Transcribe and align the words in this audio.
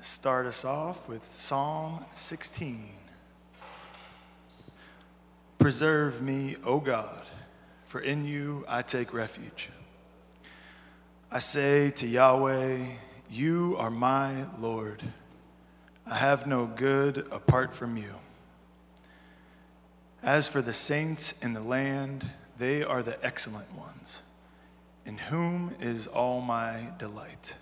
start 0.00 0.46
us 0.46 0.64
off 0.64 1.08
with 1.08 1.22
Psalm 1.22 2.04
16. 2.14 2.88
Preserve 5.58 6.22
me, 6.22 6.56
O 6.64 6.78
God, 6.78 7.26
for 7.86 8.00
in 8.00 8.24
you 8.24 8.64
I 8.68 8.82
take 8.82 9.12
refuge. 9.12 9.70
I 11.30 11.40
say 11.40 11.90
to 11.90 12.06
Yahweh, 12.06 12.86
You 13.30 13.76
are 13.78 13.90
my 13.90 14.46
Lord. 14.58 15.02
I 16.06 16.16
have 16.16 16.46
no 16.46 16.66
good 16.66 17.26
apart 17.30 17.74
from 17.74 17.96
you. 17.96 18.14
As 20.22 20.48
for 20.48 20.62
the 20.62 20.72
saints 20.72 21.34
in 21.42 21.52
the 21.52 21.62
land, 21.62 22.30
they 22.58 22.82
are 22.82 23.02
the 23.02 23.24
excellent 23.24 23.72
ones, 23.74 24.22
in 25.04 25.18
whom 25.18 25.74
is 25.80 26.06
all 26.06 26.40
my 26.40 26.90
delight. 26.98 27.54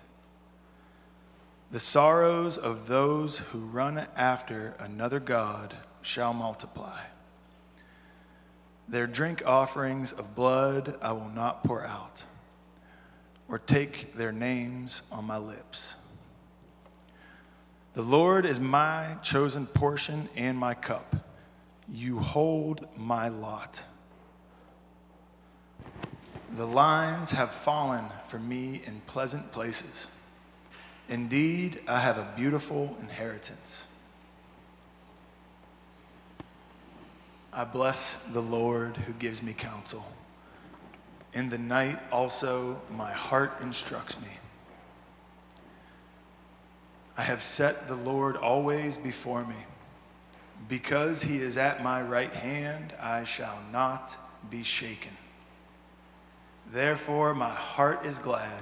The 1.69 1.79
sorrows 1.81 2.57
of 2.57 2.87
those 2.87 3.39
who 3.39 3.59
run 3.59 4.07
after 4.15 4.75
another 4.79 5.19
God 5.19 5.75
shall 6.01 6.33
multiply. 6.33 7.01
Their 8.87 9.05
drink 9.05 9.43
offerings 9.45 10.13
of 10.13 10.33
blood 10.33 10.95
I 11.01 11.11
will 11.11 11.29
not 11.29 11.65
pour 11.65 11.83
out, 11.83 12.23
or 13.49 13.59
take 13.59 14.15
their 14.15 14.31
names 14.31 15.01
on 15.11 15.25
my 15.25 15.37
lips. 15.37 15.97
The 17.95 18.01
Lord 18.01 18.45
is 18.45 18.61
my 18.61 19.15
chosen 19.21 19.65
portion 19.65 20.29
and 20.37 20.57
my 20.57 20.73
cup. 20.73 21.17
You 21.91 22.19
hold 22.19 22.87
my 22.95 23.27
lot. 23.27 23.83
The 26.53 26.67
lines 26.67 27.31
have 27.31 27.51
fallen 27.51 28.05
for 28.27 28.39
me 28.39 28.81
in 28.85 29.01
pleasant 29.01 29.51
places. 29.51 30.07
Indeed, 31.09 31.81
I 31.87 31.99
have 31.99 32.17
a 32.17 32.27
beautiful 32.35 32.97
inheritance. 33.01 33.87
I 37.53 37.63
bless 37.63 38.23
the 38.23 38.41
Lord 38.41 38.97
who 38.97 39.13
gives 39.13 39.41
me 39.41 39.53
counsel. 39.53 40.05
In 41.33 41.49
the 41.49 41.57
night 41.57 41.99
also 42.11 42.81
my 42.95 43.11
heart 43.11 43.53
instructs 43.61 44.21
me. 44.21 44.27
I 47.17 47.23
have 47.23 47.41
set 47.41 47.87
the 47.87 47.95
Lord 47.95 48.35
always 48.35 48.97
before 48.97 49.45
me. 49.45 49.55
Because 50.67 51.23
he 51.23 51.37
is 51.37 51.57
at 51.57 51.81
my 51.81 52.01
right 52.01 52.33
hand, 52.33 52.93
I 52.99 53.23
shall 53.23 53.59
not 53.71 54.17
be 54.49 54.61
shaken. 54.61 55.11
Therefore, 56.69 57.33
my 57.33 57.53
heart 57.53 58.05
is 58.05 58.19
glad 58.19 58.61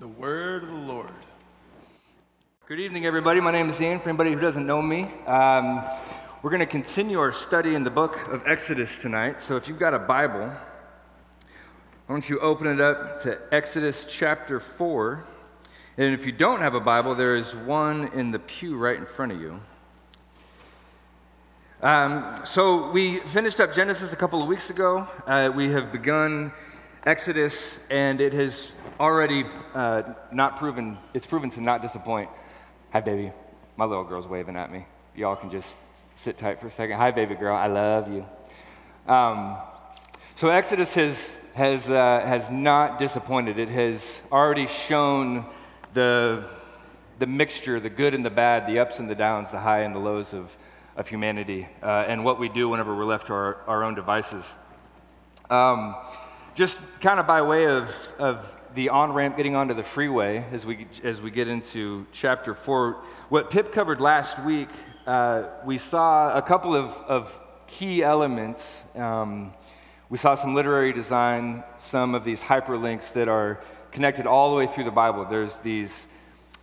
The 0.00 0.06
word 0.06 0.62
of 0.62 0.68
the 0.68 0.76
Lord. 0.76 1.10
Good 2.66 2.78
evening, 2.78 3.04
everybody. 3.04 3.40
My 3.40 3.50
name 3.50 3.68
is 3.68 3.82
Ian. 3.82 3.98
For 3.98 4.10
anybody 4.10 4.32
who 4.32 4.38
doesn't 4.38 4.64
know 4.64 4.80
me, 4.80 5.08
um, 5.26 5.82
we're 6.40 6.50
going 6.50 6.60
to 6.60 6.66
continue 6.66 7.18
our 7.18 7.32
study 7.32 7.74
in 7.74 7.82
the 7.82 7.90
book 7.90 8.28
of 8.28 8.44
Exodus 8.46 8.98
tonight. 8.98 9.40
So 9.40 9.56
if 9.56 9.66
you've 9.66 9.80
got 9.80 9.94
a 9.94 9.98
Bible, 9.98 10.46
why 10.46 10.54
don't 12.06 12.30
you 12.30 12.38
open 12.38 12.68
it 12.68 12.80
up 12.80 13.18
to 13.22 13.40
Exodus 13.50 14.04
chapter 14.04 14.60
4. 14.60 15.24
And 15.96 16.14
if 16.14 16.26
you 16.26 16.30
don't 16.30 16.60
have 16.60 16.76
a 16.76 16.80
Bible, 16.80 17.16
there 17.16 17.34
is 17.34 17.56
one 17.56 18.06
in 18.12 18.30
the 18.30 18.38
pew 18.38 18.76
right 18.76 18.96
in 18.96 19.04
front 19.04 19.32
of 19.32 19.40
you. 19.40 19.60
Um, 21.82 22.40
so 22.44 22.88
we 22.92 23.16
finished 23.16 23.58
up 23.58 23.74
Genesis 23.74 24.12
a 24.12 24.16
couple 24.16 24.40
of 24.40 24.46
weeks 24.46 24.70
ago. 24.70 25.08
Uh, 25.26 25.50
we 25.52 25.70
have 25.70 25.90
begun 25.90 26.52
Exodus, 27.08 27.80
and 27.88 28.20
it 28.20 28.34
has 28.34 28.70
already 29.00 29.46
uh, 29.72 30.02
not 30.30 30.58
proven, 30.58 30.98
it's 31.14 31.24
proven 31.24 31.48
to 31.48 31.62
not 31.62 31.80
disappoint. 31.80 32.28
Hi, 32.92 33.00
baby. 33.00 33.32
My 33.78 33.86
little 33.86 34.04
girl's 34.04 34.28
waving 34.28 34.56
at 34.56 34.70
me. 34.70 34.84
Y'all 35.16 35.34
can 35.34 35.48
just 35.48 35.78
sit 36.16 36.36
tight 36.36 36.60
for 36.60 36.66
a 36.66 36.70
second. 36.70 36.98
Hi, 36.98 37.10
baby 37.10 37.34
girl. 37.34 37.56
I 37.56 37.66
love 37.66 38.12
you. 38.12 38.26
Um, 39.10 39.56
so, 40.34 40.50
Exodus 40.50 40.92
has, 40.96 41.34
has, 41.54 41.88
uh, 41.88 42.20
has 42.26 42.50
not 42.50 42.98
disappointed. 42.98 43.58
It 43.58 43.70
has 43.70 44.22
already 44.30 44.66
shown 44.66 45.46
the, 45.94 46.44
the 47.20 47.26
mixture, 47.26 47.80
the 47.80 47.88
good 47.88 48.12
and 48.12 48.22
the 48.22 48.28
bad, 48.28 48.66
the 48.66 48.80
ups 48.80 48.98
and 48.98 49.08
the 49.08 49.14
downs, 49.14 49.50
the 49.50 49.60
high 49.60 49.80
and 49.80 49.94
the 49.94 49.98
lows 49.98 50.34
of, 50.34 50.54
of 50.94 51.08
humanity, 51.08 51.68
uh, 51.82 52.04
and 52.06 52.22
what 52.22 52.38
we 52.38 52.50
do 52.50 52.68
whenever 52.68 52.94
we're 52.94 53.06
left 53.06 53.28
to 53.28 53.32
our, 53.32 53.62
our 53.66 53.82
own 53.82 53.94
devices. 53.94 54.54
Um, 55.48 55.96
just 56.58 56.80
kind 57.00 57.20
of 57.20 57.26
by 57.28 57.40
way 57.40 57.68
of, 57.68 58.12
of 58.18 58.52
the 58.74 58.88
on 58.88 59.12
ramp 59.12 59.36
getting 59.36 59.54
onto 59.54 59.74
the 59.74 59.82
freeway 59.84 60.44
as 60.50 60.66
we, 60.66 60.88
as 61.04 61.22
we 61.22 61.30
get 61.30 61.46
into 61.46 62.04
chapter 62.10 62.52
four. 62.52 62.94
What 63.28 63.48
Pip 63.48 63.72
covered 63.72 64.00
last 64.00 64.42
week, 64.44 64.68
uh, 65.06 65.44
we 65.64 65.78
saw 65.78 66.36
a 66.36 66.42
couple 66.42 66.74
of, 66.74 66.90
of 67.06 67.40
key 67.68 68.02
elements. 68.02 68.84
Um, 68.96 69.52
we 70.10 70.18
saw 70.18 70.34
some 70.34 70.52
literary 70.52 70.92
design, 70.92 71.62
some 71.76 72.16
of 72.16 72.24
these 72.24 72.42
hyperlinks 72.42 73.12
that 73.12 73.28
are 73.28 73.60
connected 73.92 74.26
all 74.26 74.50
the 74.50 74.56
way 74.56 74.66
through 74.66 74.82
the 74.82 74.90
Bible. 74.90 75.26
There's 75.26 75.60
these, 75.60 76.08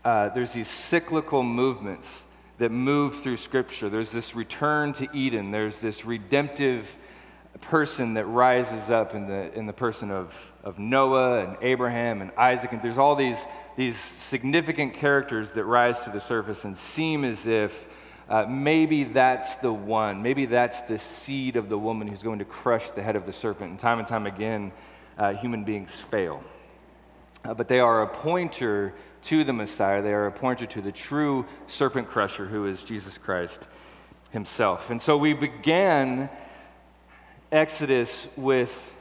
uh, 0.03 0.27
there's 0.27 0.51
these 0.51 0.67
cyclical 0.67 1.41
movements 1.41 2.27
that 2.57 2.69
move 2.69 3.15
through 3.15 3.37
Scripture. 3.37 3.87
There's 3.87 4.11
this 4.11 4.35
return 4.35 4.91
to 4.91 5.07
Eden, 5.13 5.51
there's 5.51 5.79
this 5.79 6.03
redemptive 6.03 6.97
person 7.59 8.15
that 8.15 8.25
rises 8.25 8.89
up 8.89 9.15
in 9.15 9.27
the, 9.27 9.53
in 9.57 9.65
the 9.65 9.73
person 9.73 10.11
of, 10.11 10.53
of 10.63 10.77
Noah 10.77 11.45
and 11.45 11.57
Abraham 11.61 12.21
and 12.21 12.31
Isaac. 12.37 12.73
And 12.73 12.81
there's 12.81 12.97
all 12.97 13.15
these, 13.15 13.45
these 13.75 13.97
significant 13.97 14.93
characters 14.93 15.51
that 15.53 15.63
rise 15.63 16.03
to 16.03 16.09
the 16.09 16.19
surface 16.19 16.65
and 16.65 16.77
seem 16.77 17.23
as 17.23 17.47
if 17.47 17.87
uh, 18.27 18.45
maybe 18.49 19.03
that's 19.03 19.55
the 19.55 19.71
one. 19.71 20.21
Maybe 20.21 20.45
that's 20.45 20.81
the 20.81 20.97
seed 20.97 21.55
of 21.55 21.69
the 21.69 21.77
woman 21.77 22.07
who's 22.07 22.23
going 22.23 22.39
to 22.39 22.45
crush 22.45 22.91
the 22.91 23.03
head 23.03 23.15
of 23.15 23.25
the 23.25 23.31
serpent. 23.31 23.69
And 23.69 23.79
time 23.79 23.99
and 23.99 24.07
time 24.07 24.25
again, 24.25 24.71
uh, 25.17 25.33
human 25.33 25.63
beings 25.63 25.99
fail. 25.99 26.43
Uh, 27.43 27.53
but 27.53 27.67
they 27.67 27.79
are 27.79 28.01
a 28.01 28.07
pointer 28.07 28.93
to 29.23 29.43
the 29.43 29.53
Messiah, 29.53 30.03
they 30.03 30.13
are 30.13 30.27
a 30.27 30.31
pointer 30.31 30.67
to 30.67 30.81
the 30.81 30.91
true 30.91 31.45
serpent 31.65 32.07
crusher 32.07 32.45
who 32.45 32.67
is 32.67 32.83
Jesus 32.83 33.17
Christ 33.17 33.67
himself. 34.31 34.91
And 34.91 35.01
so 35.01 35.17
we 35.17 35.33
began 35.33 36.29
Exodus 37.55 38.27
with 38.35 38.97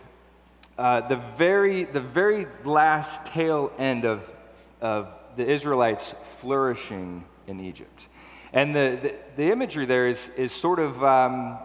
uh, 0.78 1.00
the, 1.08 1.16
very, 1.16 1.82
the 1.82 2.00
very 2.00 2.46
last 2.62 3.26
tail 3.26 3.72
end 3.78 4.04
of, 4.04 4.32
of 4.80 5.18
the 5.34 5.44
Israelites 5.44 6.14
flourishing 6.22 7.24
in 7.48 7.58
Egypt. 7.58 8.08
And 8.52 8.72
the, 8.72 8.98
the, 9.02 9.14
the 9.34 9.50
imagery 9.50 9.86
there 9.86 10.06
is, 10.06 10.28
is 10.36 10.52
sort 10.52 10.78
of 10.78 11.02
um, 11.02 11.58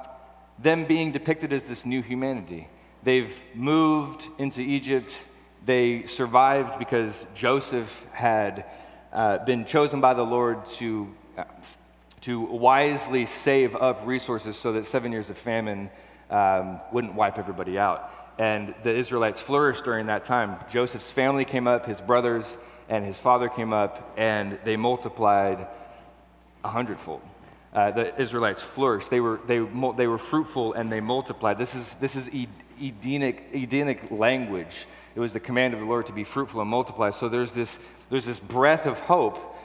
them 0.58 0.86
being 0.86 1.12
depicted 1.12 1.54
as 1.54 1.68
this 1.68 1.86
new 1.86 2.02
humanity. 2.02 2.68
They've 3.04 3.40
moved 3.54 4.28
into 4.40 4.64
Egypt. 4.64 5.16
They 5.64 6.06
survived 6.06 6.80
because 6.80 7.28
Joseph 7.36 8.04
had 8.14 8.66
uh, 9.14 9.46
been 9.46 9.66
chosen 9.66 10.02
by 10.02 10.16
the 10.16 10.26
Lord 10.26 10.66
to, 10.66 11.16
uh, 11.38 11.44
to 12.22 12.42
wisely 12.42 13.28
save 13.28 13.76
up 13.76 14.08
resources 14.08 14.58
so 14.58 14.72
that 14.72 14.86
seven 14.86 15.12
years 15.12 15.30
of 15.30 15.38
famine 15.38 15.92
um, 16.30 16.80
wouldn't 16.92 17.16
wipe 17.16 17.38
everybody 17.38 17.78
out. 17.78 18.12
And 18.38 18.74
the 18.84 18.94
Israelites 18.94 19.42
flourished 19.42 19.84
during 19.84 20.08
that 20.08 20.24
time. 20.24 20.58
Joseph's 20.70 21.12
family 21.12 21.46
came 21.46 21.68
up, 21.68 21.86
his 21.86 22.02
brothers 22.02 22.58
and 22.88 23.06
his 23.06 23.20
father 23.20 23.50
came 23.50 23.72
up, 23.72 24.14
and 24.18 24.58
they 24.64 24.76
multiplied 24.76 25.68
a 26.64 26.68
hundredfold. 26.70 27.22
Uh, 27.72 27.92
the 27.92 28.20
Israelites 28.20 28.64
flourished. 28.64 29.10
They 29.12 29.20
were, 29.20 29.40
they, 29.46 29.60
they 29.60 30.08
were 30.08 30.18
fruitful 30.18 30.74
and 30.74 30.92
they 30.92 31.02
multiplied. 31.02 31.58
This 31.58 31.76
is, 31.76 31.94
this 31.96 32.16
is 32.16 32.30
Edenic, 32.82 33.50
Edenic 33.54 34.10
language. 34.10 34.88
It 35.16 35.20
was 35.20 35.34
the 35.34 35.40
command 35.40 35.76
of 35.76 35.80
the 35.80 35.86
Lord 35.86 36.08
to 36.08 36.14
be 36.14 36.24
fruitful 36.24 36.62
and 36.62 36.70
multiply. 36.70 37.12
So 37.12 37.30
there's 37.30 37.54
this, 37.54 37.80
there's 38.10 38.26
this 38.26 38.40
breath 38.40 38.88
of 38.88 39.00
hope 39.02 39.58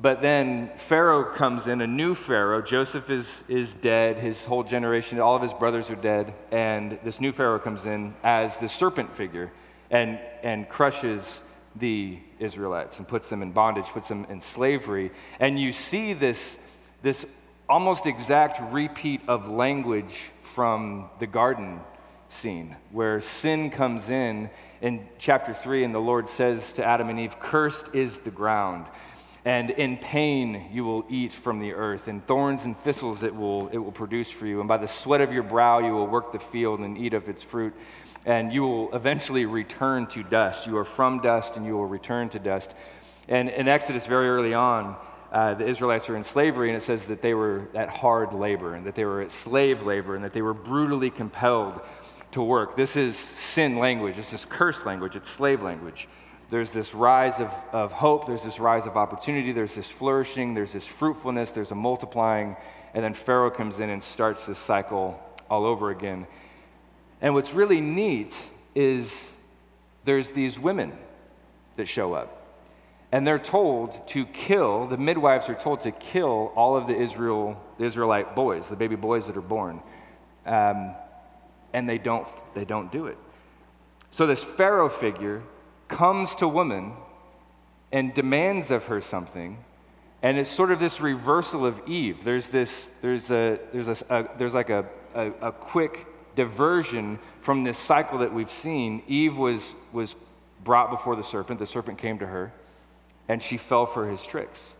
but 0.00 0.22
then 0.22 0.70
Pharaoh 0.76 1.24
comes 1.24 1.68
in, 1.68 1.82
a 1.82 1.86
new 1.86 2.14
Pharaoh. 2.14 2.62
Joseph 2.62 3.10
is, 3.10 3.44
is 3.48 3.74
dead. 3.74 4.18
His 4.18 4.44
whole 4.46 4.62
generation, 4.62 5.20
all 5.20 5.36
of 5.36 5.42
his 5.42 5.52
brothers 5.52 5.90
are 5.90 5.96
dead. 5.96 6.32
And 6.50 6.92
this 7.04 7.20
new 7.20 7.32
Pharaoh 7.32 7.58
comes 7.58 7.84
in 7.84 8.14
as 8.22 8.56
the 8.56 8.68
serpent 8.68 9.14
figure 9.14 9.52
and, 9.90 10.18
and 10.42 10.68
crushes 10.68 11.42
the 11.76 12.18
Israelites 12.38 12.98
and 12.98 13.06
puts 13.06 13.28
them 13.28 13.42
in 13.42 13.52
bondage, 13.52 13.86
puts 13.86 14.08
them 14.08 14.26
in 14.30 14.40
slavery. 14.40 15.10
And 15.38 15.60
you 15.60 15.70
see 15.70 16.14
this, 16.14 16.58
this 17.02 17.26
almost 17.68 18.06
exact 18.06 18.60
repeat 18.72 19.20
of 19.28 19.48
language 19.50 20.30
from 20.40 21.10
the 21.18 21.26
garden 21.26 21.80
scene 22.30 22.76
where 22.92 23.20
sin 23.20 23.70
comes 23.70 24.08
in 24.08 24.48
in 24.80 25.06
chapter 25.18 25.52
3 25.52 25.82
and 25.82 25.92
the 25.92 25.98
lord 25.98 26.28
says 26.28 26.72
to 26.72 26.84
adam 26.84 27.08
and 27.08 27.18
eve 27.18 27.40
cursed 27.40 27.92
is 27.92 28.20
the 28.20 28.30
ground 28.30 28.86
and 29.44 29.70
in 29.70 29.96
pain 29.96 30.68
you 30.72 30.84
will 30.84 31.04
eat 31.08 31.32
from 31.32 31.58
the 31.58 31.72
earth. 31.72 32.08
And 32.08 32.26
thorns 32.26 32.64
and 32.64 32.76
thistles 32.76 33.22
it 33.22 33.34
will, 33.34 33.68
it 33.68 33.78
will 33.78 33.92
produce 33.92 34.30
for 34.30 34.46
you. 34.46 34.60
And 34.60 34.68
by 34.68 34.76
the 34.76 34.88
sweat 34.88 35.20
of 35.20 35.32
your 35.32 35.42
brow 35.42 35.78
you 35.78 35.92
will 35.92 36.06
work 36.06 36.32
the 36.32 36.38
field 36.38 36.80
and 36.80 36.98
eat 36.98 37.14
of 37.14 37.28
its 37.28 37.42
fruit. 37.42 37.74
And 38.26 38.52
you 38.52 38.62
will 38.62 38.94
eventually 38.94 39.46
return 39.46 40.06
to 40.08 40.22
dust. 40.22 40.66
You 40.66 40.76
are 40.78 40.84
from 40.84 41.20
dust 41.20 41.56
and 41.56 41.64
you 41.64 41.74
will 41.74 41.86
return 41.86 42.28
to 42.30 42.38
dust. 42.38 42.74
And 43.28 43.48
in 43.48 43.68
exodus 43.68 44.06
very 44.06 44.28
early 44.28 44.54
on 44.54 44.96
uh, 45.32 45.54
the 45.54 45.66
Israelites 45.66 46.10
are 46.10 46.16
in 46.16 46.24
slavery, 46.24 46.68
and 46.68 46.76
it 46.76 46.80
says 46.80 47.06
that 47.06 47.22
they 47.22 47.34
were 47.34 47.68
at 47.74 47.88
hard 47.88 48.32
labor, 48.32 48.74
and 48.74 48.84
that 48.84 48.96
they 48.96 49.04
were 49.04 49.20
at 49.20 49.30
slave 49.30 49.82
labor, 49.82 50.16
and 50.16 50.24
that 50.24 50.32
they 50.32 50.42
were 50.42 50.54
brutally 50.54 51.10
compelled 51.10 51.80
to 52.32 52.42
work. 52.42 52.76
This 52.76 52.96
is 52.96 53.16
sin 53.16 53.78
language, 53.78 54.16
this 54.16 54.32
is 54.32 54.44
curse 54.44 54.84
language, 54.84 55.16
it's 55.16 55.30
slave 55.30 55.62
language. 55.62 56.08
There's 56.50 56.72
this 56.72 56.94
rise 56.96 57.40
of, 57.40 57.54
of 57.72 57.92
hope, 57.92 58.26
there's 58.26 58.42
this 58.42 58.58
rise 58.58 58.86
of 58.86 58.96
opportunity, 58.96 59.52
there's 59.52 59.76
this 59.76 59.88
flourishing, 59.88 60.52
there's 60.52 60.72
this 60.72 60.86
fruitfulness, 60.86 61.52
there's 61.52 61.70
a 61.70 61.76
multiplying, 61.76 62.56
and 62.92 63.04
then 63.04 63.14
Pharaoh 63.14 63.52
comes 63.52 63.78
in 63.78 63.88
and 63.88 64.02
starts 64.02 64.46
this 64.46 64.58
cycle 64.58 65.22
all 65.48 65.64
over 65.64 65.90
again. 65.90 66.26
And 67.20 67.34
what's 67.34 67.54
really 67.54 67.80
neat 67.80 68.36
is 68.74 69.32
there's 70.04 70.32
these 70.32 70.58
women 70.58 70.92
that 71.76 71.86
show 71.86 72.14
up. 72.14 72.36
And 73.12 73.24
they're 73.24 73.38
told 73.38 74.06
to 74.08 74.24
kill, 74.26 74.88
the 74.88 74.96
midwives 74.96 75.48
are 75.48 75.54
told 75.54 75.80
to 75.82 75.92
kill 75.92 76.52
all 76.56 76.76
of 76.76 76.88
the 76.88 76.96
Israel, 76.96 77.62
Israelite 77.78 78.34
boys, 78.34 78.68
the 78.68 78.76
baby 78.76 78.96
boys 78.96 79.28
that 79.28 79.36
are 79.36 79.40
born. 79.40 79.82
Um, 80.46 80.96
and 81.72 81.88
they 81.88 81.98
don't, 81.98 82.26
they 82.54 82.64
don't 82.64 82.90
do 82.90 83.06
it. 83.06 83.18
So 84.10 84.26
this 84.26 84.42
Pharaoh 84.42 84.88
figure 84.88 85.42
comes 85.90 86.34
to 86.36 86.48
woman 86.48 86.94
and 87.92 88.14
demands 88.14 88.70
of 88.70 88.86
her 88.86 89.00
something, 89.00 89.58
and 90.22 90.38
it's 90.38 90.50
sort 90.50 90.70
of 90.70 90.80
this 90.80 91.00
reversal 91.00 91.66
of 91.66 91.80
Eve. 91.86 92.24
There's 92.24 92.48
this, 92.48 92.90
there's 93.02 93.30
a, 93.30 93.58
there's 93.72 93.88
a, 93.88 94.04
a 94.10 94.38
there's 94.38 94.54
like 94.54 94.70
a, 94.70 94.86
a, 95.14 95.26
a 95.42 95.52
quick 95.52 96.06
diversion 96.36 97.18
from 97.40 97.64
this 97.64 97.76
cycle 97.76 98.18
that 98.18 98.32
we've 98.32 98.50
seen. 98.50 99.02
Eve 99.08 99.36
was, 99.36 99.74
was 99.92 100.16
brought 100.64 100.90
before 100.90 101.16
the 101.16 101.22
serpent, 101.22 101.58
the 101.58 101.66
serpent 101.66 101.98
came 101.98 102.18
to 102.18 102.26
her, 102.26 102.52
and 103.28 103.42
she 103.42 103.56
fell 103.56 103.86
for 103.86 104.08
his 104.08 104.24
tricks. 104.24 104.74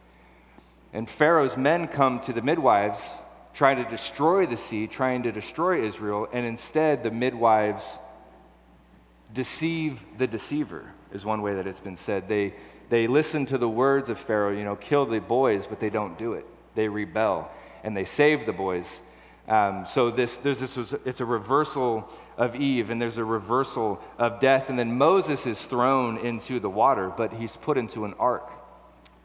And 0.92 1.08
Pharaoh's 1.08 1.56
men 1.56 1.86
come 1.88 2.20
to 2.20 2.32
the 2.32 2.42
midwives 2.42 3.18
trying 3.52 3.82
to 3.82 3.90
destroy 3.90 4.46
the 4.46 4.56
seed, 4.56 4.90
trying 4.90 5.24
to 5.24 5.32
destroy 5.32 5.84
Israel, 5.84 6.28
and 6.32 6.46
instead 6.46 7.02
the 7.02 7.10
midwives 7.10 7.98
deceive 9.34 10.04
the 10.18 10.26
deceiver, 10.26 10.84
is 11.12 11.24
one 11.24 11.42
way 11.42 11.54
that 11.54 11.66
it's 11.66 11.80
been 11.80 11.96
said. 11.96 12.28
They, 12.28 12.54
they 12.88 13.06
listen 13.06 13.46
to 13.46 13.58
the 13.58 13.68
words 13.68 14.10
of 14.10 14.18
Pharaoh, 14.18 14.52
you 14.56 14.64
know, 14.64 14.76
kill 14.76 15.06
the 15.06 15.20
boys, 15.20 15.66
but 15.66 15.80
they 15.80 15.90
don't 15.90 16.18
do 16.18 16.34
it. 16.34 16.46
They 16.74 16.88
rebel 16.88 17.50
and 17.82 17.96
they 17.96 18.04
save 18.04 18.46
the 18.46 18.52
boys. 18.52 19.02
Um, 19.48 19.84
so 19.84 20.10
this, 20.10 20.36
there's 20.36 20.60
this 20.60 20.92
it's 21.04 21.20
a 21.20 21.24
reversal 21.24 22.08
of 22.36 22.54
Eve, 22.54 22.90
and 22.90 23.00
there's 23.00 23.18
a 23.18 23.24
reversal 23.24 24.00
of 24.18 24.38
death. 24.38 24.70
And 24.70 24.78
then 24.78 24.96
Moses 24.96 25.46
is 25.46 25.64
thrown 25.64 26.18
into 26.18 26.60
the 26.60 26.70
water, 26.70 27.10
but 27.16 27.32
he's 27.32 27.56
put 27.56 27.76
into 27.76 28.04
an 28.04 28.14
ark 28.18 28.48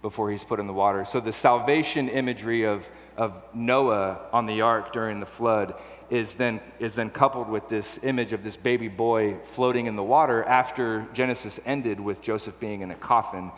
before 0.02 0.30
he's 0.32 0.44
put 0.44 0.60
in 0.60 0.68
the 0.68 0.74
water. 0.74 1.04
So 1.06 1.20
the 1.20 1.32
salvation 1.32 2.10
imagery 2.10 2.64
of, 2.64 2.90
of 3.18 3.44
Noah 3.54 4.20
on 4.32 4.46
the 4.46 4.62
ark 4.62 4.94
during 4.94 5.20
the 5.20 5.26
flood 5.26 5.76
is 6.10 6.36
then, 6.36 6.60
is 6.80 6.96
then 6.96 7.10
coupled 7.10 7.50
with 7.50 7.68
this 7.68 8.00
image 8.04 8.34
of 8.34 8.44
this 8.44 8.58
baby 8.58 8.88
boy 8.88 9.36
floating 9.44 9.88
in 9.88 9.96
the 9.96 10.04
water 10.04 10.44
after 10.44 11.08
Genesis 11.14 11.60
ended 11.66 12.00
with 12.00 12.22
Joseph 12.22 12.60
being 12.60 12.82
in 12.82 12.92
a 12.92 12.96
coffin. 12.96 13.52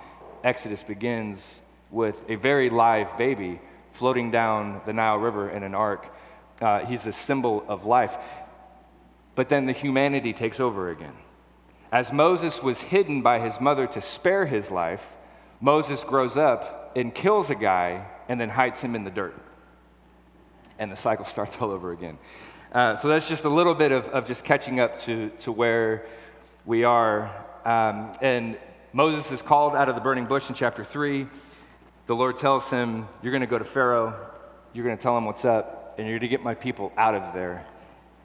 Exodus 0.44 0.84
begins 0.84 1.62
with 1.92 2.24
a 2.30 2.36
very 2.36 2.70
live 2.70 3.18
baby 3.18 3.60
floating 3.90 4.32
down 4.32 4.82
the 4.86 4.94
Nile 4.94 5.18
River 5.18 5.50
in 5.50 5.64
an 5.64 5.76
ark. 5.76 6.14
Uh, 6.62 6.80
he's 6.86 7.04
the 7.04 7.12
symbol 7.12 7.66
of 7.68 7.86
life. 7.86 8.18
But 9.36 9.50
then 9.50 9.66
the 9.66 9.72
humanity 9.72 10.34
takes 10.34 10.60
over 10.60 10.90
again. 10.90 11.14
As 11.92 12.12
Moses 12.12 12.62
was 12.62 12.82
hidden 12.82 13.22
by 13.22 13.40
his 13.40 13.62
mother 13.62 13.88
to 13.88 14.02
spare 14.02 14.46
his 14.46 14.72
life, 14.72 15.16
Moses 15.62 16.04
grows 16.04 16.38
up 16.38 16.92
and 16.96 17.14
kills 17.14 17.50
a 17.50 17.56
guy 17.56 18.06
and 18.28 18.40
then 18.40 18.50
hides 18.50 18.82
him 18.82 18.96
in 18.96 19.04
the 19.04 19.12
dirt. 19.12 19.36
And 20.80 20.92
the 20.92 20.96
cycle 20.96 21.26
starts 21.36 21.58
all 21.62 21.72
over 21.72 21.92
again. 21.92 22.18
Uh, 22.72 22.96
so 22.96 23.08
that's 23.08 23.30
just 23.30 23.46
a 23.46 23.50
little 23.50 23.76
bit 23.76 23.92
of, 23.92 24.10
of 24.10 24.26
just 24.26 24.44
catching 24.44 24.80
up 24.80 24.98
to, 24.98 25.30
to 25.40 25.52
where 25.52 26.06
we 26.66 26.84
are. 26.84 27.32
Um, 27.66 28.14
and 28.22 28.58
Moses 28.94 29.32
is 29.32 29.42
called 29.42 29.76
out 29.76 29.90
of 29.90 29.96
the 29.96 30.02
burning 30.02 30.26
bush 30.26 30.50
in 30.50 30.56
chapter 30.56 30.84
3. 30.84 31.28
The 32.06 32.16
Lord 32.16 32.38
tells 32.38 32.70
him, 32.70 33.08
You're 33.22 33.32
going 33.32 33.42
to 33.42 33.48
go 33.48 33.58
to 33.58 33.66
Pharaoh, 33.66 34.14
you're 34.74 34.86
going 34.86 34.98
to 34.98 35.02
tell 35.02 35.18
him 35.18 35.26
what's 35.26 35.46
up, 35.46 35.96
and 35.98 36.08
you're 36.08 36.20
going 36.20 36.30
to 36.30 36.36
get 36.36 36.44
my 36.44 36.56
people 36.56 36.92
out 36.98 37.16
of 37.16 37.34
there. 37.34 37.66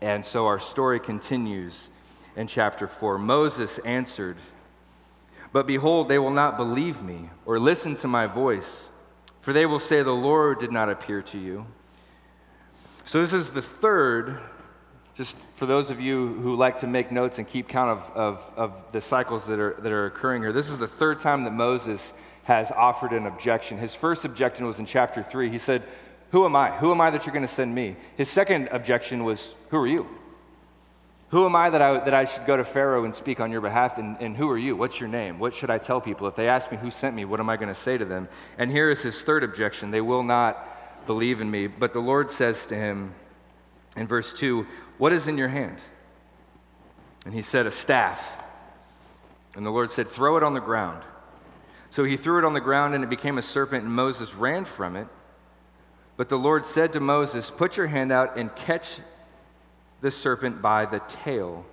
And 0.01 0.25
so 0.25 0.47
our 0.47 0.59
story 0.59 0.99
continues 0.99 1.89
in 2.37 2.47
chapter 2.47 2.87
4. 2.87 3.19
Moses 3.19 3.79
answered, 3.79 4.37
but 5.53 5.67
behold, 5.67 6.09
they 6.09 6.19
will 6.19 6.31
not 6.31 6.57
believe 6.57 7.03
me 7.03 7.29
or 7.45 7.59
listen 7.59 7.95
to 7.97 8.09
my 8.09 8.27
voice, 8.27 8.91
for 9.41 9.53
they 9.53 9.67
will 9.67 9.79
say, 9.79 10.03
The 10.03 10.11
Lord 10.11 10.59
did 10.59 10.73
not 10.73 10.89
appear 10.89 11.21
to 11.23 11.39
you. 11.39 11.67
So, 13.13 13.21
this 13.21 13.35
is 13.35 13.51
the 13.51 13.61
third, 13.61 14.39
just 15.15 15.39
for 15.53 15.67
those 15.67 15.91
of 15.91 16.01
you 16.01 16.29
who 16.29 16.57
like 16.57 16.79
to 16.79 16.87
make 16.87 17.13
notes 17.13 17.37
and 17.37 17.47
keep 17.47 17.69
count 17.69 17.91
of, 17.91 18.11
of, 18.17 18.53
of 18.57 18.93
the 18.93 19.03
cycles 19.03 19.47
that 19.49 19.59
are, 19.59 19.77
that 19.81 19.93
are 19.93 20.07
occurring 20.07 20.41
here, 20.41 20.51
this 20.51 20.71
is 20.71 20.79
the 20.79 20.89
third 20.89 21.21
time 21.21 21.45
that 21.45 21.51
Moses 21.51 22.15
has 22.45 22.71
offered 22.71 23.13
an 23.13 23.27
objection. 23.27 23.77
His 23.77 23.95
first 23.95 24.25
objection 24.25 24.65
was 24.65 24.79
in 24.79 24.87
chapter 24.87 25.23
3. 25.23 25.51
He 25.51 25.59
said, 25.59 25.83
Who 26.31 26.47
am 26.47 26.57
I? 26.57 26.71
Who 26.71 26.91
am 26.91 27.03
I 27.03 27.11
that 27.11 27.27
you're 27.27 27.35
going 27.35 27.45
to 27.45 27.53
send 27.53 27.75
me? 27.75 27.97
His 28.17 28.31
second 28.31 28.71
objection 28.73 29.25
was, 29.25 29.55
Who 29.69 29.77
are 29.77 29.87
you? 29.87 30.09
Who 31.33 31.45
am 31.45 31.55
I 31.55 31.69
that 31.69 31.83
I, 31.83 31.99
that 31.99 32.15
I 32.15 32.25
should 32.25 32.47
go 32.47 32.57
to 32.57 32.65
Pharaoh 32.65 33.05
and 33.05 33.15
speak 33.15 33.41
on 33.41 33.53
your 33.53 33.61
behalf? 33.61 33.99
And, 33.99 34.17
and 34.23 34.35
who 34.35 34.49
are 34.49 34.57
you? 34.57 34.75
What's 34.75 35.01
your 35.01 35.11
name? 35.11 35.39
What 35.39 35.55
should 35.55 35.69
I 35.69 35.77
tell 35.77 36.01
people? 36.01 36.29
If 36.29 36.37
they 36.37 36.49
ask 36.49 36.73
me 36.73 36.79
who 36.79 36.91
sent 36.91 37.15
me, 37.15 37.27
what 37.27 37.41
am 37.41 37.51
I 37.51 37.59
going 37.59 37.69
to 37.69 37.75
say 37.75 37.99
to 37.99 38.07
them? 38.07 38.27
And 38.57 38.71
here 38.71 38.89
is 38.89 39.03
his 39.03 39.21
third 39.21 39.45
objection 39.45 39.91
they 39.91 40.01
will 40.01 40.23
not 40.23 40.67
believe 41.07 41.41
in 41.41 41.51
me. 41.51 41.67
But 41.67 41.93
the 41.93 42.01
Lord 42.01 42.31
says 42.31 42.67
to 42.67 42.75
him 42.75 43.15
in 43.97 44.07
verse 44.07 44.33
2, 44.33 44.67
What 44.99 45.13
is 45.13 45.29
in 45.29 45.39
your 45.39 45.49
hand? 45.49 45.79
And 47.25 47.35
he 47.35 47.43
said, 47.43 47.67
A 47.67 47.71
staff. 47.71 48.43
And 49.55 49.67
the 49.67 49.71
Lord 49.71 49.91
said, 49.91 50.09
Throw 50.09 50.37
it 50.37 50.43
on 50.43 50.55
the 50.55 50.61
ground. 50.61 51.03
So 51.91 52.05
he 52.05 52.17
threw 52.17 52.39
it 52.39 52.45
on 52.45 52.55
the 52.55 52.61
ground, 52.61 52.95
and 52.95 53.05
it 53.05 53.11
became 53.11 53.37
a 53.37 53.43
serpent, 53.43 53.85
and 53.85 53.93
Moses 53.93 54.35
ran 54.35 54.65
from 54.65 54.97
it. 54.97 55.09
But 56.17 56.29
the 56.29 56.39
Lord 56.39 56.65
said 56.65 56.93
to 56.95 57.01
Moses, 57.01 57.51
Put 57.51 57.77
your 57.77 57.87
hand 57.87 58.13
out 58.13 58.37
and 58.37 58.55
catch 58.55 59.01
the 60.01 60.11
serpent 60.11 60.63
by 60.63 60.87
the 60.87 61.01
tail. 61.01 61.65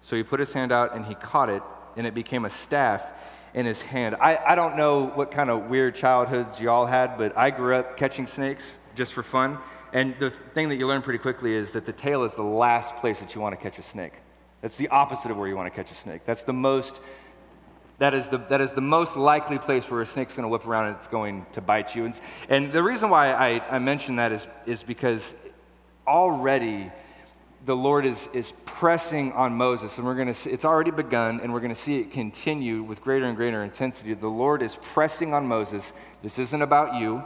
So 0.00 0.16
he 0.16 0.22
put 0.22 0.40
his 0.40 0.52
hand 0.52 0.70
out 0.70 0.94
and 0.94 1.04
he 1.04 1.14
caught 1.14 1.50
it, 1.50 1.62
and 1.96 2.06
it 2.06 2.14
became 2.14 2.44
a 2.44 2.50
staff 2.50 3.12
in 3.56 3.66
his 3.66 3.82
hand. 3.82 4.14
I, 4.20 4.36
I 4.36 4.54
don't 4.54 4.76
know 4.76 5.06
what 5.06 5.30
kind 5.32 5.50
of 5.50 5.68
weird 5.70 5.94
childhoods 5.94 6.60
y'all 6.60 6.86
had, 6.86 7.16
but 7.16 7.36
I 7.36 7.50
grew 7.50 7.74
up 7.74 7.96
catching 7.96 8.26
snakes 8.26 8.78
just 8.94 9.14
for 9.14 9.22
fun. 9.22 9.58
And 9.94 10.14
the 10.18 10.30
thing 10.30 10.68
that 10.68 10.76
you 10.76 10.86
learn 10.86 11.00
pretty 11.02 11.18
quickly 11.18 11.54
is 11.54 11.72
that 11.72 11.86
the 11.86 11.92
tail 11.92 12.22
is 12.22 12.34
the 12.34 12.42
last 12.42 12.94
place 12.96 13.18
that 13.20 13.34
you 13.34 13.40
want 13.40 13.58
to 13.58 13.60
catch 13.60 13.78
a 13.78 13.82
snake. 13.82 14.12
That's 14.60 14.76
the 14.76 14.88
opposite 14.88 15.30
of 15.30 15.38
where 15.38 15.48
you 15.48 15.56
want 15.56 15.72
to 15.72 15.74
catch 15.74 15.90
a 15.90 15.94
snake. 15.94 16.22
That's 16.24 16.42
the 16.42 16.52
most 16.52 17.00
that 17.98 18.12
is 18.12 18.28
the, 18.28 18.36
that 18.50 18.60
is 18.60 18.74
the 18.74 18.82
most 18.82 19.16
likely 19.16 19.58
place 19.58 19.90
where 19.90 20.02
a 20.02 20.06
snake's 20.06 20.36
going 20.36 20.44
to 20.44 20.48
whip 20.48 20.66
around 20.66 20.88
and 20.88 20.96
it's 20.96 21.06
going 21.06 21.46
to 21.52 21.62
bite 21.62 21.96
you. 21.96 22.04
And, 22.04 22.20
and 22.50 22.70
the 22.70 22.82
reason 22.82 23.08
why 23.08 23.32
I, 23.32 23.62
I 23.74 23.78
mention 23.78 24.16
that 24.16 24.32
is, 24.32 24.46
is 24.66 24.82
because 24.82 25.34
already 26.06 26.90
the 27.66 27.76
Lord 27.76 28.06
is, 28.06 28.28
is 28.32 28.52
pressing 28.64 29.32
on 29.32 29.54
Moses, 29.54 29.98
and 29.98 30.06
we're 30.06 30.14
going 30.14 30.32
to 30.32 30.50
it's 30.50 30.64
already 30.64 30.92
begun, 30.92 31.40
and 31.40 31.52
we're 31.52 31.60
going 31.60 31.74
to 31.74 31.80
see 31.80 31.98
it 31.98 32.12
continue 32.12 32.84
with 32.84 33.02
greater 33.02 33.26
and 33.26 33.36
greater 33.36 33.64
intensity. 33.64 34.14
The 34.14 34.28
Lord 34.28 34.62
is 34.62 34.76
pressing 34.76 35.34
on 35.34 35.48
Moses. 35.48 35.92
This 36.22 36.38
isn't 36.38 36.62
about 36.62 37.00
you. 37.00 37.24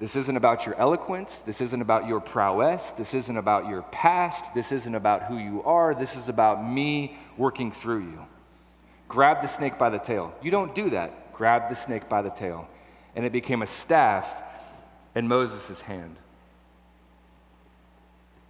This 0.00 0.16
isn't 0.16 0.36
about 0.36 0.64
your 0.64 0.74
eloquence. 0.76 1.40
This 1.40 1.60
isn't 1.60 1.82
about 1.82 2.06
your 2.06 2.20
prowess. 2.20 2.92
This 2.92 3.12
isn't 3.12 3.36
about 3.36 3.68
your 3.68 3.82
past. 3.82 4.46
This 4.54 4.72
isn't 4.72 4.94
about 4.94 5.24
who 5.24 5.36
you 5.36 5.62
are. 5.64 5.94
This 5.94 6.16
is 6.16 6.30
about 6.30 6.66
me 6.66 7.18
working 7.36 7.70
through 7.70 8.00
you. 8.00 8.26
Grab 9.08 9.42
the 9.42 9.46
snake 9.46 9.76
by 9.76 9.90
the 9.90 9.98
tail. 9.98 10.34
You 10.42 10.50
don't 10.50 10.74
do 10.74 10.90
that. 10.90 11.34
Grab 11.34 11.68
the 11.68 11.76
snake 11.76 12.08
by 12.08 12.22
the 12.22 12.30
tail. 12.30 12.66
And 13.14 13.26
it 13.26 13.32
became 13.32 13.60
a 13.60 13.66
staff 13.66 14.42
in 15.14 15.28
Moses' 15.28 15.82
hand. 15.82 16.16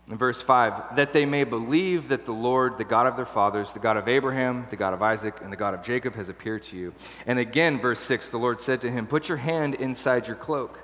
In 0.09 0.17
verse 0.17 0.41
5, 0.41 0.97
that 0.97 1.13
they 1.13 1.27
may 1.27 1.43
believe 1.43 2.09
that 2.09 2.25
the 2.25 2.33
Lord, 2.33 2.79
the 2.79 2.85
God 2.85 3.07
of 3.07 3.17
their 3.17 3.25
fathers, 3.25 3.73
the 3.73 3.81
God 3.81 3.97
of 3.97 4.07
Abraham, 4.07 4.67
the 4.71 4.77
God 4.77 4.95
of 4.95 5.03
Isaac, 5.03 5.35
and 5.43 5.53
the 5.53 5.57
God 5.57 5.75
of 5.75 5.83
Jacob 5.83 6.15
has 6.15 6.29
appeared 6.29 6.63
to 6.65 6.77
you. 6.77 6.95
And 7.27 7.41
again, 7.41 7.81
verse 7.81 7.99
6, 7.99 8.31
the 8.31 8.39
Lord 8.39 8.61
said 8.61 8.81
to 8.83 8.91
him, 8.91 9.09
Put 9.09 9.29
your 9.29 9.39
hand 9.39 9.75
inside 9.75 10.29
your 10.29 10.37
cloak. 10.37 10.79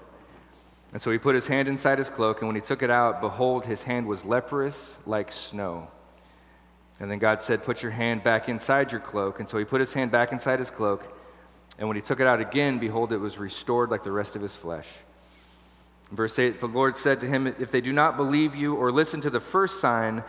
And 0.92 1.00
so 1.00 1.12
he 1.12 1.18
put 1.18 1.36
his 1.36 1.46
hand 1.46 1.68
inside 1.68 1.98
his 1.98 2.10
cloak, 2.10 2.40
and 2.40 2.48
when 2.48 2.56
he 2.56 2.60
took 2.60 2.82
it 2.82 2.90
out, 2.90 3.20
behold, 3.20 3.64
his 3.64 3.84
hand 3.84 4.08
was 4.08 4.24
leprous 4.24 4.98
like 5.06 5.30
snow. 5.30 5.88
And 6.98 7.08
then 7.08 7.18
God 7.18 7.40
said, 7.40 7.62
Put 7.62 7.80
your 7.80 7.92
hand 7.92 8.24
back 8.24 8.48
inside 8.48 8.90
your 8.90 9.00
cloak. 9.00 9.38
And 9.38 9.48
so 9.48 9.56
he 9.56 9.64
put 9.64 9.80
his 9.80 9.94
hand 9.94 10.10
back 10.10 10.32
inside 10.32 10.58
his 10.58 10.68
cloak, 10.68 11.04
and 11.78 11.86
when 11.86 11.96
he 11.96 12.02
took 12.02 12.18
it 12.18 12.26
out 12.26 12.40
again, 12.40 12.78
behold, 12.78 13.12
it 13.12 13.18
was 13.18 13.38
restored 13.38 13.88
like 13.88 14.02
the 14.02 14.12
rest 14.12 14.34
of 14.34 14.42
his 14.42 14.56
flesh. 14.56 14.88
Verse 16.12 16.38
8 16.38 16.60
The 16.60 16.68
Lord 16.68 16.96
said 16.96 17.20
to 17.20 17.26
him, 17.26 17.46
If 17.46 17.70
they 17.70 17.80
do 17.80 17.92
not 17.92 18.16
believe 18.16 18.54
you 18.54 18.76
or 18.76 18.92
listen 18.92 19.20
to 19.22 19.30
the 19.30 19.40
first 19.40 19.80
sign, 19.80 20.22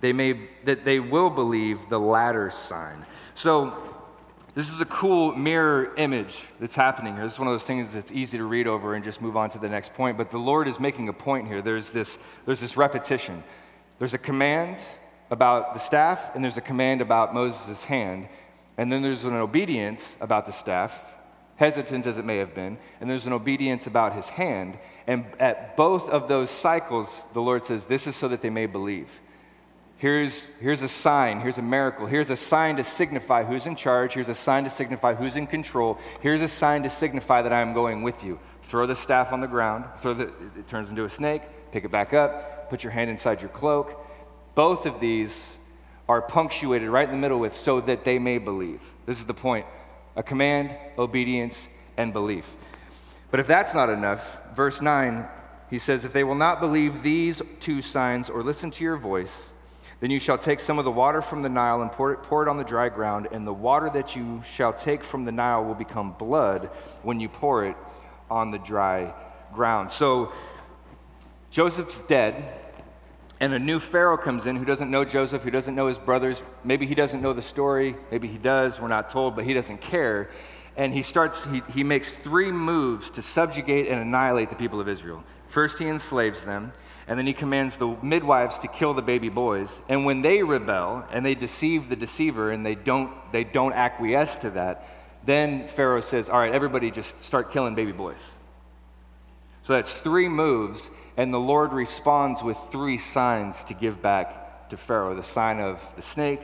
they 0.00 0.12
may, 0.12 0.48
that 0.64 0.84
they 0.84 1.00
will 1.00 1.30
believe 1.30 1.88
the 1.88 2.00
latter 2.00 2.50
sign. 2.50 3.04
So, 3.34 3.82
this 4.54 4.72
is 4.72 4.80
a 4.80 4.86
cool 4.86 5.36
mirror 5.36 5.94
image 5.96 6.46
that's 6.58 6.74
happening 6.74 7.12
here. 7.12 7.24
This 7.24 7.34
is 7.34 7.38
one 7.38 7.46
of 7.46 7.52
those 7.52 7.66
things 7.66 7.92
that's 7.92 8.10
easy 8.10 8.38
to 8.38 8.44
read 8.44 8.66
over 8.66 8.94
and 8.94 9.04
just 9.04 9.20
move 9.20 9.36
on 9.36 9.50
to 9.50 9.58
the 9.58 9.68
next 9.68 9.92
point. 9.92 10.16
But 10.16 10.30
the 10.30 10.38
Lord 10.38 10.66
is 10.66 10.80
making 10.80 11.10
a 11.10 11.12
point 11.12 11.46
here. 11.46 11.60
There's 11.60 11.90
this, 11.90 12.18
there's 12.46 12.60
this 12.60 12.74
repetition. 12.74 13.44
There's 13.98 14.14
a 14.14 14.18
command 14.18 14.78
about 15.30 15.74
the 15.74 15.78
staff, 15.78 16.34
and 16.34 16.42
there's 16.42 16.56
a 16.56 16.62
command 16.62 17.02
about 17.02 17.34
Moses' 17.34 17.84
hand. 17.84 18.28
And 18.78 18.90
then 18.90 19.02
there's 19.02 19.26
an 19.26 19.34
obedience 19.34 20.16
about 20.22 20.46
the 20.46 20.52
staff, 20.52 21.14
hesitant 21.56 22.06
as 22.06 22.18
it 22.18 22.24
may 22.24 22.36
have 22.36 22.54
been, 22.54 22.78
and 23.00 23.08
there's 23.08 23.26
an 23.26 23.32
obedience 23.32 23.86
about 23.86 24.12
his 24.14 24.28
hand. 24.28 24.78
And 25.06 25.24
at 25.38 25.76
both 25.76 26.08
of 26.08 26.28
those 26.28 26.50
cycles, 26.50 27.26
the 27.32 27.42
Lord 27.42 27.64
says, 27.64 27.86
This 27.86 28.06
is 28.06 28.14
so 28.14 28.28
that 28.28 28.42
they 28.42 28.50
may 28.50 28.66
believe. 28.66 29.20
Here's, 29.98 30.48
here's 30.60 30.82
a 30.82 30.88
sign, 30.88 31.40
here's 31.40 31.56
a 31.56 31.62
miracle, 31.62 32.04
here's 32.04 32.28
a 32.28 32.36
sign 32.36 32.76
to 32.76 32.84
signify 32.84 33.44
who's 33.44 33.66
in 33.66 33.76
charge, 33.76 34.12
here's 34.12 34.28
a 34.28 34.34
sign 34.34 34.64
to 34.64 34.70
signify 34.70 35.14
who's 35.14 35.36
in 35.36 35.46
control, 35.46 35.98
here's 36.20 36.42
a 36.42 36.48
sign 36.48 36.82
to 36.82 36.90
signify 36.90 37.40
that 37.40 37.52
I 37.52 37.60
am 37.60 37.72
going 37.72 38.02
with 38.02 38.22
you. 38.22 38.38
Throw 38.62 38.84
the 38.84 38.94
staff 38.94 39.32
on 39.32 39.40
the 39.40 39.46
ground, 39.46 39.86
throw 39.96 40.12
the, 40.12 40.24
it 40.58 40.66
turns 40.66 40.90
into 40.90 41.04
a 41.04 41.08
snake, 41.08 41.40
pick 41.72 41.84
it 41.84 41.90
back 41.90 42.12
up, 42.12 42.68
put 42.68 42.84
your 42.84 42.90
hand 42.90 43.08
inside 43.08 43.40
your 43.40 43.48
cloak. 43.48 44.06
Both 44.54 44.84
of 44.84 45.00
these 45.00 45.56
are 46.10 46.20
punctuated 46.20 46.90
right 46.90 47.08
in 47.08 47.14
the 47.14 47.20
middle 47.20 47.40
with 47.40 47.56
so 47.56 47.80
that 47.80 48.04
they 48.04 48.18
may 48.18 48.36
believe. 48.36 48.92
This 49.06 49.18
is 49.18 49.24
the 49.24 49.34
point 49.34 49.64
a 50.16 50.22
command, 50.22 50.74
obedience, 50.98 51.68
and 51.96 52.12
belief. 52.12 52.56
But 53.30 53.40
if 53.40 53.46
that's 53.46 53.74
not 53.74 53.90
enough, 53.90 54.54
verse 54.54 54.80
9, 54.80 55.28
he 55.70 55.78
says, 55.78 56.04
If 56.04 56.12
they 56.12 56.24
will 56.24 56.34
not 56.34 56.60
believe 56.60 57.02
these 57.02 57.42
two 57.60 57.82
signs 57.82 58.30
or 58.30 58.42
listen 58.42 58.70
to 58.72 58.84
your 58.84 58.96
voice, 58.96 59.52
then 60.00 60.10
you 60.10 60.18
shall 60.18 60.38
take 60.38 60.60
some 60.60 60.78
of 60.78 60.84
the 60.84 60.90
water 60.90 61.22
from 61.22 61.42
the 61.42 61.48
Nile 61.48 61.82
and 61.82 61.90
pour 61.90 62.12
it, 62.12 62.22
pour 62.22 62.42
it 62.42 62.48
on 62.48 62.58
the 62.58 62.64
dry 62.64 62.88
ground, 62.88 63.28
and 63.32 63.46
the 63.46 63.52
water 63.52 63.90
that 63.90 64.14
you 64.14 64.42
shall 64.42 64.72
take 64.72 65.02
from 65.02 65.24
the 65.24 65.32
Nile 65.32 65.64
will 65.64 65.74
become 65.74 66.12
blood 66.12 66.66
when 67.02 67.18
you 67.18 67.28
pour 67.28 67.64
it 67.64 67.76
on 68.30 68.50
the 68.50 68.58
dry 68.58 69.14
ground. 69.52 69.90
So 69.90 70.32
Joseph's 71.50 72.02
dead, 72.02 72.44
and 73.38 73.52
a 73.52 73.58
new 73.58 73.78
Pharaoh 73.78 74.16
comes 74.16 74.46
in 74.46 74.56
who 74.56 74.64
doesn't 74.64 74.90
know 74.90 75.04
Joseph, 75.04 75.42
who 75.42 75.50
doesn't 75.50 75.74
know 75.74 75.88
his 75.88 75.98
brothers. 75.98 76.42
Maybe 76.64 76.86
he 76.86 76.94
doesn't 76.94 77.20
know 77.20 77.32
the 77.32 77.42
story, 77.42 77.96
maybe 78.10 78.28
he 78.28 78.38
does, 78.38 78.80
we're 78.80 78.88
not 78.88 79.10
told, 79.10 79.36
but 79.36 79.44
he 79.44 79.52
doesn't 79.52 79.80
care. 79.80 80.30
And 80.76 80.92
he 80.92 81.02
starts 81.02 81.46
he, 81.46 81.62
he 81.70 81.82
makes 81.84 82.16
three 82.16 82.50
moves 82.50 83.10
to 83.10 83.22
subjugate 83.22 83.88
and 83.88 84.00
annihilate 84.00 84.50
the 84.50 84.56
people 84.56 84.80
of 84.80 84.88
israel. 84.88 85.24
First 85.48 85.78
he 85.78 85.86
enslaves 85.86 86.44
them 86.44 86.72
and 87.08 87.18
then 87.18 87.26
he 87.26 87.32
commands 87.32 87.78
the 87.78 87.96
midwives 88.02 88.58
to 88.58 88.68
kill 88.68 88.92
the 88.92 89.02
baby 89.02 89.28
boys. 89.28 89.80
And 89.88 90.04
when 90.04 90.20
they 90.20 90.42
rebel 90.42 91.06
and 91.10 91.24
they 91.24 91.34
deceive 91.34 91.88
the 91.88 91.96
deceiver 91.96 92.50
and 92.50 92.64
they 92.64 92.74
don't 92.74 93.10
they 93.32 93.44
don't 93.44 93.72
acquiesce 93.72 94.36
to 94.36 94.50
that 94.50 94.86
then 95.24 95.66
pharaoh 95.66 96.00
says 96.00 96.28
all 96.28 96.38
right 96.38 96.52
everybody 96.52 96.90
just 96.90 97.22
start 97.22 97.52
killing 97.52 97.74
baby 97.74 97.92
boys. 97.92 98.34
So 99.62 99.72
that's 99.72 99.98
three 99.98 100.28
moves 100.28 100.90
and 101.16 101.32
the 101.32 101.40
lord 101.40 101.72
responds 101.72 102.42
with 102.42 102.56
three 102.70 102.98
signs 102.98 103.64
to 103.64 103.74
give 103.74 104.00
back 104.02 104.68
to 104.68 104.76
pharaoh 104.76 105.14
the 105.14 105.22
sign 105.22 105.60
of 105.60 105.94
the 105.96 106.02
snake 106.02 106.40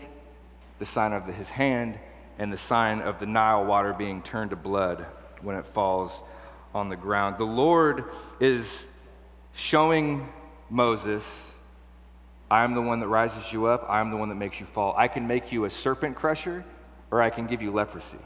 the 0.78 0.86
sign 0.86 1.12
of 1.12 1.26
the, 1.26 1.32
his 1.32 1.50
hand 1.50 1.98
and 2.38 2.52
the 2.52 2.56
sign 2.56 3.00
of 3.00 3.20
the 3.20 3.26
Nile 3.26 3.64
water 3.64 3.92
being 3.92 4.20
turned 4.20 4.50
to 4.50 4.56
blood 4.56 5.06
when 5.42 5.56
it 5.56 5.64
falls 5.64 6.24
on 6.74 6.88
the 6.88 6.96
ground. 6.96 7.38
The 7.38 7.44
Lord 7.44 8.06
is 8.40 8.88
showing 9.52 10.28
Moses, 10.70 11.54
I 12.50 12.64
am 12.64 12.74
the 12.74 12.82
one 12.82 12.98
that 12.98 13.06
rises 13.06 13.52
you 13.52 13.66
up, 13.66 13.86
I 13.88 14.00
am 14.00 14.10
the 14.10 14.16
one 14.16 14.28
that 14.28 14.34
makes 14.34 14.58
you 14.58 14.66
fall. 14.66 14.94
I 14.96 15.06
can 15.06 15.26
make 15.28 15.52
you 15.52 15.66
a 15.66 15.70
serpent 15.70 16.16
crusher, 16.16 16.64
or 17.12 17.22
I 17.22 17.30
can 17.30 17.46
give 17.46 17.62
you 17.62 17.70
leprosy. 17.70 18.18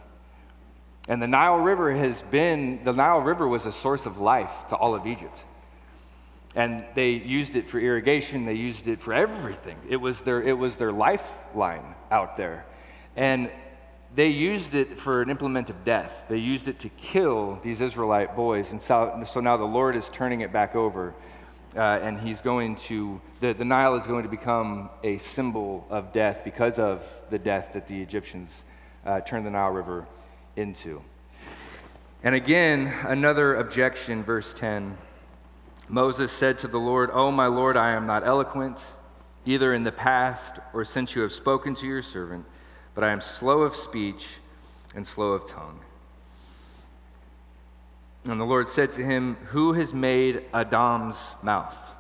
And 1.09 1.23
the 1.23 1.29
Nile 1.29 1.59
River 1.59 1.93
has 1.93 2.23
been, 2.23 2.83
the 2.85 2.93
Nile 2.93 3.21
River 3.21 3.47
was 3.47 3.67
a 3.67 3.73
source 3.73 4.07
of 4.07 4.19
life 4.19 4.67
to 4.69 4.77
all 4.77 4.95
of 4.95 5.07
Egypt. 5.07 5.45
And 6.57 6.87
they 6.95 7.11
used 7.11 7.55
it 7.55 7.69
for 7.69 7.79
irrigation, 7.79 8.47
they 8.47 8.55
used 8.55 8.89
it 8.89 8.99
for 8.99 9.13
everything. 9.13 9.77
It 9.89 9.97
was 9.97 10.23
their, 10.23 10.43
it 10.43 10.59
was 10.59 10.77
their 10.77 10.91
lifeline 10.91 11.95
out 12.11 12.39
there. 12.39 12.65
And 13.15 13.51
they 14.15 14.29
used 14.29 14.75
it 14.75 14.99
for 14.99 15.21
an 15.21 15.29
implement 15.29 15.69
of 15.69 15.85
death. 15.85 16.25
They 16.31 16.39
used 16.39 16.67
it 16.69 16.79
to 16.81 16.89
kill 16.89 17.61
these 17.63 17.83
Israelite 17.83 18.35
boys. 18.35 18.73
And 18.73 18.81
so, 18.81 19.23
so 19.27 19.41
now 19.41 19.59
the 19.59 19.65
Lord 19.65 19.95
is 19.95 20.09
turning 20.09 20.41
it 20.41 20.51
back 20.51 20.75
over. 20.75 21.15
Uh, 21.77 22.01
and 22.03 22.19
he's 22.19 22.41
going 22.41 22.75
to, 22.77 23.21
the, 23.41 23.53
the 23.53 23.65
Nile 23.65 23.95
is 23.97 24.07
going 24.07 24.23
to 24.23 24.31
become 24.31 24.89
a 25.05 25.19
symbol 25.19 25.87
of 25.91 26.11
death 26.11 26.43
because 26.43 26.79
of 26.79 27.21
the 27.29 27.39
death 27.39 27.75
that 27.75 27.87
the 27.87 28.01
Egyptians 28.01 28.65
uh, 29.05 29.21
turned 29.21 29.45
the 29.45 29.51
Nile 29.51 29.71
River 29.71 30.07
into. 30.57 31.03
And 32.23 32.35
again, 32.35 32.91
another 33.07 33.57
objection, 33.57 34.25
verse 34.25 34.55
10. 34.55 34.97
Moses 35.89 36.33
said 36.33 36.59
to 36.59 36.69
the 36.69 36.81
Lord, 36.81 37.11
Oh, 37.13 37.31
my 37.31 37.47
Lord, 37.47 37.77
I 37.77 37.93
am 37.93 38.07
not 38.07 38.27
eloquent, 38.27 38.97
either 39.45 39.73
in 39.73 39.85
the 39.85 39.93
past 39.93 40.59
or 40.73 40.85
since 40.85 41.15
you 41.15 41.23
have 41.23 41.33
spoken 41.33 41.75
to 41.77 41.87
your 41.87 42.03
servant 42.03 42.45
but 42.97 43.05
I 43.05 43.13
am 43.13 43.21
slow 43.21 43.61
of 43.63 43.77
speech 43.77 44.39
and 44.95 45.07
slow 45.07 45.33
of 45.33 45.47
tongue. 45.47 45.81
And 48.25 48.41
the 48.41 48.47
Lord 48.47 48.69
said 48.69 48.91
to 48.93 49.05
him, 49.05 49.37
Who 49.49 49.75
has 49.75 49.93
made 49.93 50.43
Adam's 50.53 51.37
mouth? 51.43 51.95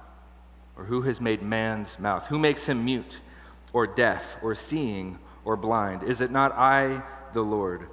Or 0.74 0.84
who 0.84 1.02
has 1.02 1.20
made 1.20 1.42
man's 1.42 1.98
mouth? 1.98 2.26
Who 2.28 2.38
makes 2.38 2.66
him 2.66 2.84
mute, 2.84 3.20
or 3.74 3.86
deaf, 3.86 4.38
or 4.42 4.54
seeing, 4.54 5.18
or 5.44 5.56
blind? 5.56 6.02
Is 6.02 6.22
it 6.22 6.30
not 6.30 6.52
I, 6.52 7.02
the 7.34 7.42
Lord? 7.42 7.88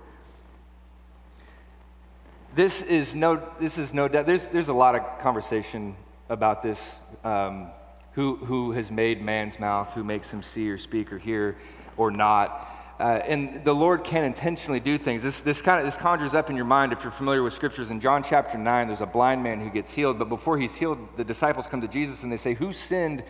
This 2.55 2.83
is 2.83 3.15
no, 3.15 3.41
this 3.60 3.79
is 3.79 3.95
no 3.95 4.07
doubt, 4.07 4.27
there's, 4.27 4.48
there's 4.48 4.67
a 4.67 4.74
lot 4.74 4.93
of 4.93 5.19
conversation 5.19 5.95
about 6.29 6.62
this. 6.62 7.00
Um, 7.24 7.72
who, 8.12 8.36
who 8.36 8.74
has 8.74 8.91
made 8.91 9.24
man's 9.24 9.60
mouth? 9.60 9.91
Who 9.95 10.03
makes 10.03 10.31
him 10.31 10.43
see, 10.43 10.69
or 10.69 10.77
speak, 10.77 11.12
or 11.12 11.17
hear, 11.17 11.57
or 11.98 12.12
not? 12.12 12.69
Uh, 13.00 13.22
and 13.25 13.65
the 13.65 13.74
Lord 13.74 14.03
can 14.03 14.24
intentionally 14.24 14.79
do 14.79 15.00
things. 15.00 15.24
This, 15.24 15.41
this, 15.41 15.63
kind 15.63 15.79
of, 15.79 15.86
this 15.86 15.98
conjures 15.98 16.36
up 16.36 16.51
in 16.51 16.55
your 16.55 16.65
mind 16.65 16.93
if 16.93 17.03
you're 17.03 17.12
familiar 17.12 17.41
with 17.41 17.53
scriptures. 17.53 17.89
In 17.89 18.00
John 18.00 18.22
chapter 18.22 18.55
9, 18.55 18.86
there's 18.86 19.01
a 19.01 19.07
blind 19.07 19.41
man 19.41 19.60
who 19.60 19.72
gets 19.72 19.91
healed, 19.91 20.19
but 20.19 20.29
before 20.29 20.60
he's 20.60 20.75
healed, 20.75 21.00
the 21.17 21.24
disciples 21.24 21.67
come 21.67 21.81
to 21.81 21.88
Jesus 21.88 22.22
and 22.22 22.31
they 22.31 22.38
say, 22.38 22.53
Who 22.53 22.72
sinned, 22.72 23.24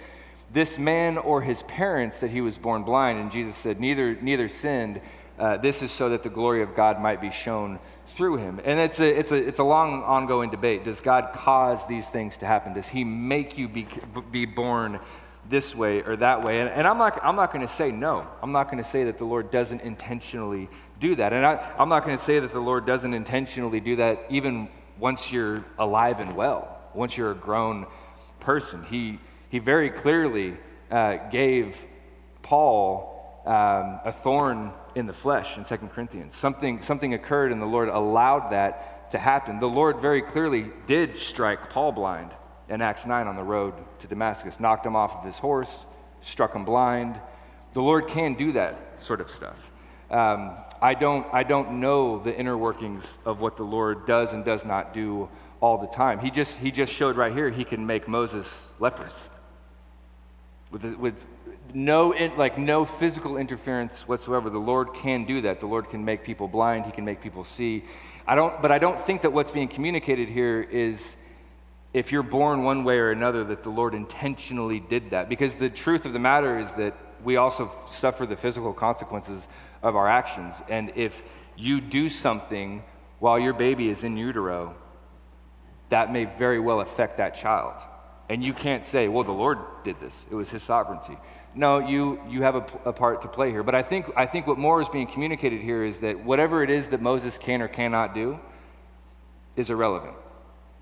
this 0.51 0.77
man 0.77 1.17
or 1.17 1.41
his 1.41 1.63
parents, 1.63 2.19
that 2.19 2.31
he 2.31 2.41
was 2.41 2.57
born 2.57 2.83
blind? 2.83 3.19
And 3.19 3.31
Jesus 3.31 3.55
said, 3.55 3.79
Neither, 3.79 4.15
neither 4.15 4.49
sinned. 4.49 4.99
Uh, 5.39 5.55
this 5.55 5.81
is 5.81 5.91
so 5.91 6.09
that 6.09 6.23
the 6.23 6.29
glory 6.29 6.61
of 6.61 6.75
God 6.75 7.01
might 7.01 7.21
be 7.21 7.31
shown 7.31 7.79
through 8.13 8.37
him. 8.37 8.59
And 8.63 8.79
it's 8.79 8.99
a, 8.99 9.19
it's, 9.19 9.31
a, 9.31 9.35
it's 9.35 9.59
a 9.59 9.63
long 9.63 10.03
ongoing 10.03 10.49
debate. 10.49 10.83
Does 10.83 11.01
God 11.01 11.33
cause 11.33 11.87
these 11.87 12.07
things 12.07 12.37
to 12.37 12.45
happen? 12.45 12.73
Does 12.73 12.89
he 12.89 13.03
make 13.03 13.57
you 13.57 13.67
be, 13.67 13.87
be 14.31 14.45
born 14.45 14.99
this 15.49 15.75
way 15.75 16.01
or 16.01 16.15
that 16.17 16.43
way. 16.43 16.61
And, 16.61 16.69
and 16.69 16.87
I'm 16.87 16.97
not, 16.97 17.19
I'm 17.23 17.35
not 17.35 17.51
going 17.51 17.65
to 17.65 17.71
say 17.71 17.91
no. 17.91 18.27
I'm 18.41 18.51
not 18.51 18.65
going 18.65 18.81
to 18.81 18.89
say 18.89 19.05
that 19.05 19.17
the 19.17 19.25
Lord 19.25 19.51
doesn't 19.51 19.81
intentionally 19.81 20.69
do 20.99 21.15
that. 21.15 21.33
And 21.33 21.45
I, 21.45 21.73
I'm 21.77 21.89
not 21.89 22.05
going 22.05 22.17
to 22.17 22.23
say 22.23 22.39
that 22.39 22.51
the 22.51 22.59
Lord 22.59 22.85
doesn't 22.85 23.13
intentionally 23.13 23.79
do 23.79 23.97
that 23.97 24.25
even 24.29 24.69
once 24.99 25.33
you're 25.33 25.63
alive 25.77 26.19
and 26.19 26.35
well, 26.35 26.77
once 26.93 27.17
you're 27.17 27.31
a 27.31 27.35
grown 27.35 27.87
person. 28.39 28.83
He, 28.83 29.19
he 29.49 29.59
very 29.59 29.89
clearly 29.89 30.57
uh, 30.89 31.17
gave 31.29 31.85
Paul 32.41 33.41
um, 33.45 33.99
a 34.05 34.11
thorn 34.11 34.73
in 34.95 35.05
the 35.07 35.13
flesh 35.13 35.57
in 35.57 35.63
2 35.63 35.77
Corinthians. 35.87 36.35
Something, 36.35 36.81
something 36.81 37.13
occurred, 37.13 37.51
and 37.51 37.61
the 37.61 37.65
Lord 37.65 37.89
allowed 37.89 38.51
that 38.51 39.11
to 39.11 39.17
happen. 39.17 39.59
The 39.59 39.69
Lord 39.69 39.99
very 39.99 40.21
clearly 40.21 40.67
did 40.87 41.17
strike 41.17 41.69
Paul 41.69 41.91
blind 41.91 42.31
in 42.69 42.81
Acts 42.81 43.05
9 43.05 43.27
on 43.27 43.35
the 43.35 43.43
road 43.43 43.73
to 43.99 44.07
Damascus, 44.07 44.59
knocked 44.59 44.85
him 44.85 44.95
off 44.95 45.17
of 45.17 45.23
his 45.23 45.37
horse, 45.37 45.85
struck 46.21 46.53
him 46.55 46.65
blind. 46.65 47.19
The 47.73 47.81
Lord 47.81 48.07
can 48.07 48.33
do 48.33 48.51
that 48.53 49.01
sort 49.01 49.21
of 49.21 49.29
stuff. 49.29 49.71
Um, 50.09 50.55
I, 50.81 50.93
don't, 50.93 51.25
I 51.33 51.43
don't 51.43 51.79
know 51.79 52.19
the 52.19 52.35
inner 52.35 52.57
workings 52.57 53.17
of 53.25 53.41
what 53.41 53.57
the 53.57 53.63
Lord 53.63 54.05
does 54.05 54.33
and 54.33 54.45
does 54.45 54.65
not 54.65 54.93
do 54.93 55.29
all 55.59 55.77
the 55.77 55.87
time. 55.87 56.19
He 56.19 56.29
just, 56.29 56.59
he 56.59 56.71
just 56.71 56.93
showed 56.93 57.15
right 57.15 57.33
here 57.33 57.49
he 57.49 57.63
can 57.63 57.85
make 57.85 58.07
Moses 58.07 58.73
leprous. 58.79 59.29
with, 60.71 60.97
with 60.97 61.25
no, 61.73 62.11
in, 62.11 62.35
like 62.37 62.57
no 62.57 62.85
physical 62.85 63.37
interference 63.37 64.07
whatsoever. 64.07 64.49
The 64.49 64.59
Lord 64.59 64.93
can 64.93 65.25
do 65.25 65.41
that. 65.41 65.59
The 65.59 65.65
Lord 65.65 65.89
can 65.89 66.05
make 66.05 66.23
people 66.23 66.47
blind. 66.47 66.85
He 66.85 66.91
can 66.91 67.05
make 67.05 67.21
people 67.21 67.43
see. 67.43 67.83
I 68.27 68.35
don't, 68.35 68.61
but 68.61 68.71
I 68.71 68.79
don't 68.79 68.99
think 68.99 69.23
that 69.23 69.33
what's 69.33 69.51
being 69.51 69.67
communicated 69.67 70.29
here 70.29 70.61
is 70.61 71.17
if 71.93 72.11
you're 72.11 72.23
born 72.23 72.63
one 72.63 72.83
way 72.83 72.97
or 72.99 73.11
another, 73.11 73.43
that 73.45 73.63
the 73.63 73.69
Lord 73.69 73.93
intentionally 73.93 74.79
did 74.79 75.11
that. 75.11 75.29
Because 75.29 75.57
the 75.57 75.69
truth 75.69 76.05
of 76.05 76.13
the 76.13 76.19
matter 76.19 76.57
is 76.57 76.71
that 76.73 76.95
we 77.23 77.37
also 77.37 77.71
suffer 77.89 78.25
the 78.25 78.35
physical 78.35 78.73
consequences 78.73 79.47
of 79.81 79.95
our 79.95 80.07
actions. 80.07 80.61
And 80.69 80.91
if 80.95 81.23
you 81.55 81.81
do 81.81 82.09
something 82.09 82.83
while 83.19 83.39
your 83.39 83.53
baby 83.53 83.89
is 83.89 84.03
in 84.03 84.17
utero, 84.17 84.75
that 85.89 86.11
may 86.11 86.25
very 86.25 86.59
well 86.59 86.81
affect 86.81 87.17
that 87.17 87.35
child. 87.35 87.79
And 88.29 88.43
you 88.43 88.53
can't 88.53 88.85
say, 88.85 89.07
well, 89.07 89.23
the 89.23 89.31
Lord 89.31 89.59
did 89.83 89.99
this, 89.99 90.25
it 90.31 90.35
was 90.35 90.49
His 90.49 90.63
sovereignty. 90.63 91.17
No, 91.55 91.79
you, 91.79 92.19
you 92.27 92.41
have 92.41 92.55
a, 92.55 92.65
a, 92.85 92.93
part 92.93 93.21
to 93.21 93.27
play 93.27 93.51
here. 93.51 93.61
But 93.61 93.75
I 93.75 93.83
think, 93.83 94.11
I 94.15 94.25
think 94.25 94.47
what 94.47 94.57
more 94.57 94.81
is 94.81 94.89
being 94.89 95.05
communicated 95.05 95.61
here 95.61 95.83
is 95.83 95.99
that 95.99 96.23
whatever 96.25 96.63
it 96.63 96.71
is 96.71 96.89
that 96.89 97.01
Moses 97.01 97.37
can 97.37 97.61
or 97.61 97.67
cannot 97.67 98.15
do 98.15 98.39
is 99.55 99.69
irrelevant. 99.69 100.15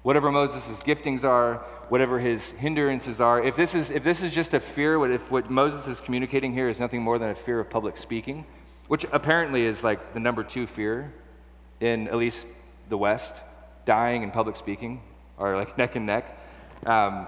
Whatever 0.04 0.32
Moses' 0.32 0.82
giftings 0.82 1.26
are, 1.26 1.56
whatever 1.90 2.20
his 2.20 2.52
hindrances 2.52 3.20
are, 3.20 3.44
if 3.44 3.56
this 3.56 3.76
is, 3.76 3.92
if 3.92 4.02
this 4.02 4.24
is 4.24 4.34
just 4.34 4.54
a 4.54 4.60
fear, 4.60 5.12
if 5.12 5.30
what 5.30 5.52
Moses 5.52 5.88
is 5.88 6.00
communicating 6.00 6.54
here 6.54 6.70
is 6.70 6.80
nothing 6.80 7.02
more 7.02 7.20
than 7.20 7.30
a 7.30 7.36
fear 7.36 7.60
of 7.60 7.70
public 7.70 7.98
speaking, 7.98 8.46
which 8.88 9.06
apparently 9.12 9.64
is 9.64 9.84
like 9.84 10.14
the 10.14 10.20
number 10.20 10.42
two 10.42 10.66
fear 10.66 11.14
in 11.82 12.08
at 12.08 12.16
least 12.16 12.48
the 12.90 12.98
West, 12.98 13.42
dying 13.86 14.24
and 14.24 14.32
public 14.32 14.56
speaking 14.56 15.02
are 15.38 15.58
like 15.58 15.78
neck 15.78 15.96
and 15.96 16.06
neck. 16.06 16.40
Um, 16.86 17.28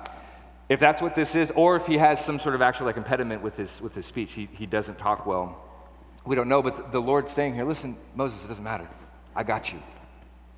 if 0.70 0.80
that's 0.80 1.02
what 1.02 1.16
this 1.16 1.36
is, 1.36 1.52
or 1.56 1.76
if 1.76 1.88
he 1.88 1.98
has 1.98 2.24
some 2.24 2.40
sort 2.40 2.56
of 2.56 2.62
actual 2.62 2.86
like 2.86 2.98
impediment 2.98 3.42
with 3.42 3.58
his, 3.58 3.82
with 3.82 3.94
his 3.94 4.06
speech, 4.06 4.34
he, 4.34 4.48
he 4.54 4.66
doesn't 4.66 4.98
talk 4.98 5.26
well. 5.26 5.62
We 6.26 6.36
don't 6.36 6.48
know, 6.48 6.62
but 6.62 6.92
the 6.92 7.02
Lord's 7.02 7.32
saying 7.32 7.56
here, 7.56 7.66
listen, 7.66 7.98
Moses, 8.16 8.46
it 8.46 8.48
doesn't 8.48 8.64
matter. 8.64 8.88
I 9.36 9.44
got 9.44 9.74
you. 9.74 9.80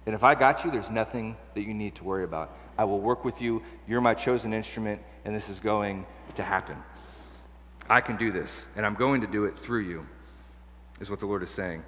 And 0.05 0.13
if 0.13 0.23
I 0.23 0.35
got 0.35 0.63
you, 0.63 0.69
there's 0.69 0.91
nothing 0.91 1.35
that 1.55 1.63
you 1.63 1.73
need 1.73 1.95
to 1.95 2.03
worry 2.03 2.23
about. 2.23 2.55
I 2.77 2.83
will 2.83 2.99
work 2.99 3.25
with 3.25 3.41
you. 3.41 3.63
You're 3.87 4.01
my 4.01 4.13
chosen 4.13 4.53
instrument, 4.53 5.01
and 5.23 5.35
this 5.35 5.49
is 5.49 5.59
going 5.59 6.05
to 6.35 6.43
happen. 6.43 6.77
I 7.89 8.01
can 8.01 8.15
do 8.15 8.31
this, 8.31 8.67
and 8.75 8.85
I'm 8.85 8.95
going 8.95 9.21
to 9.21 9.27
do 9.27 9.45
it 9.45 9.57
through 9.57 9.81
you, 9.81 10.05
is 10.99 11.09
what 11.09 11.19
the 11.19 11.25
Lord 11.25 11.41
is 11.41 11.49
saying. 11.49 11.83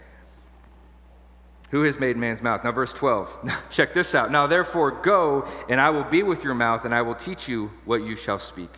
Who 1.69 1.83
has 1.83 1.99
made 1.99 2.15
man's 2.15 2.41
mouth? 2.41 2.63
Now, 2.63 2.71
verse 2.71 2.93
12. 2.93 3.65
Check 3.69 3.93
this 3.93 4.15
out. 4.15 4.31
Now, 4.31 4.47
therefore, 4.47 4.91
go, 4.91 5.47
and 5.67 5.81
I 5.81 5.89
will 5.89 6.05
be 6.05 6.23
with 6.23 6.43
your 6.43 6.53
mouth, 6.53 6.85
and 6.85 6.95
I 6.95 7.01
will 7.01 7.15
teach 7.15 7.49
you 7.49 7.71
what 7.83 8.03
you 8.03 8.15
shall 8.15 8.39
speak. 8.39 8.69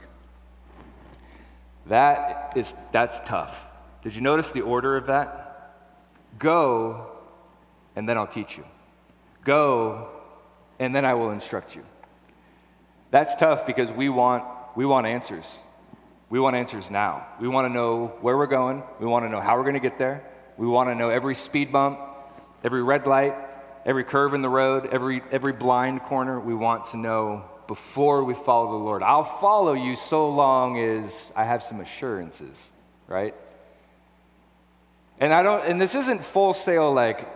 That 1.85 2.53
is, 2.55 2.73
that's 2.91 3.19
tough. 3.21 3.67
Did 4.01 4.15
you 4.15 4.21
notice 4.21 4.51
the 4.51 4.61
order 4.61 4.95
of 4.95 5.07
that? 5.07 5.75
Go, 6.39 7.11
and 7.95 8.07
then 8.07 8.17
I'll 8.17 8.27
teach 8.27 8.57
you. 8.57 8.65
Go, 9.43 10.09
and 10.79 10.95
then 10.95 11.05
I 11.05 11.13
will 11.13 11.31
instruct 11.31 11.75
you. 11.75 11.83
That's 13.11 13.35
tough 13.35 13.65
because 13.65 13.91
we 13.91 14.09
want, 14.09 14.43
we 14.75 14.85
want 14.85 15.07
answers. 15.07 15.59
We 16.29 16.39
want 16.39 16.55
answers 16.55 16.91
now. 16.91 17.25
We 17.39 17.47
want 17.47 17.67
to 17.67 17.73
know 17.73 18.07
where 18.21 18.37
we're 18.37 18.47
going. 18.47 18.83
We 18.99 19.07
want 19.07 19.25
to 19.25 19.29
know 19.29 19.41
how 19.41 19.57
we're 19.57 19.63
going 19.63 19.73
to 19.73 19.79
get 19.79 19.97
there. 19.97 20.23
We 20.57 20.67
want 20.67 20.89
to 20.89 20.95
know 20.95 21.09
every 21.09 21.33
speed 21.33 21.71
bump, 21.71 21.99
Every 22.63 22.83
red 22.83 23.07
light, 23.07 23.35
every 23.85 24.03
curve 24.03 24.33
in 24.33 24.41
the 24.41 24.49
road, 24.49 24.89
every, 24.91 25.21
every 25.31 25.53
blind 25.53 26.03
corner, 26.03 26.39
we 26.39 26.53
want 26.53 26.85
to 26.85 26.97
know 26.97 27.45
before 27.67 28.23
we 28.23 28.33
follow 28.33 28.71
the 28.71 28.83
Lord. 28.83 29.03
I'll 29.03 29.23
follow 29.23 29.73
you 29.73 29.95
so 29.95 30.29
long 30.29 30.79
as 30.79 31.31
I 31.35 31.43
have 31.43 31.61
some 31.61 31.79
assurances, 31.79 32.69
right? 33.07 33.33
And 35.19 35.33
I 35.33 35.43
don't, 35.43 35.65
and 35.65 35.79
this 35.79 35.95
isn't 35.95 36.23
full 36.23 36.53
sale 36.53 36.91
like, 36.93 37.27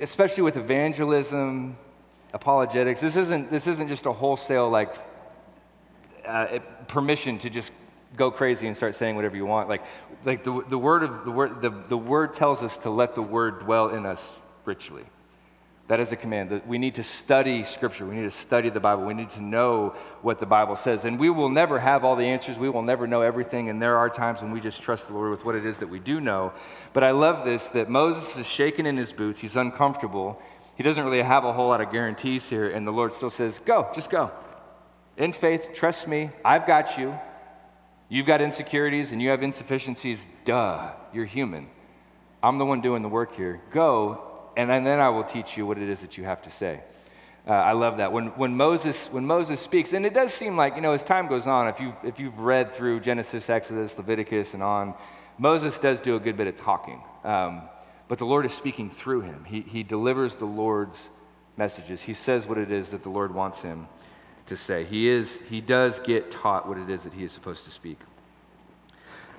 especially 0.00 0.44
with 0.44 0.56
evangelism, 0.56 1.76
apologetics. 2.32 3.00
This 3.00 3.16
isn't, 3.16 3.50
this 3.50 3.66
isn't 3.66 3.88
just 3.88 4.06
a 4.06 4.12
wholesale 4.12 4.70
like 4.70 4.94
uh, 6.26 6.58
permission 6.86 7.38
to 7.38 7.50
just 7.50 7.72
go 8.16 8.30
crazy 8.30 8.66
and 8.66 8.76
start 8.76 8.94
saying 8.94 9.16
whatever 9.16 9.36
you 9.36 9.46
want. 9.46 9.68
Like, 9.68 9.84
like 10.24 10.44
the, 10.44 10.64
the 10.68 10.78
word 10.78 11.02
of 11.02 11.24
the 11.24 11.30
word, 11.30 11.62
the, 11.62 11.70
the 11.70 11.98
word 11.98 12.34
tells 12.34 12.62
us 12.62 12.78
to 12.78 12.90
let 12.90 13.14
the 13.14 13.22
word 13.22 13.60
dwell 13.60 13.88
in 13.88 14.06
us 14.06 14.38
richly. 14.64 15.04
That 15.90 15.98
is 15.98 16.12
a 16.12 16.16
command. 16.16 16.50
That 16.50 16.68
we 16.68 16.78
need 16.78 16.94
to 16.96 17.02
study 17.02 17.64
Scripture. 17.64 18.06
We 18.06 18.14
need 18.14 18.22
to 18.22 18.30
study 18.30 18.68
the 18.68 18.78
Bible. 18.78 19.04
We 19.04 19.14
need 19.14 19.30
to 19.30 19.42
know 19.42 19.96
what 20.22 20.38
the 20.38 20.46
Bible 20.46 20.76
says. 20.76 21.04
And 21.04 21.18
we 21.18 21.30
will 21.30 21.48
never 21.48 21.80
have 21.80 22.04
all 22.04 22.14
the 22.14 22.26
answers. 22.26 22.60
We 22.60 22.68
will 22.68 22.82
never 22.82 23.08
know 23.08 23.22
everything. 23.22 23.68
And 23.68 23.82
there 23.82 23.96
are 23.96 24.08
times 24.08 24.40
when 24.40 24.52
we 24.52 24.60
just 24.60 24.82
trust 24.82 25.08
the 25.08 25.14
Lord 25.14 25.32
with 25.32 25.44
what 25.44 25.56
it 25.56 25.66
is 25.66 25.80
that 25.80 25.88
we 25.88 25.98
do 25.98 26.20
know. 26.20 26.52
But 26.92 27.02
I 27.02 27.10
love 27.10 27.44
this 27.44 27.66
that 27.68 27.88
Moses 27.88 28.36
is 28.36 28.46
shaking 28.46 28.86
in 28.86 28.96
his 28.96 29.12
boots. 29.12 29.40
He's 29.40 29.56
uncomfortable. 29.56 30.40
He 30.76 30.84
doesn't 30.84 31.04
really 31.04 31.22
have 31.22 31.44
a 31.44 31.52
whole 31.52 31.66
lot 31.66 31.80
of 31.80 31.90
guarantees 31.90 32.48
here. 32.48 32.70
And 32.70 32.86
the 32.86 32.92
Lord 32.92 33.12
still 33.12 33.28
says, 33.28 33.58
Go, 33.58 33.90
just 33.92 34.10
go. 34.10 34.30
In 35.16 35.32
faith, 35.32 35.70
trust 35.74 36.06
me. 36.06 36.30
I've 36.44 36.68
got 36.68 36.98
you. 36.98 37.18
You've 38.10 38.26
got 38.26 38.42
insecurities 38.42 39.12
and 39.12 39.22
you 39.22 39.30
have 39.30 39.44
insufficiencies. 39.44 40.26
Duh, 40.44 40.90
you're 41.12 41.24
human. 41.24 41.68
I'm 42.42 42.58
the 42.58 42.66
one 42.66 42.80
doing 42.80 43.02
the 43.02 43.08
work 43.08 43.36
here. 43.36 43.62
Go, 43.70 44.50
and 44.56 44.68
then 44.68 44.98
I 44.98 45.10
will 45.10 45.22
teach 45.22 45.56
you 45.56 45.64
what 45.64 45.78
it 45.78 45.88
is 45.88 46.00
that 46.02 46.18
you 46.18 46.24
have 46.24 46.42
to 46.42 46.50
say. 46.50 46.82
Uh, 47.46 47.52
I 47.52 47.72
love 47.72 47.98
that. 47.98 48.12
When, 48.12 48.26
when, 48.30 48.56
Moses, 48.56 49.10
when 49.12 49.26
Moses 49.26 49.60
speaks, 49.60 49.92
and 49.92 50.04
it 50.04 50.12
does 50.12 50.34
seem 50.34 50.56
like, 50.56 50.74
you 50.74 50.82
know, 50.82 50.92
as 50.92 51.04
time 51.04 51.28
goes 51.28 51.46
on, 51.46 51.68
if 51.68 51.80
you've, 51.80 51.94
if 52.04 52.18
you've 52.18 52.40
read 52.40 52.72
through 52.72 53.00
Genesis, 53.00 53.48
Exodus, 53.48 53.96
Leviticus, 53.96 54.54
and 54.54 54.62
on, 54.62 54.94
Moses 55.38 55.78
does 55.78 56.00
do 56.00 56.16
a 56.16 56.20
good 56.20 56.36
bit 56.36 56.48
of 56.48 56.56
talking. 56.56 57.00
Um, 57.22 57.62
but 58.08 58.18
the 58.18 58.26
Lord 58.26 58.44
is 58.44 58.52
speaking 58.52 58.90
through 58.90 59.20
him. 59.20 59.44
He, 59.44 59.60
he 59.60 59.84
delivers 59.84 60.36
the 60.36 60.46
Lord's 60.46 61.10
messages. 61.56 62.02
He 62.02 62.12
says 62.12 62.46
what 62.46 62.58
it 62.58 62.72
is 62.72 62.90
that 62.90 63.04
the 63.04 63.10
Lord 63.10 63.32
wants 63.32 63.62
him 63.62 63.86
to 64.46 64.56
say. 64.56 64.84
He, 64.84 65.08
is, 65.08 65.40
he 65.48 65.60
does 65.60 66.00
get 66.00 66.30
taught 66.30 66.68
what 66.68 66.78
it 66.78 66.90
is 66.90 67.04
that 67.04 67.14
he 67.14 67.24
is 67.24 67.32
supposed 67.32 67.64
to 67.64 67.70
speak. 67.70 67.98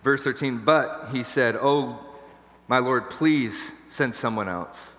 Verse 0.03 0.23
13, 0.23 0.59
but 0.59 1.09
he 1.11 1.23
said, 1.23 1.55
Oh, 1.59 1.99
my 2.67 2.79
Lord, 2.79 3.09
please 3.09 3.73
send 3.87 4.15
someone 4.15 4.49
else. 4.49 4.95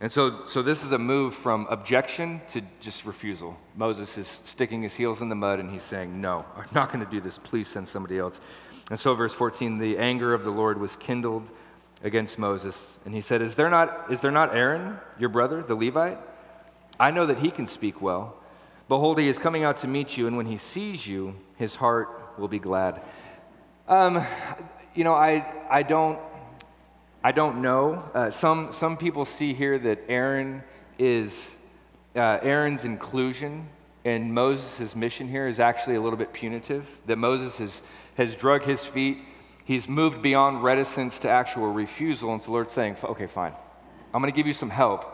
And 0.00 0.12
so, 0.12 0.44
so 0.44 0.60
this 0.60 0.84
is 0.84 0.92
a 0.92 0.98
move 0.98 1.34
from 1.34 1.66
objection 1.70 2.42
to 2.48 2.60
just 2.80 3.06
refusal. 3.06 3.56
Moses 3.76 4.18
is 4.18 4.26
sticking 4.26 4.82
his 4.82 4.94
heels 4.94 5.22
in 5.22 5.28
the 5.28 5.34
mud 5.34 5.60
and 5.60 5.70
he's 5.70 5.82
saying, 5.82 6.20
No, 6.20 6.44
I'm 6.56 6.66
not 6.74 6.92
going 6.92 7.04
to 7.04 7.10
do 7.10 7.20
this. 7.20 7.38
Please 7.38 7.68
send 7.68 7.88
somebody 7.88 8.18
else. 8.18 8.40
And 8.90 8.98
so, 8.98 9.14
verse 9.14 9.32
14, 9.32 9.78
the 9.78 9.96
anger 9.96 10.34
of 10.34 10.44
the 10.44 10.50
Lord 10.50 10.78
was 10.78 10.96
kindled 10.96 11.50
against 12.02 12.38
Moses. 12.38 12.98
And 13.06 13.14
he 13.14 13.22
said, 13.22 13.40
Is 13.40 13.56
there 13.56 13.70
not, 13.70 14.10
is 14.10 14.20
there 14.20 14.30
not 14.30 14.54
Aaron, 14.54 14.98
your 15.18 15.30
brother, 15.30 15.62
the 15.62 15.74
Levite? 15.74 16.18
I 17.00 17.10
know 17.10 17.24
that 17.26 17.38
he 17.38 17.50
can 17.50 17.66
speak 17.66 18.02
well. 18.02 18.36
Behold, 18.86 19.18
he 19.18 19.28
is 19.28 19.38
coming 19.38 19.64
out 19.64 19.78
to 19.78 19.88
meet 19.88 20.18
you, 20.18 20.26
and 20.26 20.36
when 20.36 20.44
he 20.44 20.58
sees 20.58 21.06
you, 21.06 21.34
his 21.56 21.74
heart 21.74 22.38
will 22.38 22.48
be 22.48 22.58
glad. 22.58 23.00
Um, 23.88 24.22
you 24.94 25.04
know, 25.04 25.14
I, 25.14 25.46
I, 25.70 25.82
don't, 25.82 26.18
I 27.22 27.32
don't 27.32 27.62
know. 27.62 28.08
Uh, 28.12 28.28
some, 28.28 28.72
some 28.72 28.98
people 28.98 29.24
see 29.24 29.54
here 29.54 29.78
that 29.78 30.00
Aaron 30.08 30.62
is, 30.98 31.56
uh, 32.14 32.38
Aaron's 32.42 32.84
inclusion 32.84 33.68
in 34.04 34.34
Moses' 34.34 34.94
mission 34.94 35.28
here 35.28 35.48
is 35.48 35.60
actually 35.60 35.96
a 35.96 36.00
little 36.02 36.18
bit 36.18 36.34
punitive, 36.34 36.98
that 37.06 37.16
Moses 37.16 37.56
has, 37.58 37.82
has 38.16 38.36
drug 38.36 38.64
his 38.64 38.84
feet. 38.84 39.18
He's 39.64 39.88
moved 39.88 40.20
beyond 40.20 40.62
reticence 40.62 41.18
to 41.20 41.30
actual 41.30 41.72
refusal, 41.72 42.34
and 42.34 42.42
so 42.42 42.46
the 42.46 42.52
Lord's 42.52 42.72
saying, 42.72 42.98
okay, 43.02 43.26
fine. 43.26 43.54
I'm 44.12 44.20
going 44.20 44.30
to 44.30 44.36
give 44.36 44.46
you 44.46 44.52
some 44.52 44.68
help. 44.68 45.10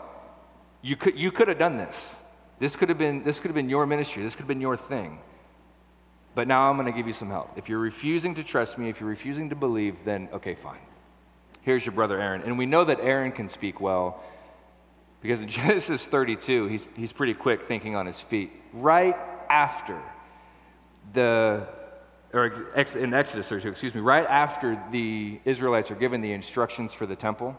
You 0.81 0.97
could, 0.97 1.17
you 1.17 1.31
could 1.31 1.47
have 1.47 1.57
done 1.57 1.77
this. 1.77 2.20
This 2.61 2.75
could 2.75 2.89
have 2.89 2.99
been, 2.99 3.23
this 3.23 3.39
could 3.39 3.47
have 3.47 3.55
been 3.55 3.69
your 3.69 3.87
ministry. 3.87 4.21
This 4.21 4.35
could 4.35 4.43
have 4.43 4.47
been 4.47 4.61
your 4.61 4.77
thing. 4.77 5.17
But 6.35 6.47
now 6.47 6.69
I'm 6.69 6.77
going 6.77 6.85
to 6.85 6.95
give 6.95 7.07
you 7.07 7.13
some 7.13 7.31
help. 7.31 7.49
If 7.57 7.69
you're 7.69 7.79
refusing 7.79 8.35
to 8.35 8.43
trust 8.43 8.77
me, 8.77 8.87
if 8.87 8.99
you're 8.99 9.09
refusing 9.09 9.49
to 9.49 9.55
believe, 9.55 10.03
then 10.05 10.29
okay, 10.31 10.53
fine. 10.53 10.77
Here's 11.63 11.83
your 11.83 11.95
brother 11.95 12.21
Aaron. 12.21 12.43
And 12.43 12.59
we 12.59 12.67
know 12.67 12.83
that 12.83 12.99
Aaron 12.99 13.31
can 13.31 13.49
speak 13.49 13.81
well 13.81 14.21
because 15.23 15.41
in 15.41 15.47
Genesis 15.47 16.05
32, 16.05 16.67
he's, 16.67 16.87
he's 16.95 17.11
pretty 17.11 17.33
quick 17.33 17.63
thinking 17.63 17.95
on 17.95 18.05
his 18.05 18.21
feet. 18.21 18.51
Right 18.73 19.17
after 19.49 19.99
the, 21.13 21.67
or 22.31 22.45
in 22.45 23.11
Exodus 23.15 23.49
32, 23.49 23.69
excuse 23.69 23.95
me, 23.95 24.01
right 24.01 24.27
after 24.27 24.79
the 24.91 25.39
Israelites 25.45 25.89
are 25.89 25.95
given 25.95 26.21
the 26.21 26.31
instructions 26.31 26.93
for 26.93 27.07
the 27.07 27.15
temple, 27.15 27.57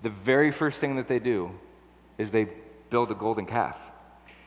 the 0.00 0.08
very 0.08 0.50
first 0.50 0.80
thing 0.80 0.96
that 0.96 1.08
they 1.08 1.18
do 1.18 1.50
is 2.16 2.30
they 2.30 2.48
build 2.88 3.10
a 3.10 3.14
golden 3.14 3.44
calf. 3.44 3.90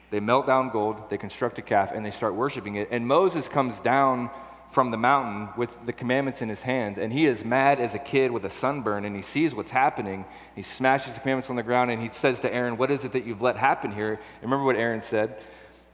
They 0.09 0.19
melt 0.19 0.47
down 0.47 0.69
gold, 0.69 1.09
they 1.09 1.17
construct 1.17 1.59
a 1.59 1.61
calf, 1.61 1.91
and 1.91 2.05
they 2.05 2.11
start 2.11 2.35
worshiping 2.35 2.75
it. 2.75 2.89
And 2.91 3.07
Moses 3.07 3.49
comes 3.49 3.79
down 3.79 4.29
from 4.69 4.91
the 4.91 4.97
mountain 4.97 5.49
with 5.57 5.85
the 5.85 5.93
commandments 5.93 6.41
in 6.41 6.49
his 6.49 6.61
hand, 6.61 6.97
and 6.97 7.11
he 7.11 7.25
is 7.25 7.45
mad 7.45 7.79
as 7.79 7.95
a 7.95 7.99
kid 7.99 8.31
with 8.31 8.45
a 8.45 8.49
sunburn, 8.49 9.05
and 9.05 9.15
he 9.15 9.21
sees 9.21 9.55
what's 9.55 9.71
happening. 9.71 10.25
He 10.55 10.61
smashes 10.61 11.15
the 11.15 11.21
commandments 11.21 11.49
on 11.49 11.55
the 11.55 11.63
ground, 11.63 11.91
and 11.91 12.01
he 12.01 12.09
says 12.09 12.39
to 12.41 12.53
Aaron, 12.53 12.77
What 12.77 12.91
is 12.91 13.05
it 13.05 13.13
that 13.13 13.25
you've 13.25 13.41
let 13.41 13.55
happen 13.57 13.91
here? 13.91 14.13
And 14.13 14.43
remember 14.43 14.65
what 14.65 14.75
Aaron 14.75 15.01
said? 15.01 15.37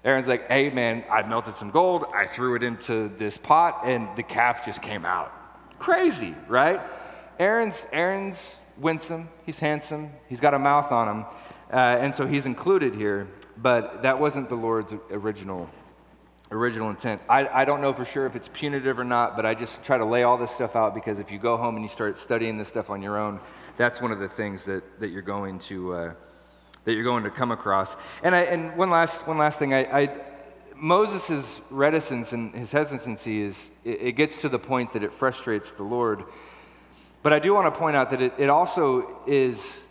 Aaron's 0.05 0.27
like, 0.27 0.49
hey, 0.49 0.69
man, 0.69 1.05
I 1.09 1.23
melted 1.23 1.55
some 1.55 1.71
gold. 1.71 2.05
I 2.13 2.25
threw 2.25 2.55
it 2.55 2.63
into 2.63 3.07
this 3.15 3.37
pot, 3.37 3.81
and 3.85 4.13
the 4.17 4.23
calf 4.23 4.65
just 4.65 4.81
came 4.81 5.05
out. 5.05 5.31
Crazy, 5.79 6.35
right? 6.49 6.81
Aaron's, 7.39 7.87
Aaron's 7.93 8.59
winsome. 8.77 9.29
He's 9.45 9.59
handsome. 9.59 10.11
He's 10.27 10.41
got 10.41 10.53
a 10.53 10.59
mouth 10.59 10.91
on 10.91 11.07
him. 11.07 11.25
Uh, 11.71 11.75
and 12.01 12.13
so 12.13 12.27
he's 12.27 12.45
included 12.45 12.93
here, 12.93 13.29
but 13.63 14.03
that 14.03 14.19
wasn't 14.19 14.49
the 14.49 14.55
Lord's 14.55 14.93
original 15.09 15.69
original 16.51 16.91
intent. 16.91 17.19
I, 17.27 17.47
I 17.47 17.65
don't 17.65 17.81
know 17.81 17.93
for 17.93 18.05
sure 18.05 18.27
if 18.27 18.35
it's 18.35 18.47
punitive 18.47 18.99
or 18.99 19.03
not, 19.03 19.35
but 19.35 19.43
I 19.43 19.55
just 19.55 19.83
try 19.83 19.97
to 19.97 20.05
lay 20.05 20.21
all 20.21 20.37
this 20.37 20.51
stuff 20.51 20.75
out 20.75 20.93
because 20.93 21.17
if 21.17 21.31
you 21.31 21.39
go 21.39 21.57
home 21.57 21.75
and 21.75 21.83
you 21.83 21.89
start 21.89 22.15
studying 22.15 22.57
this 22.57 22.67
stuff 22.67 22.91
on 22.91 23.01
your 23.01 23.17
own, 23.17 23.39
that's 23.75 23.99
one 23.99 24.11
of 24.11 24.19
the 24.19 24.27
things 24.27 24.65
that, 24.65 24.99
that 24.99 25.07
you're 25.07 25.23
going 25.23 25.57
to 25.59 25.93
uh, 25.93 26.13
that 26.83 26.93
you're 26.93 27.03
going 27.03 27.23
to 27.23 27.31
come 27.31 27.51
across. 27.51 27.95
And 28.21 28.35
I, 28.35 28.41
and 28.41 28.75
one 28.77 28.91
last 28.91 29.25
one 29.25 29.37
last 29.37 29.57
thing, 29.57 29.73
I, 29.73 30.01
I 30.01 30.21
Moses' 30.75 31.61
reticence 31.71 32.33
and 32.33 32.53
his 32.53 32.71
hesitancy 32.71 33.41
is 33.41 33.71
it, 33.83 34.01
it, 34.01 34.11
gets 34.11 34.41
to 34.41 34.49
the 34.49 34.59
point 34.59 34.91
that 34.93 35.01
it 35.01 35.13
frustrates 35.13 35.71
the 35.71 35.83
Lord. 35.83 36.23
But 37.23 37.31
I 37.31 37.39
do 37.39 37.53
want 37.53 37.73
to 37.73 37.79
point 37.79 37.95
out 37.95 38.11
that 38.11 38.21
it, 38.21 38.33
it 38.37 38.49
also 38.49 39.21
is 39.25 39.87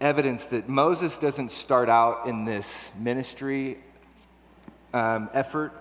evidence 0.00 0.46
that 0.46 0.68
Moses 0.68 1.18
doesn't 1.18 1.50
start 1.50 1.88
out 1.88 2.26
in 2.26 2.44
this 2.44 2.90
ministry 2.98 3.78
um, 4.94 5.28
effort 5.34 5.72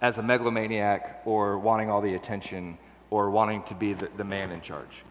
as 0.00 0.18
a 0.18 0.22
megalomaniac 0.22 1.22
or 1.24 1.58
wanting 1.58 1.90
all 1.90 2.00
the 2.00 2.14
attention 2.14 2.78
or 3.10 3.30
wanting 3.30 3.62
to 3.64 3.74
be 3.74 3.92
the, 3.92 4.08
the 4.16 4.24
man 4.24 4.50
in 4.50 4.60
charge. 4.60 5.04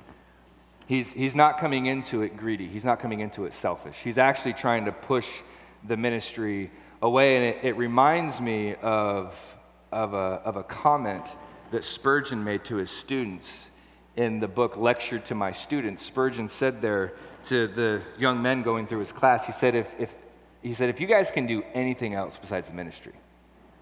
He's, 0.88 1.13
he's 1.13 1.35
not 1.35 1.59
coming 1.59 1.88
into 1.88 2.21
it 2.21 2.38
greedy. 2.38 2.67
He's 2.67 2.85
not 2.85 2.99
coming 2.99 3.19
into 3.19 3.45
it 3.45 3.53
selfish. 3.53 3.97
He's 3.97 4.17
actually 4.17 4.53
trying 4.53 4.85
to 4.85 4.91
push 4.91 5.41
the 5.88 5.97
ministry 5.97 6.69
away. 7.01 7.38
And 7.38 7.45
it, 7.45 7.63
it 7.63 7.77
reminds 7.77 8.41
me 8.41 8.75
of, 8.75 9.55
of, 9.91 10.13
a, 10.13 10.41
of 10.45 10.55
a 10.57 10.63
comment 10.63 11.35
that 11.71 11.83
Spurgeon 11.83 12.43
made 12.43 12.63
to 12.65 12.75
his 12.75 12.91
students 12.91 13.71
in 14.15 14.39
the 14.39 14.47
book 14.47 14.78
Lecture 14.78 15.19
to 15.19 15.36
My 15.36 15.51
Students. 15.51 16.04
Spurgeon 16.04 16.47
said 16.47 16.82
there 16.82 17.13
to 17.43 17.67
the 17.67 18.01
young 18.17 18.41
men 18.41 18.62
going 18.62 18.88
through 18.88 18.99
his 18.99 19.12
class, 19.12 19.45
he 19.45 19.51
said, 19.51 19.75
if, 19.75 19.99
if, 19.99 20.15
he 20.62 20.73
said, 20.73 20.89
if 20.89 20.99
you 20.99 21.08
guys 21.08 21.32
can 21.32 21.45
do 21.45 21.63
anything 21.73 22.13
else 22.13 22.38
besides 22.38 22.69
the 22.69 22.75
ministry, 22.75 23.13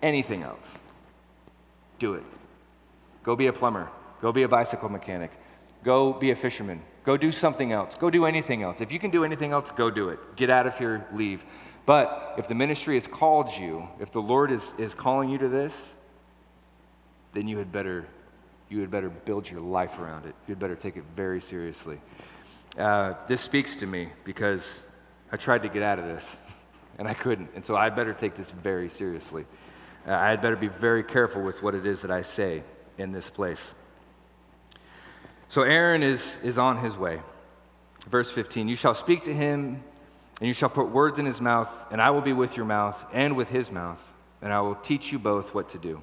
anything 0.02 0.43
else, 0.43 0.78
do 2.00 2.15
it. 2.15 2.24
Go 3.24 3.36
be 3.36 3.48
a 3.48 3.54
plumber. 3.54 3.89
Go 4.22 4.32
be 4.32 4.43
a 4.43 4.48
bicycle 4.50 4.89
mechanic. 4.89 5.32
Go 5.84 6.13
be 6.13 6.32
a 6.32 6.36
fisherman. 6.36 6.82
Go 7.04 7.17
do 7.17 7.32
something 7.32 7.72
else. 7.72 7.96
Go 7.96 8.10
do 8.10 8.26
anything 8.26 8.63
else. 8.63 8.82
If 8.82 8.91
you 8.91 9.00
can 9.00 9.12
do 9.12 9.24
anything 9.24 9.52
else, 9.52 9.72
go 9.72 9.89
do 9.89 10.10
it. 10.10 10.19
Get 10.36 10.50
out 10.50 10.65
of 10.67 10.78
here, 10.78 11.06
leave. 11.13 11.46
But 11.86 12.36
if 12.38 12.48
the 12.48 12.56
ministry 12.56 12.96
has 12.96 13.08
called 13.08 13.50
you, 13.58 13.88
if 14.00 14.12
the 14.12 14.22
Lord 14.22 14.52
is, 14.52 14.74
is 14.78 14.96
calling 14.96 15.30
you 15.30 15.38
to 15.38 15.50
this, 15.50 15.96
then 17.34 17.48
you 17.48 17.58
had 17.58 17.72
better 17.72 18.08
you 18.73 18.81
had 18.81 18.89
better 18.89 19.09
build 19.09 19.49
your 19.49 19.62
life 19.62 19.99
around 19.99 20.25
it. 20.25 20.33
You 20.47 20.53
had 20.53 20.59
better 20.59 20.75
take 20.75 20.97
it 20.97 21.03
very 21.15 21.39
seriously. 21.39 22.01
Uh, 22.75 23.13
this 23.27 23.39
speaks 23.39 23.75
to 23.77 23.86
me 23.86 24.09
because 24.23 24.81
I 25.31 25.38
tried 25.38 25.62
to 25.62 25.69
get 25.69 25.83
out 25.83 25.99
of 25.99 26.05
this 26.05 26.38
and 26.97 27.07
I 27.07 27.13
couldn't. 27.13 27.51
And 27.55 27.63
so 27.63 27.75
I 27.75 27.91
better 27.91 28.13
take 28.13 28.33
this 28.33 28.49
very 28.49 28.89
seriously. 28.89 29.45
Uh, 30.07 30.13
I 30.13 30.31
had 30.31 30.41
better 30.41 30.55
be 30.55 30.69
very 30.69 31.03
careful 31.03 31.43
with 31.43 31.62
what 31.62 31.75
it 31.75 31.86
is 31.86 32.01
that 32.01 32.09
I 32.09 32.23
say 32.23 32.63
in 32.97 33.12
this 33.12 33.29
place. 33.29 33.75
So 35.47 35.62
Aaron 35.62 36.01
is, 36.01 36.39
is 36.43 36.57
on 36.57 36.77
his 36.77 36.97
way. 36.97 37.19
Verse 38.07 38.31
15 38.31 38.67
You 38.67 38.75
shall 38.75 38.95
speak 38.95 39.21
to 39.23 39.33
him, 39.33 39.83
and 40.39 40.47
you 40.47 40.53
shall 40.53 40.69
put 40.69 40.89
words 40.89 41.19
in 41.19 41.27
his 41.27 41.39
mouth, 41.39 41.86
and 41.91 42.01
I 42.01 42.09
will 42.09 42.21
be 42.21 42.33
with 42.33 42.57
your 42.57 42.65
mouth 42.65 43.05
and 43.13 43.36
with 43.36 43.49
his 43.49 43.71
mouth, 43.71 44.12
and 44.41 44.51
I 44.51 44.62
will 44.62 44.75
teach 44.75 45.12
you 45.12 45.19
both 45.19 45.53
what 45.53 45.69
to 45.69 45.77
do. 45.77 46.01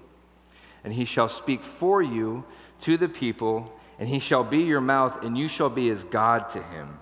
And 0.84 0.92
he 0.92 1.04
shall 1.04 1.28
speak 1.28 1.62
for 1.62 2.02
you 2.02 2.44
to 2.80 2.96
the 2.96 3.08
people, 3.08 3.72
and 3.98 4.08
he 4.08 4.18
shall 4.18 4.44
be 4.44 4.62
your 4.62 4.80
mouth, 4.80 5.22
and 5.22 5.36
you 5.36 5.48
shall 5.48 5.70
be 5.70 5.90
as 5.90 6.04
God 6.04 6.48
to 6.50 6.62
him. 6.62 6.98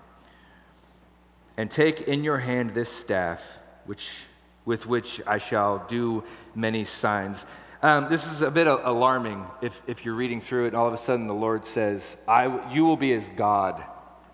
And 1.57 1.69
take 1.69 2.01
in 2.01 2.23
your 2.23 2.37
hand 2.37 2.71
this 2.71 2.89
staff, 2.89 3.59
which, 3.85 4.25
with 4.65 4.85
which 4.85 5.21
I 5.25 5.37
shall 5.37 5.85
do 5.87 6.23
many 6.55 6.83
signs. 6.83 7.45
Um, 7.81 8.09
this 8.09 8.29
is 8.29 8.41
a 8.41 8.51
bit 8.51 8.67
alarming 8.67 9.45
if, 9.61 9.81
if 9.87 10.03
you're 10.03 10.15
reading 10.15 10.41
through 10.41 10.65
it 10.65 10.67
and 10.69 10.75
all 10.75 10.87
of 10.87 10.93
a 10.93 10.97
sudden 10.97 11.27
the 11.27 11.33
Lord 11.33 11.63
says, 11.63 12.17
I, 12.27 12.69
You 12.73 12.85
will 12.85 12.97
be 12.97 13.13
as 13.13 13.29
God 13.29 13.81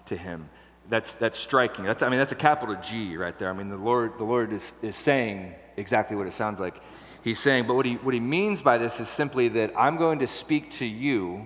to 0.06 0.18
him. 0.18 0.50
That's, 0.90 1.16
that's 1.16 1.40
striking. 1.40 1.86
That's, 1.86 2.04
I 2.04 2.10
mean, 2.10 2.20
that's 2.20 2.32
a 2.32 2.36
capital 2.36 2.76
G 2.82 3.18
right 3.18 3.38
there. 3.38 3.50
I 3.50 3.54
mean, 3.54 3.70
the 3.70 3.78
Lord, 3.78 4.18
the 4.18 4.24
Lord 4.24 4.52
is, 4.54 4.74
is 4.82 4.96
saying 4.96 5.54
exactly 5.78 6.16
what 6.16 6.28
it 6.28 6.34
sounds 6.34 6.60
like 6.60 6.82
he's 7.26 7.40
saying. 7.40 7.68
But 7.68 7.76
what 7.76 7.86
he, 7.86 7.96
what 7.96 8.14
he 8.14 8.22
means 8.22 8.62
by 8.62 8.78
this 8.78 9.02
is 9.02 9.10
simply 9.10 9.50
that 9.50 9.74
I'm 9.78 9.98
going 9.98 10.20
to 10.20 10.28
speak 10.28 10.72
to 10.72 10.86
you, 10.86 11.46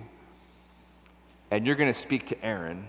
and 1.50 1.66
you're 1.66 1.74
going 1.74 1.90
to 1.90 1.98
speak 1.98 2.26
to 2.26 2.44
Aaron, 2.44 2.86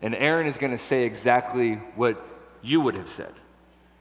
and 0.00 0.14
Aaron 0.14 0.46
is 0.46 0.56
going 0.56 0.70
to 0.70 0.78
say 0.78 1.04
exactly 1.04 1.74
what 1.96 2.24
you 2.62 2.80
would 2.80 2.94
have 2.94 3.08
said. 3.08 3.34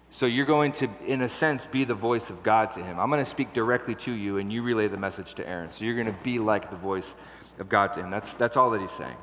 So 0.10 0.28
you're 0.28 0.45
going 0.45 0.73
to, 0.73 0.88
in 1.08 1.23
a 1.23 1.30
sense, 1.30 1.65
be 1.65 1.86
the 1.86 1.95
voice 1.95 2.30
of 2.30 2.43
God 2.43 2.69
to 2.71 2.84
him. 2.84 2.99
I'm 2.99 3.10
going 3.10 3.19
to 3.19 3.26
speak 3.26 3.52
directly 3.52 3.95
to 3.95 4.13
you, 4.13 4.38
and 4.38 4.54
you 4.54 4.62
relay 4.62 4.88
the 4.88 4.97
message 4.97 5.34
to 5.36 5.47
Aaron. 5.47 5.69
So 5.69 5.86
you're 5.86 5.95
going 5.95 6.06
to 6.06 6.23
be 6.23 6.38
like 6.38 6.69
the 6.69 6.78
voice 6.78 7.15
of 7.58 7.67
God 7.67 7.93
to 7.95 8.02
him. 8.02 8.12
That's, 8.12 8.36
that's 8.36 8.56
all 8.56 8.69
that 8.71 8.82
he's 8.82 8.91
saying 8.91 9.17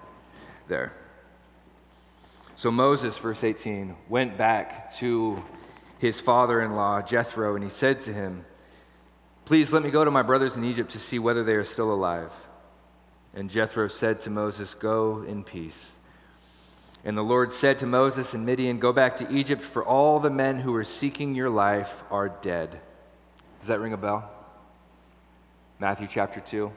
there. 0.66 0.92
So 2.56 2.70
Moses, 2.70 3.16
verse 3.16 3.44
18, 3.44 3.94
went 4.08 4.36
back 4.36 4.92
to 4.94 5.42
his 6.00 6.20
father 6.20 6.60
in 6.60 6.74
law, 6.74 7.00
Jethro, 7.00 7.54
and 7.54 7.62
he 7.62 7.70
said 7.70 8.00
to 8.00 8.12
him, 8.12 8.44
Please 9.50 9.72
let 9.72 9.82
me 9.82 9.90
go 9.90 10.04
to 10.04 10.12
my 10.12 10.22
brothers 10.22 10.56
in 10.56 10.64
Egypt 10.64 10.92
to 10.92 10.98
see 11.00 11.18
whether 11.18 11.42
they 11.42 11.54
are 11.54 11.64
still 11.64 11.92
alive. 11.92 12.32
And 13.34 13.50
Jethro 13.50 13.88
said 13.88 14.20
to 14.20 14.30
Moses, 14.30 14.74
Go 14.74 15.24
in 15.26 15.42
peace. 15.42 15.98
And 17.04 17.18
the 17.18 17.24
Lord 17.24 17.50
said 17.50 17.76
to 17.78 17.86
Moses 17.86 18.32
and 18.32 18.46
Midian, 18.46 18.78
Go 18.78 18.92
back 18.92 19.16
to 19.16 19.28
Egypt, 19.28 19.60
for 19.60 19.84
all 19.84 20.20
the 20.20 20.30
men 20.30 20.60
who 20.60 20.72
are 20.76 20.84
seeking 20.84 21.34
your 21.34 21.50
life 21.50 22.04
are 22.12 22.28
dead. 22.28 22.78
Does 23.58 23.66
that 23.66 23.80
ring 23.80 23.92
a 23.92 23.96
bell? 23.96 24.30
Matthew 25.80 26.06
chapter 26.06 26.38
2. 26.38 26.70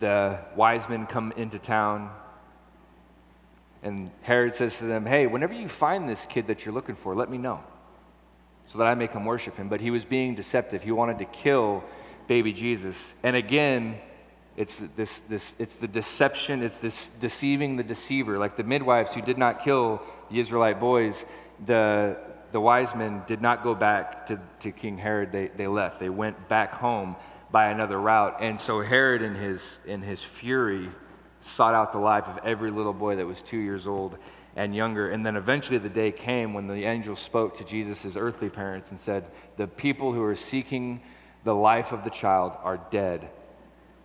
The 0.00 0.40
wise 0.56 0.88
men 0.88 1.06
come 1.06 1.30
into 1.36 1.60
town, 1.60 2.10
and 3.84 4.10
Herod 4.22 4.52
says 4.52 4.78
to 4.78 4.86
them, 4.86 5.06
Hey, 5.06 5.28
whenever 5.28 5.54
you 5.54 5.68
find 5.68 6.08
this 6.08 6.26
kid 6.26 6.48
that 6.48 6.66
you're 6.66 6.74
looking 6.74 6.96
for, 6.96 7.14
let 7.14 7.30
me 7.30 7.38
know 7.38 7.62
so 8.68 8.76
that 8.76 8.86
I 8.86 8.94
may 8.94 9.08
come 9.08 9.24
worship 9.24 9.56
him. 9.56 9.70
But 9.70 9.80
he 9.80 9.90
was 9.90 10.04
being 10.04 10.34
deceptive. 10.34 10.82
He 10.82 10.92
wanted 10.92 11.20
to 11.20 11.24
kill 11.24 11.82
baby 12.26 12.52
Jesus. 12.52 13.14
And 13.22 13.34
again, 13.34 13.98
it's, 14.58 14.80
this, 14.94 15.20
this, 15.20 15.56
it's 15.58 15.76
the 15.76 15.88
deception, 15.88 16.62
it's 16.62 16.76
this 16.76 17.08
deceiving 17.08 17.76
the 17.76 17.82
deceiver. 17.82 18.36
Like 18.36 18.56
the 18.56 18.64
midwives 18.64 19.14
who 19.14 19.22
did 19.22 19.38
not 19.38 19.64
kill 19.64 20.02
the 20.30 20.38
Israelite 20.38 20.78
boys, 20.78 21.24
the, 21.64 22.18
the 22.52 22.60
wise 22.60 22.94
men 22.94 23.22
did 23.26 23.40
not 23.40 23.62
go 23.62 23.74
back 23.74 24.26
to, 24.26 24.38
to 24.60 24.70
King 24.70 24.98
Herod, 24.98 25.32
they, 25.32 25.48
they 25.48 25.66
left. 25.66 25.98
They 25.98 26.10
went 26.10 26.50
back 26.50 26.72
home 26.72 27.16
by 27.50 27.70
another 27.70 27.98
route. 27.98 28.36
And 28.42 28.60
so 28.60 28.82
Herod, 28.82 29.22
in 29.22 29.34
his, 29.34 29.80
in 29.86 30.02
his 30.02 30.22
fury, 30.22 30.90
sought 31.40 31.72
out 31.72 31.92
the 31.92 32.00
life 32.00 32.28
of 32.28 32.38
every 32.44 32.70
little 32.70 32.92
boy 32.92 33.16
that 33.16 33.26
was 33.26 33.40
two 33.40 33.56
years 33.56 33.86
old 33.86 34.18
and 34.58 34.74
younger. 34.74 35.10
And 35.10 35.24
then 35.24 35.36
eventually 35.36 35.78
the 35.78 35.88
day 35.88 36.12
came 36.12 36.52
when 36.52 36.66
the 36.66 36.84
angel 36.84 37.16
spoke 37.16 37.54
to 37.54 37.64
Jesus' 37.64 38.16
earthly 38.16 38.50
parents 38.50 38.90
and 38.90 39.00
said, 39.00 39.24
The 39.56 39.66
people 39.66 40.12
who 40.12 40.22
are 40.22 40.34
seeking 40.34 41.00
the 41.44 41.54
life 41.54 41.92
of 41.92 42.04
the 42.04 42.10
child 42.10 42.56
are 42.62 42.78
dead 42.90 43.30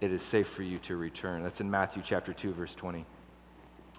it 0.04 0.12
is 0.12 0.22
safe 0.22 0.50
for 0.50 0.63
you 0.63 0.80
to 0.80 0.98
return. 0.98 1.44
That's 1.44 1.62
in 1.62 1.72
Matthew 1.72 2.02
chapter 2.04 2.34
2, 2.34 2.52
verse 2.52 2.76
20. 2.76 3.06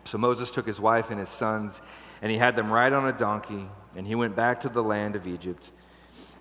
So 0.05 0.19
Moses 0.19 0.51
took 0.51 0.67
his 0.67 0.79
wife 0.79 1.09
and 1.09 1.19
his 1.19 1.31
sons, 1.31 1.81
and 2.21 2.31
he 2.31 2.37
had 2.37 2.57
them 2.57 2.71
ride 2.71 2.93
on 2.93 3.09
a 3.09 3.13
donkey, 3.13 3.67
and 3.97 4.07
he 4.07 4.15
went 4.15 4.37
back 4.37 4.61
to 4.61 4.69
the 4.69 4.83
land 4.83 5.17
of 5.17 5.27
Egypt. 5.27 5.73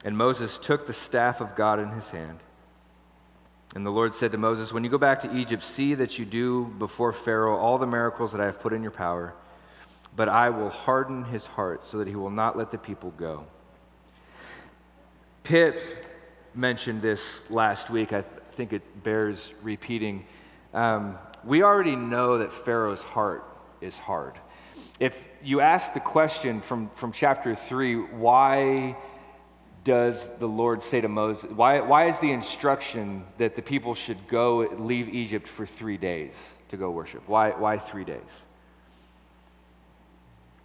And 0.04 0.17
Moses 0.17 0.60
took 0.60 0.86
the 0.86 0.91
staff 0.91 1.39
of 1.39 1.56
God 1.56 1.80
in 1.80 1.91
his 1.91 2.10
hand. 2.10 2.39
And 3.73 3.86
the 3.86 3.89
Lord 3.89 4.13
said 4.13 4.34
to 4.34 4.38
Moses, 4.38 4.73
When 4.73 4.84
you 4.84 4.89
go 4.89 4.97
back 4.97 5.21
to 5.21 5.34
Egypt, 5.34 5.63
see 5.63 5.93
that 5.93 6.19
you 6.19 6.26
do 6.26 6.65
before 6.78 7.13
Pharaoh 7.13 7.56
all 7.56 7.78
the 7.78 7.88
miracles 7.88 8.34
that 8.34 8.41
I 8.41 8.45
have 8.47 8.60
put 8.60 8.73
in 8.73 8.82
your 8.82 8.91
power, 8.91 9.34
but 10.15 10.30
I 10.30 10.49
will 10.49 10.69
harden 10.69 11.23
his 11.26 11.45
heart 11.45 11.84
so 11.84 11.97
that 11.99 12.08
he 12.08 12.15
will 12.15 12.30
not 12.30 12.58
let 12.58 12.71
the 12.71 12.78
people 12.78 13.12
go. 13.12 13.45
Pip 15.43 15.80
mentioned 16.54 17.02
this 17.02 17.49
last 17.49 17.89
week. 17.89 18.13
I 18.13 18.21
think 18.21 18.73
it 18.73 19.04
bears 19.04 19.54
repeating. 19.62 20.26
Um, 20.73 21.17
we 21.43 21.63
already 21.63 21.95
know 21.95 22.38
that 22.38 22.54
Pharaoh's 22.54 23.04
heart 23.04 23.43
is 23.82 23.97
hard. 23.97 24.36
If 24.99 25.28
you 25.41 25.60
ask 25.60 25.93
the 25.93 25.99
question 25.99 26.62
from, 26.62 26.88
from 26.88 27.12
chapter 27.12 27.56
3, 27.56 27.95
why 27.95 28.95
does 29.84 30.32
the 30.38 30.47
Lord 30.47 30.82
say 30.82 31.02
to 31.02 31.10
Moses, 31.10 31.52
why, 31.52 31.82
why 31.82 32.06
is 32.06 32.19
the 32.19 32.32
instruction 32.32 33.26
that 33.38 33.56
the 33.56 33.62
people 33.62 33.93
should 33.93 34.28
go 34.28 34.60
leave 34.78 35.10
Egypt 35.10 35.47
for 35.47 35.65
three 35.65 35.97
days 35.97 36.56
to 36.69 36.78
go 36.78 36.89
worship? 36.89 37.28
Why, 37.28 37.49
why 37.52 37.78
three 37.78 38.06
days? 38.06 38.45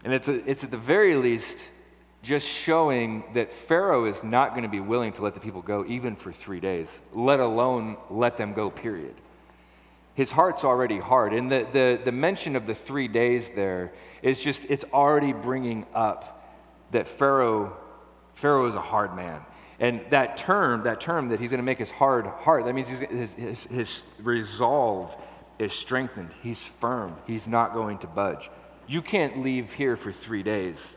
And 0.04 0.12
it's, 0.12 0.28
a, 0.28 0.48
it's 0.48 0.64
at 0.64 0.70
the 0.70 0.76
very 0.76 1.16
least 1.16 1.70
just 2.22 2.46
showing 2.46 3.24
that 3.34 3.52
Pharaoh 3.52 4.04
is 4.04 4.24
not 4.24 4.50
going 4.50 4.62
to 4.62 4.68
be 4.68 4.80
willing 4.80 5.12
to 5.14 5.22
let 5.22 5.34
the 5.34 5.40
people 5.40 5.62
go 5.62 5.84
even 5.86 6.16
for 6.16 6.32
three 6.32 6.60
days, 6.60 7.00
let 7.12 7.40
alone 7.40 7.96
let 8.10 8.36
them 8.36 8.52
go, 8.52 8.70
period. 8.70 9.14
His 10.14 10.32
heart's 10.32 10.64
already 10.64 10.98
hard. 10.98 11.32
And 11.32 11.50
the, 11.50 11.66
the, 11.72 12.00
the 12.04 12.12
mention 12.12 12.56
of 12.56 12.66
the 12.66 12.74
three 12.74 13.06
days 13.06 13.50
there 13.50 13.92
is 14.20 14.42
just, 14.42 14.64
it's 14.68 14.84
already 14.92 15.32
bringing 15.32 15.86
up 15.94 16.44
that 16.90 17.06
Pharaoh, 17.06 17.76
Pharaoh 18.32 18.66
is 18.66 18.74
a 18.74 18.80
hard 18.80 19.14
man. 19.14 19.40
And 19.78 20.00
that 20.10 20.36
term, 20.36 20.82
that 20.82 21.00
term 21.00 21.28
that 21.28 21.38
he's 21.38 21.50
going 21.50 21.58
to 21.58 21.64
make 21.64 21.78
his 21.78 21.90
hard 21.90 22.26
heart, 22.26 22.64
that 22.64 22.74
means 22.74 22.88
his, 22.88 23.34
his, 23.34 23.64
his 23.66 24.04
resolve 24.20 25.16
is 25.60 25.72
strengthened. 25.72 26.30
He's 26.42 26.66
firm. 26.66 27.16
He's 27.26 27.46
not 27.46 27.72
going 27.72 27.98
to 27.98 28.08
budge. 28.08 28.50
You 28.88 29.02
can't 29.02 29.42
leave 29.42 29.74
here 29.74 29.96
for 29.96 30.10
three 30.10 30.42
days 30.42 30.96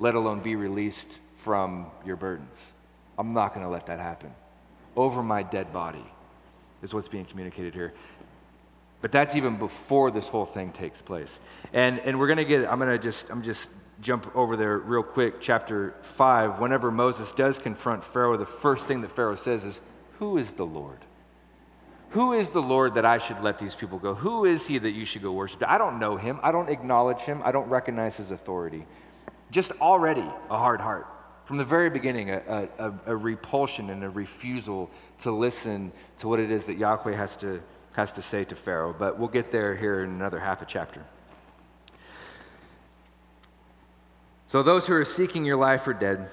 let 0.00 0.14
alone 0.14 0.40
be 0.40 0.56
released 0.56 1.20
from 1.34 1.86
your 2.04 2.16
burdens. 2.16 2.72
I'm 3.18 3.32
not 3.32 3.54
going 3.54 3.64
to 3.64 3.70
let 3.70 3.86
that 3.86 4.00
happen. 4.00 4.32
Over 4.96 5.22
my 5.22 5.42
dead 5.42 5.72
body 5.72 6.04
is 6.82 6.92
what's 6.92 7.06
being 7.06 7.26
communicated 7.26 7.74
here. 7.74 7.92
But 9.02 9.12
that's 9.12 9.36
even 9.36 9.56
before 9.56 10.10
this 10.10 10.28
whole 10.28 10.46
thing 10.46 10.72
takes 10.72 11.00
place. 11.00 11.40
And, 11.72 12.00
and 12.00 12.18
we're 12.18 12.26
going 12.26 12.38
to 12.38 12.44
get, 12.44 12.70
I'm 12.70 12.78
going 12.78 12.90
to 12.90 12.98
just, 12.98 13.30
I'm 13.30 13.42
just 13.42 13.70
jump 14.00 14.34
over 14.34 14.56
there 14.56 14.78
real 14.78 15.02
quick. 15.02 15.40
Chapter 15.40 15.94
5, 16.00 16.58
whenever 16.58 16.90
Moses 16.90 17.32
does 17.32 17.58
confront 17.58 18.02
Pharaoh, 18.02 18.36
the 18.36 18.46
first 18.46 18.88
thing 18.88 19.02
that 19.02 19.10
Pharaoh 19.10 19.36
says 19.36 19.64
is, 19.64 19.80
Who 20.18 20.38
is 20.38 20.54
the 20.54 20.66
Lord? 20.66 20.98
Who 22.10 22.32
is 22.32 22.50
the 22.50 22.62
Lord 22.62 22.94
that 22.94 23.06
I 23.06 23.18
should 23.18 23.40
let 23.42 23.58
these 23.58 23.76
people 23.76 23.98
go? 23.98 24.14
Who 24.14 24.44
is 24.44 24.66
he 24.66 24.78
that 24.78 24.92
you 24.92 25.04
should 25.04 25.22
go 25.22 25.32
worship? 25.32 25.62
I 25.66 25.78
don't 25.78 25.98
know 25.98 26.16
him. 26.16 26.40
I 26.42 26.50
don't 26.50 26.68
acknowledge 26.68 27.20
him. 27.20 27.40
I 27.44 27.52
don't 27.52 27.68
recognize 27.68 28.16
his 28.16 28.30
authority 28.30 28.86
just 29.50 29.72
already 29.80 30.24
a 30.50 30.58
hard 30.58 30.80
heart. 30.80 31.06
From 31.44 31.56
the 31.56 31.64
very 31.64 31.90
beginning, 31.90 32.30
a, 32.30 32.68
a, 32.78 32.92
a, 33.06 33.16
repulsion 33.16 33.90
and 33.90 34.04
a 34.04 34.08
refusal 34.08 34.88
to 35.20 35.32
listen 35.32 35.90
to 36.18 36.28
what 36.28 36.38
it 36.38 36.50
is 36.50 36.66
that 36.66 36.78
Yahweh 36.78 37.14
has 37.16 37.36
to, 37.38 37.60
has 37.94 38.12
to 38.12 38.22
say 38.22 38.44
to 38.44 38.54
Pharaoh. 38.54 38.94
But 38.96 39.18
we'll 39.18 39.28
get 39.28 39.50
there 39.50 39.74
here 39.74 40.04
in 40.04 40.10
another 40.10 40.38
half 40.38 40.62
a 40.62 40.64
chapter. 40.64 41.04
So, 44.46 44.62
those 44.62 44.86
who 44.86 44.94
are 44.94 45.04
seeking 45.04 45.44
your 45.44 45.56
life 45.56 45.86
are 45.88 45.94
dead. 45.94 46.28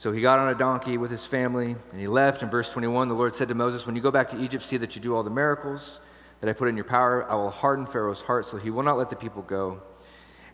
So 0.00 0.12
he 0.12 0.22
got 0.22 0.38
on 0.38 0.48
a 0.48 0.54
donkey 0.54 0.96
with 0.96 1.10
his 1.10 1.26
family 1.26 1.76
and 1.90 2.00
he 2.00 2.06
left. 2.06 2.42
In 2.42 2.48
verse 2.48 2.70
21, 2.70 3.08
the 3.08 3.14
Lord 3.14 3.34
said 3.34 3.48
to 3.48 3.54
Moses, 3.54 3.84
When 3.84 3.94
you 3.94 4.00
go 4.00 4.10
back 4.10 4.30
to 4.30 4.40
Egypt, 4.40 4.64
see 4.64 4.78
that 4.78 4.96
you 4.96 5.02
do 5.02 5.14
all 5.14 5.22
the 5.22 5.28
miracles 5.28 6.00
that 6.40 6.48
I 6.48 6.54
put 6.54 6.68
in 6.68 6.74
your 6.74 6.86
power. 6.86 7.30
I 7.30 7.34
will 7.34 7.50
harden 7.50 7.84
Pharaoh's 7.84 8.22
heart 8.22 8.46
so 8.46 8.56
he 8.56 8.70
will 8.70 8.82
not 8.82 8.96
let 8.96 9.10
the 9.10 9.16
people 9.16 9.42
go. 9.42 9.82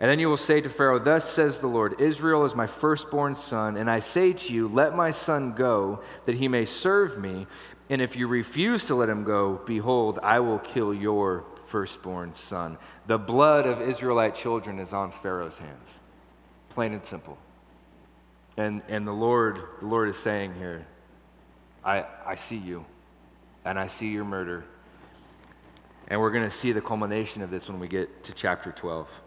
And 0.00 0.10
then 0.10 0.18
you 0.18 0.28
will 0.28 0.36
say 0.36 0.60
to 0.60 0.68
Pharaoh, 0.68 0.98
Thus 0.98 1.30
says 1.30 1.60
the 1.60 1.68
Lord 1.68 2.00
Israel 2.00 2.44
is 2.44 2.56
my 2.56 2.66
firstborn 2.66 3.36
son, 3.36 3.76
and 3.76 3.88
I 3.88 4.00
say 4.00 4.32
to 4.32 4.52
you, 4.52 4.66
Let 4.66 4.96
my 4.96 5.12
son 5.12 5.52
go, 5.52 6.02
that 6.24 6.34
he 6.34 6.48
may 6.48 6.64
serve 6.64 7.16
me. 7.16 7.46
And 7.88 8.02
if 8.02 8.16
you 8.16 8.26
refuse 8.26 8.86
to 8.86 8.96
let 8.96 9.08
him 9.08 9.22
go, 9.22 9.60
behold, 9.64 10.18
I 10.24 10.40
will 10.40 10.58
kill 10.58 10.92
your 10.92 11.44
firstborn 11.62 12.34
son. 12.34 12.78
The 13.06 13.16
blood 13.16 13.64
of 13.64 13.80
Israelite 13.80 14.34
children 14.34 14.80
is 14.80 14.92
on 14.92 15.12
Pharaoh's 15.12 15.58
hands. 15.58 16.00
Plain 16.70 16.94
and 16.94 17.06
simple. 17.06 17.38
And, 18.56 18.82
and 18.88 19.06
the 19.06 19.12
Lord, 19.12 19.60
the 19.80 19.86
Lord 19.86 20.08
is 20.08 20.16
saying 20.16 20.54
here, 20.54 20.86
I, 21.84 22.04
I 22.24 22.34
see 22.36 22.56
you, 22.56 22.84
and 23.64 23.78
I 23.78 23.86
see 23.86 24.08
your 24.08 24.24
murder. 24.24 24.64
And 26.08 26.20
we're 26.20 26.30
going 26.30 26.44
to 26.44 26.50
see 26.50 26.72
the 26.72 26.80
culmination 26.80 27.42
of 27.42 27.50
this 27.50 27.68
when 27.68 27.78
we 27.78 27.88
get 27.88 28.24
to 28.24 28.32
chapter 28.32 28.72
12. 28.72 29.22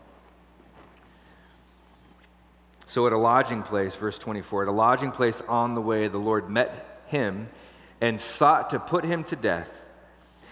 So, 2.86 3.06
at 3.06 3.14
a 3.14 3.18
lodging 3.18 3.62
place, 3.62 3.96
verse 3.96 4.18
24, 4.18 4.64
at 4.64 4.68
a 4.70 4.72
lodging 4.72 5.12
place 5.12 5.42
on 5.48 5.76
the 5.76 5.82
way, 5.82 6.08
the 6.08 6.18
Lord 6.18 6.50
met 6.50 7.02
him 7.06 7.50
and 8.02 8.20
sought 8.20 8.72
to 8.72 8.80
put 8.80 9.04
him 9.04 9.24
to 9.26 9.36
death. 9.36 9.84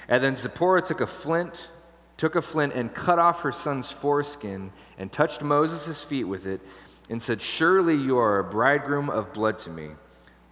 And 0.08 0.24
then 0.24 0.36
Zipporah 0.36 0.84
took 0.84 1.02
a 1.02 1.08
flint, 1.08 1.72
took 2.16 2.36
a 2.36 2.42
flint 2.42 2.74
and 2.74 2.94
cut 2.94 3.18
off 3.18 3.42
her 3.42 3.52
son's 3.52 3.92
foreskin 3.92 4.72
and 5.00 5.12
touched 5.12 5.42
Moses' 5.42 6.04
feet 6.04 6.26
with 6.26 6.46
it 6.46 6.62
and 7.10 7.22
said, 7.22 7.42
Surely 7.42 7.96
you 7.96 8.18
are 8.18 8.40
a 8.40 8.44
bridegroom 8.44 9.10
of 9.10 9.34
blood 9.34 9.60
to 9.60 9.70
me. 9.70 9.92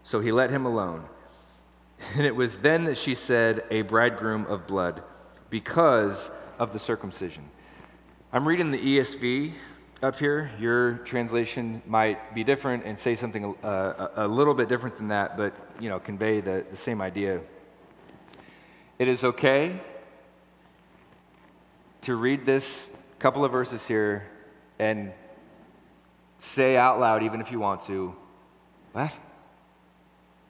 So 0.04 0.20
he 0.20 0.32
let 0.32 0.50
him 0.50 0.66
alone. 0.66 1.06
And 2.16 2.26
it 2.26 2.36
was 2.36 2.58
then 2.58 2.84
that 2.86 2.98
she 2.98 3.16
said, 3.16 3.64
A 3.72 3.82
bridegroom 3.82 4.46
of 4.48 4.68
blood, 4.68 5.02
because 5.50 6.30
of 6.60 6.74
the 6.74 6.80
circumcision. 6.80 7.50
I'm 8.34 8.46
reading 8.46 8.72
the 8.72 8.78
ESV 8.78 9.54
up 10.04 10.20
here. 10.20 10.52
Your 10.60 10.98
translation 11.00 11.82
might 11.86 12.36
be 12.36 12.44
different 12.44 12.84
and 12.86 13.00
say 13.00 13.16
something 13.16 13.56
uh, 13.64 14.10
a, 14.16 14.28
little 14.28 14.54
bit 14.54 14.68
different 14.68 14.98
than 14.98 15.08
that, 15.08 15.38
but 15.38 15.54
you 15.80 15.90
know, 15.90 16.00
convey 16.00 16.42
the, 16.42 16.66
the 16.70 16.76
same 16.76 17.02
idea. 17.02 17.40
It 19.00 19.08
is 19.08 19.24
okay 19.24 19.80
to 22.02 22.16
read 22.16 22.46
this 22.46 22.92
couple 23.20 23.44
of 23.46 23.52
verses 23.52 23.88
here 23.88 24.30
and 24.80 25.12
say 26.40 26.78
out 26.78 27.00
loud, 27.00 27.24
even 27.24 27.42
if 27.42 27.52
you 27.52 27.60
want 27.60 27.82
to, 27.82 28.16
what? 28.94 29.14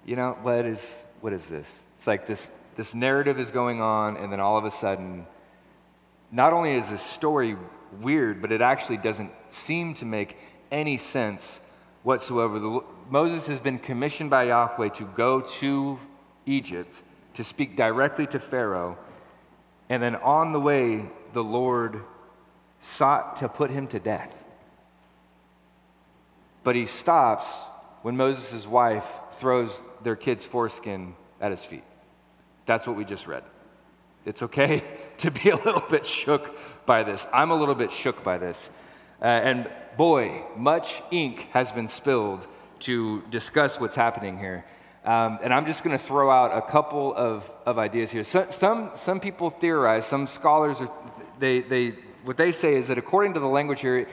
You 0.05 0.15
know, 0.15 0.37
what 0.41 0.65
is 0.65 1.07
what 1.21 1.33
is 1.33 1.49
this? 1.49 1.83
It's 1.95 2.07
like 2.07 2.27
this 2.27 2.51
this 2.75 2.93
narrative 2.93 3.39
is 3.39 3.49
going 3.49 3.81
on, 3.81 4.17
and 4.17 4.31
then 4.31 4.39
all 4.39 4.57
of 4.57 4.65
a 4.65 4.69
sudden, 4.69 5.25
not 6.31 6.53
only 6.53 6.75
is 6.75 6.91
this 6.91 7.01
story 7.01 7.57
weird, 8.01 8.41
but 8.41 8.51
it 8.51 8.61
actually 8.61 8.97
doesn't 8.97 9.31
seem 9.49 9.93
to 9.95 10.05
make 10.05 10.37
any 10.71 10.97
sense 10.97 11.61
whatsoever. 12.03 12.59
The, 12.59 12.83
Moses 13.09 13.47
has 13.47 13.59
been 13.59 13.79
commissioned 13.79 14.29
by 14.29 14.43
Yahweh 14.43 14.89
to 14.89 15.05
go 15.15 15.41
to 15.41 15.97
Egypt 16.45 17.01
to 17.33 17.43
speak 17.43 17.75
directly 17.75 18.27
to 18.27 18.39
Pharaoh, 18.39 18.97
and 19.89 20.01
then 20.01 20.15
on 20.17 20.51
the 20.51 20.59
way, 20.59 21.05
the 21.33 21.43
Lord 21.43 22.01
sought 22.79 23.37
to 23.37 23.49
put 23.49 23.71
him 23.71 23.87
to 23.87 23.99
death. 23.99 24.44
But 26.65 26.75
he 26.75 26.87
stops 26.87 27.63
when 28.01 28.17
Moses' 28.17 28.65
wife 28.65 29.19
throws 29.33 29.79
their 30.01 30.15
kid's 30.15 30.43
foreskin 30.43 31.15
at 31.39 31.51
his 31.51 31.63
feet. 31.63 31.83
That's 32.65 32.87
what 32.87 32.97
we 32.97 33.05
just 33.05 33.27
read. 33.27 33.43
It's 34.25 34.41
okay 34.41 34.81
to 35.19 35.29
be 35.29 35.51
a 35.51 35.57
little 35.57 35.87
bit 35.87 36.07
shook 36.07 36.57
by 36.87 37.03
this. 37.03 37.27
I'm 37.31 37.51
a 37.51 37.55
little 37.55 37.75
bit 37.75 37.91
shook 37.91 38.23
by 38.23 38.39
this. 38.39 38.71
Uh, 39.21 39.25
and 39.25 39.69
boy, 39.95 40.41
much 40.57 41.03
ink 41.11 41.49
has 41.51 41.71
been 41.71 41.87
spilled 41.87 42.47
to 42.79 43.21
discuss 43.29 43.79
what's 43.79 43.95
happening 43.95 44.39
here. 44.39 44.65
Um, 45.03 45.37
and 45.43 45.53
I'm 45.53 45.67
just 45.67 45.83
going 45.83 45.95
to 45.95 46.03
throw 46.03 46.31
out 46.31 46.57
a 46.57 46.63
couple 46.63 47.13
of, 47.13 47.53
of 47.67 47.77
ideas 47.77 48.11
here. 48.11 48.23
So, 48.23 48.47
some, 48.49 48.89
some 48.95 49.19
people 49.19 49.51
theorize, 49.51 50.07
some 50.07 50.25
scholars, 50.25 50.81
are, 50.81 50.89
they, 51.37 51.61
they, 51.61 51.89
what 52.23 52.37
they 52.37 52.51
say 52.51 52.73
is 52.73 52.87
that 52.87 52.97
according 52.97 53.35
to 53.35 53.39
the 53.39 53.47
language 53.47 53.81
here, 53.81 54.07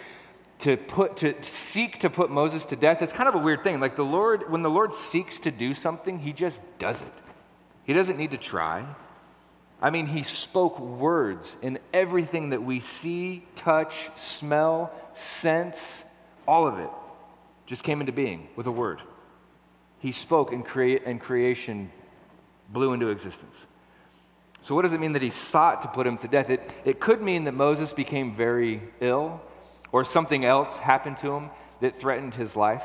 to 0.62 0.76
put 0.76 1.16
to 1.18 1.34
seek 1.42 1.98
to 1.98 2.10
put 2.10 2.30
Moses 2.30 2.64
to 2.66 2.76
death, 2.76 3.02
it's 3.02 3.12
kind 3.12 3.28
of 3.28 3.34
a 3.34 3.38
weird 3.38 3.64
thing. 3.64 3.80
Like 3.80 3.96
the 3.96 4.04
Lord, 4.04 4.48
when 4.48 4.62
the 4.62 4.70
Lord 4.70 4.92
seeks 4.92 5.40
to 5.40 5.50
do 5.50 5.74
something, 5.74 6.20
he 6.20 6.32
just 6.32 6.62
does 6.78 7.02
it. 7.02 7.12
He 7.84 7.92
doesn't 7.92 8.16
need 8.16 8.30
to 8.30 8.36
try. 8.36 8.86
I 9.80 9.90
mean, 9.90 10.06
he 10.06 10.22
spoke 10.22 10.78
words 10.78 11.56
in 11.62 11.80
everything 11.92 12.50
that 12.50 12.62
we 12.62 12.78
see, 12.78 13.44
touch, 13.56 14.16
smell, 14.16 14.92
sense, 15.12 16.04
all 16.46 16.68
of 16.68 16.78
it 16.78 16.90
just 17.66 17.82
came 17.82 17.98
into 17.98 18.12
being 18.12 18.46
with 18.54 18.68
a 18.68 18.72
word. 18.72 19.02
He 19.98 20.12
spoke 20.12 20.52
and, 20.52 20.64
and 21.04 21.20
creation 21.20 21.90
blew 22.68 22.92
into 22.92 23.08
existence. 23.08 23.66
So, 24.60 24.76
what 24.76 24.82
does 24.82 24.92
it 24.92 25.00
mean 25.00 25.14
that 25.14 25.22
he 25.22 25.30
sought 25.30 25.82
to 25.82 25.88
put 25.88 26.06
him 26.06 26.16
to 26.18 26.28
death? 26.28 26.50
It, 26.50 26.70
it 26.84 27.00
could 27.00 27.20
mean 27.20 27.44
that 27.44 27.52
Moses 27.52 27.92
became 27.92 28.32
very 28.32 28.80
ill 29.00 29.40
or 29.92 30.04
something 30.04 30.44
else 30.44 30.78
happened 30.78 31.18
to 31.18 31.34
him 31.34 31.50
that 31.80 31.94
threatened 31.94 32.34
his 32.34 32.56
life. 32.56 32.84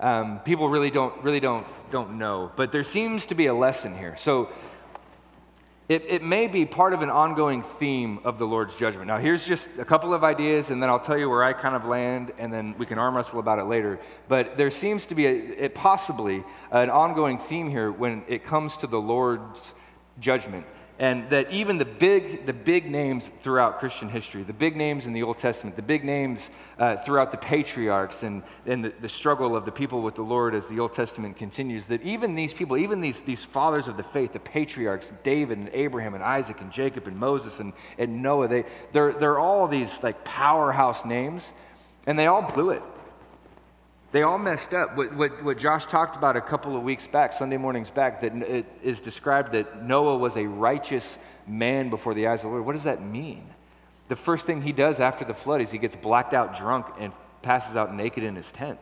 Um, 0.00 0.40
people 0.40 0.68
really 0.68 0.90
don't, 0.90 1.22
really 1.22 1.40
don't, 1.40 1.66
don't 1.90 2.18
know. 2.18 2.50
But 2.56 2.72
there 2.72 2.84
seems 2.84 3.26
to 3.26 3.34
be 3.34 3.46
a 3.46 3.54
lesson 3.54 3.96
here. 3.96 4.16
So, 4.16 4.48
it, 5.88 6.04
it 6.06 6.22
may 6.22 6.48
be 6.48 6.66
part 6.66 6.92
of 6.92 7.00
an 7.00 7.08
ongoing 7.08 7.62
theme 7.62 8.20
of 8.22 8.38
the 8.38 8.46
Lord's 8.46 8.76
judgment. 8.76 9.06
Now, 9.06 9.16
here's 9.16 9.48
just 9.48 9.70
a 9.78 9.86
couple 9.86 10.12
of 10.12 10.22
ideas, 10.22 10.70
and 10.70 10.82
then 10.82 10.90
I'll 10.90 11.00
tell 11.00 11.16
you 11.16 11.30
where 11.30 11.42
I 11.42 11.54
kind 11.54 11.74
of 11.74 11.86
land, 11.86 12.30
and 12.36 12.52
then 12.52 12.74
we 12.76 12.84
can 12.84 12.98
arm 12.98 13.16
wrestle 13.16 13.40
about 13.40 13.58
it 13.58 13.64
later. 13.64 13.98
But 14.28 14.58
there 14.58 14.68
seems 14.68 15.06
to 15.06 15.14
be 15.14 15.26
a, 15.26 15.32
it 15.32 15.74
possibly 15.74 16.44
an 16.70 16.90
ongoing 16.90 17.38
theme 17.38 17.70
here 17.70 17.90
when 17.90 18.22
it 18.28 18.44
comes 18.44 18.76
to 18.78 18.86
the 18.86 19.00
Lord's 19.00 19.72
judgment 20.20 20.66
and 20.98 21.30
that 21.30 21.50
even 21.52 21.78
the 21.78 21.84
big, 21.84 22.44
the 22.44 22.52
big 22.52 22.90
names 22.90 23.30
throughout 23.40 23.78
Christian 23.78 24.08
history, 24.08 24.42
the 24.42 24.52
big 24.52 24.76
names 24.76 25.06
in 25.06 25.12
the 25.12 25.22
Old 25.22 25.38
Testament, 25.38 25.76
the 25.76 25.82
big 25.82 26.02
names 26.04 26.50
uh, 26.76 26.96
throughout 26.96 27.30
the 27.30 27.38
patriarchs 27.38 28.24
and, 28.24 28.42
and 28.66 28.84
the, 28.84 28.92
the, 29.00 29.08
struggle 29.08 29.54
of 29.54 29.64
the 29.64 29.70
people 29.70 30.02
with 30.02 30.16
the 30.16 30.22
Lord 30.22 30.56
as 30.56 30.66
the 30.66 30.80
Old 30.80 30.92
Testament 30.92 31.36
continues, 31.36 31.86
that 31.86 32.02
even 32.02 32.34
these 32.34 32.52
people, 32.52 32.76
even 32.76 33.00
these, 33.00 33.20
these 33.20 33.44
fathers 33.44 33.86
of 33.86 33.96
the 33.96 34.02
faith, 34.02 34.32
the 34.32 34.40
patriarchs, 34.40 35.12
David 35.22 35.58
and 35.58 35.70
Abraham 35.72 36.14
and 36.14 36.24
Isaac 36.24 36.60
and 36.60 36.72
Jacob 36.72 37.06
and 37.06 37.16
Moses 37.16 37.60
and, 37.60 37.72
and 37.96 38.20
Noah, 38.20 38.48
they, 38.48 38.64
they're, 38.92 39.12
they're 39.12 39.38
all 39.38 39.68
these 39.68 40.02
like 40.02 40.24
powerhouse 40.24 41.04
names, 41.04 41.54
And 42.08 42.18
they 42.18 42.26
all 42.26 42.42
blew 42.42 42.70
it. 42.70 42.82
They 44.10 44.22
all 44.22 44.38
messed 44.38 44.72
up. 44.72 44.96
What, 44.96 45.14
what, 45.14 45.44
what 45.44 45.58
Josh 45.58 45.86
talked 45.86 46.16
about 46.16 46.36
a 46.36 46.40
couple 46.40 46.76
of 46.76 46.82
weeks 46.82 47.06
back, 47.06 47.32
Sunday 47.32 47.58
mornings 47.58 47.90
back, 47.90 48.22
that 48.22 48.34
it 48.36 48.66
is 48.82 49.00
described 49.00 49.52
that 49.52 49.82
Noah 49.82 50.16
was 50.16 50.36
a 50.36 50.46
righteous 50.46 51.18
man 51.46 51.90
before 51.90 52.14
the 52.14 52.26
eyes 52.26 52.40
of 52.40 52.44
the 52.44 52.48
Lord. 52.48 52.64
What 52.64 52.72
does 52.72 52.84
that 52.84 53.02
mean? 53.02 53.44
The 54.08 54.16
first 54.16 54.46
thing 54.46 54.62
he 54.62 54.72
does 54.72 55.00
after 55.00 55.24
the 55.24 55.34
flood 55.34 55.60
is 55.60 55.70
he 55.70 55.78
gets 55.78 55.94
blacked 55.94 56.32
out 56.32 56.56
drunk 56.56 56.86
and 56.98 57.12
passes 57.42 57.76
out 57.76 57.94
naked 57.94 58.24
in 58.24 58.34
his 58.34 58.50
tent. 58.50 58.78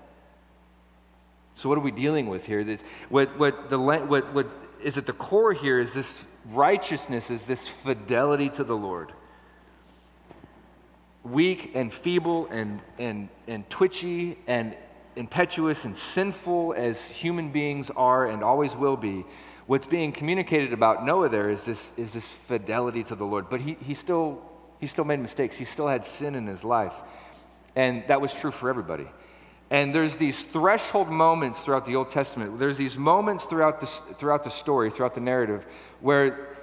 So, 1.54 1.68
what 1.68 1.78
are 1.78 1.82
we 1.82 1.90
dealing 1.90 2.28
with 2.28 2.46
here? 2.46 2.62
This, 2.62 2.84
what, 3.08 3.36
what, 3.38 3.68
the, 3.68 3.80
what, 3.80 4.32
what 4.32 4.46
is 4.80 4.98
at 4.98 5.06
the 5.06 5.12
core 5.12 5.52
here 5.52 5.80
is 5.80 5.94
this 5.94 6.24
righteousness, 6.50 7.30
is 7.30 7.46
this 7.46 7.66
fidelity 7.66 8.48
to 8.50 8.62
the 8.62 8.76
Lord 8.76 9.12
weak 11.24 11.72
and 11.74 11.92
feeble 11.92 12.46
and, 12.50 12.80
and, 12.98 13.28
and 13.46 13.68
twitchy 13.68 14.38
and 14.46 14.74
impetuous 15.16 15.84
and 15.84 15.96
sinful 15.96 16.74
as 16.76 17.10
human 17.10 17.50
beings 17.50 17.90
are 17.96 18.26
and 18.26 18.44
always 18.44 18.76
will 18.76 18.96
be, 18.96 19.24
what's 19.66 19.86
being 19.86 20.12
communicated 20.12 20.72
about 20.72 21.04
Noah 21.04 21.28
there 21.28 21.50
is 21.50 21.64
this, 21.64 21.92
is 21.96 22.12
this 22.12 22.28
fidelity 22.28 23.02
to 23.04 23.14
the 23.14 23.24
Lord. 23.24 23.48
But 23.48 23.60
he, 23.60 23.76
he, 23.84 23.94
still, 23.94 24.42
he 24.78 24.86
still 24.86 25.04
made 25.04 25.20
mistakes, 25.20 25.56
he 25.56 25.64
still 25.64 25.88
had 25.88 26.04
sin 26.04 26.34
in 26.34 26.46
his 26.46 26.62
life. 26.64 27.02
And 27.74 28.04
that 28.08 28.20
was 28.20 28.38
true 28.38 28.50
for 28.50 28.70
everybody. 28.70 29.06
And 29.70 29.94
there's 29.94 30.16
these 30.16 30.44
threshold 30.44 31.08
moments 31.08 31.60
throughout 31.60 31.84
the 31.86 31.96
Old 31.96 32.08
Testament. 32.08 32.58
There's 32.58 32.78
these 32.78 32.96
moments 32.96 33.44
throughout 33.44 33.80
the, 33.80 33.86
throughout 33.86 34.44
the 34.44 34.50
story, 34.50 34.90
throughout 34.90 35.14
the 35.14 35.20
narrative, 35.20 35.66
where 36.00 36.55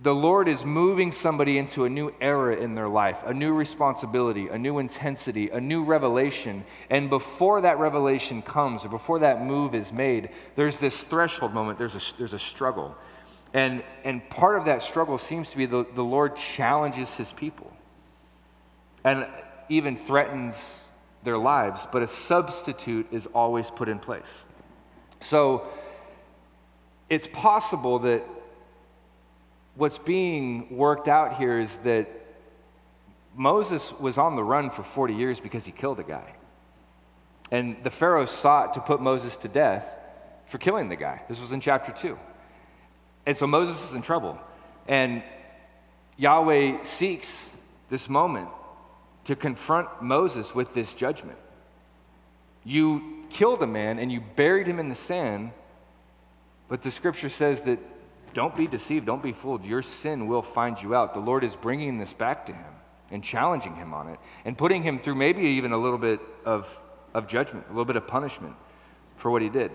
the 0.00 0.14
Lord 0.14 0.46
is 0.46 0.64
moving 0.64 1.10
somebody 1.10 1.58
into 1.58 1.84
a 1.84 1.88
new 1.88 2.14
era 2.20 2.54
in 2.56 2.76
their 2.76 2.88
life, 2.88 3.22
a 3.26 3.34
new 3.34 3.52
responsibility, 3.52 4.46
a 4.46 4.56
new 4.56 4.78
intensity, 4.78 5.50
a 5.50 5.60
new 5.60 5.82
revelation. 5.82 6.64
And 6.88 7.10
before 7.10 7.62
that 7.62 7.78
revelation 7.78 8.40
comes, 8.42 8.84
or 8.84 8.90
before 8.90 9.18
that 9.20 9.42
move 9.42 9.74
is 9.74 9.92
made, 9.92 10.30
there's 10.54 10.78
this 10.78 11.02
threshold 11.02 11.52
moment, 11.52 11.78
there's 11.78 11.96
a, 11.96 12.16
there's 12.16 12.32
a 12.32 12.38
struggle. 12.38 12.96
And, 13.52 13.82
and 14.04 14.28
part 14.30 14.56
of 14.56 14.66
that 14.66 14.82
struggle 14.82 15.18
seems 15.18 15.50
to 15.50 15.56
be 15.56 15.66
the, 15.66 15.84
the 15.94 16.04
Lord 16.04 16.36
challenges 16.36 17.16
his 17.16 17.32
people 17.32 17.72
and 19.04 19.26
even 19.68 19.96
threatens 19.96 20.86
their 21.24 21.38
lives, 21.38 21.88
but 21.90 22.02
a 22.02 22.06
substitute 22.06 23.08
is 23.10 23.26
always 23.26 23.70
put 23.70 23.88
in 23.88 23.98
place. 23.98 24.46
So 25.18 25.66
it's 27.10 27.26
possible 27.26 27.98
that 28.00 28.22
what's 29.78 29.98
being 29.98 30.76
worked 30.76 31.06
out 31.06 31.36
here 31.36 31.58
is 31.58 31.76
that 31.78 32.08
Moses 33.36 33.96
was 34.00 34.18
on 34.18 34.34
the 34.34 34.42
run 34.42 34.70
for 34.70 34.82
40 34.82 35.14
years 35.14 35.38
because 35.38 35.64
he 35.64 35.70
killed 35.70 36.00
a 36.00 36.02
guy. 36.02 36.34
And 37.52 37.82
the 37.84 37.90
Pharaoh 37.90 38.26
sought 38.26 38.74
to 38.74 38.80
put 38.80 39.00
Moses 39.00 39.36
to 39.38 39.48
death 39.48 39.96
for 40.46 40.58
killing 40.58 40.88
the 40.88 40.96
guy. 40.96 41.22
This 41.28 41.40
was 41.40 41.52
in 41.52 41.60
chapter 41.60 41.92
2. 41.92 42.18
And 43.24 43.36
so 43.36 43.46
Moses 43.46 43.90
is 43.90 43.94
in 43.94 44.02
trouble. 44.02 44.36
And 44.88 45.22
Yahweh 46.16 46.82
seeks 46.82 47.56
this 47.88 48.08
moment 48.08 48.48
to 49.24 49.36
confront 49.36 50.02
Moses 50.02 50.56
with 50.56 50.74
this 50.74 50.96
judgment. 50.96 51.38
You 52.64 53.26
killed 53.30 53.62
a 53.62 53.66
man 53.66 54.00
and 54.00 54.10
you 54.10 54.20
buried 54.34 54.66
him 54.66 54.80
in 54.80 54.88
the 54.88 54.96
sand, 54.96 55.52
but 56.68 56.82
the 56.82 56.90
scripture 56.90 57.28
says 57.28 57.62
that 57.62 57.78
don't 58.34 58.56
be 58.56 58.66
deceived, 58.66 59.06
don't 59.06 59.22
be 59.22 59.32
fooled. 59.32 59.64
Your 59.64 59.82
sin 59.82 60.26
will 60.26 60.42
find 60.42 60.80
you 60.82 60.94
out. 60.94 61.14
The 61.14 61.20
Lord 61.20 61.44
is 61.44 61.56
bringing 61.56 61.98
this 61.98 62.12
back 62.12 62.46
to 62.46 62.52
him 62.52 62.72
and 63.10 63.22
challenging 63.22 63.74
him 63.76 63.94
on 63.94 64.08
it 64.08 64.18
and 64.44 64.56
putting 64.56 64.82
him 64.82 64.98
through 64.98 65.14
maybe 65.14 65.42
even 65.42 65.72
a 65.72 65.78
little 65.78 65.98
bit 65.98 66.20
of, 66.44 66.82
of 67.14 67.26
judgment, 67.26 67.66
a 67.66 67.70
little 67.70 67.84
bit 67.84 67.96
of 67.96 68.06
punishment 68.06 68.54
for 69.16 69.30
what 69.30 69.42
he 69.42 69.48
did. 69.48 69.70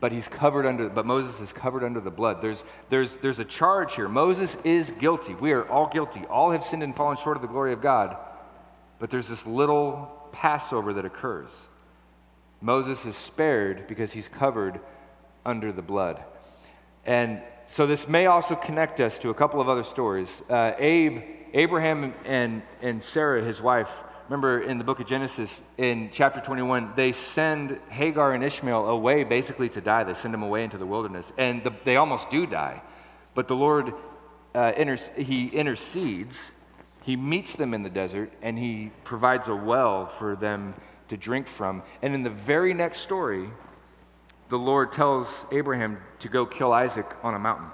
But 0.00 0.12
he's 0.12 0.28
covered 0.28 0.64
under, 0.64 0.88
but 0.88 1.06
Moses 1.06 1.40
is 1.40 1.52
covered 1.52 1.82
under 1.82 2.00
the 2.00 2.10
blood. 2.10 2.40
There's, 2.40 2.64
there's, 2.88 3.16
there's 3.16 3.40
a 3.40 3.44
charge 3.44 3.96
here. 3.96 4.08
Moses 4.08 4.56
is 4.62 4.92
guilty. 4.92 5.34
We 5.34 5.52
are 5.52 5.68
all 5.68 5.88
guilty. 5.88 6.24
All 6.26 6.52
have 6.52 6.62
sinned 6.62 6.84
and 6.84 6.94
fallen 6.94 7.16
short 7.16 7.36
of 7.36 7.42
the 7.42 7.48
glory 7.48 7.72
of 7.72 7.82
God. 7.82 8.16
But 9.00 9.10
there's 9.10 9.28
this 9.28 9.46
little 9.46 10.28
Passover 10.30 10.92
that 10.92 11.04
occurs. 11.04 11.68
Moses 12.60 13.06
is 13.06 13.16
spared 13.16 13.86
because 13.88 14.12
he's 14.12 14.28
covered 14.28 14.80
under 15.44 15.72
the 15.72 15.82
blood. 15.82 16.22
And 17.08 17.40
so 17.66 17.86
this 17.86 18.06
may 18.06 18.26
also 18.26 18.54
connect 18.54 19.00
us 19.00 19.18
to 19.20 19.30
a 19.30 19.34
couple 19.34 19.62
of 19.62 19.68
other 19.70 19.82
stories. 19.82 20.42
Uh, 20.50 20.74
Abe, 20.76 21.22
Abraham 21.54 22.12
and, 22.26 22.62
and 22.82 23.02
Sarah, 23.02 23.42
his 23.42 23.62
wife, 23.62 24.04
remember 24.28 24.60
in 24.60 24.76
the 24.76 24.84
book 24.84 25.00
of 25.00 25.06
Genesis, 25.06 25.62
in 25.78 26.10
chapter 26.12 26.38
21, 26.38 26.92
they 26.96 27.12
send 27.12 27.80
Hagar 27.88 28.34
and 28.34 28.44
Ishmael 28.44 28.88
away 28.88 29.24
basically 29.24 29.70
to 29.70 29.80
die. 29.80 30.04
They 30.04 30.12
send 30.12 30.34
them 30.34 30.42
away 30.42 30.64
into 30.64 30.76
the 30.76 30.84
wilderness. 30.84 31.32
And 31.38 31.64
the, 31.64 31.72
they 31.84 31.96
almost 31.96 32.28
do 32.28 32.46
die. 32.46 32.82
But 33.34 33.48
the 33.48 33.56
Lord, 33.56 33.94
uh, 34.54 34.74
inter- 34.76 34.98
he 35.16 35.46
intercedes. 35.46 36.52
He 37.04 37.16
meets 37.16 37.56
them 37.56 37.72
in 37.72 37.84
the 37.84 37.90
desert 37.90 38.30
and 38.42 38.58
he 38.58 38.90
provides 39.04 39.48
a 39.48 39.56
well 39.56 40.04
for 40.04 40.36
them 40.36 40.74
to 41.08 41.16
drink 41.16 41.46
from. 41.46 41.84
And 42.02 42.12
in 42.12 42.22
the 42.22 42.28
very 42.28 42.74
next 42.74 42.98
story, 42.98 43.48
the 44.48 44.58
Lord 44.58 44.92
tells 44.92 45.46
Abraham 45.52 45.98
to 46.20 46.28
go 46.28 46.46
kill 46.46 46.72
Isaac 46.72 47.06
on 47.22 47.34
a 47.34 47.38
mountain. 47.38 47.70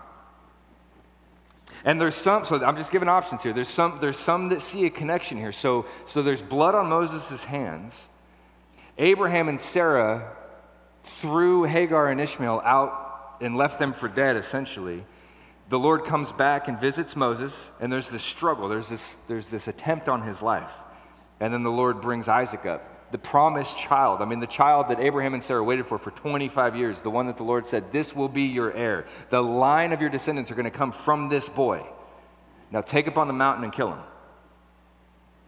And 1.84 2.00
there's 2.00 2.14
some, 2.14 2.44
so 2.44 2.64
I'm 2.64 2.76
just 2.76 2.92
giving 2.92 3.08
options 3.08 3.42
here. 3.42 3.52
There's 3.52 3.68
some, 3.68 3.98
there's 4.00 4.16
some 4.18 4.48
that 4.48 4.60
see 4.60 4.86
a 4.86 4.90
connection 4.90 5.38
here. 5.38 5.52
So, 5.52 5.86
so 6.04 6.22
there's 6.22 6.42
blood 6.42 6.74
on 6.74 6.88
Moses' 6.88 7.44
hands. 7.44 8.08
Abraham 8.96 9.48
and 9.48 9.60
Sarah 9.60 10.32
threw 11.02 11.64
Hagar 11.64 12.08
and 12.08 12.20
Ishmael 12.20 12.62
out 12.64 13.36
and 13.40 13.56
left 13.56 13.78
them 13.78 13.92
for 13.92 14.08
dead, 14.08 14.36
essentially. 14.36 15.04
The 15.68 15.78
Lord 15.78 16.04
comes 16.04 16.32
back 16.32 16.68
and 16.68 16.80
visits 16.80 17.16
Moses, 17.16 17.72
and 17.80 17.92
there's 17.92 18.10
this 18.10 18.22
struggle, 18.22 18.68
there's 18.68 18.88
this, 18.88 19.16
there's 19.26 19.48
this 19.48 19.68
attempt 19.68 20.08
on 20.08 20.22
his 20.22 20.42
life. 20.42 20.72
And 21.40 21.52
then 21.52 21.62
the 21.62 21.70
Lord 21.70 22.00
brings 22.00 22.28
Isaac 22.28 22.64
up 22.64 22.93
the 23.14 23.18
promised 23.18 23.78
child. 23.78 24.20
I 24.20 24.24
mean, 24.24 24.40
the 24.40 24.46
child 24.48 24.88
that 24.88 24.98
Abraham 24.98 25.34
and 25.34 25.42
Sarah 25.42 25.62
waited 25.62 25.86
for 25.86 25.98
for 25.98 26.10
25 26.10 26.74
years, 26.74 27.00
the 27.00 27.10
one 27.10 27.28
that 27.28 27.36
the 27.36 27.44
Lord 27.44 27.64
said, 27.64 27.92
This 27.92 28.12
will 28.12 28.28
be 28.28 28.42
your 28.42 28.72
heir. 28.72 29.06
The 29.30 29.40
line 29.40 29.92
of 29.92 30.00
your 30.00 30.10
descendants 30.10 30.50
are 30.50 30.56
going 30.56 30.64
to 30.64 30.72
come 30.72 30.90
from 30.90 31.28
this 31.28 31.48
boy. 31.48 31.86
Now 32.72 32.80
take 32.80 33.06
up 33.06 33.16
on 33.16 33.28
the 33.28 33.32
mountain 33.32 33.62
and 33.62 33.72
kill 33.72 33.92
him. 33.92 34.00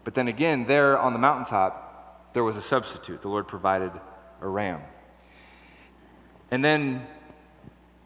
But 0.05 0.15
then 0.15 0.29
again, 0.29 0.67
there 0.67 0.97
on 0.97 1.13
the 1.13 1.19
mountaintop, 1.19 2.33
there 2.35 2.45
was 2.45 2.57
a 2.57 2.63
substitute. 2.63 3.21
The 3.21 3.29
Lord 3.29 3.49
provided 3.49 3.91
a 4.41 4.47
ram. 4.47 4.83
And 6.53 6.65
then 6.65 7.05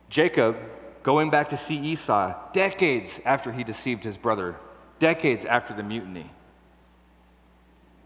Jacob, 0.08 0.56
going 1.02 1.28
back 1.28 1.50
to 1.50 1.58
see 1.58 1.76
Esau, 1.76 2.34
decades 2.54 3.20
after 3.26 3.52
he 3.52 3.62
deceived 3.62 4.04
his 4.04 4.16
brother, 4.16 4.56
decades 4.98 5.44
after 5.44 5.74
the 5.74 5.82
mutiny. 5.82 6.30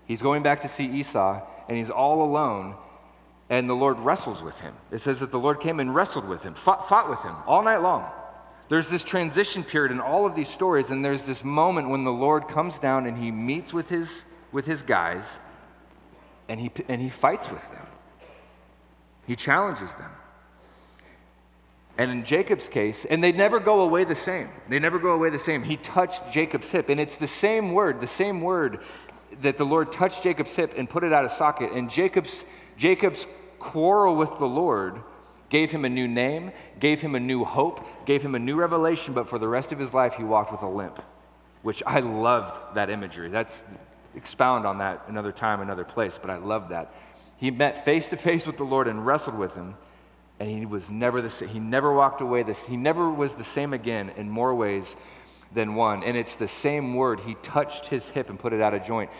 He's 0.06 0.22
going 0.22 0.42
back 0.42 0.60
to 0.60 0.68
see 0.68 0.86
Esau, 0.86 1.40
and 1.68 1.76
he's 1.76 1.90
all 1.90 2.22
alone, 2.22 2.76
and 3.48 3.68
the 3.68 3.74
Lord 3.74 3.98
wrestles 4.00 4.42
with 4.42 4.60
him. 4.60 4.74
It 4.90 4.98
says 4.98 5.20
that 5.20 5.30
the 5.30 5.38
Lord 5.38 5.60
came 5.60 5.80
and 5.80 5.94
wrestled 5.94 6.28
with 6.28 6.42
him, 6.42 6.54
fought, 6.54 6.88
fought 6.88 7.08
with 7.08 7.22
him 7.22 7.34
all 7.46 7.62
night 7.62 7.78
long. 7.78 8.10
There's 8.68 8.90
this 8.90 9.04
transition 9.04 9.62
period 9.62 9.92
in 9.92 10.00
all 10.00 10.26
of 10.26 10.34
these 10.34 10.48
stories, 10.48 10.90
and 10.90 11.04
there's 11.04 11.26
this 11.26 11.44
moment 11.44 11.88
when 11.88 12.04
the 12.04 12.12
Lord 12.12 12.48
comes 12.48 12.78
down 12.78 13.06
and 13.06 13.16
he 13.16 13.30
meets 13.30 13.74
with 13.74 13.88
his, 13.88 14.24
with 14.52 14.66
his 14.66 14.82
guys, 14.82 15.38
and 16.48 16.58
he, 16.60 16.70
and 16.88 17.00
he 17.00 17.08
fights 17.08 17.50
with 17.50 17.70
them. 17.70 17.86
He 19.26 19.36
challenges 19.36 19.94
them. 19.94 20.10
And 21.96 22.10
in 22.10 22.24
Jacob's 22.24 22.68
case, 22.68 23.04
and 23.04 23.22
they 23.22 23.32
never 23.32 23.60
go 23.60 23.82
away 23.82 24.04
the 24.04 24.14
same. 24.16 24.48
They 24.68 24.80
never 24.80 24.98
go 24.98 25.12
away 25.12 25.30
the 25.30 25.38
same. 25.38 25.62
He 25.62 25.76
touched 25.76 26.32
Jacob's 26.32 26.70
hip, 26.72 26.88
and 26.88 27.00
it's 27.00 27.16
the 27.16 27.26
same 27.26 27.72
word, 27.72 28.00
the 28.00 28.06
same 28.06 28.40
word 28.40 28.80
that 29.42 29.56
the 29.56 29.64
Lord 29.64 29.92
touched 29.92 30.22
Jacob's 30.22 30.54
hip 30.54 30.74
and 30.76 30.88
put 30.88 31.04
it 31.04 31.12
out 31.12 31.24
of 31.24 31.30
socket. 31.30 31.72
And 31.72 31.90
Jacob's, 31.90 32.44
Jacob's 32.76 33.26
quarrel 33.58 34.16
with 34.16 34.38
the 34.38 34.46
Lord 34.46 35.02
gave 35.48 35.70
him 35.70 35.84
a 35.84 35.88
new 35.88 36.08
name, 36.08 36.52
gave 36.80 37.00
him 37.00 37.14
a 37.14 37.20
new 37.20 37.44
hope, 37.44 38.06
gave 38.06 38.22
him 38.22 38.34
a 38.34 38.38
new 38.38 38.56
revelation, 38.56 39.14
but 39.14 39.28
for 39.28 39.38
the 39.38 39.48
rest 39.48 39.72
of 39.72 39.78
his 39.78 39.94
life, 39.94 40.14
he 40.14 40.24
walked 40.24 40.50
with 40.50 40.62
a 40.62 40.68
limp, 40.68 41.00
which 41.62 41.82
I 41.86 42.00
loved 42.00 42.74
that 42.74 42.90
imagery. 42.90 43.28
That's 43.28 43.64
expound 44.16 44.66
on 44.66 44.78
that 44.78 45.04
another 45.08 45.32
time, 45.32 45.60
another 45.60 45.84
place, 45.84 46.18
but 46.18 46.30
I 46.30 46.36
love 46.36 46.70
that. 46.70 46.92
He 47.36 47.50
met 47.50 47.84
face 47.84 48.10
to 48.10 48.16
face 48.16 48.46
with 48.46 48.56
the 48.56 48.64
Lord 48.64 48.88
and 48.88 49.04
wrestled 49.04 49.38
with 49.38 49.54
him, 49.54 49.76
and 50.40 50.48
he 50.48 50.66
was 50.66 50.90
never 50.90 51.20
the 51.20 51.30
same. 51.30 51.48
He 51.48 51.58
never 51.58 51.92
walked 51.92 52.20
away 52.20 52.42
this. 52.42 52.66
He 52.66 52.76
never 52.76 53.10
was 53.10 53.34
the 53.34 53.44
same 53.44 53.72
again 53.72 54.10
in 54.16 54.28
more 54.28 54.54
ways 54.54 54.96
than 55.54 55.74
one. 55.74 56.02
And 56.02 56.16
it's 56.16 56.34
the 56.34 56.48
same 56.48 56.94
word. 56.94 57.20
He 57.20 57.34
touched 57.36 57.86
his 57.86 58.10
hip 58.10 58.28
and 58.28 58.38
put 58.38 58.52
it 58.52 58.60
out 58.60 58.74
of 58.74 58.82
joint. 58.82 59.10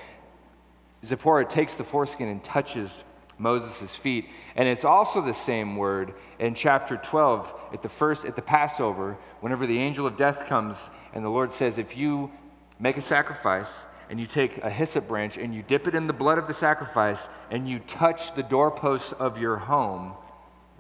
Zipporah 1.05 1.45
takes 1.45 1.75
the 1.75 1.85
foreskin 1.85 2.29
and 2.29 2.43
touches 2.43 3.05
Moses' 3.39 3.97
feet. 3.97 4.29
And 4.57 4.69
it's 4.69 4.85
also 4.85 5.21
the 5.21 5.35
same 5.35 5.77
word 5.77 6.15
in 6.39 6.55
chapter 6.55 6.97
12 6.97 7.55
at 7.73 7.83
the 7.83 7.89
first, 7.89 8.25
at 8.25 8.37
the 8.37 8.43
Passover, 8.43 9.17
whenever 9.41 9.67
the 9.67 9.79
angel 9.79 10.07
of 10.07 10.17
death 10.17 10.47
comes 10.47 10.91
and 11.13 11.25
the 11.25 11.29
Lord 11.29 11.51
says, 11.51 11.79
If 11.79 11.97
you 11.97 12.31
make 12.79 12.97
a 12.97 13.01
sacrifice 13.01 13.87
and 14.11 14.21
you 14.21 14.27
take 14.27 14.59
a 14.59 14.71
hyssop 14.71 15.09
branch 15.09 15.37
and 15.37 15.55
you 15.55 15.63
dip 15.63 15.89
it 15.89 15.95
in 15.95 16.07
the 16.07 16.13
blood 16.13 16.39
of 16.39 16.47
the 16.47 16.53
sacrifice 16.53 17.29
and 17.51 17.69
you 17.69 17.79
touch 17.81 18.35
the 18.35 18.43
doorposts 18.43 19.13
of 19.13 19.39
your 19.39 19.57
home, 19.57 20.15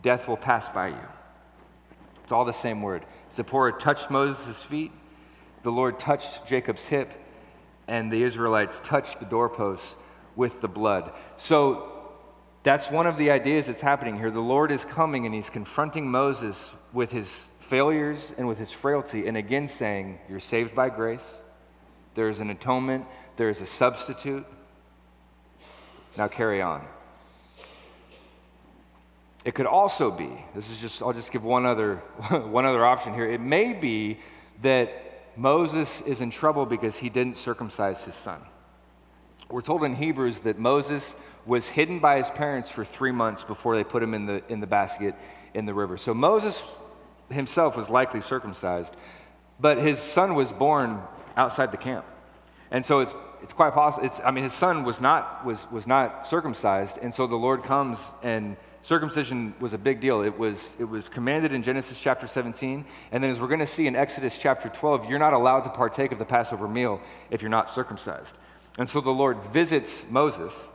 death 0.02 0.28
will 0.28 0.36
pass 0.36 0.68
by 0.68 0.88
you. 0.88 1.09
It's 2.22 2.32
all 2.32 2.44
the 2.44 2.52
same 2.52 2.82
word. 2.82 3.05
Zipporah 3.30 3.72
touched 3.72 4.11
Moses' 4.11 4.62
feet, 4.62 4.92
the 5.64 5.72
Lord 5.72 5.98
touched 5.98 6.46
Jacob's 6.46 6.86
hip, 6.86 7.14
and 7.88 8.12
the 8.12 8.22
Israelites 8.22 8.80
touched 8.84 9.18
the 9.18 9.24
doorposts 9.24 9.96
with 10.36 10.60
the 10.60 10.68
blood. 10.68 11.10
So 11.36 11.90
that's 12.62 12.90
one 12.90 13.06
of 13.06 13.16
the 13.16 13.30
ideas 13.30 13.66
that's 13.66 13.80
happening 13.80 14.18
here. 14.18 14.30
The 14.30 14.40
Lord 14.40 14.70
is 14.70 14.84
coming 14.84 15.24
and 15.24 15.34
he's 15.34 15.48
confronting 15.48 16.10
Moses 16.10 16.74
with 16.92 17.12
his 17.12 17.48
failures 17.58 18.34
and 18.36 18.46
with 18.46 18.58
his 18.58 18.72
frailty, 18.72 19.26
and 19.26 19.38
again 19.38 19.66
saying, 19.66 20.18
You're 20.28 20.38
saved 20.38 20.74
by 20.74 20.90
grace. 20.90 21.42
There 22.14 22.28
is 22.28 22.40
an 22.40 22.50
atonement, 22.50 23.06
there 23.36 23.48
is 23.48 23.62
a 23.62 23.66
substitute. 23.66 24.46
Now 26.16 26.28
carry 26.28 26.60
on. 26.60 26.84
It 29.46 29.54
could 29.54 29.66
also 29.66 30.10
be, 30.10 30.30
this 30.54 30.70
is 30.70 30.80
just, 30.80 31.02
I'll 31.02 31.12
just 31.14 31.32
give 31.32 31.44
one 31.44 31.64
other, 31.64 31.96
one 32.30 32.66
other 32.66 32.84
option 32.84 33.14
here. 33.14 33.30
It 33.30 33.40
may 33.40 33.72
be 33.72 34.18
that 34.62 35.03
Moses 35.37 36.01
is 36.03 36.20
in 36.20 36.30
trouble 36.30 36.66
because 36.66 36.99
he 36.99 37.09
didn't 37.09 37.37
circumcise 37.37 38.05
his 38.05 38.14
son. 38.14 38.41
We're 39.51 39.62
told 39.62 39.85
in 39.85 39.95
Hebrews 39.95 40.41
that 40.41 40.59
Moses 40.59 41.14
was 41.47 41.68
hidden 41.68 41.99
by 41.99 42.16
his 42.16 42.30
parents 42.30 42.70
for 42.70 42.85
three 42.85 43.12
months 43.12 43.45
before 43.45 43.76
they 43.76 43.85
put 43.85 44.03
him 44.03 44.14
in 44.14 44.26
the, 44.26 44.43
in 44.49 44.61
the 44.61 44.66
basket 44.66 45.14
in 45.53 45.66
the 45.66 45.74
river. 45.74 45.97
So 45.97 46.14
Moses 46.14 46.62
himself 47.30 47.76
was 47.76 47.91
likely 47.91 48.20
circumcised, 48.20 48.97
but 49.61 49.78
his 49.78 49.99
son 49.99 50.35
was 50.35 50.53
born 50.53 51.03
outside 51.37 51.72
the 51.72 51.76
camp. 51.76 52.05
And 52.70 52.85
so 52.85 53.01
it's, 53.01 53.14
it's 53.43 53.53
quite 53.53 53.72
possible, 53.72 54.07
it's, 54.07 54.20
I 54.24 54.30
mean, 54.30 54.45
his 54.45 54.53
son 54.53 54.85
was 54.85 55.01
not, 55.01 55.45
was, 55.45 55.70
was 55.70 55.87
not 55.87 56.26
circumcised, 56.26 56.99
and 56.99 57.12
so 57.12 57.26
the 57.26 57.37
Lord 57.37 57.62
comes 57.62 58.14
and 58.22 58.57
circumcision 58.85 59.55
was 59.61 59.72
a 59.72 59.78
big 59.78 60.01
deal. 60.01 60.20
It 60.20 60.39
was, 60.39 60.76
it 60.78 60.85
was 60.85 61.09
commanded 61.09 61.53
in 61.53 61.62
Genesis 61.62 62.03
chapter 62.03 62.26
17, 62.26 62.85
and 63.12 63.22
then 63.22 63.30
as 63.30 63.41
we're 63.41 63.49
going 63.49 63.61
to 63.61 63.66
see 63.66 63.87
in 63.87 63.97
Exodus 63.97 64.39
chapter 64.39 64.68
12, 64.68 65.09
you're 65.09 65.18
not 65.18 65.32
allowed 65.32 65.64
to 65.64 65.70
partake 65.70 66.12
of 66.12 66.18
the 66.18 66.26
Passover 66.26 66.68
meal 66.68 67.01
if 67.30 67.41
you're 67.41 67.51
not 67.51 67.70
circumcised. 67.70 68.39
And 68.78 68.87
so 68.87 69.01
the 69.01 69.11
Lord 69.11 69.43
visits 69.43 70.05
Moses 70.11 70.70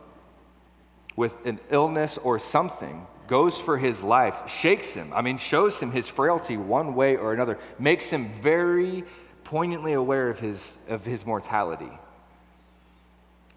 with 1.15 1.45
an 1.45 1.59
illness 1.69 2.17
or 2.17 2.39
something, 2.39 3.05
goes 3.27 3.61
for 3.61 3.77
his 3.77 4.01
life, 4.01 4.49
shakes 4.49 4.95
him, 4.95 5.13
I 5.13 5.21
mean, 5.21 5.37
shows 5.37 5.79
him 5.79 5.91
his 5.91 6.09
frailty 6.09 6.57
one 6.57 6.95
way 6.95 7.15
or 7.15 7.31
another, 7.31 7.59
makes 7.77 8.09
him 8.09 8.29
very 8.29 9.03
poignantly 9.43 9.93
aware 9.93 10.29
of 10.29 10.39
his, 10.39 10.79
of 10.87 11.05
his 11.05 11.27
mortality. 11.27 11.91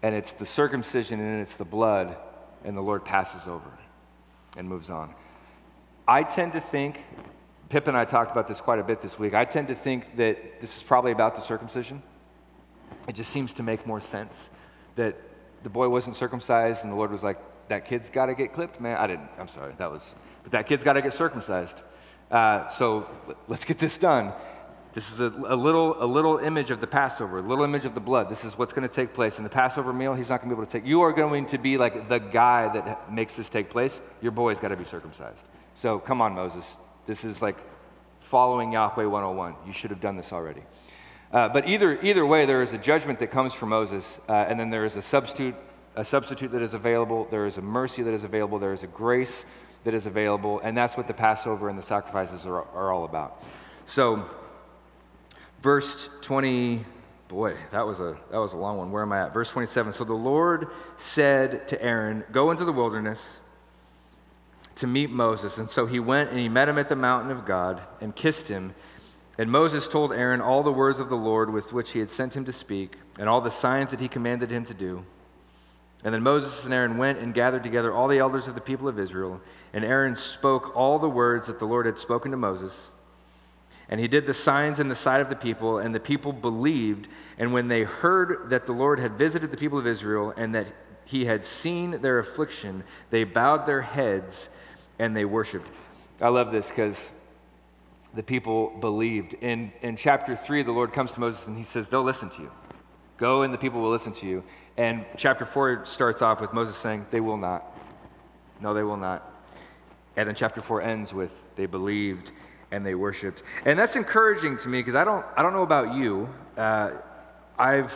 And 0.03 0.13
it's 0.13 0.33
the 0.33 0.45
circumcision 0.45 1.19
and 1.19 1.41
it's 1.41 1.55
the 1.55 1.65
blood, 1.65 2.15
and 2.63 2.77
the 2.77 2.81
Lord 2.81 3.03
passes 3.03 3.47
over 3.47 3.71
and 4.57 4.67
moves 4.67 4.89
on. 4.89 5.13
I 6.07 6.23
tend 6.23 6.53
to 6.53 6.59
think, 6.59 7.03
Pip 7.69 7.87
and 7.87 7.97
I 7.97 8.05
talked 8.05 8.31
about 8.31 8.47
this 8.47 8.61
quite 8.61 8.79
a 8.79 8.83
bit 8.83 9.01
this 9.01 9.17
week. 9.17 9.33
I 9.33 9.45
tend 9.45 9.67
to 9.69 9.75
think 9.75 10.15
that 10.17 10.59
this 10.59 10.77
is 10.77 10.83
probably 10.83 11.11
about 11.11 11.35
the 11.35 11.41
circumcision. 11.41 12.03
It 13.07 13.15
just 13.15 13.31
seems 13.31 13.53
to 13.53 13.63
make 13.63 13.87
more 13.87 14.01
sense 14.01 14.49
that 14.95 15.15
the 15.63 15.69
boy 15.69 15.89
wasn't 15.89 16.15
circumcised 16.15 16.83
and 16.83 16.91
the 16.91 16.97
Lord 16.97 17.11
was 17.11 17.23
like, 17.23 17.37
that 17.69 17.85
kid's 17.85 18.09
got 18.09 18.27
to 18.27 18.35
get 18.35 18.53
clipped, 18.53 18.81
man. 18.81 18.97
I 18.97 19.07
didn't, 19.07 19.29
I'm 19.39 19.47
sorry, 19.47 19.73
that 19.77 19.89
was, 19.89 20.13
but 20.43 20.51
that 20.51 20.67
kid's 20.67 20.83
got 20.83 20.93
to 20.93 21.01
get 21.01 21.13
circumcised. 21.13 21.81
Uh, 22.29 22.67
so 22.67 23.07
let's 23.47 23.65
get 23.65 23.79
this 23.79 23.97
done. 23.97 24.33
This 24.93 25.11
is 25.11 25.21
a, 25.21 25.27
a, 25.47 25.55
little, 25.55 26.01
a 26.01 26.05
little 26.05 26.37
image 26.37 26.69
of 26.69 26.79
the 26.79 26.87
Passover, 26.87 27.39
a 27.39 27.41
little 27.41 27.63
image 27.63 27.85
of 27.85 27.95
the 27.95 27.99
blood. 27.99 28.29
This 28.29 28.45
is 28.45 28.57
what's 28.57 28.73
going 28.73 28.87
to 28.87 28.93
take 28.93 29.13
place. 29.13 29.39
In 29.39 29.43
the 29.43 29.49
Passover 29.49 29.91
meal, 29.91 30.13
he's 30.13 30.29
not 30.29 30.39
going 30.39 30.49
to 30.49 30.55
be 30.55 30.59
able 30.59 30.65
to 30.67 30.71
take. 30.71 30.85
You 30.85 31.01
are 31.01 31.11
going 31.11 31.47
to 31.47 31.57
be 31.57 31.77
like 31.77 32.09
the 32.09 32.19
guy 32.19 32.71
that 32.73 33.11
makes 33.11 33.35
this 33.35 33.49
take 33.49 33.69
place. 33.69 34.01
Your 34.21 34.31
boy's 34.31 34.59
got 34.59 34.69
to 34.69 34.77
be 34.77 34.83
circumcised. 34.83 35.45
So 35.73 35.97
come 35.97 36.21
on, 36.21 36.33
Moses. 36.33 36.77
This 37.07 37.25
is 37.25 37.41
like 37.41 37.57
following 38.19 38.73
Yahweh 38.73 39.05
101. 39.05 39.55
You 39.65 39.73
should 39.73 39.89
have 39.89 39.99
done 39.99 40.15
this 40.15 40.31
already. 40.31 40.61
Uh, 41.31 41.49
but 41.49 41.67
either, 41.67 41.99
either 42.03 42.25
way, 42.25 42.45
there 42.45 42.61
is 42.61 42.73
a 42.73 42.77
judgment 42.77 43.17
that 43.17 43.31
comes 43.31 43.55
from 43.55 43.69
Moses, 43.69 44.19
uh, 44.29 44.33
and 44.33 44.59
then 44.59 44.69
there 44.69 44.85
is 44.85 44.95
a 44.95 45.01
substitute 45.01 45.55
a 45.95 46.03
substitute 46.03 46.51
that 46.51 46.61
is 46.61 46.73
available, 46.73 47.27
there 47.29 47.45
is 47.45 47.57
a 47.57 47.61
mercy 47.61 48.01
that 48.03 48.13
is 48.13 48.23
available, 48.23 48.57
there 48.57 48.73
is 48.73 48.83
a 48.83 48.87
grace 48.87 49.45
that 49.83 49.93
is 49.93 50.07
available, 50.07 50.59
and 50.61 50.75
that's 50.75 50.97
what 50.97 51.07
the 51.07 51.13
Passover 51.13 51.69
and 51.69 51.77
the 51.77 51.83
sacrifices 51.83 52.45
are, 52.45 52.63
are 52.69 52.91
all 52.91 53.05
about. 53.05 53.43
So, 53.85 54.27
verse 55.63 56.09
20, 56.21 56.85
boy, 57.29 57.55
that 57.71 57.87
was, 57.87 57.99
a, 57.99 58.17
that 58.29 58.37
was 58.37 58.53
a 58.53 58.57
long 58.57 58.77
one. 58.77 58.91
Where 58.91 59.01
am 59.01 59.11
I 59.13 59.21
at? 59.21 59.33
Verse 59.33 59.49
27. 59.49 59.93
So 59.93 60.03
the 60.03 60.13
Lord 60.13 60.67
said 60.97 61.67
to 61.69 61.81
Aaron, 61.81 62.23
Go 62.31 62.51
into 62.51 62.65
the 62.65 62.73
wilderness 62.73 63.39
to 64.75 64.87
meet 64.87 65.09
Moses. 65.09 65.57
And 65.57 65.69
so 65.69 65.85
he 65.85 65.99
went 65.99 66.29
and 66.29 66.39
he 66.39 66.49
met 66.49 66.69
him 66.69 66.77
at 66.77 66.89
the 66.89 66.95
mountain 66.95 67.31
of 67.31 67.45
God 67.45 67.81
and 68.01 68.15
kissed 68.15 68.49
him. 68.49 68.75
And 69.37 69.51
Moses 69.51 69.87
told 69.87 70.11
Aaron 70.13 70.41
all 70.41 70.61
the 70.61 70.71
words 70.71 70.99
of 70.99 71.09
the 71.09 71.15
Lord 71.15 71.51
with 71.51 71.73
which 71.73 71.91
he 71.91 71.99
had 71.99 72.11
sent 72.11 72.37
him 72.37 72.45
to 72.45 72.51
speak, 72.51 72.97
and 73.17 73.27
all 73.27 73.41
the 73.41 73.49
signs 73.49 73.89
that 73.89 73.99
he 73.99 74.07
commanded 74.07 74.51
him 74.51 74.63
to 74.65 74.75
do. 74.75 75.03
And 76.03 76.13
then 76.13 76.21
Moses 76.21 76.65
and 76.65 76.73
Aaron 76.73 76.97
went 76.97 77.17
and 77.17 77.33
gathered 77.33 77.63
together 77.63 77.91
all 77.91 78.07
the 78.07 78.19
elders 78.19 78.47
of 78.47 78.53
the 78.53 78.61
people 78.61 78.87
of 78.87 78.99
Israel. 78.99 79.41
And 79.71 79.83
Aaron 79.83 80.15
spoke 80.15 80.75
all 80.75 80.99
the 80.99 81.09
words 81.09 81.47
that 81.47 81.57
the 81.57 81.65
Lord 81.65 81.85
had 81.87 81.97
spoken 81.97 82.29
to 82.31 82.37
Moses. 82.37 82.91
And 83.89 83.99
he 83.99 84.07
did 84.07 84.25
the 84.25 84.33
signs 84.33 84.79
in 84.79 84.87
the 84.87 84.95
sight 84.95 85.21
of 85.21 85.29
the 85.29 85.35
people, 85.35 85.77
and 85.77 85.93
the 85.93 85.99
people 85.99 86.31
believed. 86.33 87.07
And 87.37 87.53
when 87.53 87.67
they 87.67 87.83
heard 87.83 88.49
that 88.49 88.65
the 88.65 88.71
Lord 88.71 88.99
had 88.99 89.13
visited 89.13 89.51
the 89.51 89.57
people 89.57 89.77
of 89.77 89.85
Israel 89.85 90.33
and 90.35 90.55
that 90.55 90.67
he 91.05 91.25
had 91.25 91.43
seen 91.43 92.01
their 92.01 92.19
affliction, 92.19 92.83
they 93.09 93.23
bowed 93.23 93.65
their 93.65 93.81
heads 93.81 94.49
and 94.99 95.15
they 95.15 95.25
worshiped. 95.25 95.71
I 96.21 96.29
love 96.29 96.51
this 96.51 96.69
because 96.69 97.11
the 98.13 98.23
people 98.23 98.77
believed. 98.79 99.33
In, 99.41 99.73
in 99.81 99.95
chapter 99.95 100.35
3, 100.35 100.63
the 100.63 100.71
Lord 100.71 100.93
comes 100.93 101.11
to 101.13 101.19
Moses 101.19 101.47
and 101.47 101.57
he 101.57 101.63
says, 101.63 101.89
They'll 101.89 102.03
listen 102.03 102.29
to 102.31 102.43
you. 102.43 102.51
Go 103.17 103.41
and 103.41 103.53
the 103.53 103.57
people 103.57 103.81
will 103.81 103.89
listen 103.91 104.13
to 104.13 104.27
you. 104.27 104.43
And 104.77 105.05
chapter 105.17 105.45
4 105.45 105.85
starts 105.85 106.21
off 106.21 106.41
with 106.41 106.53
Moses 106.53 106.75
saying, 106.75 107.07
They 107.11 107.19
will 107.19 107.37
not. 107.37 107.65
No, 108.59 108.73
they 108.73 108.83
will 108.83 108.97
not. 108.97 109.29
And 110.15 110.27
then 110.27 110.35
chapter 110.35 110.61
4 110.61 110.81
ends 110.81 111.13
with, 111.13 111.55
They 111.55 111.65
believed 111.65 112.31
and 112.73 112.83
they 112.83 112.95
worshiped. 112.95 113.43
And 113.65 113.77
that's 113.77 113.95
encouraging 113.95 114.57
to 114.57 114.67
me 114.67 114.79
because 114.79 114.95
I 114.95 115.03
don't, 115.03 115.23
I 115.37 115.43
don't 115.43 115.53
know 115.53 115.61
about 115.61 115.93
you. 115.93 116.27
Uh, 116.57 116.91
I've, 117.57 117.93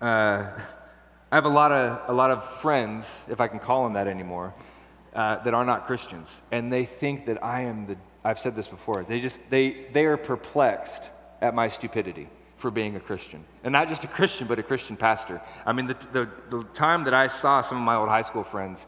uh, 0.00 0.48
I 1.32 1.34
have 1.34 1.44
a 1.44 1.50
lot, 1.50 1.72
of, 1.72 2.08
a 2.08 2.12
lot 2.12 2.30
of 2.30 2.44
friends, 2.44 3.26
if 3.28 3.40
I 3.40 3.48
can 3.48 3.58
call 3.58 3.82
them 3.82 3.94
that 3.94 4.06
anymore, 4.06 4.54
uh, 5.12 5.42
that 5.42 5.54
are 5.54 5.64
not 5.64 5.86
Christians. 5.86 6.40
And 6.52 6.72
they 6.72 6.84
think 6.84 7.26
that 7.26 7.42
I 7.42 7.62
am 7.62 7.86
the, 7.88 7.96
I've 8.22 8.38
said 8.38 8.54
this 8.54 8.68
before, 8.68 9.02
they 9.02 9.18
just, 9.18 9.40
they, 9.50 9.86
they 9.92 10.04
are 10.04 10.16
perplexed 10.16 11.10
at 11.40 11.52
my 11.52 11.66
stupidity 11.66 12.28
for 12.54 12.70
being 12.70 12.94
a 12.94 13.00
Christian. 13.00 13.44
And 13.64 13.72
not 13.72 13.88
just 13.88 14.04
a 14.04 14.08
Christian, 14.08 14.46
but 14.46 14.60
a 14.60 14.62
Christian 14.62 14.96
pastor. 14.96 15.42
I 15.66 15.72
mean, 15.72 15.88
the, 15.88 15.96
the, 16.12 16.30
the 16.48 16.62
time 16.74 17.04
that 17.04 17.12
I 17.12 17.26
saw 17.26 17.60
some 17.60 17.76
of 17.76 17.84
my 17.84 17.96
old 17.96 18.08
high 18.08 18.22
school 18.22 18.44
friends, 18.44 18.86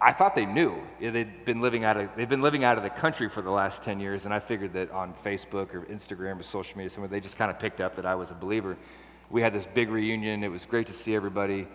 I 0.00 0.12
thought 0.12 0.34
they 0.34 0.46
knew. 0.46 0.82
They'd 1.00 1.44
been 1.44 1.60
living 1.60 1.84
out 1.84 1.96
of, 1.96 2.14
they've 2.16 2.28
been 2.28 2.42
living 2.42 2.64
out 2.64 2.76
of 2.76 2.82
the 2.82 2.90
country 2.90 3.28
for 3.28 3.42
the 3.42 3.50
last 3.50 3.82
10 3.82 4.00
years, 4.00 4.24
and 4.24 4.34
I 4.34 4.38
figured 4.38 4.72
that 4.74 4.90
on 4.90 5.14
Facebook 5.14 5.74
or 5.74 5.82
Instagram 5.82 6.40
or 6.40 6.42
social 6.42 6.76
media, 6.76 6.90
somewhere, 6.90 7.08
they 7.08 7.20
just 7.20 7.36
kind 7.36 7.50
of 7.50 7.58
picked 7.58 7.80
up 7.80 7.96
that 7.96 8.06
I 8.06 8.14
was 8.14 8.30
a 8.30 8.34
believer. 8.34 8.76
We 9.30 9.42
had 9.42 9.52
this 9.52 9.66
big 9.66 9.90
reunion. 9.90 10.42
It 10.42 10.48
was 10.48 10.66
great 10.66 10.86
to 10.88 10.92
see 10.92 11.14
everybody. 11.14 11.68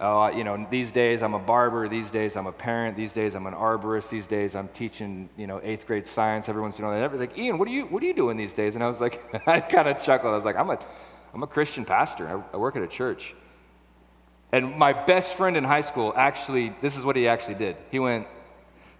Uh, 0.00 0.32
you 0.34 0.42
know, 0.42 0.66
these 0.70 0.90
days 0.90 1.22
I'm 1.22 1.34
a 1.34 1.38
barber. 1.38 1.88
These 1.88 2.10
days 2.10 2.36
I'm 2.36 2.46
a 2.46 2.52
parent. 2.52 2.96
These 2.96 3.12
days 3.12 3.34
I'm 3.34 3.46
an 3.46 3.54
arborist. 3.54 4.08
These 4.08 4.26
days 4.26 4.56
I'm 4.56 4.68
teaching, 4.68 5.28
you 5.36 5.46
know, 5.46 5.60
eighth 5.62 5.86
grade 5.86 6.06
science. 6.06 6.48
Everyone's 6.48 6.76
doing 6.76 6.90
that. 6.90 7.16
Like, 7.16 7.38
Ian, 7.38 7.58
what 7.58 7.68
are 7.68 7.72
you, 7.72 7.84
what 7.86 8.02
are 8.02 8.06
you 8.06 8.14
doing 8.14 8.36
these 8.36 8.54
days? 8.54 8.74
And 8.74 8.82
I 8.82 8.88
was 8.88 9.00
like, 9.00 9.22
I 9.46 9.60
kind 9.60 9.88
of 9.88 9.98
chuckled. 9.98 10.32
I 10.32 10.36
was 10.36 10.44
like, 10.44 10.56
I'm 10.56 10.70
a, 10.70 10.78
I'm 11.32 11.42
a 11.42 11.46
Christian 11.46 11.84
pastor. 11.84 12.26
I, 12.26 12.54
I 12.54 12.56
work 12.56 12.74
at 12.74 12.82
a 12.82 12.88
church. 12.88 13.36
And 14.54 14.76
my 14.76 14.92
best 14.92 15.34
friend 15.34 15.56
in 15.56 15.64
high 15.64 15.80
school 15.80 16.12
actually, 16.16 16.72
this 16.80 16.96
is 16.96 17.04
what 17.04 17.16
he 17.16 17.26
actually 17.26 17.56
did. 17.56 17.76
He 17.90 17.98
went, 17.98 18.28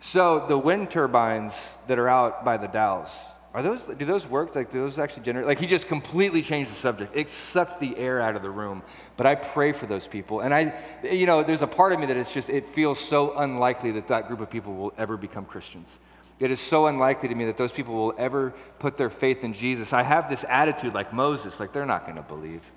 so 0.00 0.44
the 0.48 0.58
wind 0.58 0.90
turbines 0.90 1.78
that 1.86 1.96
are 1.96 2.08
out 2.08 2.44
by 2.44 2.56
the 2.56 2.66
Dalles, 2.66 3.24
are 3.54 3.62
those, 3.62 3.84
do 3.84 4.04
those 4.04 4.26
work? 4.26 4.56
Like, 4.56 4.72
do 4.72 4.80
those 4.80 4.98
actually 4.98 5.22
generate? 5.22 5.46
Like, 5.46 5.60
he 5.60 5.66
just 5.66 5.86
completely 5.86 6.42
changed 6.42 6.72
the 6.72 6.74
subject, 6.74 7.14
it 7.14 7.30
sucked 7.30 7.78
the 7.78 7.96
air 7.96 8.20
out 8.20 8.34
of 8.34 8.42
the 8.42 8.50
room. 8.50 8.82
But 9.16 9.26
I 9.26 9.36
pray 9.36 9.70
for 9.70 9.86
those 9.86 10.08
people. 10.08 10.40
And 10.40 10.52
I, 10.52 10.74
you 11.04 11.24
know, 11.24 11.44
there's 11.44 11.62
a 11.62 11.68
part 11.68 11.92
of 11.92 12.00
me 12.00 12.06
that 12.06 12.16
it's 12.16 12.34
just, 12.34 12.50
it 12.50 12.66
feels 12.66 12.98
so 12.98 13.38
unlikely 13.38 13.92
that 13.92 14.08
that 14.08 14.26
group 14.26 14.40
of 14.40 14.50
people 14.50 14.74
will 14.74 14.92
ever 14.98 15.16
become 15.16 15.44
Christians. 15.44 16.00
It 16.40 16.50
is 16.50 16.58
so 16.58 16.88
unlikely 16.88 17.28
to 17.28 17.34
me 17.36 17.44
that 17.44 17.56
those 17.56 17.70
people 17.70 17.94
will 17.94 18.14
ever 18.18 18.54
put 18.80 18.96
their 18.96 19.08
faith 19.08 19.44
in 19.44 19.52
Jesus. 19.52 19.92
I 19.92 20.02
have 20.02 20.28
this 20.28 20.44
attitude 20.48 20.94
like 20.94 21.12
Moses, 21.12 21.60
like 21.60 21.72
they're 21.72 21.86
not 21.86 22.06
going 22.06 22.16
to 22.16 22.22
believe. 22.22 22.72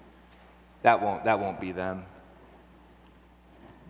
That 0.83 1.01
won't, 1.01 1.23
that 1.23 1.39
won't 1.39 1.59
be 1.59 1.71
them 1.71 2.05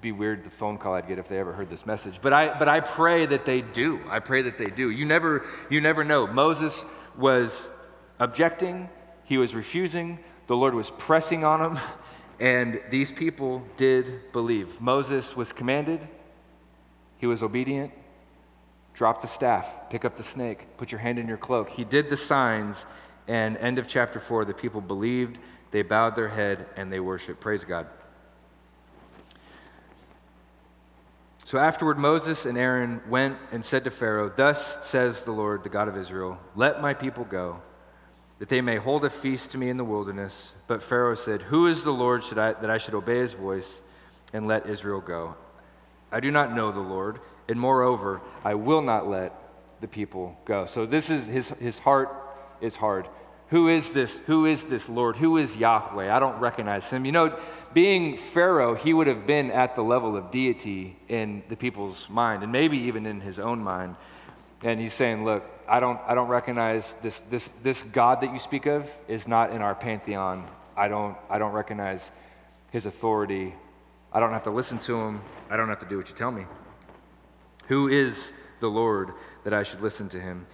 be 0.08 0.12
weird 0.14 0.46
the 0.46 0.50
phone 0.50 0.78
call 0.78 0.94
I'd 0.94 1.06
get 1.06 1.20
if 1.20 1.28
they 1.28 1.38
ever 1.38 1.52
heard 1.52 1.70
this 1.70 1.86
message. 1.86 2.22
But 2.22 2.32
I, 2.32 2.58
but 2.58 2.70
I 2.70 2.80
pray 2.80 3.26
that 3.26 3.46
they 3.46 3.60
do. 3.60 4.00
I 4.10 4.20
pray 4.20 4.42
that 4.44 4.58
they 4.58 4.68
do. 4.68 4.90
You 4.90 5.04
never, 5.04 5.46
you 5.70 5.82
never 5.82 6.06
know. 6.06 6.26
Moses 6.26 6.86
was 7.18 7.70
objecting, 8.18 8.90
he 9.26 9.38
was 9.38 9.54
refusing. 9.54 10.20
The 10.48 10.56
Lord 10.56 10.74
was 10.74 10.92
pressing 10.92 11.44
on 11.44 11.60
him, 11.60 11.84
and 12.40 12.80
these 12.90 13.12
people 13.12 13.64
did 13.76 14.32
believe. 14.32 14.80
Moses 14.80 15.36
was 15.36 15.52
commanded, 15.52 16.00
he 17.18 17.26
was 17.26 17.44
obedient. 17.44 17.92
Drop 18.94 19.22
the 19.22 19.28
staff, 19.28 19.90
pick 19.90 20.06
up 20.06 20.16
the 20.16 20.24
snake, 20.24 20.78
put 20.78 20.92
your 20.92 21.00
hand 21.00 21.20
in 21.20 21.28
your 21.28 21.38
cloak. 21.38 21.70
He 21.70 21.84
did 21.84 22.10
the 22.10 22.18
signs, 22.18 22.86
and 23.28 23.58
end 23.58 23.78
of 23.78 23.88
chapter 23.88 24.22
4, 24.22 24.46
the 24.46 24.54
people 24.54 24.80
believed, 24.80 25.38
they 25.72 25.82
bowed 25.82 26.16
their 26.16 26.30
head, 26.30 26.66
and 26.78 26.92
they 26.92 27.02
worshiped. 27.02 27.42
Praise 27.42 27.66
God. 27.66 27.88
So 31.48 31.58
afterward, 31.58 31.98
Moses 31.98 32.46
and 32.46 32.58
Aaron 32.58 33.00
went 33.08 33.38
and 33.54 33.64
said 33.64 33.86
to 33.86 33.90
Pharaoh, 33.90 34.28
Thus 34.28 34.86
says 34.86 35.24
the 35.24 35.32
Lord, 35.32 35.64
the 35.64 35.70
God 35.70 35.88
of 35.88 35.96
Israel, 35.96 36.38
Let 36.58 36.82
my 36.82 36.94
people 36.94 37.24
go, 37.24 37.62
that 38.40 38.50
they 38.50 38.60
may 38.60 38.76
hold 38.76 39.06
a 39.06 39.10
feast 39.10 39.52
to 39.52 39.58
me 39.58 39.70
in 39.70 39.78
the 39.78 39.86
wilderness. 39.86 40.54
But 40.68 40.84
Pharaoh 40.84 41.16
said, 41.16 41.44
Who 41.44 41.68
is 41.68 41.86
the 41.86 41.94
Lord 41.94 42.26
should 42.26 42.38
I, 42.38 42.52
that 42.52 42.70
I 42.70 42.78
should 42.78 42.96
obey 42.96 43.20
his 43.20 43.32
voice 43.32 43.82
and 44.34 44.46
let 44.46 44.66
Israel 44.66 45.00
go? 45.00 45.36
I 46.12 46.20
do 46.20 46.32
not 46.32 46.52
know 46.52 46.74
the 46.74 46.82
Lord, 46.82 47.22
and 47.48 47.58
moreover, 47.58 48.20
I 48.44 48.56
will 48.56 48.82
not 48.82 49.08
let 49.08 49.32
the 49.80 49.88
people 49.88 50.38
go. 50.44 50.66
So 50.66 50.86
this 50.86 51.10
is 51.10 51.28
his, 51.28 51.48
his 51.52 51.80
heart 51.80 52.10
is 52.60 52.76
hard. 52.76 53.08
Who 53.50 53.70
is 53.70 53.92
this? 53.92 54.18
Who 54.20 54.46
is 54.46 54.66
this 54.66 54.90
Lord? 54.90 55.16
Who 55.16 55.38
is 55.38 55.56
Yahweh? 55.56 56.14
I 56.14 56.20
don't 56.20 56.38
recognize 56.40 56.90
him. 56.92 57.06
You 57.06 57.14
know, 57.14 57.38
being 57.74 58.18
Pharaoh, 58.18 58.76
he 58.76 58.94
would 58.94 59.08
have 59.08 59.26
been 59.26 59.52
at 59.52 59.76
the 59.76 59.84
level 59.84 60.18
of 60.18 60.32
deity 60.32 60.98
in 61.08 61.44
the 61.48 61.56
people's 61.56 62.10
mind, 62.10 62.44
and 62.44 62.52
maybe 62.52 62.78
even 62.78 63.06
in 63.06 63.22
his 63.22 63.40
own 63.40 63.64
mind. 63.64 63.96
And 64.64 64.80
he's 64.80 64.94
saying, 64.94 65.24
Look, 65.24 65.46
I 65.68 65.80
don't, 65.80 66.00
I 66.06 66.14
don't 66.14 66.28
recognize 66.28 66.94
this, 67.02 67.22
this, 67.22 67.50
this 67.64 67.84
God 67.84 68.22
that 68.22 68.34
you 68.34 68.40
speak 68.40 68.66
of 68.66 68.92
is 69.08 69.28
not 69.28 69.52
in 69.52 69.62
our 69.62 69.76
pantheon. 69.76 70.46
I 70.76 70.88
don't, 70.88 71.18
I 71.30 71.38
don't 71.38 71.54
recognize 71.54 72.12
his 72.72 72.86
authority. 72.86 73.54
I 74.12 74.20
don't 74.20 74.32
have 74.32 74.44
to 74.44 74.52
listen 74.52 74.78
to 74.80 75.00
him. 75.00 75.22
I 75.50 75.58
don't 75.58 75.70
have 75.70 75.80
to 75.80 75.86
do 75.86 75.98
what 75.98 76.10
you 76.10 76.16
tell 76.16 76.32
me. 76.32 76.46
Who 77.68 77.88
is 77.88 78.34
the 78.60 78.68
Lord 78.68 79.12
that 79.44 79.54
I 79.54 79.64
should 79.64 79.82
listen 79.82 80.10
to 80.10 80.20
him? 80.20 80.48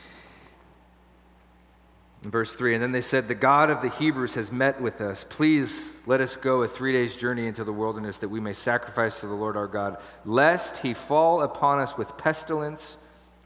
Verse 2.23 2.55
3 2.55 2.75
And 2.75 2.83
then 2.83 2.91
they 2.93 3.01
said, 3.01 3.27
The 3.27 3.35
God 3.35 3.69
of 3.69 3.81
the 3.81 3.89
Hebrews 3.89 4.35
has 4.35 4.51
met 4.51 4.81
with 4.81 5.01
us. 5.01 5.25
Please 5.25 5.97
let 6.05 6.21
us 6.21 6.35
go 6.35 6.63
a 6.63 6.67
three 6.67 6.93
days' 6.93 7.17
journey 7.17 7.47
into 7.47 7.63
the 7.63 7.73
wilderness 7.73 8.19
that 8.19 8.29
we 8.29 8.39
may 8.39 8.53
sacrifice 8.53 9.19
to 9.19 9.27
the 9.27 9.35
Lord 9.35 9.57
our 9.57 9.67
God, 9.67 9.97
lest 10.25 10.77
he 10.77 10.93
fall 10.93 11.41
upon 11.41 11.79
us 11.79 11.97
with 11.97 12.17
pestilence 12.17 12.97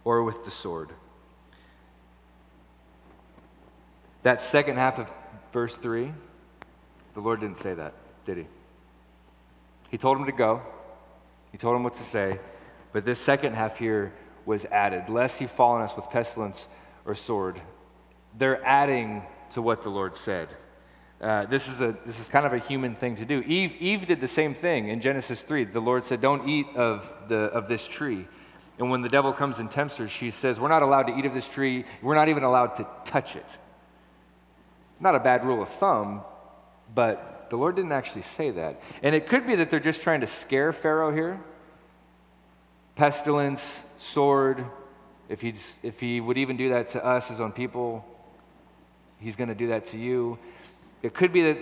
or 0.03 0.23
with 0.23 0.45
the 0.45 0.51
sword. 0.51 0.91
That 4.23 4.41
second 4.41 4.77
half 4.77 4.99
of 4.99 5.11
verse 5.51 5.77
3, 5.77 6.11
the 7.13 7.19
Lord 7.19 7.39
didn't 7.39 7.57
say 7.57 7.73
that, 7.73 7.93
did 8.25 8.37
he? 8.37 8.47
He 9.89 9.97
told 9.97 10.17
him 10.17 10.25
to 10.25 10.31
go, 10.31 10.61
he 11.51 11.57
told 11.57 11.75
him 11.75 11.83
what 11.83 11.93
to 11.95 12.03
say, 12.03 12.39
but 12.91 13.05
this 13.05 13.19
second 13.19 13.55
half 13.55 13.79
here 13.79 14.13
was 14.45 14.65
added, 14.65 15.09
lest 15.09 15.39
he 15.39 15.47
fall 15.47 15.75
on 15.75 15.81
us 15.81 15.95
with 15.95 16.09
pestilence 16.09 16.67
or 17.05 17.15
sword 17.15 17.59
they're 18.37 18.63
adding 18.63 19.23
to 19.51 19.61
what 19.61 19.81
the 19.81 19.89
Lord 19.89 20.15
said. 20.15 20.49
Uh, 21.19 21.45
this, 21.45 21.67
is 21.67 21.81
a, 21.81 21.97
this 22.05 22.19
is 22.19 22.29
kind 22.29 22.45
of 22.45 22.53
a 22.53 22.59
human 22.59 22.93
thing 22.93 23.15
to 23.15 23.25
do. 23.25 23.41
Eve, 23.41 23.75
Eve 23.77 24.05
did 24.05 24.21
the 24.21 24.27
same 24.27 24.53
thing 24.53 24.89
in 24.89 24.99
Genesis 24.99 25.41
3. 25.41 25.65
The 25.65 25.79
Lord 25.79 26.03
said, 26.03 26.21
Don't 26.21 26.47
eat 26.47 26.67
of, 26.75 27.13
the, 27.27 27.45
of 27.45 27.67
this 27.67 27.87
tree. 27.87 28.27
And 28.77 28.91
when 28.91 29.01
the 29.01 29.09
devil 29.09 29.33
comes 29.33 29.57
and 29.57 29.71
tempts 29.71 29.97
her, 29.97 30.07
she 30.07 30.29
says, 30.29 30.59
We're 30.59 30.67
not 30.67 30.83
allowed 30.83 31.07
to 31.07 31.17
eat 31.17 31.25
of 31.25 31.33
this 31.33 31.49
tree. 31.49 31.85
We're 32.03 32.13
not 32.13 32.29
even 32.29 32.43
allowed 32.43 32.75
to 32.75 32.87
touch 33.03 33.35
it. 33.35 33.57
Not 34.99 35.15
a 35.15 35.19
bad 35.19 35.43
rule 35.43 35.63
of 35.63 35.69
thumb, 35.69 36.21
but 36.93 37.47
the 37.49 37.55
Lord 37.55 37.75
didn't 37.75 37.93
actually 37.93 38.21
say 38.21 38.51
that. 38.51 38.81
And 39.01 39.15
it 39.15 39.27
could 39.27 39.47
be 39.47 39.55
that 39.55 39.71
they're 39.71 39.79
just 39.79 40.03
trying 40.03 40.21
to 40.21 40.27
scare 40.27 40.71
Pharaoh 40.71 41.11
here. 41.11 41.41
Pestilence, 42.95 43.83
sword. 43.97 44.65
If, 45.29 45.41
he's, 45.41 45.79
if 45.81 45.99
he 45.99 46.21
would 46.21 46.37
even 46.37 46.57
do 46.57 46.69
that 46.69 46.89
to 46.89 47.03
us, 47.03 47.29
his 47.29 47.41
own 47.41 47.51
people, 47.51 48.05
He's 49.19 49.35
going 49.35 49.49
to 49.49 49.55
do 49.55 49.67
that 49.67 49.85
to 49.85 49.97
you. 49.97 50.37
It 51.01 51.13
could 51.13 51.31
be 51.31 51.41
that, 51.41 51.57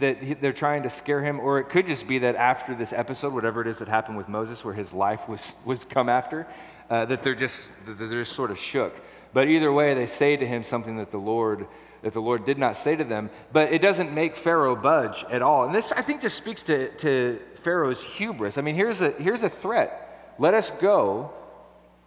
that 0.00 0.40
they're 0.40 0.52
trying 0.52 0.82
to 0.84 0.90
scare 0.90 1.22
him, 1.22 1.40
or 1.40 1.58
it 1.58 1.68
could 1.68 1.86
just 1.86 2.06
be 2.08 2.18
that 2.20 2.36
after 2.36 2.74
this 2.74 2.92
episode, 2.92 3.32
whatever 3.32 3.60
it 3.60 3.66
is 3.66 3.78
that 3.78 3.88
happened 3.88 4.16
with 4.16 4.28
Moses, 4.28 4.64
where 4.64 4.74
his 4.74 4.92
life 4.92 5.28
was, 5.28 5.54
was 5.64 5.84
come 5.84 6.08
after, 6.08 6.46
uh, 6.90 7.04
that 7.06 7.22
they're 7.22 7.34
just, 7.34 7.70
they're 7.86 8.08
just 8.08 8.32
sort 8.32 8.50
of 8.50 8.58
shook. 8.58 8.94
But 9.32 9.48
either 9.48 9.72
way, 9.72 9.94
they 9.94 10.06
say 10.06 10.36
to 10.36 10.46
him 10.46 10.62
something 10.62 10.96
that 10.98 11.10
the 11.10 11.18
Lord 11.18 11.66
that 12.04 12.12
the 12.12 12.20
Lord 12.20 12.44
did 12.44 12.58
not 12.58 12.76
say 12.76 12.94
to 12.94 13.02
them, 13.02 13.30
but 13.50 13.72
it 13.72 13.80
doesn't 13.80 14.12
make 14.12 14.36
Pharaoh 14.36 14.76
budge 14.76 15.24
at 15.30 15.40
all. 15.40 15.64
And 15.64 15.74
this, 15.74 15.90
I 15.90 16.02
think, 16.02 16.20
just 16.20 16.36
speaks 16.36 16.62
to, 16.64 16.90
to 16.96 17.40
Pharaoh's 17.54 18.02
hubris. 18.02 18.58
I 18.58 18.60
mean, 18.60 18.74
here's 18.74 19.00
a, 19.00 19.12
here's 19.12 19.42
a 19.42 19.48
threat 19.48 20.00
let 20.38 20.52
us 20.52 20.70
go, 20.70 21.32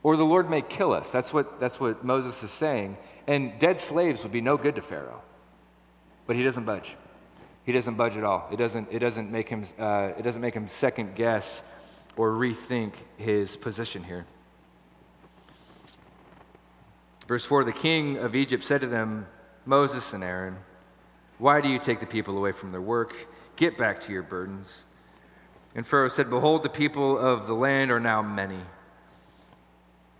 or 0.04 0.16
the 0.16 0.24
Lord 0.24 0.52
may 0.52 0.62
kill 0.62 0.94
us. 0.94 1.12
That's 1.12 1.34
what, 1.34 1.60
that's 1.60 1.80
what 1.80 2.04
Moses 2.04 2.44
is 2.44 2.52
saying. 2.52 2.98
And 3.28 3.60
dead 3.60 3.80
slaves 3.80 4.24
would 4.24 4.32
be 4.32 4.42
no 4.42 4.58
good 4.58 4.76
to 4.76 4.82
Pharaoh. 4.82 5.22
But 6.26 6.38
he 6.38 6.44
doesn't 6.44 6.64
budge. 6.64 6.96
He 7.66 7.74
doesn't 7.74 7.96
budge 7.96 8.16
at 8.16 8.24
all. 8.24 8.48
It 8.52 8.56
doesn't, 8.56 8.88
it 8.92 9.00
doesn't, 9.00 9.30
make, 9.30 9.50
him, 9.50 9.66
uh, 9.78 10.12
it 10.18 10.24
doesn't 10.24 10.42
make 10.42 10.54
him 10.54 10.68
second 10.68 11.16
guess 11.16 11.64
or 12.16 12.32
rethink 12.32 12.94
his 13.18 13.58
position 13.58 14.04
here. 14.04 14.26
Verse 17.28 17.44
4 17.44 17.66
The 17.66 17.74
king 17.74 18.18
of 18.18 18.36
Egypt 18.36 18.64
said 18.64 18.82
to 18.82 18.88
them, 18.88 19.28
Moses 19.66 20.14
and 20.14 20.24
Aaron, 20.24 20.58
why 21.40 21.60
do 21.60 21.68
you 21.68 21.78
take 21.78 22.00
the 22.00 22.06
people 22.06 22.38
away 22.38 22.54
from 22.54 22.72
their 22.72 22.82
work? 22.82 23.16
Get 23.58 23.78
back 23.78 24.00
to 24.02 24.14
your 24.14 24.24
burdens. 24.24 24.86
And 25.76 25.86
Pharaoh 25.86 26.08
said, 26.08 26.30
Behold, 26.30 26.64
the 26.64 26.70
people 26.70 27.18
of 27.18 27.48
the 27.48 27.54
land 27.54 27.92
are 27.92 28.00
now 28.00 28.22
many 28.22 28.60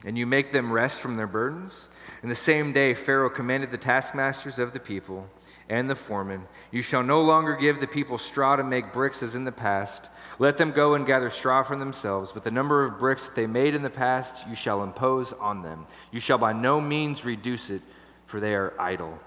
and 0.08 0.18
you 0.18 0.26
make 0.26 0.52
them 0.52 0.72
rest 0.72 1.02
from 1.02 1.18
their 1.18 1.28
burdens? 1.28 1.90
In 2.24 2.30
the 2.30 2.36
same 2.36 2.72
day, 2.72 2.94
Pharaoh 2.94 3.30
commanded 3.30 3.72
the 3.72 3.78
taskmasters 3.78 4.58
of 4.58 4.72
the 4.72 4.80
people 4.80 5.30
and 5.68 5.90
the 5.90 5.96
foremen 5.96 6.48
You 6.72 6.82
shall 6.82 7.04
no 7.04 7.22
longer 7.22 7.58
give 7.58 7.82
the 7.82 7.88
people 7.88 8.18
straw 8.18 8.56
to 8.56 8.64
make 8.64 8.94
bricks 8.94 9.22
as 9.22 9.36
in 9.36 9.44
the 9.44 9.52
past. 9.52 10.10
Let 10.40 10.56
them 10.56 10.72
go 10.72 10.94
and 10.94 11.06
gather 11.06 11.30
straw 11.30 11.62
for 11.62 11.76
themselves, 11.76 12.32
but 12.32 12.46
the 12.46 12.52
number 12.52 12.86
of 12.86 12.98
bricks 12.98 13.28
that 13.28 13.36
they 13.36 13.48
made 13.48 13.76
in 13.76 13.82
the 13.82 13.90
past 13.90 14.48
you 14.48 14.56
shall 14.56 14.82
impose 14.82 15.34
on 15.34 15.62
them. 15.62 15.86
You 16.12 16.22
shall 16.22 16.38
by 16.38 16.54
no 16.54 16.80
means 16.80 17.26
reduce 17.26 17.70
it, 17.70 17.82
for 18.28 18.40
they 18.40 18.56
are 18.56 18.74
idle. 18.80 19.20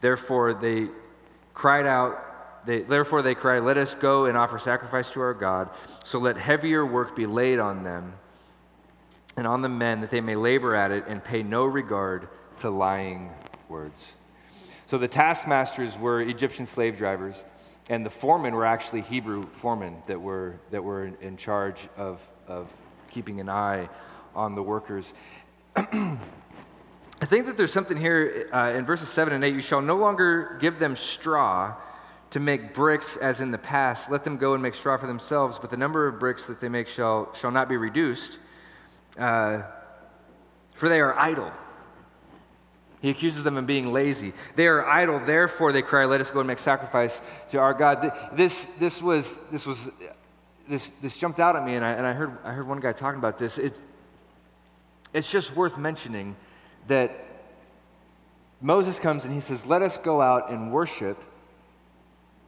Therefore, 0.00 0.54
they 0.54 0.88
cried 1.52 1.84
out. 1.84 2.64
They, 2.64 2.80
therefore, 2.80 3.20
they 3.20 3.34
cried, 3.34 3.64
Let 3.64 3.76
us 3.76 3.94
go 3.94 4.24
and 4.24 4.38
offer 4.38 4.58
sacrifice 4.58 5.10
to 5.10 5.20
our 5.20 5.34
God. 5.34 5.68
So 6.04 6.18
let 6.18 6.38
heavier 6.38 6.86
work 6.86 7.14
be 7.14 7.26
laid 7.26 7.58
on 7.58 7.84
them 7.84 8.14
and 9.36 9.46
on 9.46 9.62
the 9.62 9.68
men 9.68 10.00
that 10.00 10.10
they 10.10 10.20
may 10.20 10.36
labor 10.36 10.74
at 10.74 10.90
it 10.90 11.04
and 11.06 11.22
pay 11.22 11.42
no 11.42 11.64
regard 11.66 12.28
to 12.58 12.70
lying 12.70 13.30
words. 13.68 14.16
So 14.86 14.98
the 14.98 15.08
taskmasters 15.08 15.98
were 15.98 16.20
Egyptian 16.20 16.64
slave 16.64 16.96
drivers, 16.96 17.44
and 17.90 18.06
the 18.06 18.10
foremen 18.10 18.54
were 18.54 18.64
actually 18.64 19.02
Hebrew 19.02 19.42
foremen 19.44 19.96
that 20.06 20.20
were, 20.20 20.58
that 20.70 20.82
were 20.82 21.06
in 21.20 21.36
charge 21.36 21.88
of, 21.96 22.28
of 22.46 22.74
keeping 23.10 23.40
an 23.40 23.48
eye 23.48 23.88
on 24.34 24.54
the 24.54 24.62
workers. 24.62 25.12
I 25.76 27.24
think 27.24 27.46
that 27.46 27.56
there's 27.56 27.72
something 27.72 27.96
here 27.96 28.48
uh, 28.52 28.74
in 28.76 28.84
verses 28.84 29.08
7 29.08 29.32
and 29.32 29.42
8 29.42 29.54
you 29.54 29.60
shall 29.60 29.80
no 29.80 29.96
longer 29.96 30.56
give 30.60 30.78
them 30.78 30.96
straw 30.96 31.74
to 32.30 32.40
make 32.40 32.74
bricks 32.74 33.16
as 33.16 33.40
in 33.40 33.50
the 33.50 33.58
past. 33.58 34.10
Let 34.10 34.24
them 34.24 34.36
go 34.36 34.54
and 34.54 34.62
make 34.62 34.74
straw 34.74 34.96
for 34.96 35.06
themselves, 35.06 35.58
but 35.58 35.70
the 35.70 35.76
number 35.76 36.06
of 36.06 36.18
bricks 36.18 36.46
that 36.46 36.60
they 36.60 36.68
make 36.68 36.88
shall, 36.88 37.32
shall 37.34 37.50
not 37.50 37.68
be 37.68 37.76
reduced 37.76 38.38
uh, 39.18 39.62
for 40.72 40.88
they 40.88 41.00
are 41.00 41.18
idle. 41.18 41.52
He 43.00 43.10
accuses 43.10 43.44
them 43.44 43.56
of 43.56 43.66
being 43.66 43.92
lazy. 43.92 44.32
They 44.56 44.66
are 44.66 44.84
idle, 44.86 45.20
therefore 45.20 45.72
they 45.72 45.82
cry, 45.82 46.04
Let 46.04 46.20
us 46.20 46.30
go 46.30 46.40
and 46.40 46.46
make 46.46 46.58
sacrifice 46.58 47.22
to 47.48 47.58
our 47.58 47.74
God. 47.74 48.12
This, 48.32 48.66
this, 48.78 49.02
was, 49.02 49.38
this, 49.50 49.66
was, 49.66 49.90
this, 50.68 50.90
this 51.02 51.16
jumped 51.16 51.40
out 51.40 51.56
at 51.56 51.64
me, 51.64 51.76
and 51.76 51.84
I, 51.84 51.92
and 51.92 52.06
I, 52.06 52.12
heard, 52.12 52.36
I 52.44 52.52
heard 52.52 52.66
one 52.66 52.80
guy 52.80 52.92
talking 52.92 53.18
about 53.18 53.38
this. 53.38 53.58
It, 53.58 53.78
it's 55.12 55.30
just 55.30 55.54
worth 55.54 55.78
mentioning 55.78 56.36
that 56.88 57.24
Moses 58.60 58.98
comes 58.98 59.24
and 59.24 59.34
he 59.34 59.40
says, 59.40 59.66
Let 59.66 59.82
us 59.82 59.98
go 59.98 60.20
out 60.20 60.50
and 60.50 60.72
worship. 60.72 61.22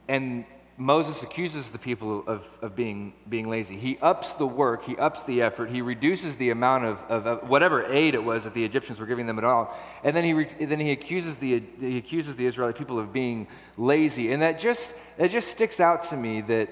And 0.07 0.45
Moses 0.79 1.23
accuses 1.23 1.71
the 1.71 1.77
people 1.77 2.23
of, 2.25 2.47
of 2.61 2.73
being, 2.73 3.11
being 3.27 3.49
lazy. 3.49 3.75
He 3.75 3.97
ups 4.01 4.33
the 4.33 4.47
work, 4.47 4.85
he 4.85 4.95
ups 4.95 5.25
the 5.25 5.41
effort, 5.41 5.69
he 5.69 5.81
reduces 5.81 6.37
the 6.37 6.51
amount 6.51 6.85
of, 6.85 7.03
of, 7.09 7.27
of 7.27 7.49
whatever 7.49 7.85
aid 7.91 8.15
it 8.15 8.23
was 8.23 8.45
that 8.45 8.53
the 8.53 8.63
Egyptians 8.63 8.97
were 8.97 9.05
giving 9.05 9.27
them 9.27 9.37
at 9.37 9.43
all. 9.43 9.77
And 10.05 10.15
then 10.15 10.23
he, 10.23 10.33
re, 10.33 10.45
then 10.45 10.79
he, 10.79 10.91
accuses 10.91 11.37
the, 11.37 11.61
he 11.81 11.97
accuses 11.97 12.37
the 12.37 12.45
Israeli 12.45 12.71
people 12.71 12.97
of 12.97 13.11
being 13.11 13.49
lazy. 13.77 14.31
And 14.31 14.41
that 14.41 14.57
just, 14.57 14.95
that 15.17 15.31
just 15.31 15.49
sticks 15.49 15.81
out 15.81 16.01
to 16.03 16.15
me 16.15 16.39
that 16.41 16.69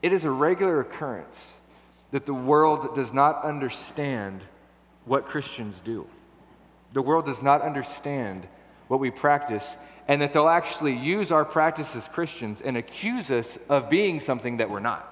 it 0.00 0.12
is 0.12 0.24
a 0.24 0.30
regular 0.30 0.80
occurrence 0.80 1.58
that 2.12 2.24
the 2.24 2.34
world 2.34 2.94
does 2.94 3.12
not 3.12 3.44
understand 3.44 4.40
what 5.04 5.26
Christians 5.26 5.82
do. 5.82 6.06
The 6.94 7.02
world 7.02 7.26
does 7.26 7.42
not 7.42 7.60
understand 7.60 8.48
what 8.88 9.00
we 9.00 9.10
practice 9.10 9.76
and 10.08 10.20
that 10.20 10.32
they'll 10.32 10.48
actually 10.48 10.94
use 10.94 11.30
our 11.30 11.44
practice 11.44 11.94
as 11.96 12.08
Christians 12.08 12.60
and 12.60 12.76
accuse 12.76 13.30
us 13.30 13.58
of 13.68 13.88
being 13.88 14.20
something 14.20 14.56
that 14.58 14.70
we're 14.70 14.80
not. 14.80 15.08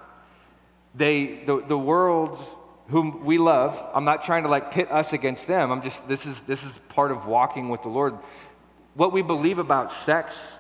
They, 0.95 1.45
the, 1.45 1.61
the 1.61 1.79
world 1.79 2.39
whom 2.89 3.25
we 3.25 3.39
love, 3.39 3.89
I'm 3.95 4.05
not 4.05 4.25
trying 4.25 4.43
to 4.43 4.49
like 4.49 4.73
pit 4.73 4.91
us 4.91 5.13
against 5.13 5.47
them. 5.47 5.71
I'm 5.71 5.81
just, 5.81 6.09
this 6.09 6.27
is, 6.27 6.43
this 6.43 6.65
is 6.65 6.79
part 6.89 7.13
of 7.13 7.27
walking 7.27 7.69
with 7.69 7.83
the 7.83 7.89
Lord. 7.89 8.19
What 8.95 9.13
we 9.13 9.23
believe 9.23 9.61
about 9.61 9.93
sex 9.93 10.59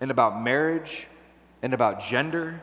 and 0.00 0.10
about 0.10 0.42
marriage 0.42 1.06
and 1.62 1.72
about 1.72 2.00
gender 2.00 2.60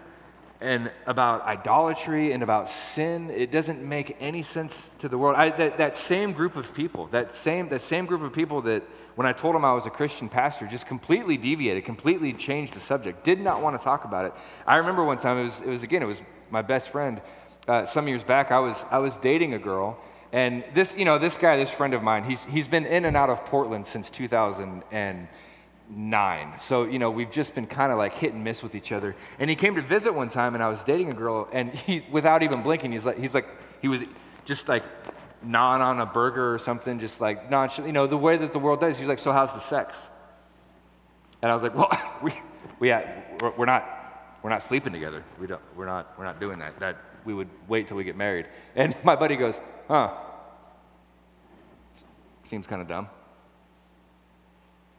and 0.60 0.92
about 1.06 1.44
idolatry 1.44 2.34
and 2.34 2.44
about 2.44 2.68
sin, 2.68 3.30
it 3.30 3.52
doesn't 3.52 3.82
make 3.82 4.18
any 4.20 4.42
sense 4.42 4.90
to 5.00 5.08
the 5.08 5.18
world. 5.18 5.38
I, 5.38 5.52
that, 5.52 5.78
that 5.78 5.96
same 5.96 6.34
group 6.34 6.58
of 6.58 6.74
people, 6.74 7.08
that 7.08 7.32
same, 7.32 7.70
that 7.70 7.82
same 7.82 8.08
group 8.08 8.22
of 8.22 8.34
people 8.34 8.62
that 8.64 8.84
when 9.18 9.26
I 9.26 9.34
told 9.34 9.56
him 9.56 9.66
I 9.66 9.74
was 9.74 9.88
a 9.88 9.90
Christian 9.90 10.30
pastor, 10.30 10.68
just 10.68 10.86
completely 10.86 11.38
deviated, 11.38 11.86
completely 11.86 12.34
changed 12.34 12.76
the 12.76 12.80
subject, 12.80 13.24
did 13.24 13.42
not 13.42 13.64
want 13.64 13.76
to 13.76 13.84
talk 13.84 14.06
about 14.06 14.26
it. 14.26 14.34
I 14.68 14.78
remember 14.78 15.04
one 15.04 15.18
time, 15.18 15.40
it 15.40 15.44
was, 15.44 15.62
it 15.62 15.70
was 15.70 15.82
again, 15.82 16.04
it 16.04 16.06
was 16.06 16.22
my 16.52 16.62
best 16.62 16.90
friend. 16.90 17.20
Uh, 17.68 17.84
some 17.84 18.08
years 18.08 18.24
back, 18.24 18.52
I 18.52 18.60
was, 18.60 18.86
I 18.92 19.00
was 19.00 19.18
dating 19.18 19.56
a 19.56 19.58
girl, 19.58 20.00
and 20.32 20.64
this, 20.76 20.96
you 20.96 21.04
know, 21.04 21.18
this 21.18 21.36
guy, 21.36 21.58
this 21.58 21.72
friend 21.72 21.96
of 21.96 22.04
mine, 22.04 22.26
he's, 22.26 22.46
he's 22.46 22.68
been 22.68 22.86
in 22.86 23.06
and 23.06 23.18
out 23.18 23.32
of 23.32 23.44
Portland 23.44 23.88
since 23.88 24.12
2000. 24.12 24.84
And, 24.92 25.28
nine. 25.90 26.52
So, 26.58 26.84
you 26.84 27.00
know, 27.00 27.10
we've 27.10 27.32
just 27.32 27.56
been 27.56 27.66
kind 27.66 27.94
of 27.94 27.98
like 27.98 28.14
hit 28.14 28.34
and 28.34 28.44
miss 28.44 28.62
with 28.62 28.76
each 28.76 28.92
other. 28.92 29.16
And 29.40 29.50
he 29.50 29.56
came 29.56 29.76
to 29.76 29.82
visit 29.82 30.14
one 30.14 30.28
time, 30.28 30.54
and 30.54 30.62
I 30.62 30.68
was 30.68 30.84
dating 30.84 31.12
a 31.12 31.14
girl, 31.14 31.48
and 31.54 31.74
he, 31.74 32.04
without 32.12 32.44
even 32.44 32.62
blinking, 32.62 32.92
he's 32.92 33.06
like, 33.06 33.18
he's 33.18 33.34
like, 33.34 33.48
he 33.82 33.88
was 33.88 34.04
just 34.44 34.68
like 34.68 34.84
gnawing 35.44 35.82
on 35.82 36.00
a 36.00 36.06
burger 36.06 36.54
or 36.54 36.60
something, 36.60 37.00
just 37.00 37.22
like 37.22 37.50
non, 37.50 37.70
you 37.86 37.92
know, 37.92 38.08
the 38.08 38.18
way 38.18 38.38
that 38.38 38.54
the 38.54 38.60
world 38.60 38.82
does. 38.82 38.98
He's 38.98 39.08
like, 39.08 39.20
so 39.20 39.32
how's 39.32 39.54
the 39.54 39.60
sex? 39.60 40.10
And 41.42 41.52
I 41.52 41.54
was 41.54 41.64
like, 41.64 41.76
well, 41.76 41.92
we, 42.22 42.34
we 42.80 42.90
we're 43.58 43.66
not, 43.66 43.86
we're 44.42 44.50
not 44.50 44.64
sleeping 44.64 44.94
together. 44.94 45.24
We 45.40 45.48
don't, 45.48 45.62
we're 45.76 45.86
not, 45.86 46.18
we're 46.18 46.26
not 46.26 46.40
doing 46.40 46.60
that. 46.60 46.80
That 46.80 46.98
we 47.26 47.34
would 47.34 47.50
wait 47.68 47.88
till 47.88 47.98
we 47.98 48.04
get 48.04 48.16
married. 48.16 48.48
And 48.76 48.96
my 49.04 49.16
buddy 49.16 49.36
goes, 49.36 49.62
huh? 49.88 50.14
Seems 52.44 52.66
kind 52.66 52.82
of 52.82 52.88
dumb. 52.88 53.10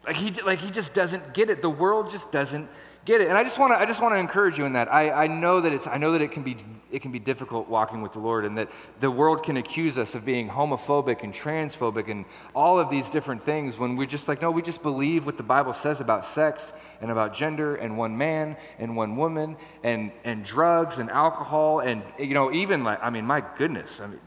Like 0.06 0.16
he, 0.16 0.30
like 0.42 0.60
he 0.60 0.70
just 0.70 0.94
doesn't 0.94 1.34
get 1.34 1.50
it. 1.50 1.62
The 1.62 1.70
world 1.70 2.10
just 2.10 2.30
doesn't 2.30 2.68
get 3.08 3.22
it. 3.22 3.28
And 3.28 3.38
I 3.38 3.42
just 3.42 3.58
want 3.58 3.72
to 3.72 3.80
I 3.80 3.86
just 3.86 4.02
want 4.02 4.14
to 4.14 4.18
encourage 4.18 4.58
you 4.58 4.66
in 4.66 4.74
that. 4.74 4.92
I, 4.92 5.24
I 5.24 5.26
know 5.26 5.62
that 5.62 5.72
it's 5.72 5.86
I 5.86 5.96
know 5.96 6.12
that 6.12 6.20
it 6.20 6.30
can 6.30 6.42
be 6.42 6.56
it 6.92 7.00
can 7.00 7.10
be 7.10 7.18
difficult 7.18 7.66
walking 7.68 8.02
with 8.02 8.12
the 8.12 8.18
Lord 8.18 8.44
and 8.44 8.58
that 8.58 8.70
the 9.00 9.10
world 9.10 9.42
can 9.42 9.56
accuse 9.56 9.98
us 9.98 10.14
of 10.14 10.26
being 10.26 10.48
homophobic 10.48 11.22
and 11.22 11.32
transphobic 11.32 12.10
and 12.10 12.26
all 12.54 12.78
of 12.78 12.90
these 12.90 13.08
different 13.08 13.42
things 13.42 13.78
when 13.78 13.96
we're 13.96 14.06
just 14.06 14.28
like, 14.28 14.42
no, 14.42 14.50
we 14.50 14.60
just 14.60 14.82
believe 14.82 15.24
what 15.24 15.38
the 15.38 15.42
Bible 15.42 15.72
says 15.72 16.02
about 16.02 16.24
sex 16.24 16.74
and 17.00 17.10
about 17.10 17.32
gender 17.32 17.76
and 17.76 17.96
one 17.96 18.16
man 18.16 18.56
and 18.78 18.94
one 18.94 19.16
woman 19.16 19.56
and 19.82 20.12
and 20.24 20.44
drugs 20.44 20.98
and 20.98 21.10
alcohol 21.10 21.80
and 21.80 22.02
you 22.18 22.34
know, 22.34 22.52
even 22.52 22.84
like 22.84 22.98
I 23.02 23.08
mean, 23.08 23.24
my 23.24 23.42
goodness, 23.56 24.00
I 24.00 24.06
mean 24.06 24.20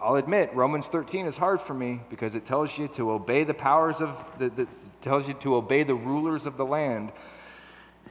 I'll 0.00 0.14
admit, 0.14 0.54
Romans 0.54 0.86
13 0.86 1.26
is 1.26 1.36
hard 1.36 1.60
for 1.60 1.74
me 1.74 1.98
because 2.08 2.36
it 2.36 2.46
tells 2.46 2.78
you 2.78 2.86
to 2.88 3.10
obey 3.10 3.42
the 3.42 3.52
powers 3.52 4.00
of, 4.00 4.30
the, 4.38 4.48
the, 4.48 4.68
tells 5.00 5.26
you 5.26 5.34
to 5.34 5.56
obey 5.56 5.82
the 5.82 5.96
rulers 5.96 6.46
of 6.46 6.56
the 6.56 6.64
land. 6.64 7.10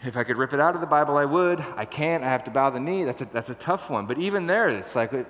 If 0.03 0.17
I 0.17 0.23
could 0.23 0.37
rip 0.37 0.53
it 0.53 0.59
out 0.59 0.75
of 0.75 0.81
the 0.81 0.87
Bible, 0.87 1.17
I 1.17 1.25
would. 1.25 1.59
I 1.75 1.85
can't. 1.85 2.23
I 2.23 2.29
have 2.29 2.43
to 2.45 2.51
bow 2.51 2.69
the 2.69 2.79
knee. 2.79 3.03
That's 3.03 3.21
a, 3.21 3.25
that's 3.25 3.49
a 3.49 3.55
tough 3.55 3.89
one. 3.89 4.05
But 4.05 4.17
even 4.19 4.47
there, 4.47 4.69
it's 4.69 4.95
like, 4.95 5.13
it, 5.13 5.27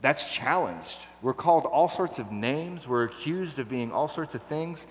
that's 0.00 0.32
challenged. 0.32 1.06
We're 1.22 1.34
called 1.34 1.64
all 1.64 1.88
sorts 1.88 2.18
of 2.18 2.30
names. 2.30 2.86
We're 2.86 3.04
accused 3.04 3.58
of 3.58 3.68
being 3.68 3.92
all 3.92 4.08
sorts 4.08 4.34
of 4.34 4.42
things. 4.42 4.86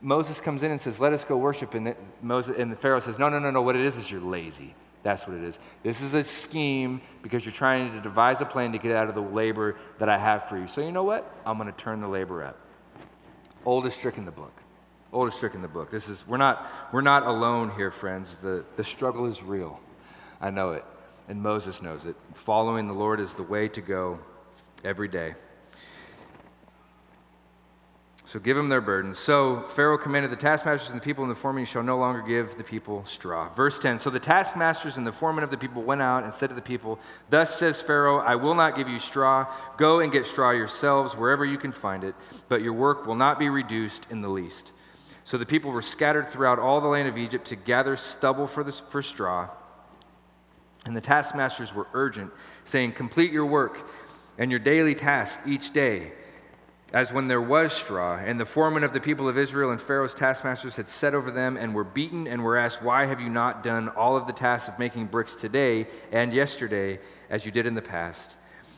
Moses 0.00 0.40
comes 0.40 0.62
in 0.62 0.70
and 0.70 0.80
says, 0.80 1.00
Let 1.00 1.12
us 1.12 1.24
go 1.24 1.36
worship. 1.36 1.74
And, 1.74 1.94
Moses, 2.22 2.56
and 2.58 2.70
the 2.72 2.76
Pharaoh 2.76 3.00
says, 3.00 3.18
No, 3.18 3.28
no, 3.28 3.38
no, 3.38 3.50
no. 3.50 3.62
What 3.62 3.76
it 3.76 3.82
is 3.82 3.96
is 3.96 4.10
you're 4.10 4.20
lazy. 4.20 4.74
That's 5.02 5.26
what 5.26 5.36
it 5.36 5.44
is. 5.44 5.58
This 5.82 6.02
is 6.02 6.14
a 6.14 6.22
scheme 6.22 7.00
because 7.22 7.44
you're 7.46 7.52
trying 7.52 7.92
to 7.94 8.00
devise 8.00 8.40
a 8.40 8.44
plan 8.44 8.72
to 8.72 8.78
get 8.78 8.92
out 8.92 9.08
of 9.08 9.14
the 9.14 9.22
labor 9.22 9.76
that 9.98 10.08
I 10.08 10.18
have 10.18 10.44
for 10.44 10.58
you. 10.58 10.66
So, 10.66 10.82
you 10.82 10.92
know 10.92 11.04
what? 11.04 11.34
I'm 11.46 11.56
going 11.56 11.72
to 11.72 11.76
turn 11.78 12.00
the 12.00 12.08
labor 12.08 12.44
up. 12.44 12.58
Oldest 13.64 14.00
trick 14.00 14.18
in 14.18 14.26
the 14.26 14.32
book. 14.32 14.59
Oldest 15.12 15.40
trick 15.40 15.54
in 15.54 15.62
the 15.62 15.68
book. 15.68 15.90
This 15.90 16.08
is, 16.08 16.26
we're 16.26 16.36
not, 16.36 16.70
we're 16.92 17.00
not 17.00 17.24
alone 17.24 17.72
here, 17.76 17.90
friends. 17.90 18.36
The, 18.36 18.64
the 18.76 18.84
struggle 18.84 19.26
is 19.26 19.42
real. 19.42 19.80
I 20.40 20.50
know 20.50 20.72
it. 20.72 20.84
And 21.28 21.42
Moses 21.42 21.82
knows 21.82 22.06
it. 22.06 22.16
Following 22.34 22.86
the 22.86 22.94
Lord 22.94 23.20
is 23.20 23.34
the 23.34 23.42
way 23.42 23.68
to 23.68 23.80
go 23.80 24.20
every 24.84 25.08
day. 25.08 25.34
So 28.30 28.38
give 28.38 28.56
them 28.56 28.68
their 28.68 28.80
burdens. 28.80 29.18
So 29.18 29.62
Pharaoh 29.62 29.98
commanded 29.98 30.30
the 30.30 30.36
taskmasters 30.36 30.92
and 30.92 31.00
the 31.00 31.04
people 31.04 31.24
in 31.24 31.28
the 31.28 31.34
foreman, 31.34 31.62
You 31.62 31.66
shall 31.66 31.82
no 31.82 31.98
longer 31.98 32.22
give 32.22 32.54
the 32.54 32.62
people 32.62 33.04
straw. 33.04 33.48
Verse 33.48 33.80
10 33.80 33.98
So 33.98 34.08
the 34.08 34.20
taskmasters 34.20 34.98
and 34.98 35.04
the 35.04 35.10
foreman 35.10 35.42
of 35.42 35.50
the 35.50 35.58
people 35.58 35.82
went 35.82 36.00
out 36.00 36.22
and 36.22 36.32
said 36.32 36.48
to 36.50 36.54
the 36.54 36.62
people, 36.62 37.00
Thus 37.28 37.58
says 37.58 37.80
Pharaoh, 37.80 38.20
I 38.20 38.36
will 38.36 38.54
not 38.54 38.76
give 38.76 38.88
you 38.88 39.00
straw. 39.00 39.52
Go 39.76 39.98
and 39.98 40.12
get 40.12 40.26
straw 40.26 40.52
yourselves 40.52 41.16
wherever 41.16 41.44
you 41.44 41.58
can 41.58 41.72
find 41.72 42.04
it, 42.04 42.14
but 42.48 42.62
your 42.62 42.72
work 42.72 43.04
will 43.04 43.16
not 43.16 43.40
be 43.40 43.48
reduced 43.48 44.06
in 44.10 44.22
the 44.22 44.28
least. 44.28 44.70
So 45.24 45.38
the 45.38 45.46
people 45.46 45.70
were 45.70 45.82
scattered 45.82 46.26
throughout 46.26 46.58
all 46.58 46.80
the 46.80 46.88
land 46.88 47.08
of 47.08 47.18
Egypt 47.18 47.46
to 47.46 47.56
gather 47.56 47.96
stubble 47.96 48.46
for, 48.46 48.64
the, 48.64 48.72
for 48.72 49.02
straw. 49.02 49.48
And 50.86 50.96
the 50.96 51.00
taskmasters 51.00 51.74
were 51.74 51.86
urgent, 51.92 52.32
saying, 52.64 52.92
Complete 52.92 53.32
your 53.32 53.46
work 53.46 53.88
and 54.38 54.50
your 54.50 54.60
daily 54.60 54.94
task 54.94 55.40
each 55.46 55.72
day 55.72 56.12
as 56.92 57.12
when 57.12 57.28
there 57.28 57.40
was 57.40 57.72
straw, 57.72 58.16
and 58.16 58.40
the 58.40 58.44
foreman 58.44 58.82
of 58.82 58.92
the 58.92 59.00
people 59.00 59.28
of 59.28 59.38
Israel 59.38 59.70
and 59.70 59.80
Pharaoh's 59.80 60.14
taskmasters 60.14 60.76
had 60.76 60.88
set 60.88 61.14
over 61.14 61.30
them 61.30 61.56
and 61.56 61.72
were 61.72 61.84
beaten 61.84 62.26
and 62.26 62.42
were 62.42 62.56
asked, 62.56 62.82
Why 62.82 63.06
have 63.06 63.20
you 63.20 63.28
not 63.28 63.62
done 63.62 63.88
all 63.90 64.16
of 64.16 64.26
the 64.26 64.32
tasks 64.32 64.68
of 64.68 64.78
making 64.78 65.06
bricks 65.06 65.36
today 65.36 65.86
and 66.10 66.34
yesterday 66.34 66.98
as 67.28 67.46
you 67.46 67.52
did 67.52 67.66
in 67.66 67.74
the 67.74 67.82
past? 67.82 68.36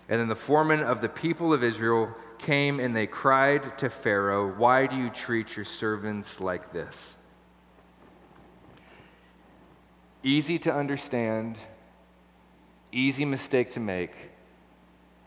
And 0.09 0.20
then 0.20 0.28
the 0.28 0.34
foreman 0.34 0.80
of 0.80 1.01
the 1.01 1.09
people 1.09 1.55
of 1.55 1.64
Israel 1.64 2.14
came 2.43 2.78
and 2.78 2.95
they 2.95 3.07
cried 3.07 3.78
to 3.78 3.88
Pharaoh, 3.88 4.53
Why 4.53 4.86
do 4.86 4.97
you 4.97 5.09
treat 5.09 5.57
your 5.57 5.64
servants 5.64 6.40
like 6.40 6.72
this? 6.72 7.16
Easy 10.22 10.59
to 10.61 10.72
understand, 10.72 11.59
easy 12.93 13.24
mistake 13.24 13.70
to 13.70 13.80
make 13.80 14.12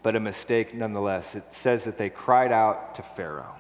but 0.06 0.16
a 0.16 0.20
mistake 0.20 0.72
nonetheless. 0.76 1.34
It 1.34 1.52
says 1.52 1.86
that 1.86 1.98
they 1.98 2.12
cried 2.12 2.52
out 2.52 2.94
to 2.94 3.02
Pharaoh. 3.02 3.56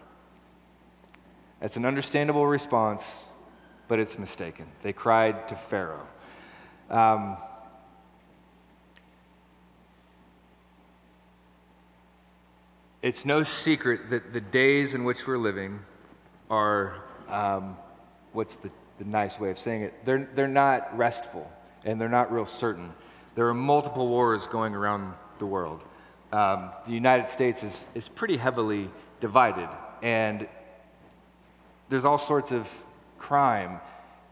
It's 1.60 1.76
an 1.76 1.88
understandable 1.88 2.46
response, 2.46 3.24
but 3.88 3.98
it's 3.98 4.20
mistaken. 4.20 4.68
They 4.84 4.94
cried 4.94 5.48
to 5.48 5.56
Pharaoh. 5.56 6.06
Um, 6.92 7.38
it's 13.06 13.26
no 13.26 13.44
secret 13.44 14.10
that 14.10 14.34
the 14.34 14.42
days 14.42 14.96
in 14.96 15.04
which 15.04 15.26
we're 15.28 15.38
living 15.38 15.80
are, 16.50 17.04
um, 17.30 17.78
what's 18.34 18.58
the, 18.58 18.72
the 18.98 19.06
nice 19.06 19.40
way 19.40 19.50
of 19.52 19.58
saying 19.58 19.84
it? 19.84 19.94
They're, 20.06 20.30
they're 20.34 20.48
not 20.48 20.98
restful 20.98 21.50
and 21.86 22.02
they're 22.02 22.10
not 22.10 22.34
real 22.34 22.46
certain. 22.46 22.94
There 23.36 23.48
are 23.48 23.54
multiple 23.54 24.08
wars 24.08 24.48
going 24.48 24.76
around 24.76 25.14
the 25.40 25.46
world 25.46 25.86
um, 26.36 26.72
the 26.86 26.92
United 26.92 27.30
States 27.30 27.64
is, 27.64 27.88
is 27.96 28.10
pretty 28.10 28.36
heavily 28.36 28.90
divided, 29.22 29.70
and 30.02 30.48
there's 31.88 32.04
all 32.04 32.18
sorts 32.18 32.52
of 32.52 32.70
crime, 33.18 33.80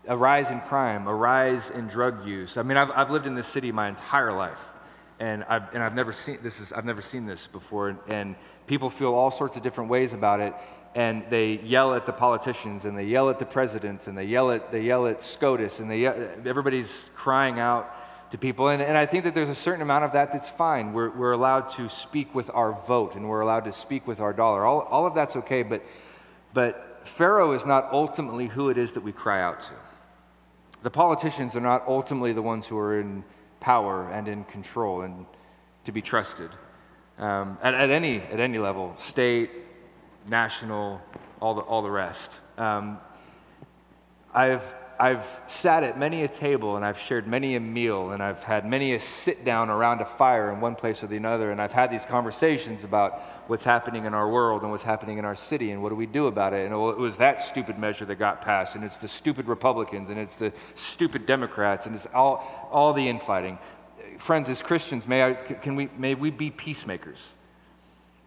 a 0.08 0.18
rise 0.18 0.52
in 0.52 0.60
crime, 0.60 1.08
a 1.08 1.16
rise 1.16 1.70
in 1.70 1.88
drug 1.88 2.28
use. 2.28 2.58
I 2.58 2.64
mean, 2.64 2.78
I've, 2.78 2.92
I've 2.92 3.10
lived 3.10 3.26
in 3.26 3.36
this 3.36 3.48
city 3.48 3.72
my 3.72 3.88
entire 3.88 4.34
life, 4.34 4.73
and 5.20 5.44
I've, 5.46 5.74
and 5.74 5.84
I've 5.84 5.96
never 5.96 6.14
seen 6.14 6.40
this 6.42 6.60
is 6.60 6.74
I've 6.74 6.86
never 6.86 7.02
seen 7.02 7.26
this 7.26 7.48
before, 7.48 7.98
and, 8.08 8.36
people 8.66 8.90
feel 8.90 9.14
all 9.14 9.30
sorts 9.30 9.58
of 9.58 9.62
different 9.62 9.90
ways 9.90 10.14
about 10.14 10.40
it, 10.40 10.54
and 10.96 11.26
they 11.30 11.60
yell 11.60 11.94
at 11.94 12.06
the 12.06 12.14
politicians, 12.14 12.86
and 12.86 12.98
they 12.98 13.04
yell 13.04 13.30
at 13.30 13.38
the 13.38 13.46
presidents, 13.46 14.08
and 14.08 14.18
they 14.18 14.24
yell 14.24 14.52
at 14.52 14.72
they 14.72 14.82
yell 14.82 15.06
at 15.06 15.22
SCOTUS, 15.22 15.80
and 15.80 15.92
they 15.92 16.00
yell, 16.00 16.16
everybody's 16.46 17.12
crying 17.16 17.60
out 17.60 17.94
to 18.34 18.38
people. 18.40 18.70
And, 18.70 18.82
and 18.82 18.98
I 18.98 19.06
think 19.06 19.26
that 19.26 19.36
there's 19.36 19.50
a 19.50 19.56
certain 19.56 19.84
amount 19.84 20.06
of 20.06 20.14
that 20.14 20.32
that's 20.32 20.50
fine. 20.50 20.92
We're, 20.92 21.12
we're 21.12 21.34
allowed 21.34 21.68
to 21.74 21.88
speak 21.88 22.34
with 22.34 22.50
our 22.52 22.74
vote 22.74 23.16
and 23.16 23.30
we're 23.30 23.42
allowed 23.42 23.66
to 23.66 23.72
speak 23.72 24.08
with 24.08 24.20
our 24.20 24.34
dollar. 24.34 24.66
All, 24.66 24.82
all 24.82 25.06
of 25.06 25.14
that's 25.14 25.36
okay, 25.36 25.62
but, 25.62 25.84
but 26.52 27.08
Pharaoh 27.08 27.52
is 27.52 27.68
not 27.68 27.90
ultimately 27.92 28.48
who 28.48 28.70
it 28.70 28.78
is 28.80 28.94
that 28.94 29.04
we 29.04 29.12
cry 29.12 29.40
out 29.40 29.60
to. 29.60 29.74
The 30.82 30.90
politicians 30.90 31.56
are 31.56 31.62
not 31.62 31.88
ultimately 31.88 32.34
the 32.34 32.42
ones 32.42 32.66
who 32.66 32.78
are 32.80 33.00
in 33.00 33.24
power 33.64 34.10
and 34.12 34.28
in 34.28 34.44
control 34.44 35.02
and 35.02 35.26
to 35.86 35.92
be 35.94 36.02
trusted 36.02 36.52
um, 37.18 37.58
at, 37.64 37.74
at, 37.74 37.90
any, 37.90 38.20
at 38.20 38.40
any 38.40 38.58
level 38.58 38.94
state, 38.98 39.50
national, 40.28 41.02
all 41.42 41.56
the, 41.56 41.62
all 41.62 41.82
the 41.82 41.90
rest. 41.90 42.40
Um, 42.58 43.00
I've 44.34 44.76
I've 45.00 45.24
sat 45.48 45.84
at 45.84 45.98
many 45.98 46.24
a 46.24 46.28
table 46.28 46.76
and 46.76 46.86
I've 46.86 47.00
shared 47.00 47.28
many 47.28 47.56
a 47.56 47.60
meal 47.60 48.12
and 48.12 48.22
I've 48.22 48.44
had 48.44 48.66
many 48.66 48.94
a 48.94 49.00
sit 49.00 49.44
down 49.44 49.70
around 49.70 50.02
a 50.02 50.06
fire 50.06 50.52
in 50.52 50.62
one 50.62 50.76
place 50.76 51.04
or 51.04 51.08
the 51.08 51.24
other 51.26 51.52
and 51.52 51.62
I've 51.62 51.72
had 51.72 51.90
these 51.90 52.06
conversations 52.06 52.84
about 52.84 53.20
what's 53.48 53.64
happening 53.64 54.06
in 54.06 54.14
our 54.14 54.30
world 54.30 54.62
and 54.62 54.72
what's 54.72 54.84
happening 54.84 55.18
in 55.18 55.26
our 55.26 55.36
city 55.36 55.72
and 55.72 55.82
what 55.82 55.90
do 55.90 55.96
we 55.96 56.06
do 56.06 56.28
about 56.28 56.54
it. 56.54 56.66
And 56.66 56.74
it 56.74 56.98
was 56.98 57.18
that 57.18 57.42
stupid 57.42 57.80
measure 57.80 58.06
that 58.06 58.16
got 58.16 58.42
passed 58.42 58.76
and 58.76 58.84
it's 58.84 58.98
the 58.98 59.08
stupid 59.08 59.48
Republicans 59.48 60.10
and 60.10 60.20
it's 60.20 60.36
the 60.36 60.54
stupid 60.74 61.26
Democrats 61.26 61.86
and 61.86 61.96
it's 61.96 62.08
all, 62.14 62.70
all 62.72 62.94
the 62.94 63.08
infighting. 63.08 63.58
Friends, 64.18 64.48
as 64.50 64.62
Christians, 64.62 65.08
may, 65.08 65.24
I, 65.24 65.34
can 65.34 65.76
we, 65.76 65.90
may 65.98 66.16
we 66.16 66.30
be 66.30 66.52
peacemakers. 66.52 67.36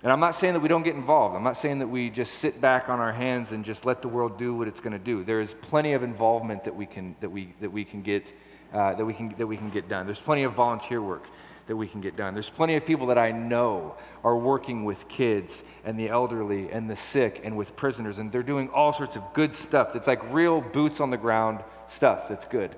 And 0.03 0.13
I'm 0.13 0.21
not 0.21 0.35
saying 0.35 0.55
that 0.55 0.61
we 0.61 0.69
don't 0.69 0.83
get 0.83 0.95
involved. 0.95 1.35
I'm 1.37 1.43
not 1.43 1.57
saying 1.57 1.79
that 1.79 1.89
we 1.89 2.11
just 2.11 2.35
sit 2.35 2.61
back 2.61 2.89
on 2.89 3.01
our 3.01 3.13
hands 3.13 3.53
and 3.53 3.65
just 3.65 3.87
let 3.87 4.03
the 4.03 4.09
world 4.09 4.37
do 4.37 4.55
what 4.55 4.69
it's 4.69 4.81
going 4.81 4.93
to 4.93 4.99
do. 4.99 5.25
There 5.25 5.41
is 5.41 5.55
plenty 5.55 5.95
of 5.95 6.03
involvement 6.03 6.65
that 6.65 6.77
we 6.77 6.87
can, 6.87 7.17
that 7.21 7.31
we, 7.31 7.55
that 7.61 7.73
we 7.73 7.85
can, 7.85 8.03
get, 8.03 8.33
uh, 8.73 8.95
that 8.95 9.05
we 9.05 9.15
can, 9.15 9.35
that 9.39 9.47
we 9.47 9.57
can 9.57 9.71
get 9.71 9.89
done. 9.89 10.07
There's 10.07 10.21
plenty 10.21 10.45
of 10.45 10.53
volunteer 10.53 11.01
work 11.01 11.27
that 11.67 11.77
we 11.77 11.89
can 11.89 12.01
get 12.01 12.17
done. 12.17 12.35
There's 12.35 12.51
plenty 12.51 12.77
of 12.77 12.87
people 12.87 13.07
that 13.07 13.19
I 13.19 13.33
know 13.33 13.97
are 14.23 14.37
working 14.37 14.85
with 14.85 15.09
kids 15.09 15.65
and 15.85 15.99
the 15.99 16.09
elderly 16.09 16.71
and 16.71 16.89
the 16.89 16.95
sick 16.95 17.41
and 17.43 17.57
with 17.57 17.75
prisoners, 17.75 18.19
and 18.19 18.31
they're 18.31 18.43
doing 18.43 18.69
all 18.69 18.93
sorts 18.93 19.17
of 19.17 19.23
good 19.33 19.55
stuff 19.55 19.93
that's 19.93 20.07
like 20.07 20.33
real 20.33 20.61
boots 20.61 21.01
on 21.01 21.11
the 21.11 21.17
ground 21.17 21.65
stuff 21.87 22.29
that's 22.29 22.45
good. 22.45 22.77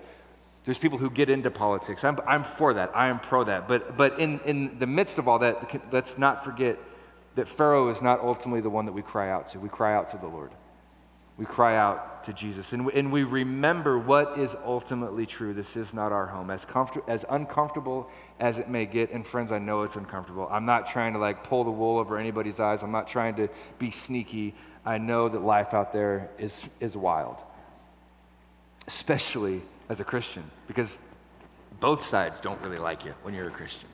There's 0.64 0.78
people 0.78 0.98
who 0.98 1.10
get 1.10 1.28
into 1.28 1.50
politics. 1.50 2.04
I'm, 2.04 2.18
I'm 2.26 2.44
for 2.44 2.74
that. 2.74 2.90
I 2.94 3.08
am 3.08 3.20
pro 3.20 3.44
that. 3.44 3.68
But, 3.68 3.96
but 3.96 4.18
in, 4.18 4.40
in 4.40 4.78
the 4.78 4.86
midst 4.86 5.18
of 5.18 5.28
all 5.28 5.38
that, 5.40 5.92
let's 5.92 6.18
not 6.18 6.44
forget 6.44 6.78
that 7.38 7.46
Pharaoh 7.46 7.88
is 7.88 8.02
not 8.02 8.18
ultimately 8.18 8.60
the 8.60 8.68
one 8.68 8.86
that 8.86 8.92
we 8.92 9.00
cry 9.00 9.30
out 9.30 9.46
to. 9.46 9.60
We 9.60 9.68
cry 9.68 9.94
out 9.94 10.08
to 10.08 10.16
the 10.16 10.26
Lord. 10.26 10.50
We 11.36 11.46
cry 11.46 11.76
out 11.76 12.24
to 12.24 12.32
Jesus. 12.32 12.72
And, 12.72 12.84
we, 12.84 12.92
and 12.94 13.12
we 13.12 13.22
remember 13.22 13.96
what 13.96 14.36
is 14.40 14.56
ultimately 14.64 15.24
true. 15.24 15.54
This 15.54 15.76
is 15.76 15.94
not 15.94 16.10
our 16.10 16.26
home. 16.26 16.50
As, 16.50 16.64
comfort, 16.64 17.04
as 17.06 17.24
uncomfortable 17.30 18.10
as 18.40 18.58
it 18.58 18.68
may 18.68 18.86
get, 18.86 19.12
and 19.12 19.24
friends, 19.24 19.52
I 19.52 19.60
know 19.60 19.84
it's 19.84 19.94
uncomfortable. 19.94 20.48
I'm 20.50 20.64
not 20.64 20.88
trying 20.88 21.12
to 21.12 21.20
like 21.20 21.44
pull 21.44 21.62
the 21.62 21.70
wool 21.70 21.98
over 21.98 22.18
anybody's 22.18 22.58
eyes. 22.58 22.82
I'm 22.82 22.90
not 22.90 23.06
trying 23.06 23.36
to 23.36 23.48
be 23.78 23.92
sneaky. 23.92 24.52
I 24.84 24.98
know 24.98 25.28
that 25.28 25.40
life 25.40 25.74
out 25.74 25.92
there 25.92 26.30
is, 26.38 26.68
is 26.80 26.96
wild, 26.96 27.36
especially 28.88 29.62
as 29.88 30.00
a 30.00 30.04
Christian, 30.04 30.42
because 30.66 30.98
both 31.78 32.02
sides 32.02 32.40
don't 32.40 32.60
really 32.62 32.78
like 32.78 33.04
you 33.04 33.14
when 33.22 33.32
you're 33.32 33.46
a 33.46 33.52
Christian. 33.52 33.88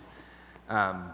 Um, 0.71 1.13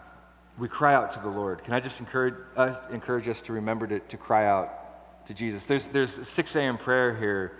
we 0.60 0.68
cry 0.68 0.92
out 0.92 1.12
to 1.12 1.20
the 1.20 1.28
Lord. 1.28 1.64
Can 1.64 1.72
I 1.72 1.80
just 1.80 2.00
encourage 2.00 2.34
us, 2.54 2.78
encourage 2.92 3.26
us 3.26 3.40
to 3.42 3.54
remember 3.54 3.86
to, 3.86 3.98
to 3.98 4.16
cry 4.18 4.46
out 4.46 5.26
to 5.26 5.32
Jesus? 5.32 5.64
There's, 5.64 5.88
there's 5.88 6.28
6 6.28 6.54
a.m. 6.54 6.76
prayer 6.76 7.16
here 7.16 7.56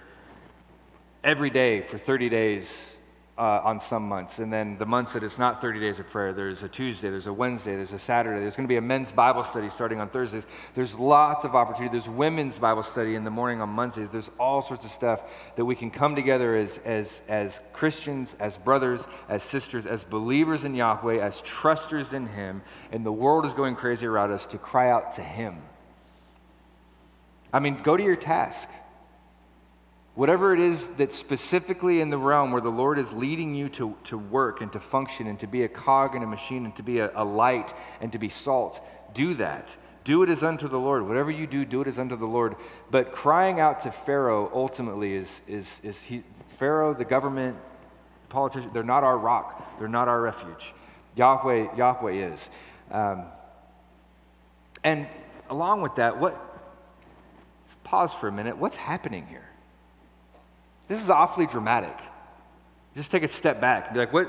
every 1.24 1.48
day 1.48 1.80
for 1.80 1.96
30 1.96 2.28
days 2.28 2.98
uh, 3.40 3.62
on 3.64 3.80
some 3.80 4.06
months. 4.06 4.38
And 4.38 4.52
then 4.52 4.76
the 4.76 4.84
months 4.84 5.14
that 5.14 5.24
it's 5.24 5.38
not 5.38 5.62
30 5.62 5.80
days 5.80 5.98
of 5.98 6.10
prayer, 6.10 6.34
there's 6.34 6.62
a 6.62 6.68
Tuesday, 6.68 7.08
there's 7.08 7.26
a 7.26 7.32
Wednesday, 7.32 7.74
there's 7.74 7.94
a 7.94 7.98
Saturday. 7.98 8.38
There's 8.38 8.54
going 8.54 8.66
to 8.66 8.68
be 8.68 8.76
a 8.76 8.82
men's 8.82 9.12
Bible 9.12 9.42
study 9.42 9.70
starting 9.70 9.98
on 9.98 10.10
Thursdays. 10.10 10.46
There's 10.74 10.98
lots 10.98 11.46
of 11.46 11.54
opportunity. 11.54 11.90
There's 11.90 12.08
women's 12.08 12.58
Bible 12.58 12.82
study 12.82 13.14
in 13.14 13.24
the 13.24 13.30
morning 13.30 13.62
on 13.62 13.70
Mondays. 13.70 14.10
There's 14.10 14.30
all 14.38 14.60
sorts 14.60 14.84
of 14.84 14.90
stuff 14.90 15.54
that 15.56 15.64
we 15.64 15.74
can 15.74 15.90
come 15.90 16.14
together 16.14 16.54
as, 16.54 16.78
as, 16.84 17.22
as 17.28 17.62
Christians, 17.72 18.36
as 18.38 18.58
brothers, 18.58 19.08
as 19.30 19.42
sisters, 19.42 19.86
as 19.86 20.04
believers 20.04 20.66
in 20.66 20.74
Yahweh, 20.74 21.18
as 21.18 21.40
trusters 21.40 22.12
in 22.12 22.26
Him. 22.26 22.60
And 22.92 23.06
the 23.06 23.12
world 23.12 23.46
is 23.46 23.54
going 23.54 23.74
crazy 23.74 24.04
around 24.04 24.32
us 24.32 24.44
to 24.46 24.58
cry 24.58 24.90
out 24.90 25.12
to 25.12 25.22
Him. 25.22 25.62
I 27.54 27.60
mean, 27.60 27.80
go 27.82 27.96
to 27.96 28.02
your 28.02 28.16
task. 28.16 28.68
Whatever 30.20 30.52
it 30.52 30.60
is 30.60 30.86
that's 30.98 31.16
specifically 31.16 32.02
in 32.02 32.10
the 32.10 32.18
realm 32.18 32.52
where 32.52 32.60
the 32.60 32.68
Lord 32.68 32.98
is 32.98 33.14
leading 33.14 33.54
you 33.54 33.70
to, 33.70 33.96
to 34.04 34.18
work 34.18 34.60
and 34.60 34.70
to 34.74 34.78
function 34.78 35.26
and 35.26 35.40
to 35.40 35.46
be 35.46 35.62
a 35.62 35.68
cog 35.68 36.14
in 36.14 36.22
a 36.22 36.26
machine 36.26 36.66
and 36.66 36.76
to 36.76 36.82
be 36.82 36.98
a, 36.98 37.10
a 37.14 37.24
light 37.24 37.72
and 38.02 38.12
to 38.12 38.18
be 38.18 38.28
salt, 38.28 38.86
do 39.14 39.32
that. 39.32 39.74
Do 40.04 40.22
it 40.22 40.28
as 40.28 40.44
unto 40.44 40.68
the 40.68 40.76
Lord. 40.76 41.08
Whatever 41.08 41.30
you 41.30 41.46
do, 41.46 41.64
do 41.64 41.80
it 41.80 41.88
as 41.88 41.98
unto 41.98 42.16
the 42.16 42.26
Lord. 42.26 42.56
But 42.90 43.12
crying 43.12 43.60
out 43.60 43.80
to 43.80 43.90
Pharaoh 43.90 44.50
ultimately 44.52 45.14
is, 45.14 45.40
is, 45.48 45.80
is 45.82 46.02
he, 46.02 46.22
Pharaoh, 46.48 46.92
the 46.92 47.06
government, 47.06 47.56
the 48.24 48.28
politicians, 48.28 48.74
they're 48.74 48.82
not 48.82 49.04
our 49.04 49.16
rock. 49.16 49.78
They're 49.78 49.88
not 49.88 50.06
our 50.06 50.20
refuge. 50.20 50.74
Yahweh, 51.16 51.76
Yahweh 51.78 52.12
is. 52.12 52.50
Um, 52.90 53.24
and 54.84 55.06
along 55.48 55.80
with 55.80 55.94
that, 55.94 56.20
what, 56.20 56.38
pause 57.84 58.12
for 58.12 58.28
a 58.28 58.32
minute. 58.32 58.58
What's 58.58 58.76
happening 58.76 59.26
here? 59.26 59.49
This 60.90 61.00
is 61.00 61.08
awfully 61.08 61.46
dramatic. 61.46 61.96
Just 62.96 63.12
take 63.12 63.22
a 63.22 63.28
step 63.28 63.60
back 63.60 63.84
and 63.86 63.94
be 63.94 64.00
like, 64.00 64.12
what, 64.12 64.28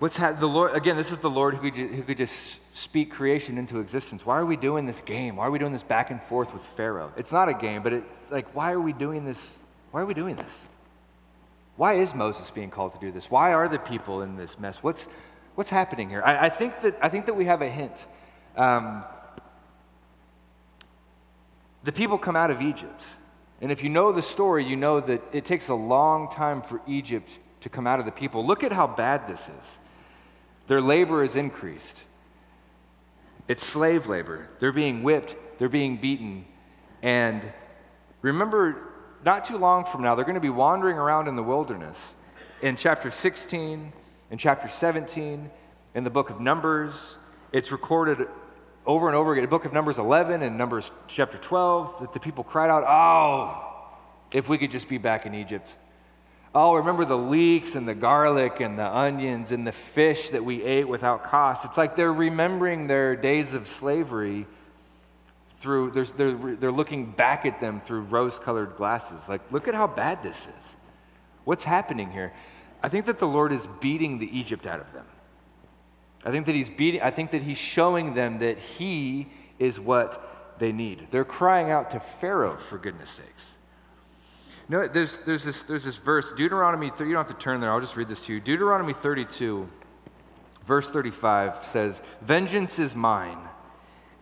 what's 0.00 0.16
ha- 0.16 0.32
the 0.32 0.48
Lord? 0.48 0.74
Again, 0.74 0.96
this 0.96 1.12
is 1.12 1.18
the 1.18 1.30
Lord 1.30 1.54
who 1.54 1.60
could, 1.60 1.74
ju- 1.74 1.86
who 1.86 2.02
could 2.02 2.16
just 2.16 2.60
speak 2.76 3.12
creation 3.12 3.56
into 3.56 3.78
existence. 3.78 4.26
Why 4.26 4.36
are 4.36 4.44
we 4.44 4.56
doing 4.56 4.84
this 4.86 5.00
game? 5.00 5.36
Why 5.36 5.46
are 5.46 5.50
we 5.52 5.60
doing 5.60 5.70
this 5.70 5.84
back 5.84 6.10
and 6.10 6.20
forth 6.20 6.52
with 6.52 6.62
Pharaoh? 6.62 7.12
It's 7.16 7.30
not 7.30 7.48
a 7.48 7.54
game, 7.54 7.84
but 7.84 7.92
it's 7.92 8.30
like, 8.32 8.52
why 8.52 8.72
are 8.72 8.80
we 8.80 8.92
doing 8.92 9.24
this? 9.24 9.60
Why 9.92 10.00
are 10.00 10.06
we 10.06 10.12
doing 10.12 10.34
this? 10.34 10.66
Why 11.76 11.92
is 11.92 12.16
Moses 12.16 12.50
being 12.50 12.70
called 12.70 12.94
to 12.94 12.98
do 12.98 13.12
this? 13.12 13.30
Why 13.30 13.52
are 13.52 13.68
the 13.68 13.78
people 13.78 14.22
in 14.22 14.34
this 14.34 14.58
mess? 14.58 14.82
What's, 14.82 15.08
what's 15.54 15.70
happening 15.70 16.10
here? 16.10 16.22
I, 16.24 16.46
I 16.46 16.48
think, 16.48 16.80
that, 16.80 16.98
I 17.00 17.08
think 17.08 17.26
that 17.26 17.34
we 17.34 17.44
have 17.44 17.62
a 17.62 17.70
hint. 17.70 18.08
Um, 18.56 19.04
the 21.84 21.92
people 21.92 22.18
come 22.18 22.34
out 22.34 22.50
of 22.50 22.60
Egypt. 22.60 23.04
And 23.60 23.70
if 23.70 23.82
you 23.82 23.90
know 23.90 24.12
the 24.12 24.22
story, 24.22 24.64
you 24.64 24.76
know 24.76 25.00
that 25.00 25.22
it 25.32 25.44
takes 25.44 25.68
a 25.68 25.74
long 25.74 26.30
time 26.30 26.62
for 26.62 26.80
Egypt 26.86 27.38
to 27.60 27.68
come 27.68 27.86
out 27.86 28.00
of 28.00 28.06
the 28.06 28.12
people. 28.12 28.44
Look 28.44 28.64
at 28.64 28.72
how 28.72 28.86
bad 28.86 29.26
this 29.26 29.48
is. 29.48 29.80
Their 30.66 30.80
labor 30.80 31.22
is 31.22 31.36
increased. 31.36 32.04
It's 33.48 33.64
slave 33.64 34.06
labor. 34.06 34.48
They're 34.60 34.72
being 34.72 35.02
whipped, 35.02 35.36
they're 35.58 35.68
being 35.68 35.96
beaten. 35.96 36.44
And 37.02 37.42
remember, 38.22 38.80
not 39.24 39.44
too 39.44 39.58
long 39.58 39.84
from 39.84 40.02
now, 40.02 40.14
they're 40.14 40.24
going 40.24 40.34
to 40.36 40.40
be 40.40 40.48
wandering 40.48 40.96
around 40.96 41.28
in 41.28 41.36
the 41.36 41.42
wilderness. 41.42 42.16
In 42.62 42.76
chapter 42.76 43.10
16, 43.10 43.92
in 44.30 44.38
chapter 44.38 44.68
17, 44.68 45.50
in 45.94 46.04
the 46.04 46.10
book 46.10 46.30
of 46.30 46.40
Numbers, 46.40 47.18
it's 47.52 47.72
recorded 47.72 48.28
over 48.90 49.06
and 49.06 49.16
over 49.16 49.32
again. 49.32 49.44
The 49.44 49.48
book 49.48 49.64
of 49.64 49.72
Numbers 49.72 49.98
11 49.98 50.42
and 50.42 50.58
Numbers 50.58 50.90
chapter 51.06 51.38
12, 51.38 52.00
that 52.00 52.12
the 52.12 52.18
people 52.18 52.42
cried 52.42 52.70
out, 52.70 52.84
Oh, 52.86 53.96
if 54.32 54.48
we 54.48 54.58
could 54.58 54.70
just 54.70 54.88
be 54.88 54.98
back 54.98 55.26
in 55.26 55.34
Egypt. 55.34 55.76
Oh, 56.52 56.74
remember 56.74 57.04
the 57.04 57.16
leeks 57.16 57.76
and 57.76 57.86
the 57.86 57.94
garlic 57.94 58.58
and 58.58 58.76
the 58.76 58.86
onions 58.86 59.52
and 59.52 59.64
the 59.64 59.72
fish 59.72 60.30
that 60.30 60.44
we 60.44 60.64
ate 60.64 60.88
without 60.88 61.22
cost. 61.22 61.64
It's 61.64 61.78
like 61.78 61.94
they're 61.94 62.12
remembering 62.12 62.88
their 62.88 63.14
days 63.14 63.54
of 63.54 63.68
slavery 63.68 64.46
through, 65.46 65.92
they're, 65.92 66.04
they're, 66.04 66.56
they're 66.56 66.72
looking 66.72 67.12
back 67.12 67.46
at 67.46 67.60
them 67.60 67.78
through 67.78 68.00
rose 68.00 68.40
colored 68.40 68.74
glasses. 68.74 69.28
Like, 69.28 69.42
look 69.52 69.68
at 69.68 69.76
how 69.76 69.86
bad 69.86 70.24
this 70.24 70.48
is. 70.48 70.76
What's 71.44 71.62
happening 71.62 72.10
here? 72.10 72.32
I 72.82 72.88
think 72.88 73.06
that 73.06 73.18
the 73.18 73.28
Lord 73.28 73.52
is 73.52 73.68
beating 73.80 74.18
the 74.18 74.36
Egypt 74.36 74.66
out 74.66 74.80
of 74.80 74.92
them. 74.92 75.06
I 76.24 76.30
think 76.30 76.46
that 76.46 76.54
he's 76.54 76.70
beating, 76.70 77.00
I 77.00 77.10
think 77.10 77.30
that 77.30 77.42
he's 77.42 77.58
showing 77.58 78.14
them 78.14 78.38
that 78.38 78.58
he 78.58 79.28
is 79.58 79.80
what 79.80 80.56
they 80.58 80.72
need. 80.72 81.08
They're 81.10 81.24
crying 81.24 81.70
out 81.70 81.90
to 81.92 82.00
Pharaoh 82.00 82.56
for 82.56 82.78
goodness 82.78 83.10
sakes. 83.10 83.58
You 84.68 84.76
know, 84.76 84.88
there's, 84.88 85.18
there's, 85.18 85.44
this, 85.44 85.62
there's 85.62 85.84
this 85.84 85.96
verse, 85.96 86.32
Deuteronomy, 86.32 86.86
you 86.86 86.92
don't 86.92 87.14
have 87.14 87.26
to 87.26 87.34
turn 87.34 87.60
there, 87.60 87.72
I'll 87.72 87.80
just 87.80 87.96
read 87.96 88.08
this 88.08 88.24
to 88.26 88.34
you. 88.34 88.40
Deuteronomy 88.40 88.92
32, 88.92 89.68
verse 90.62 90.90
35 90.90 91.56
says, 91.64 92.02
Vengeance 92.20 92.78
is 92.78 92.94
mine 92.94 93.38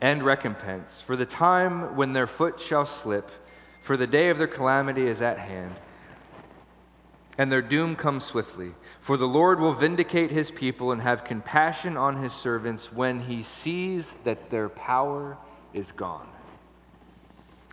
and 0.01 0.23
recompense 0.23 1.01
for 1.01 1.17
the 1.17 1.27
time 1.27 1.97
when 1.97 2.13
their 2.13 2.29
foot 2.29 2.61
shall 2.61 2.87
slip, 2.87 3.31
for 3.81 3.97
the 3.97 4.07
day 4.07 4.29
of 4.29 4.39
their 4.39 4.47
calamity 4.47 5.07
is 5.07 5.21
at 5.21 5.39
hand 5.39 5.75
and 7.39 7.53
their 7.53 7.63
doom 7.63 7.95
comes 7.95 8.25
swiftly. 8.25 8.73
For 9.01 9.17
the 9.17 9.29
Lord 9.29 9.61
will 9.61 9.73
vindicate 9.73 10.33
his 10.33 10.51
people 10.51 10.91
and 10.91 11.01
have 11.01 11.25
compassion 11.25 11.97
on 11.97 12.17
his 12.17 12.33
servants 12.33 12.93
when 12.93 13.21
he 13.21 13.43
sees 13.43 14.15
that 14.25 14.51
their 14.51 14.69
power 14.69 15.39
is 15.73 15.93
gone, 15.93 16.29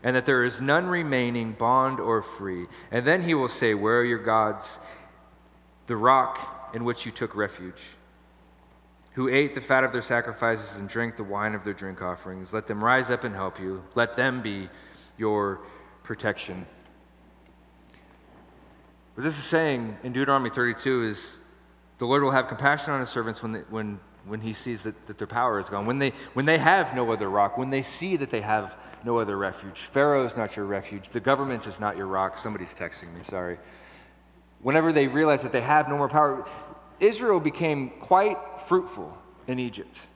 and 0.04 0.16
that 0.16 0.28
there 0.28 0.44
is 0.44 0.62
none 0.62 0.86
remaining, 0.86 1.54
bond 1.54 2.00
or 2.00 2.22
free. 2.22 2.68
And 2.92 3.06
then 3.06 3.24
he 3.24 3.34
will 3.34 3.48
say, 3.48 3.74
Where 3.74 4.00
are 4.00 4.06
your 4.06 4.20
gods? 4.20 4.80
The 5.88 5.96
rock 5.96 6.72
in 6.76 6.84
which 6.84 7.06
you 7.06 7.12
took 7.12 7.36
refuge, 7.36 7.96
who 9.14 9.30
ate 9.30 9.56
the 9.56 9.62
fat 9.62 9.84
of 9.84 9.92
their 9.92 10.02
sacrifices 10.02 10.80
and 10.80 10.88
drank 10.88 11.16
the 11.16 11.24
wine 11.24 11.56
of 11.56 11.64
their 11.64 11.74
drink 11.74 12.02
offerings. 12.04 12.54
Let 12.54 12.68
them 12.68 12.84
rise 12.84 13.10
up 13.10 13.24
and 13.24 13.34
help 13.34 13.60
you. 13.60 13.84
Let 13.96 14.16
them 14.16 14.42
be 14.42 14.70
your 15.18 15.62
protection. 16.04 16.68
What 19.16 19.24
this 19.24 19.38
is 19.38 19.46
saying 19.46 19.98
in 20.04 20.12
Deuteronomy 20.12 20.50
32 20.50 21.04
is 21.06 21.40
the 22.00 22.06
Lord 22.06 22.22
will 22.22 22.32
have 22.32 22.50
compassion 22.50 22.94
on 22.94 23.00
his 23.00 23.08
servants 23.08 23.42
when, 23.42 23.54
they, 23.54 23.60
when, 23.70 23.98
when 24.26 24.42
he 24.42 24.52
sees 24.52 24.84
that, 24.84 25.08
that 25.08 25.18
their 25.18 25.28
power 25.28 25.58
is 25.58 25.70
gone, 25.70 25.86
when 25.86 26.00
they, 26.00 26.12
when 26.34 26.46
they 26.46 26.58
have 26.58 26.94
no 26.94 27.10
other 27.14 27.30
rock, 27.30 27.58
when 27.58 27.70
they 27.70 27.82
see 27.82 28.18
that 28.18 28.30
they 28.30 28.42
have 28.42 28.78
no 29.06 29.18
other 29.20 29.38
refuge. 29.38 29.80
Pharaoh 29.80 30.26
is 30.26 30.36
not 30.36 30.58
your 30.58 30.66
refuge. 30.66 31.10
The 31.10 31.22
government 31.22 31.66
is 31.66 31.80
not 31.80 31.96
your 31.96 32.08
rock. 32.08 32.38
Somebody's 32.38 32.74
texting 32.74 33.14
me, 33.14 33.24
sorry. 33.24 33.58
whenever 34.62 34.92
they 34.92 35.08
realize 35.08 35.44
that 35.44 35.54
they 35.54 35.62
have 35.62 35.88
no 35.88 35.98
more 35.98 36.10
power, 36.10 36.46
Israel 37.00 37.40
became 37.40 37.92
quite 37.92 38.38
fruitful 38.68 39.18
in 39.48 39.60
Egypt. 39.60 40.08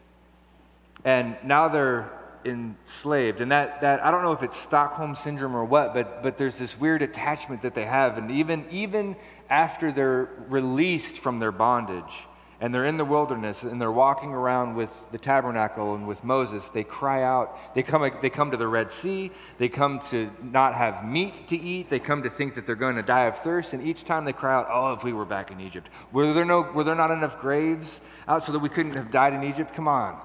And 1.06 1.38
now 1.42 1.70
they're 1.70 2.12
enslaved. 2.46 3.42
And 3.42 3.52
that, 3.52 3.82
that 3.82 4.04
I 4.06 4.12
don't 4.12 4.24
know 4.24 4.32
if 4.32 4.44
it's 4.44 4.58
Stockholm 4.58 5.16
syndrome 5.16 5.56
or 5.56 5.66
what, 5.66 5.94
but, 5.94 6.24
but 6.24 6.38
there's 6.38 6.58
this 6.58 6.80
weird 6.80 7.02
attachment 7.02 7.62
that 7.64 7.74
they 7.74 7.86
have. 7.86 8.18
And 8.18 8.32
even, 8.32 8.66
even 8.72 9.16
after 9.50 9.92
they're 9.92 10.30
released 10.48 11.18
from 11.18 11.40
their 11.40 11.52
bondage, 11.52 12.28
and 12.62 12.74
they're 12.74 12.86
in 12.86 12.98
the 12.98 13.06
wilderness 13.06 13.64
and 13.64 13.82
they're 13.82 13.92
walking 13.92 14.32
around 14.32 14.76
with 14.76 15.06
the 15.12 15.18
tabernacle 15.18 15.96
and 15.96 16.08
with 16.08 16.24
Moses, 16.24 16.70
they 16.70 16.84
cry 16.84 17.24
out. 17.24 17.58
They 17.74 17.84
come, 17.84 18.10
they 18.22 18.30
come 18.30 18.52
to 18.52 18.58
the 18.58 18.68
Red 18.68 18.92
Sea. 18.92 19.32
They 19.58 19.70
come 19.70 20.00
to 20.10 20.30
not 20.42 20.74
have 20.74 21.08
meat 21.08 21.48
to 21.48 21.58
eat. 21.58 21.90
They 21.90 22.00
come 22.00 22.24
to 22.24 22.30
think 22.30 22.56
that 22.56 22.66
they're 22.66 22.76
going 22.76 22.98
to 22.98 23.02
die 23.02 23.26
of 23.26 23.38
thirst. 23.38 23.74
And 23.74 23.86
each 23.88 24.04
time 24.04 24.26
they 24.26 24.34
cry 24.34 24.54
out, 24.54 24.68
Oh, 24.70 24.94
if 24.94 25.04
we 25.04 25.14
were 25.14 25.26
back 25.26 25.52
in 25.52 25.62
Egypt. 25.62 25.90
Were 26.12 26.34
there, 26.34 26.46
no, 26.46 26.62
were 26.62 26.84
there 26.84 26.96
not 26.96 27.12
enough 27.12 27.40
graves 27.40 28.02
out 28.28 28.44
so 28.44 28.52
that 28.52 28.60
we 28.60 28.70
couldn't 28.70 28.96
have 28.96 29.10
died 29.10 29.34
in 29.34 29.44
Egypt? 29.44 29.74
Come 29.74 29.88
on. 29.88 30.20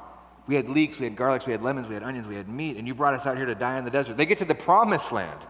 We 0.47 0.57
had 0.57 0.69
leeks, 0.69 0.99
we 0.99 1.05
had 1.05 1.17
garlics, 1.17 1.47
we 1.47 1.53
had 1.53 1.63
lemons, 1.63 1.89
we 1.89 1.95
had 1.95 2.03
onions, 2.03 2.29
we 2.29 2.37
had 2.37 2.49
meat, 2.49 2.77
and 2.77 2.87
you 2.87 2.95
brought 2.95 3.15
us 3.15 3.27
out 3.27 3.37
here 3.37 3.47
to 3.47 3.55
die 3.55 3.79
in 3.79 3.85
the 3.85 3.91
desert. 3.91 4.17
They 4.17 4.27
get 4.27 4.39
to 4.39 4.45
the 4.45 4.55
promised 4.55 5.11
land. 5.11 5.41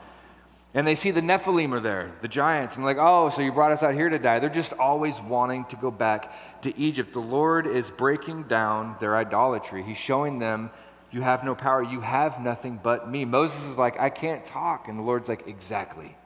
And 0.77 0.85
they 0.85 0.97
see 0.97 1.13
the 1.13 1.21
Nephilim 1.21 1.73
are 1.73 1.79
there, 1.79 2.11
the 2.21 2.27
giants, 2.27 2.75
and 2.75 2.85
like, 2.85 2.97
oh, 2.99 3.29
so 3.29 3.43
you 3.43 3.53
brought 3.53 3.71
us 3.71 3.85
out 3.85 3.95
here 3.95 4.09
to 4.09 4.19
die. 4.19 4.41
They're 4.41 4.51
just 4.51 4.73
always 4.73 5.21
wanting 5.21 5.67
to 5.67 5.77
go 5.77 5.93
back 5.93 6.33
to 6.63 6.77
Egypt. 6.77 7.13
The 7.13 7.21
Lord 7.21 7.69
is 7.69 7.93
breaking 7.93 8.45
down 8.45 8.97
their 8.99 9.17
idolatry. 9.17 9.85
He's 9.85 9.99
showing 9.99 10.41
them, 10.41 10.71
you 11.13 11.21
have 11.21 11.45
no 11.45 11.55
power, 11.55 11.81
you 11.81 12.01
have 12.01 12.41
nothing 12.41 12.81
but 12.83 13.09
me. 13.09 13.25
Moses 13.25 13.69
is 13.69 13.79
like, 13.79 14.01
I 14.01 14.11
can't 14.11 14.45
talk. 14.45 14.89
And 14.89 14.99
the 14.99 15.05
Lord's 15.05 15.29
like, 15.29 15.47
exactly. 15.47 16.17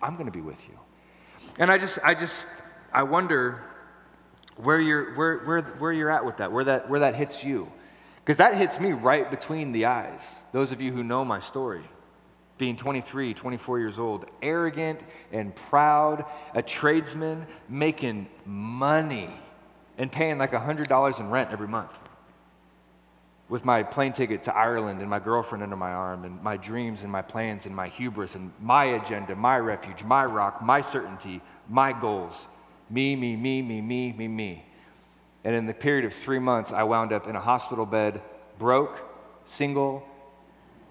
I'm 0.00 0.14
going 0.14 0.26
to 0.26 0.32
be 0.32 0.40
with 0.40 0.66
you. 0.66 0.78
And 1.58 1.70
I 1.70 1.76
just, 1.76 1.98
I 2.02 2.14
just, 2.14 2.46
I 2.90 3.02
wonder 3.02 3.62
where 4.62 4.80
you're, 4.80 5.14
where, 5.14 5.38
where, 5.38 5.62
where 5.62 5.92
you're 5.92 6.10
at 6.10 6.24
with 6.24 6.38
that, 6.38 6.52
where 6.52 6.64
that, 6.64 6.88
where 6.88 7.00
that 7.00 7.14
hits 7.14 7.44
you. 7.44 7.70
Because 8.16 8.36
that 8.36 8.56
hits 8.56 8.78
me 8.78 8.92
right 8.92 9.30
between 9.30 9.72
the 9.72 9.86
eyes, 9.86 10.44
those 10.52 10.72
of 10.72 10.80
you 10.80 10.92
who 10.92 11.02
know 11.02 11.24
my 11.24 11.40
story 11.40 11.82
being 12.62 12.76
23, 12.76 13.34
24 13.34 13.80
years 13.80 13.98
old, 13.98 14.24
arrogant 14.40 15.00
and 15.32 15.52
proud, 15.52 16.24
a 16.54 16.62
tradesman, 16.62 17.44
making 17.68 18.28
money 18.46 19.28
and 19.98 20.12
paying 20.12 20.38
like 20.38 20.52
$100 20.52 21.20
in 21.20 21.28
rent 21.28 21.50
every 21.50 21.66
month. 21.66 21.98
With 23.48 23.64
my 23.64 23.82
plane 23.82 24.12
ticket 24.12 24.44
to 24.44 24.54
Ireland 24.54 25.00
and 25.00 25.10
my 25.10 25.18
girlfriend 25.18 25.64
under 25.64 25.74
my 25.74 25.92
arm, 25.92 26.24
and 26.24 26.40
my 26.40 26.56
dreams 26.56 27.02
and 27.02 27.10
my 27.10 27.20
plans 27.20 27.66
and 27.66 27.74
my 27.74 27.88
hubris 27.88 28.36
and 28.36 28.52
my 28.60 28.84
agenda, 28.84 29.34
my 29.34 29.58
refuge, 29.58 30.04
my 30.04 30.24
rock, 30.24 30.62
my 30.62 30.82
certainty, 30.82 31.40
my 31.68 31.92
goals. 31.92 32.46
Me, 32.92 33.16
me, 33.16 33.36
me, 33.36 33.62
me, 33.62 33.80
me, 33.80 34.12
me, 34.12 34.28
me. 34.28 34.64
And 35.44 35.54
in 35.56 35.64
the 35.64 35.72
period 35.72 36.04
of 36.04 36.12
three 36.12 36.38
months, 36.38 36.74
I 36.74 36.82
wound 36.82 37.10
up 37.10 37.26
in 37.26 37.34
a 37.34 37.40
hospital 37.40 37.86
bed, 37.86 38.20
broke, 38.58 39.02
single, 39.44 40.06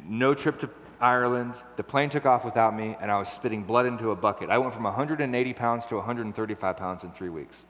no 0.04 0.34
trip 0.34 0.58
to 0.60 0.70
Ireland. 1.00 1.62
The 1.76 1.84
plane 1.84 2.10
took 2.10 2.26
off 2.26 2.44
without 2.44 2.76
me, 2.76 2.98
and 3.00 3.12
I 3.12 3.20
was 3.20 3.30
spitting 3.30 3.64
blood 3.64 3.86
into 3.86 4.10
a 4.10 4.16
bucket. 4.16 4.50
I 4.50 4.58
went 4.58 4.74
from 4.74 4.84
180 4.84 5.54
pounds 5.54 5.86
to 5.86 5.96
135 5.98 6.76
pounds 6.76 7.04
in 7.04 7.12
three 7.12 7.30
weeks. 7.30 7.66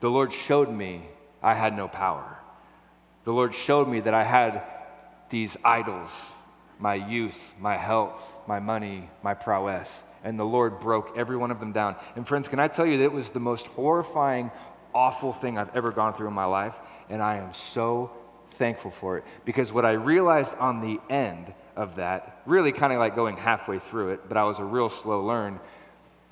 The 0.00 0.10
Lord 0.10 0.32
showed 0.32 0.70
me 0.70 1.02
I 1.42 1.52
had 1.52 1.76
no 1.76 1.88
power. 1.88 2.38
The 3.24 3.32
Lord 3.32 3.52
showed 3.52 3.88
me 3.88 4.00
that 4.00 4.14
I 4.14 4.24
had 4.24 4.62
these 5.28 5.58
idols 5.62 6.32
my 6.78 6.94
youth, 6.94 7.54
my 7.58 7.76
health, 7.76 8.38
my 8.46 8.60
money, 8.60 9.08
my 9.22 9.34
prowess. 9.34 10.04
And 10.22 10.38
the 10.38 10.44
Lord 10.44 10.80
broke 10.80 11.16
every 11.16 11.36
one 11.36 11.50
of 11.50 11.60
them 11.60 11.72
down. 11.72 11.96
And 12.16 12.26
friends, 12.26 12.48
can 12.48 12.58
I 12.58 12.68
tell 12.68 12.86
you 12.86 12.98
that 12.98 13.04
it 13.04 13.12
was 13.12 13.30
the 13.30 13.40
most 13.40 13.66
horrifying, 13.68 14.50
awful 14.94 15.32
thing 15.32 15.56
I've 15.56 15.74
ever 15.76 15.90
gone 15.92 16.14
through 16.14 16.28
in 16.28 16.34
my 16.34 16.44
life? 16.44 16.78
And 17.08 17.22
I 17.22 17.36
am 17.36 17.52
so 17.52 18.10
thankful 18.50 18.90
for 18.90 19.18
it. 19.18 19.24
Because 19.44 19.72
what 19.72 19.84
I 19.84 19.92
realized 19.92 20.56
on 20.58 20.80
the 20.80 21.00
end 21.08 21.52
of 21.76 21.96
that, 21.96 22.42
really 22.46 22.72
kind 22.72 22.92
of 22.92 22.98
like 22.98 23.14
going 23.14 23.36
halfway 23.36 23.78
through 23.78 24.10
it, 24.10 24.28
but 24.28 24.36
I 24.36 24.44
was 24.44 24.58
a 24.58 24.64
real 24.64 24.88
slow 24.88 25.24
learn, 25.24 25.60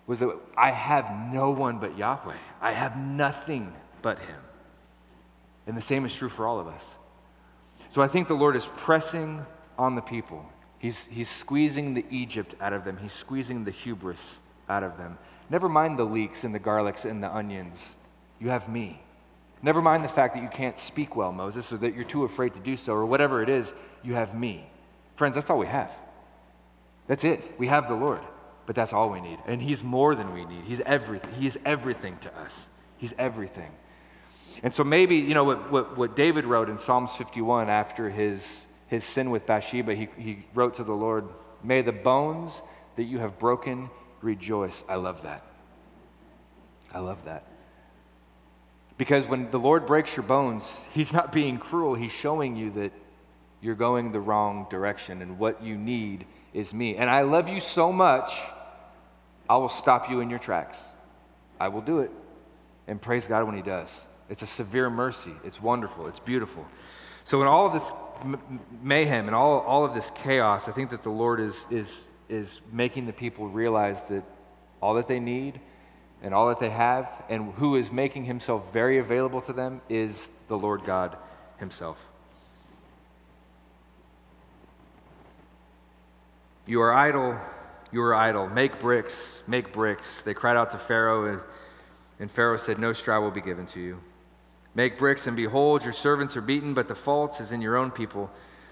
was 0.07 0.21
that 0.21 0.37
I 0.57 0.71
have 0.71 1.11
no 1.33 1.51
one 1.51 1.79
but 1.79 1.97
Yahweh. 1.97 2.37
I 2.61 2.73
have 2.73 2.97
nothing 2.97 3.73
but 4.03 4.19
Him. 4.19 4.41
And 5.67 5.77
the 5.77 5.83
same 5.83 6.05
is 6.05 6.15
true 6.15 6.29
for 6.29 6.47
all 6.47 6.61
of 6.61 6.67
us. 6.67 6.99
So 7.89 8.03
I 8.03 8.09
think 8.09 8.29
the 8.29 8.35
Lord 8.35 8.57
is 8.57 8.67
pressing 8.77 9.47
on 9.79 9.95
the 9.95 10.01
people. 10.01 10.45
He's, 10.79 11.07
he's 11.07 11.29
squeezing 11.29 11.95
the 11.95 12.05
Egypt 12.11 12.55
out 12.61 12.73
of 12.73 12.85
them, 12.85 12.99
He's 13.01 13.13
squeezing 13.13 13.65
the 13.65 13.71
hubris 13.71 14.41
out 14.69 14.83
of 14.83 14.97
them. 14.97 15.19
Never 15.51 15.69
mind 15.69 15.99
the 15.99 16.05
leeks 16.05 16.45
and 16.45 16.55
the 16.55 16.61
garlics 16.61 17.05
and 17.09 17.23
the 17.23 17.35
onions. 17.35 17.97
You 18.41 18.49
have 18.49 18.69
me. 18.69 19.01
Never 19.63 19.81
mind 19.81 20.05
the 20.05 20.09
fact 20.09 20.35
that 20.35 20.43
you 20.43 20.49
can't 20.49 20.79
speak 20.79 21.17
well, 21.17 21.33
Moses, 21.33 21.73
or 21.73 21.79
that 21.79 21.95
you're 21.95 22.05
too 22.05 22.25
afraid 22.25 22.55
to 22.55 22.61
do 22.61 22.77
so, 22.77 22.93
or 22.93 23.07
whatever 23.07 23.43
it 23.43 23.49
is, 23.49 23.73
you 24.03 24.15
have 24.15 24.35
me. 24.35 24.67
Friends, 25.15 25.35
that's 25.37 25.49
all 25.49 25.59
we 25.59 25.67
have. 25.67 25.91
That's 27.07 27.25
it. 27.25 27.51
We 27.59 27.69
have 27.69 27.89
the 27.89 27.95
Lord, 27.95 28.21
but 28.67 28.75
that's 28.75 28.93
all 28.93 29.11
we 29.11 29.21
need. 29.21 29.39
And 29.47 29.63
He's 29.63 29.83
more 29.83 30.15
than 30.15 30.35
we 30.35 30.45
need. 30.45 30.65
He's 30.65 30.81
everything. 30.81 31.33
He 31.35 31.47
is 31.47 31.59
everything 31.65 32.19
to 32.19 32.39
us. 32.39 32.69
He's 32.99 33.15
everything. 33.19 33.71
And 34.63 34.73
so 34.73 34.85
maybe, 34.85 35.17
you 35.17 35.35
know, 35.35 35.45
what, 35.45 35.71
what, 35.71 35.97
what 35.97 36.17
David 36.17 36.45
wrote 36.45 36.69
in 36.69 36.79
Psalms 36.79 37.15
51 37.17 37.69
after 37.69 38.09
his, 38.09 38.67
his 38.87 39.05
sin 39.05 39.31
with 39.31 39.47
Bathsheba, 39.47 39.95
he, 39.95 40.09
he 40.19 40.45
wrote 40.55 40.75
to 40.75 40.85
the 40.85 40.93
Lord, 40.93 41.29
May 41.63 41.83
the 41.83 41.93
bones 41.93 42.63
that 42.97 43.05
you 43.05 43.19
have 43.19 43.39
broken 43.39 43.91
rejoice. 44.21 44.85
I 44.89 44.97
love 44.97 45.23
that. 45.23 45.43
I 46.93 46.99
love 46.99 47.25
that. 47.25 47.45
Because 48.97 49.27
when 49.27 49.51
the 49.51 49.59
Lord 49.59 49.87
breaks 49.87 50.17
your 50.17 50.25
bones, 50.25 50.85
He's 50.93 51.13
not 51.13 51.33
being 51.33 51.59
cruel. 51.59 51.95
He's 51.95 52.13
showing 52.13 52.57
you 52.57 52.71
that 52.73 52.93
you're 53.61 53.75
going 53.75 54.13
the 54.13 54.21
wrong 54.21 54.67
direction, 54.71 55.23
and 55.23 55.39
what 55.39 55.63
you 55.63 55.77
need 55.77 56.27
is 56.53 56.73
me. 56.73 56.97
And 56.97 57.11
I 57.11 57.23
love 57.23 57.49
you 57.49 57.61
so 57.61 57.91
much, 57.93 58.39
I 59.49 59.57
will 59.57 59.69
stop 59.69 60.09
you 60.11 60.21
in 60.21 60.31
your 60.31 60.39
tracks. 60.39 60.95
I 61.59 61.69
will 61.69 61.81
do 61.81 62.01
it. 62.01 62.11
And 62.87 63.01
praise 63.01 63.27
God 63.27 63.45
when 63.45 63.57
He 63.57 63.63
does. 63.63 64.07
It's 64.29 64.43
a 64.43 64.47
severe 64.47 64.91
mercy. 64.91 65.33
It's 65.45 65.61
wonderful. 65.61 66.07
It's 66.07 66.21
beautiful. 66.21 66.67
So, 67.25 67.41
in 67.41 67.49
all 67.49 67.67
of 67.67 67.73
this 67.73 67.91
mayhem 68.83 69.27
and 69.27 69.35
all, 69.35 69.61
all 69.61 69.85
of 69.85 69.95
this 69.95 70.11
chaos, 70.11 70.69
I 70.69 70.73
think 70.73 70.91
that 70.91 71.03
the 71.03 71.11
Lord 71.11 71.41
is, 71.41 71.67
is, 71.71 72.09
is 72.29 72.61
making 72.71 73.07
the 73.07 73.15
people 73.15 73.49
realize 73.49 74.03
that 74.05 74.25
all 74.83 74.95
that 74.95 75.09
they 75.09 75.21
need 75.21 75.59
and 76.23 76.35
all 76.35 76.49
that 76.49 76.59
they 76.59 76.71
have, 76.71 77.11
and 77.31 77.53
who 77.55 77.77
is 77.77 77.91
making 77.91 78.27
Himself 78.27 78.73
very 78.73 78.99
available 78.99 79.41
to 79.43 79.53
them, 79.53 79.81
is 79.89 80.31
the 80.49 80.59
Lord 80.59 80.85
God 80.85 81.17
Himself. 81.59 82.09
You 86.67 86.81
are 86.83 86.93
idle, 86.93 87.39
you 87.91 88.03
are 88.03 88.15
idle. 88.15 88.49
Make 88.49 88.81
bricks, 88.81 89.43
make 89.47 89.73
bricks. 89.73 90.23
They 90.23 90.35
cried 90.35 90.57
out 90.57 90.71
to 90.71 90.79
Pharaoh, 90.79 91.27
and, 91.27 91.41
and 92.19 92.31
Pharaoh 92.31 92.57
said, 92.57 92.79
No 92.79 92.93
straw 92.93 93.21
will 93.21 93.31
be 93.31 93.43
given 93.43 93.67
to 93.67 93.81
you. 93.81 94.01
Make 94.75 94.99
bricks, 94.99 95.27
and 95.27 95.37
behold, 95.37 95.85
your 95.85 95.93
servants 95.93 96.37
are 96.37 96.43
beaten, 96.43 96.75
but 96.75 96.89
the 96.89 96.95
fault 96.95 97.41
is 97.41 97.53
in 97.53 97.61
your 97.61 97.77
own 97.77 97.91
people. 97.91 98.31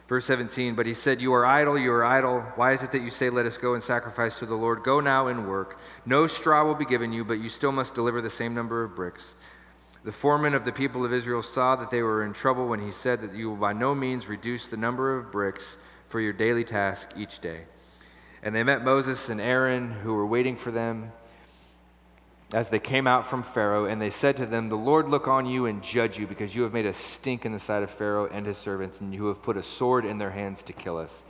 Verse 0.09 0.25
17, 0.27 0.75
but 0.75 0.85
he 0.85 0.95
said, 0.95 1.23
You 1.23 1.33
are 1.33 1.47
idle, 1.47 1.79
you 1.79 1.93
are 1.93 2.05
idle. 2.05 2.41
Why 2.57 2.73
is 2.73 2.83
it 2.83 2.91
that 2.93 3.03
you 3.03 3.11
say, 3.11 3.31
Let 3.31 3.47
us 3.47 3.57
go 3.57 3.75
and 3.75 3.83
sacrifice 3.83 4.39
to 4.41 4.47
the 4.47 4.57
Lord? 4.57 4.83
Go 4.83 5.01
now 5.01 5.29
and 5.29 5.49
work. 5.49 5.79
No 6.05 6.27
straw 6.27 6.65
will 6.65 6.75
be 6.75 6.85
given 6.85 7.13
you, 7.13 7.25
but 7.25 7.41
you 7.41 7.49
still 7.49 7.73
must 7.73 7.95
deliver 7.95 8.21
the 8.21 8.29
same 8.29 8.53
number 8.53 8.83
of 8.83 8.97
bricks. 8.97 9.37
The 10.05 10.13
foreman 10.13 10.55
of 10.55 10.65
the 10.65 10.73
people 10.73 11.05
of 11.05 11.13
Israel 11.13 11.43
saw 11.43 11.77
that 11.77 11.93
they 11.93 12.03
were 12.03 12.25
in 12.25 12.33
trouble 12.33 12.67
when 12.67 12.81
he 12.81 12.91
said 12.91 13.23
that 13.23 13.35
you 13.35 13.51
will 13.51 13.57
by 13.57 13.73
no 13.73 13.95
means 13.95 14.29
reduce 14.29 14.67
the 14.67 14.77
number 14.77 15.17
of 15.17 15.31
bricks 15.31 15.79
for 16.09 16.21
your 16.21 16.33
daily 16.33 16.65
task 16.65 17.11
each 17.17 17.39
day. 17.39 17.63
And 18.43 18.53
they 18.53 18.65
met 18.65 18.85
Moses 18.85 19.29
and 19.29 19.41
Aaron, 19.41 19.93
who 19.93 20.15
were 20.15 20.27
waiting 20.27 20.57
for 20.57 20.73
them 20.73 21.13
as 22.55 22.71
they 22.71 22.79
came 22.79 23.07
out 23.07 23.25
from 23.25 23.43
Pharaoh, 23.43 23.87
and 23.87 24.01
they 24.01 24.11
said 24.11 24.37
to 24.37 24.47
them, 24.47 24.69
The 24.69 24.77
Lord 24.77 25.09
look 25.09 25.27
on 25.27 25.47
you 25.47 25.67
and 25.67 25.83
judge 25.83 26.19
you, 26.19 26.27
because 26.27 26.55
you 26.55 26.63
have 26.63 26.73
made 26.73 26.87
a 26.87 26.93
stink 26.93 27.47
in 27.47 27.53
the 27.53 27.59
sight 27.59 27.83
of 27.83 27.91
Pharaoh 27.91 28.29
and 28.31 28.47
his 28.47 28.59
servants, 28.59 29.01
and 29.01 29.15
you 29.15 29.27
have 29.27 29.43
put 29.43 29.57
a 29.57 29.63
sword 29.63 30.05
in 30.05 30.19
their 30.19 30.31
hands 30.31 30.63
to 30.65 30.73
kill 30.73 30.99
us. 30.99 31.25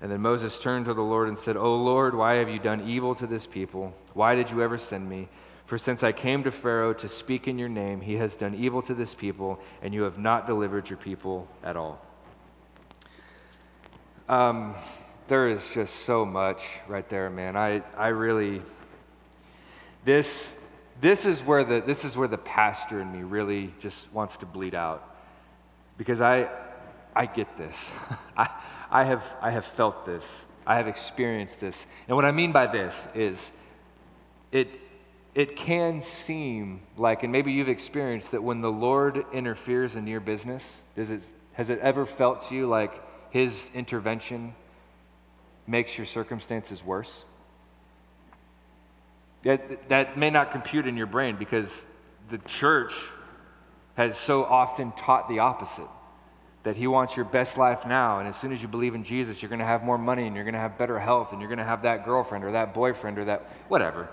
And 0.00 0.10
then 0.10 0.20
Moses 0.20 0.58
turned 0.58 0.86
to 0.86 0.94
the 0.94 1.02
Lord 1.02 1.28
and 1.28 1.38
said, 1.38 1.56
O 1.56 1.76
Lord, 1.76 2.14
why 2.14 2.34
have 2.34 2.48
you 2.48 2.58
done 2.58 2.88
evil 2.88 3.14
to 3.14 3.26
this 3.26 3.46
people? 3.46 3.94
Why 4.14 4.34
did 4.34 4.50
you 4.50 4.60
ever 4.60 4.76
send 4.76 5.08
me? 5.08 5.28
For 5.64 5.78
since 5.78 6.02
I 6.02 6.12
came 6.12 6.42
to 6.42 6.50
Pharaoh 6.50 6.92
to 6.94 7.08
speak 7.08 7.46
in 7.46 7.58
your 7.58 7.68
name, 7.68 8.00
he 8.00 8.16
has 8.16 8.34
done 8.34 8.54
evil 8.54 8.82
to 8.82 8.94
this 8.94 9.14
people, 9.14 9.60
and 9.80 9.94
you 9.94 10.02
have 10.02 10.18
not 10.18 10.46
delivered 10.46 10.90
your 10.90 10.96
people 10.98 11.48
at 11.62 11.76
all. 11.76 12.04
Um, 14.28 14.74
there 15.28 15.48
is 15.48 15.72
just 15.72 15.94
so 16.00 16.24
much 16.24 16.78
right 16.88 17.08
there, 17.08 17.30
man. 17.30 17.56
I, 17.56 17.82
I 17.96 18.08
really, 18.08 18.60
this, 20.04 20.58
this, 21.00 21.26
is 21.26 21.42
where 21.42 21.64
the, 21.64 21.80
this 21.80 22.04
is 22.04 22.16
where 22.16 22.28
the 22.28 22.38
pastor 22.38 23.00
in 23.00 23.12
me 23.12 23.22
really 23.22 23.72
just 23.78 24.12
wants 24.12 24.38
to 24.38 24.46
bleed 24.46 24.74
out. 24.74 25.08
Because 25.96 26.20
I, 26.20 26.48
I 27.14 27.26
get 27.26 27.56
this. 27.56 27.92
I, 28.36 28.48
I, 28.90 29.04
have, 29.04 29.36
I 29.40 29.50
have 29.50 29.64
felt 29.64 30.04
this. 30.04 30.46
I 30.66 30.76
have 30.76 30.88
experienced 30.88 31.60
this. 31.60 31.86
And 32.08 32.16
what 32.16 32.24
I 32.24 32.30
mean 32.30 32.52
by 32.52 32.66
this 32.66 33.08
is 33.14 33.52
it, 34.50 34.68
it 35.34 35.56
can 35.56 36.02
seem 36.02 36.82
like, 36.96 37.22
and 37.22 37.32
maybe 37.32 37.52
you've 37.52 37.68
experienced 37.68 38.32
that 38.32 38.42
when 38.42 38.60
the 38.60 38.70
Lord 38.70 39.24
interferes 39.32 39.96
in 39.96 40.06
your 40.06 40.20
business, 40.20 40.82
does 40.94 41.10
it, 41.10 41.22
has 41.54 41.70
it 41.70 41.78
ever 41.80 42.06
felt 42.06 42.40
to 42.48 42.54
you 42.54 42.66
like 42.66 43.02
his 43.30 43.70
intervention 43.74 44.54
makes 45.66 45.96
your 45.96 46.04
circumstances 46.04 46.84
worse? 46.84 47.24
That, 49.42 49.88
that 49.88 50.16
may 50.16 50.30
not 50.30 50.52
compute 50.52 50.86
in 50.86 50.96
your 50.96 51.06
brain 51.06 51.36
because 51.36 51.86
the 52.28 52.38
church 52.38 53.10
has 53.94 54.16
so 54.16 54.44
often 54.44 54.92
taught 54.92 55.28
the 55.28 55.40
opposite 55.40 55.88
that 56.62 56.76
he 56.76 56.86
wants 56.86 57.16
your 57.16 57.24
best 57.24 57.58
life 57.58 57.86
now 57.86 58.18
and 58.18 58.28
as 58.28 58.36
soon 58.36 58.52
as 58.52 58.62
you 58.62 58.68
believe 58.68 58.94
in 58.94 59.02
jesus 59.02 59.42
you're 59.42 59.48
going 59.48 59.58
to 59.58 59.64
have 59.64 59.82
more 59.82 59.98
money 59.98 60.26
and 60.26 60.34
you're 60.34 60.44
going 60.44 60.54
to 60.54 60.60
have 60.60 60.78
better 60.78 60.98
health 60.98 61.32
and 61.32 61.40
you're 61.40 61.48
going 61.48 61.58
to 61.58 61.64
have 61.64 61.82
that 61.82 62.04
girlfriend 62.04 62.44
or 62.44 62.52
that 62.52 62.72
boyfriend 62.72 63.18
or 63.18 63.24
that 63.24 63.42
whatever. 63.68 64.08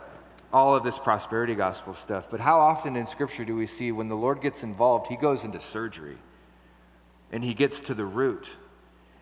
All 0.51 0.75
of 0.75 0.83
this 0.83 0.97
prosperity 0.97 1.53
gospel 1.53 1.93
stuff. 1.93 2.27
But 2.31 2.39
how 2.39 2.59
often 2.59 2.95
in 2.95 3.05
scripture 3.05 3.45
do 3.45 3.55
we 3.55 3.67
see 3.67 3.91
when 3.91 4.07
the 4.07 4.15
lord 4.15 4.41
gets 4.41 4.63
involved 4.63 5.07
he 5.07 5.15
goes 5.15 5.45
into 5.45 5.59
surgery 5.59 6.17
and 7.31 7.43
he 7.43 7.53
gets 7.53 7.79
to 7.81 7.93
the 7.93 8.05
root 8.05 8.57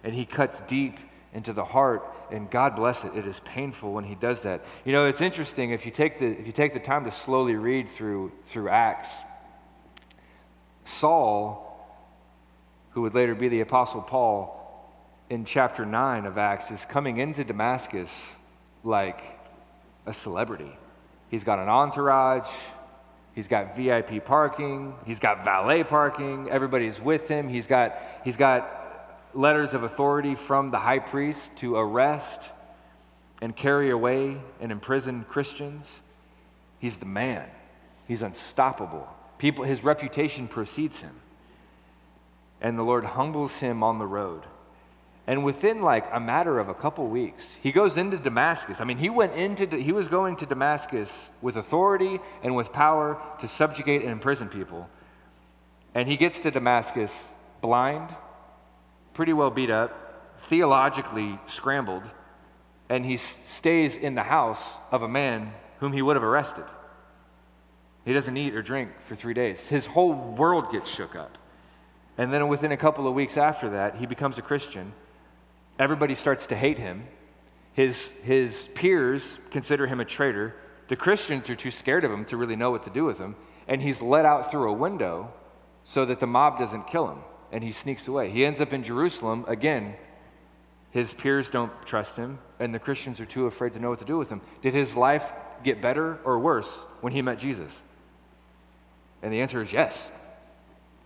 and 0.03 0.15
he 0.15 0.25
cuts 0.25 0.61
deep 0.61 0.97
into 1.33 1.53
the 1.53 1.63
heart 1.63 2.03
and 2.31 2.49
god 2.49 2.75
bless 2.75 3.03
it 3.03 3.15
it 3.15 3.25
is 3.25 3.39
painful 3.41 3.93
when 3.93 4.03
he 4.03 4.15
does 4.15 4.41
that 4.41 4.63
you 4.85 4.91
know 4.91 5.05
it's 5.05 5.21
interesting 5.21 5.71
if 5.71 5.85
you 5.85 5.91
take 5.91 6.19
the 6.19 6.25
if 6.25 6.45
you 6.45 6.53
take 6.53 6.73
the 6.73 6.79
time 6.79 7.03
to 7.03 7.11
slowly 7.11 7.55
read 7.55 7.87
through 7.87 8.31
through 8.45 8.69
acts 8.69 9.19
saul 10.83 11.63
who 12.91 13.01
would 13.01 13.13
later 13.13 13.35
be 13.35 13.47
the 13.47 13.61
apostle 13.61 14.01
paul 14.01 14.53
in 15.29 15.43
chapter 15.43 15.85
9 15.85 16.25
of 16.25 16.37
acts 16.37 16.71
is 16.71 16.85
coming 16.85 17.17
into 17.17 17.43
damascus 17.43 18.35
like 18.83 19.21
a 20.05 20.13
celebrity 20.13 20.71
he's 21.29 21.43
got 21.43 21.59
an 21.59 21.67
entourage 21.67 22.49
He's 23.37 23.47
got 23.47 23.75
VIP 23.75 24.25
parking. 24.25 24.95
He's 25.05 25.19
got 25.19 25.43
valet 25.43 25.83
parking. 25.83 26.49
Everybody's 26.49 26.99
with 26.99 27.27
him. 27.27 27.47
He's 27.47 27.67
got, 27.67 27.99
he's 28.23 28.35
got 28.35 28.86
letters 29.33 29.73
of 29.73 29.83
authority 29.83 30.35
from 30.35 30.71
the 30.71 30.79
high 30.79 30.99
priest 30.99 31.55
to 31.57 31.75
arrest 31.75 32.51
and 33.41 33.55
carry 33.55 33.89
away 33.89 34.37
and 34.59 34.71
imprison 34.71 35.23
Christians. 35.25 36.01
He's 36.79 36.97
the 36.97 37.05
man. 37.05 37.47
He's 38.07 38.23
unstoppable. 38.23 39.07
People, 39.37 39.63
his 39.65 39.83
reputation 39.83 40.47
precedes 40.47 41.01
him. 41.01 41.15
And 42.61 42.77
the 42.77 42.83
Lord 42.83 43.03
humbles 43.03 43.59
him 43.59 43.83
on 43.83 43.99
the 43.99 44.07
road. 44.07 44.43
And 45.27 45.43
within 45.43 45.81
like 45.81 46.07
a 46.11 46.19
matter 46.21 46.57
of 46.57 46.69
a 46.69 46.73
couple 46.73 47.05
weeks, 47.07 47.53
he 47.61 47.73
goes 47.73 47.97
into 47.97 48.17
Damascus. 48.17 48.79
I 48.79 48.85
mean, 48.85 48.97
he 48.97 49.09
went 49.09 49.33
into, 49.33 49.75
he 49.75 49.91
was 49.91 50.07
going 50.07 50.37
to 50.37 50.45
Damascus 50.45 51.31
with 51.41 51.57
authority 51.57 52.19
and 52.41 52.55
with 52.55 52.71
power 52.71 53.21
to 53.39 53.47
subjugate 53.47 54.03
and 54.03 54.11
imprison 54.11 54.47
people. 54.47 54.89
And 55.93 56.07
he 56.07 56.15
gets 56.15 56.39
to 56.41 56.51
Damascus 56.51 57.31
blind, 57.61 58.09
pretty 59.17 59.33
well 59.33 59.49
beat 59.49 59.71
up, 59.71 60.37
theologically 60.37 61.39
scrambled, 61.43 62.03
and 62.87 63.03
he 63.03 63.17
stays 63.17 63.97
in 63.97 64.13
the 64.13 64.21
house 64.21 64.77
of 64.91 65.01
a 65.01 65.07
man 65.07 65.51
whom 65.79 65.91
he 65.91 66.03
would 66.03 66.15
have 66.15 66.23
arrested. 66.23 66.65
He 68.05 68.13
doesn't 68.13 68.37
eat 68.37 68.55
or 68.55 68.61
drink 68.61 68.91
for 68.99 69.15
three 69.15 69.33
days. 69.33 69.69
His 69.69 69.87
whole 69.87 70.13
world 70.13 70.71
gets 70.71 70.87
shook 70.87 71.15
up. 71.15 71.39
And 72.15 72.31
then 72.31 72.47
within 72.47 72.71
a 72.71 72.77
couple 72.77 73.07
of 73.07 73.15
weeks 73.15 73.37
after 73.37 73.69
that, 73.69 73.95
he 73.95 74.05
becomes 74.05 74.37
a 74.37 74.43
Christian. 74.43 74.93
Everybody 75.79 76.13
starts 76.13 76.45
to 76.47 76.55
hate 76.55 76.77
him. 76.77 77.07
His, 77.73 78.11
his 78.23 78.69
peers 78.75 79.39
consider 79.49 79.87
him 79.87 79.99
a 79.99 80.05
traitor. 80.05 80.55
The 80.89 80.95
Christians 80.95 81.49
are 81.49 81.55
too 81.55 81.71
scared 81.71 82.03
of 82.03 82.11
him 82.11 82.23
to 82.25 82.37
really 82.37 82.55
know 82.55 82.69
what 82.69 82.83
to 82.83 82.91
do 82.91 83.03
with 83.03 83.17
him. 83.17 83.35
And 83.67 83.81
he's 83.81 83.99
let 83.99 84.25
out 84.25 84.51
through 84.51 84.69
a 84.69 84.73
window 84.73 85.33
so 85.83 86.05
that 86.05 86.19
the 86.19 86.27
mob 86.27 86.59
doesn't 86.59 86.85
kill 86.85 87.09
him 87.09 87.17
and 87.51 87.63
he 87.63 87.71
sneaks 87.71 88.07
away. 88.07 88.29
He 88.29 88.45
ends 88.45 88.61
up 88.61 88.73
in 88.73 88.83
Jerusalem. 88.83 89.45
Again, 89.47 89.95
his 90.91 91.13
peers 91.13 91.49
don't 91.49 91.71
trust 91.85 92.17
him, 92.17 92.39
and 92.59 92.73
the 92.73 92.79
Christians 92.79 93.19
are 93.19 93.25
too 93.25 93.45
afraid 93.45 93.73
to 93.73 93.79
know 93.79 93.89
what 93.89 93.99
to 93.99 94.05
do 94.05 94.17
with 94.17 94.29
him. 94.29 94.41
Did 94.61 94.73
his 94.73 94.95
life 94.95 95.31
get 95.63 95.81
better 95.81 96.19
or 96.23 96.39
worse 96.39 96.85
when 97.01 97.13
he 97.13 97.21
met 97.21 97.39
Jesus? 97.39 97.83
And 99.21 99.33
the 99.33 99.41
answer 99.41 99.61
is 99.61 99.73
yes. 99.73 100.11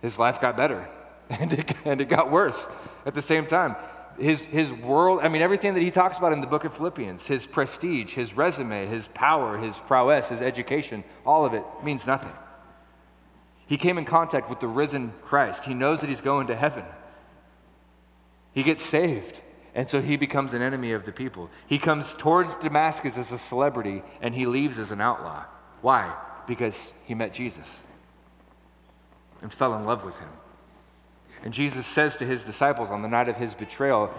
His 0.00 0.18
life 0.18 0.40
got 0.40 0.56
better, 0.56 0.88
and 1.30 1.52
it, 1.52 1.72
and 1.84 2.00
it 2.00 2.08
got 2.08 2.30
worse 2.30 2.68
at 3.06 3.14
the 3.14 3.22
same 3.22 3.46
time. 3.46 3.76
His, 4.18 4.44
his 4.44 4.72
world, 4.72 5.20
I 5.22 5.28
mean, 5.28 5.40
everything 5.40 5.72
that 5.74 5.82
he 5.82 5.90
talks 5.90 6.18
about 6.18 6.34
in 6.34 6.42
the 6.42 6.46
book 6.46 6.64
of 6.64 6.74
Philippians, 6.74 7.26
his 7.26 7.46
prestige, 7.46 8.12
his 8.12 8.36
resume, 8.36 8.86
his 8.86 9.08
power, 9.08 9.56
his 9.56 9.78
prowess, 9.78 10.28
his 10.28 10.42
education, 10.42 11.02
all 11.24 11.46
of 11.46 11.54
it 11.54 11.64
means 11.82 12.06
nothing. 12.06 12.32
He 13.72 13.78
came 13.78 13.96
in 13.96 14.04
contact 14.04 14.50
with 14.50 14.60
the 14.60 14.68
risen 14.68 15.14
Christ. 15.22 15.64
He 15.64 15.72
knows 15.72 16.02
that 16.02 16.10
he's 16.10 16.20
going 16.20 16.48
to 16.48 16.54
heaven. 16.54 16.84
He 18.52 18.64
gets 18.64 18.82
saved, 18.82 19.40
and 19.74 19.88
so 19.88 20.02
he 20.02 20.18
becomes 20.18 20.52
an 20.52 20.60
enemy 20.60 20.92
of 20.92 21.06
the 21.06 21.10
people. 21.10 21.48
He 21.66 21.78
comes 21.78 22.12
towards 22.12 22.54
Damascus 22.56 23.16
as 23.16 23.32
a 23.32 23.38
celebrity, 23.38 24.02
and 24.20 24.34
he 24.34 24.44
leaves 24.44 24.78
as 24.78 24.90
an 24.90 25.00
outlaw. 25.00 25.46
Why? 25.80 26.14
Because 26.46 26.92
he 27.06 27.14
met 27.14 27.32
Jesus 27.32 27.82
and 29.40 29.50
fell 29.50 29.74
in 29.74 29.86
love 29.86 30.04
with 30.04 30.18
him. 30.18 30.28
And 31.42 31.54
Jesus 31.54 31.86
says 31.86 32.18
to 32.18 32.26
his 32.26 32.44
disciples 32.44 32.90
on 32.90 33.00
the 33.00 33.08
night 33.08 33.30
of 33.30 33.38
his 33.38 33.54
betrayal, 33.54 34.12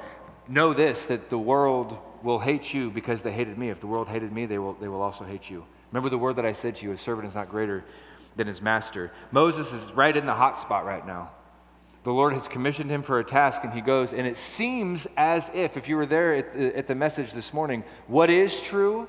Know 0.47 0.73
this, 0.73 1.05
that 1.05 1.29
the 1.29 1.37
world 1.37 1.95
will 2.23 2.39
hate 2.39 2.73
you 2.73 2.89
because 2.89 3.21
they 3.21 3.31
hated 3.31 3.59
me. 3.59 3.69
If 3.69 3.81
the 3.81 3.87
world 3.87 4.09
hated 4.09 4.31
me, 4.31 4.47
they 4.47 4.57
will, 4.57 4.73
they 4.73 4.87
will 4.87 5.03
also 5.03 5.25
hate 5.25 5.51
you. 5.51 5.63
Remember 5.91 6.09
the 6.09 6.17
word 6.17 6.37
that 6.37 6.45
I 6.47 6.53
said 6.53 6.73
to 6.77 6.87
you, 6.87 6.91
a 6.91 6.97
servant 6.97 7.27
is 7.27 7.35
not 7.35 7.49
greater 7.49 7.83
than 8.35 8.47
his 8.47 8.61
master. 8.61 9.11
Moses 9.31 9.73
is 9.73 9.91
right 9.93 10.15
in 10.15 10.25
the 10.25 10.33
hot 10.33 10.57
spot 10.57 10.85
right 10.85 11.05
now. 11.05 11.31
The 12.03 12.11
Lord 12.11 12.33
has 12.33 12.47
commissioned 12.47 12.89
him 12.89 13.01
for 13.01 13.19
a 13.19 13.23
task, 13.23 13.63
and 13.63 13.71
he 13.71 13.79
goes, 13.79 14.13
and 14.13 14.27
it 14.27 14.35
seems 14.35 15.07
as 15.15 15.49
if, 15.53 15.77
if 15.77 15.87
you 15.87 15.95
were 15.95 16.05
there 16.05 16.35
at 16.35 16.53
the, 16.53 16.77
at 16.77 16.87
the 16.87 16.95
message 16.95 17.31
this 17.31 17.53
morning, 17.53 17.83
what 18.07 18.29
is 18.29 18.61
true 18.61 19.07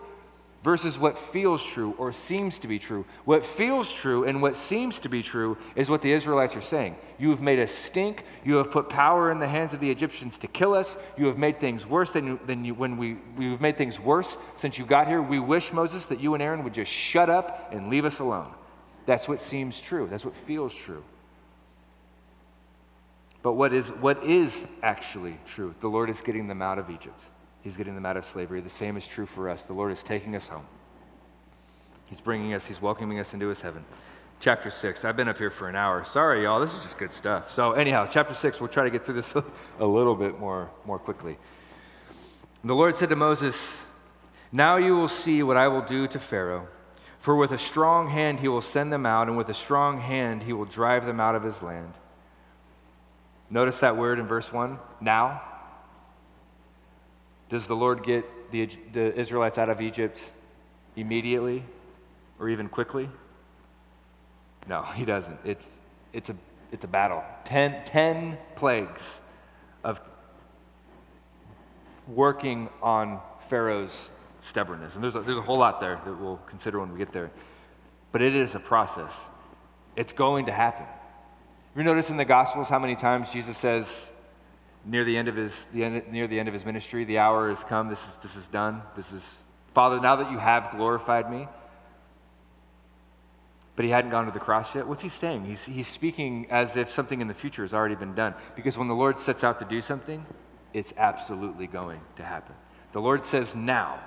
versus 0.65 0.99
what 0.99 1.19
feels 1.19 1.63
true 1.63 1.95
or 1.99 2.11
seems 2.11 2.59
to 2.59 2.67
be 2.67 2.79
true. 2.79 3.05
What 3.27 3.45
feels 3.45 3.93
true 3.93 4.25
and 4.25 4.41
what 4.41 4.57
seems 4.57 4.99
to 5.01 5.11
be 5.11 5.23
true 5.23 5.59
is 5.77 5.91
what 5.91 6.01
the 6.01 6.11
Israelites 6.11 6.57
are 6.57 6.63
saying. 6.63 6.97
You 7.19 7.29
have 7.31 7.43
made 7.43 7.61
us 7.61 7.71
stink. 7.71 8.25
You 8.45 8.57
have 8.57 8.71
put 8.71 8.89
power 8.89 9.31
in 9.31 9.41
the 9.41 9.47
hands 9.47 9.75
of 9.75 9.81
the 9.81 9.91
Egyptians 9.91 10.39
to 10.39 10.49
kill 10.49 10.73
us. 10.73 10.97
You 11.19 11.27
have 11.27 11.37
made 11.37 11.61
things 11.61 11.87
worse 11.87 12.15
than, 12.15 12.41
than 12.47 12.65
you, 12.65 12.73
when 12.73 12.97
we, 12.97 13.19
we've 13.37 13.61
made 13.61 13.77
things 13.77 14.01
worse 14.01 14.39
since 14.57 14.79
you 14.79 14.87
got 14.87 15.07
here. 15.07 15.21
We 15.21 15.39
wish, 15.39 15.71
Moses, 15.71 16.07
that 16.07 16.19
you 16.19 16.33
and 16.33 16.43
Aaron 16.43 16.65
would 16.65 16.75
just 16.75 16.91
shut 16.91 17.29
up 17.29 17.71
and 17.71 17.91
leave 17.91 18.07
us 18.07 18.21
alone. 18.21 18.51
That's 19.07 19.29
what 19.29 19.39
seems 19.39 19.81
true. 19.81 20.07
That's 20.11 20.25
what 20.25 20.35
feels 20.35 20.75
true. 20.75 21.05
But 23.43 23.53
what 23.53 23.75
is, 23.75 23.91
what 23.91 24.25
is 24.25 24.67
actually 24.83 25.39
true? 25.45 25.75
The 25.81 25.89
Lord 25.89 26.09
is 26.09 26.23
getting 26.23 26.49
them 26.49 26.63
out 26.63 26.79
of 26.79 26.89
Egypt. 26.89 27.29
He's 27.61 27.77
getting 27.77 27.95
them 27.95 28.07
out 28.07 28.17
of 28.17 28.25
slavery. 28.25 28.61
The 28.61 28.71
same 28.71 28.97
is 28.97 29.07
true 29.07 29.27
for 29.27 29.51
us. 29.51 29.67
The 29.67 29.75
Lord 29.75 29.93
is 29.93 30.03
taking 30.03 30.35
us 30.35 30.49
home. 30.49 30.67
He's 32.09 32.21
bringing 32.21 32.55
us, 32.55 32.67
He's 32.67 32.81
welcoming 32.81 33.19
us 33.19 33.35
into 33.35 33.49
His 33.49 33.61
heaven. 33.61 33.85
Chapter 34.41 34.71
6. 34.71 35.05
I've 35.05 35.17
been 35.17 35.29
up 35.29 35.39
here 35.39 35.51
for 35.51 35.69
an 35.69 35.77
hour. 35.77 36.05
Sorry, 36.05 36.43
y'all. 36.43 36.61
This 36.61 36.75
is 36.75 36.83
just 36.83 36.99
good 36.99 37.13
stuff. 37.13 37.51
So, 37.51 37.73
anyhow, 37.73 38.07
chapter 38.11 38.35
6, 38.35 38.61
we'll 38.61 38.69
try 38.69 38.85
to 38.85 38.91
get 38.91 39.05
through 39.05 39.15
this 39.15 39.35
a 39.79 39.87
little 39.87 40.15
bit 40.15 40.39
more, 40.39 40.71
more 40.87 40.99
quickly. 40.99 41.37
The 42.63 42.75
Lord 42.75 42.97
said 42.97 43.11
to 43.11 43.17
Moses, 43.17 43.87
Now 44.53 44.77
you 44.77 44.97
will 44.97 45.09
see 45.09 45.43
what 45.43 45.59
I 45.59 45.69
will 45.69 45.83
do 45.83 46.07
to 46.07 46.19
Pharaoh 46.19 46.69
for 47.25 47.35
with 47.35 47.53
a 47.53 47.59
strong 47.59 48.11
hand 48.11 48.41
he 48.41 48.49
will 48.49 48.61
send 48.61 48.93
them 48.93 49.07
out, 49.07 49.29
and 49.29 49.37
with 49.39 49.49
a 49.49 49.55
strong 49.55 49.99
hand 49.99 50.43
he 50.43 50.53
will 50.53 50.67
drive 50.67 51.07
them 51.07 51.19
out 51.19 51.35
of 51.35 51.43
his 51.43 51.63
land. 51.63 51.95
Notice 53.49 53.81
that 53.81 53.97
word 53.97 54.19
in 54.19 54.27
verse 54.27 54.53
1 54.53 54.79
now. 55.01 55.41
Does 57.49 57.67
the 57.67 57.75
Lord 57.75 58.03
get 58.03 58.51
the, 58.51 58.69
the 58.93 59.19
Israelites 59.19 59.57
out 59.57 59.71
of 59.71 59.81
Egypt 59.81 60.33
immediately 60.97 61.65
or 62.39 62.51
even 62.51 62.69
quickly? 62.69 63.09
No, 64.69 64.83
he 64.95 65.07
doesn't. 65.07 65.39
It's, 65.47 65.81
it's, 66.13 66.29
a, 66.29 66.37
it's 66.73 66.85
a 66.85 66.89
battle. 66.89 67.25
Ten, 67.47 67.87
ten 67.87 68.37
plagues 68.55 69.23
of 69.83 69.99
working 72.07 72.69
on 72.83 73.19
Pharaoh's 73.41 74.11
stubbornness. 74.45 74.95
And 74.95 75.03
there's 75.03 75.17
a, 75.17 75.21
there's 75.21 75.39
a 75.39 75.43
whole 75.43 75.59
lot 75.59 75.81
there 75.81 76.01
that 76.05 76.21
we'll 76.21 76.37
consider 76.47 76.79
when 76.79 76.93
we 76.93 76.99
get 76.99 77.13
there. 77.13 77.31
But 78.13 78.23
it 78.23 78.35
is 78.35 78.55
a 78.55 78.61
process, 78.61 79.29
it's 79.97 80.13
going 80.13 80.47
to 80.47 80.53
happen. 80.53 80.87
You 81.77 81.83
noticed 81.83 82.11
in 82.11 82.17
the 82.17 82.25
Gospels 82.25 82.69
how 82.69 82.79
many 82.79 82.95
times 82.95 83.33
Jesus 83.33 83.57
says, 83.57 84.13
near 84.85 85.03
the 85.03 85.17
end 85.17 85.27
of 85.27 85.35
his, 85.35 85.65
the 85.73 85.83
end, 85.83 86.03
near 86.13 86.29
the 86.29 86.39
end 86.39 86.47
of 86.47 86.53
his 86.53 86.65
ministry, 86.65 87.05
the 87.05 87.19
hour 87.19 87.49
has 87.49 87.65
come, 87.65 87.89
this 87.89 88.07
is, 88.07 88.17
this 88.19 88.37
is 88.37 88.47
done, 88.47 88.83
this 88.95 89.11
is, 89.13 89.39
Father, 89.73 90.01
now 90.01 90.15
that 90.17 90.31
you 90.31 90.39
have 90.39 90.71
glorified 90.71 91.29
me, 91.31 91.49
but 93.75 93.85
he 93.85 93.91
hadn't 93.91 94.13
gone 94.13 94.27
to 94.27 94.31
the 94.31 94.39
cross 94.39 94.77
yet. 94.77 94.87
What's 94.87 95.03
he 95.03 95.09
saying? 95.09 95.47
He's, 95.47 95.65
he's 95.65 95.89
speaking 95.89 96.47
as 96.49 96.77
if 96.77 96.89
something 96.89 97.21
in 97.21 97.27
the 97.27 97.35
future 97.35 97.63
has 97.63 97.75
already 97.75 97.97
been 97.97 98.15
done. 98.15 98.35
Because 98.55 98.79
when 98.79 98.87
the 98.87 98.95
Lord 98.95 99.19
sets 99.19 99.43
out 99.43 99.59
to 99.59 99.65
do 99.65 99.81
something, 99.81 100.25
it's 100.73 100.95
absolutely 100.97 101.67
going 101.67 102.01
to 102.15 102.23
happen. 102.23 102.55
The 102.93 103.01
Lord 103.01 103.25
says 103.25 103.57
now, 103.57 103.99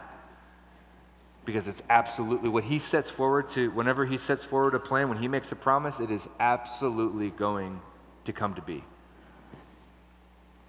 because 1.47 1.65
it's 1.65 1.81
absolutely 1.89 2.49
what 2.49 2.65
he 2.65 2.77
sets 2.77 3.09
forward 3.09 3.47
to, 3.47 3.71
whenever 3.71 4.05
he 4.05 4.17
sets 4.17 4.43
forward 4.43 4.75
a 4.75 4.79
plan, 4.79 5.07
when 5.07 5.17
he 5.17 5.29
makes 5.29 5.49
a 5.53 5.55
promise, 5.55 6.01
it 6.01 6.11
is 6.11 6.27
absolutely 6.41 7.29
going 7.29 7.79
to 8.25 8.33
come 8.33 8.53
to 8.55 8.61
be. 8.61 8.83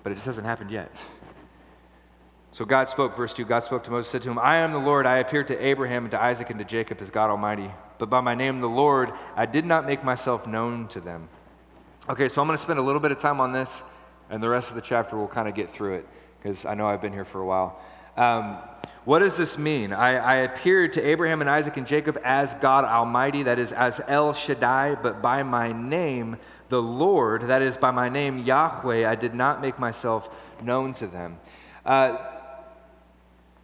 But 0.04 0.12
it 0.12 0.14
just 0.14 0.26
hasn't 0.26 0.46
happened 0.46 0.70
yet. 0.70 0.92
So 2.52 2.64
God 2.64 2.88
spoke, 2.88 3.16
verse 3.16 3.34
2 3.34 3.44
God 3.44 3.64
spoke 3.64 3.82
to 3.84 3.90
Moses, 3.90 4.08
said 4.08 4.22
to 4.22 4.30
him, 4.30 4.38
I 4.38 4.58
am 4.58 4.70
the 4.70 4.78
Lord. 4.78 5.04
I 5.04 5.18
appeared 5.18 5.48
to 5.48 5.58
Abraham 5.66 6.04
and 6.04 6.12
to 6.12 6.22
Isaac 6.22 6.48
and 6.48 6.60
to 6.60 6.64
Jacob 6.64 7.00
as 7.00 7.10
God 7.10 7.28
Almighty. 7.28 7.72
But 7.98 8.08
by 8.08 8.20
my 8.20 8.36
name, 8.36 8.60
the 8.60 8.68
Lord, 8.68 9.10
I 9.34 9.46
did 9.46 9.66
not 9.66 9.84
make 9.84 10.04
myself 10.04 10.46
known 10.46 10.86
to 10.88 11.00
them. 11.00 11.28
Okay, 12.08 12.28
so 12.28 12.40
I'm 12.40 12.46
going 12.46 12.56
to 12.56 12.62
spend 12.62 12.78
a 12.78 12.82
little 12.82 13.00
bit 13.00 13.10
of 13.10 13.18
time 13.18 13.40
on 13.40 13.52
this, 13.52 13.82
and 14.30 14.40
the 14.40 14.48
rest 14.48 14.70
of 14.70 14.76
the 14.76 14.82
chapter 14.82 15.18
we'll 15.18 15.26
kind 15.26 15.48
of 15.48 15.56
get 15.56 15.68
through 15.68 15.94
it, 15.94 16.06
because 16.40 16.64
I 16.64 16.74
know 16.74 16.86
I've 16.86 17.00
been 17.00 17.12
here 17.12 17.24
for 17.24 17.40
a 17.40 17.46
while. 17.46 17.80
Um, 18.16 18.58
what 19.08 19.20
does 19.20 19.38
this 19.38 19.56
mean? 19.56 19.94
I, 19.94 20.16
I, 20.16 20.34
appeared 20.40 20.92
to 20.92 21.00
Abraham 21.02 21.40
and 21.40 21.48
Isaac 21.48 21.78
and 21.78 21.86
Jacob 21.86 22.20
as 22.22 22.52
God 22.52 22.84
Almighty, 22.84 23.44
that 23.44 23.58
is, 23.58 23.72
as 23.72 24.02
El 24.06 24.34
Shaddai, 24.34 24.96
but 24.96 25.22
by 25.22 25.42
my 25.42 25.72
name, 25.72 26.36
the 26.68 26.82
Lord, 26.82 27.44
that 27.44 27.62
is, 27.62 27.78
by 27.78 27.90
my 27.90 28.10
name, 28.10 28.40
Yahweh, 28.40 29.08
I 29.08 29.14
did 29.14 29.32
not 29.34 29.62
make 29.62 29.78
myself 29.78 30.28
known 30.62 30.92
to 30.92 31.06
them. 31.06 31.38
Uh, 31.86 32.18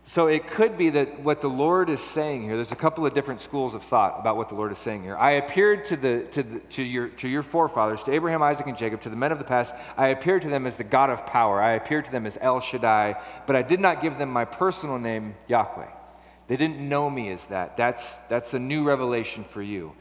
so 0.06 0.26
it 0.26 0.46
could 0.46 0.76
be 0.76 0.90
that 0.90 1.20
what 1.20 1.40
the 1.40 1.48
Lord 1.48 1.88
is 1.88 1.98
saying 1.98 2.42
here, 2.42 2.56
there's 2.56 2.72
a 2.72 2.76
couple 2.76 3.06
of 3.06 3.14
different 3.14 3.40
schools 3.40 3.74
of 3.74 3.82
thought 3.82 4.20
about 4.20 4.36
what 4.36 4.50
the 4.50 4.54
Lord 4.54 4.70
is 4.70 4.76
saying 4.76 5.02
here. 5.02 5.16
I 5.16 5.32
appeared 5.32 5.86
to, 5.86 5.96
the, 5.96 6.26
to, 6.32 6.42
the, 6.42 6.58
to, 6.58 6.82
your, 6.82 7.08
to 7.08 7.26
your 7.26 7.42
forefathers, 7.42 8.02
to 8.02 8.12
Abraham, 8.12 8.42
Isaac, 8.42 8.66
and 8.66 8.76
Jacob, 8.76 9.00
to 9.00 9.08
the 9.08 9.16
men 9.16 9.32
of 9.32 9.38
the 9.38 9.46
past. 9.46 9.74
I 9.96 10.08
appeared 10.08 10.42
to 10.42 10.48
them 10.48 10.66
as 10.66 10.76
the 10.76 10.84
God 10.84 11.08
of 11.08 11.24
power. 11.24 11.62
I 11.62 11.72
appeared 11.72 12.04
to 12.04 12.12
them 12.12 12.26
as 12.26 12.36
El 12.42 12.60
Shaddai, 12.60 13.18
but 13.46 13.56
I 13.56 13.62
did 13.62 13.80
not 13.80 14.02
give 14.02 14.18
them 14.18 14.30
my 14.30 14.44
personal 14.44 14.98
name, 14.98 15.36
Yahweh. 15.48 15.88
They 16.48 16.56
didn't 16.56 16.86
know 16.86 17.08
me 17.08 17.30
as 17.30 17.46
that. 17.46 17.78
That's, 17.78 18.18
that's 18.28 18.52
a 18.52 18.58
new 18.58 18.84
revelation 18.84 19.42
for 19.42 19.62
you. 19.62 19.94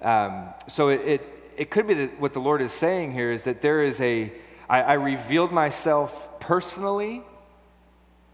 Um, 0.00 0.48
so 0.66 0.88
it, 0.88 1.00
it, 1.02 1.52
it, 1.58 1.70
could 1.70 1.86
be 1.86 1.94
that 1.94 2.18
what 2.18 2.32
the 2.32 2.40
Lord 2.40 2.62
is 2.62 2.72
saying 2.72 3.12
here 3.12 3.30
is 3.30 3.44
that 3.44 3.60
there 3.60 3.82
is 3.82 4.00
a, 4.00 4.32
I, 4.66 4.80
I 4.80 4.92
revealed 4.94 5.52
myself 5.52 6.40
personally 6.40 7.22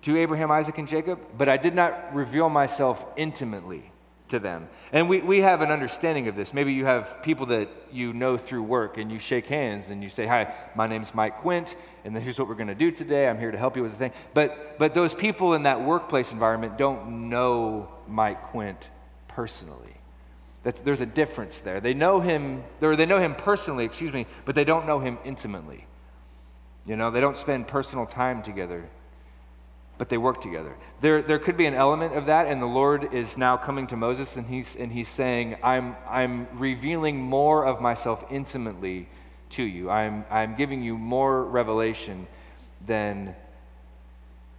to 0.03 0.16
Abraham, 0.16 0.51
Isaac, 0.51 0.78
and 0.78 0.88
Jacob, 0.88 1.20
but 1.36 1.49
I 1.49 1.57
did 1.57 1.74
not 1.74 2.14
reveal 2.14 2.49
myself 2.49 3.05
intimately 3.16 3.90
to 4.28 4.38
them. 4.38 4.68
And 4.92 5.09
we, 5.09 5.20
we 5.20 5.40
have 5.40 5.61
an 5.62 5.70
understanding 5.70 6.28
of 6.28 6.36
this. 6.36 6.55
Maybe 6.55 6.72
you 6.72 6.84
have 6.84 7.22
people 7.22 7.46
that 7.46 7.68
you 7.90 8.12
know 8.12 8.36
through 8.36 8.62
work 8.62 8.99
and 8.99 9.11
you 9.11 9.18
shake 9.18 9.46
hands 9.46 9.90
and 9.90 10.03
you 10.03 10.09
say, 10.09 10.26
Hi, 10.26 10.55
my 10.74 10.86
name's 10.86 11.14
Mike 11.14 11.38
Quint, 11.38 11.76
and 12.05 12.16
here's 12.16 12.38
what 12.38 12.49
we're 12.49 12.55
going 12.55 12.68
to 12.68 12.74
do 12.74 12.90
today. 12.90 13.28
I'm 13.28 13.38
here 13.38 13.51
to 13.51 13.59
help 13.59 13.76
you 13.76 13.82
with 13.82 13.92
the 13.92 13.99
thing. 13.99 14.12
But, 14.34 14.78
but 14.78 14.94
those 14.94 15.14
people 15.14 15.55
in 15.55 15.64
that 15.64 15.82
workplace 15.82 16.32
environment 16.32 16.78
don't 16.78 17.28
know 17.28 17.88
Mike 18.07 18.42
Quint 18.42 18.90
personally. 19.28 19.94
That's, 20.62 20.80
there's 20.80 21.01
a 21.01 21.07
difference 21.07 21.59
there. 21.59 21.80
They 21.80 21.94
know 21.94 22.20
him, 22.20 22.64
or 22.82 22.96
they 22.96 23.07
know 23.07 23.20
him 23.20 23.34
personally, 23.34 23.84
excuse 23.84 24.12
me, 24.12 24.26
but 24.44 24.55
they 24.55 24.64
don't 24.64 24.86
know 24.86 24.99
him 24.99 25.18
intimately. 25.24 25.86
You 26.84 26.96
know, 26.96 27.11
they 27.11 27.20
don't 27.20 27.36
spend 27.36 27.68
personal 27.68 28.07
time 28.07 28.42
together 28.42 28.88
but 29.99 30.09
they 30.09 30.16
work 30.16 30.40
together. 30.40 30.76
There, 31.01 31.20
there 31.20 31.38
could 31.40 31.57
be 31.57 31.66
an 31.66 31.74
element 31.74 32.14
of 32.14 32.26
that, 32.26 32.46
and 32.46 32.62
the 32.62 32.66
Lord 32.66 33.12
is 33.12 33.36
now 33.36 33.57
coming 33.57 33.88
to 33.88 33.96
Moses 33.96 34.36
and 34.36 34.46
he's, 34.46 34.76
and 34.76 34.92
he's 34.92 35.09
saying, 35.09 35.57
I'm, 35.62 35.96
I'm 36.09 36.46
revealing 36.55 37.20
more 37.20 37.66
of 37.66 37.80
myself 37.80 38.24
intimately 38.30 39.09
to 39.51 39.62
you. 39.62 39.90
I'm, 39.90 40.24
I'm 40.30 40.55
giving 40.55 40.82
you 40.82 40.96
more 40.96 41.44
revelation 41.44 42.28
than 42.86 43.34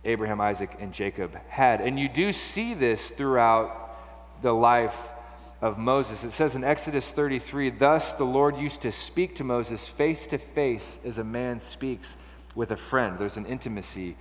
Abraham, 0.04 0.42
Isaac, 0.42 0.76
and 0.80 0.94
Jacob 0.94 1.36
had. 1.48 1.82
And 1.82 1.98
you 1.98 2.10
do 2.10 2.34
see 2.34 2.74
this 2.74 3.10
throughout 3.12 4.42
the 4.42 4.54
life 4.54 5.14
of 5.62 5.78
Moses. 5.78 6.24
It 6.24 6.32
says 6.32 6.56
in 6.56 6.64
Exodus 6.64 7.12
33 7.12 7.72
Thus 7.72 8.14
the 8.14 8.24
Lord 8.26 8.58
used 8.58 8.82
to 8.82 8.92
speak 8.92 9.36
to 9.36 9.44
Moses 9.44 9.88
face 9.88 10.28
to 10.28 10.38
face 10.38 11.00
as 11.06 11.18
a 11.18 11.24
man 11.24 11.60
speaks 11.60 12.18
with 12.56 12.72
a 12.72 12.78
friend. 12.78 13.18
There's 13.18 13.38
an 13.38 13.46
intimacy 13.46 14.16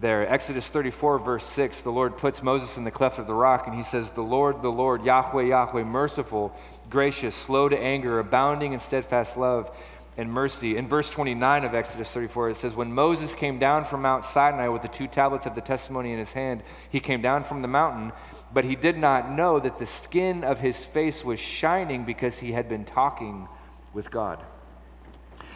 there. 0.00 0.28
Exodus 0.28 0.68
34, 0.68 1.18
verse 1.18 1.44
6, 1.44 1.82
the 1.82 1.90
Lord 1.90 2.16
puts 2.16 2.42
Moses 2.42 2.76
in 2.76 2.84
the 2.84 2.90
cleft 2.90 3.18
of 3.18 3.26
the 3.26 3.34
rock, 3.34 3.66
and 3.66 3.76
he 3.76 3.82
says, 3.82 4.12
The 4.12 4.22
Lord, 4.22 4.62
the 4.62 4.72
Lord, 4.72 5.04
Yahweh, 5.04 5.44
Yahweh, 5.44 5.84
merciful, 5.84 6.54
gracious, 6.90 7.34
slow 7.34 7.68
to 7.68 7.78
anger, 7.78 8.18
abounding 8.18 8.72
in 8.72 8.80
steadfast 8.80 9.36
love 9.36 9.70
and 10.16 10.30
mercy. 10.30 10.76
In 10.76 10.88
verse 10.88 11.10
29 11.10 11.64
of 11.64 11.74
Exodus 11.74 12.12
34, 12.12 12.50
it 12.50 12.54
says, 12.56 12.74
When 12.74 12.92
Moses 12.92 13.34
came 13.34 13.58
down 13.58 13.84
from 13.84 14.02
Mount 14.02 14.24
Sinai 14.24 14.68
with 14.68 14.82
the 14.82 14.88
two 14.88 15.06
tablets 15.06 15.46
of 15.46 15.54
the 15.54 15.60
testimony 15.60 16.12
in 16.12 16.18
his 16.18 16.32
hand, 16.32 16.62
he 16.90 17.00
came 17.00 17.22
down 17.22 17.42
from 17.42 17.62
the 17.62 17.68
mountain, 17.68 18.12
but 18.52 18.64
he 18.64 18.76
did 18.76 18.98
not 18.98 19.30
know 19.30 19.58
that 19.58 19.78
the 19.78 19.86
skin 19.86 20.44
of 20.44 20.60
his 20.60 20.84
face 20.84 21.24
was 21.24 21.40
shining 21.40 22.04
because 22.04 22.38
he 22.38 22.52
had 22.52 22.68
been 22.68 22.84
talking 22.84 23.48
with 23.92 24.10
God. 24.10 24.42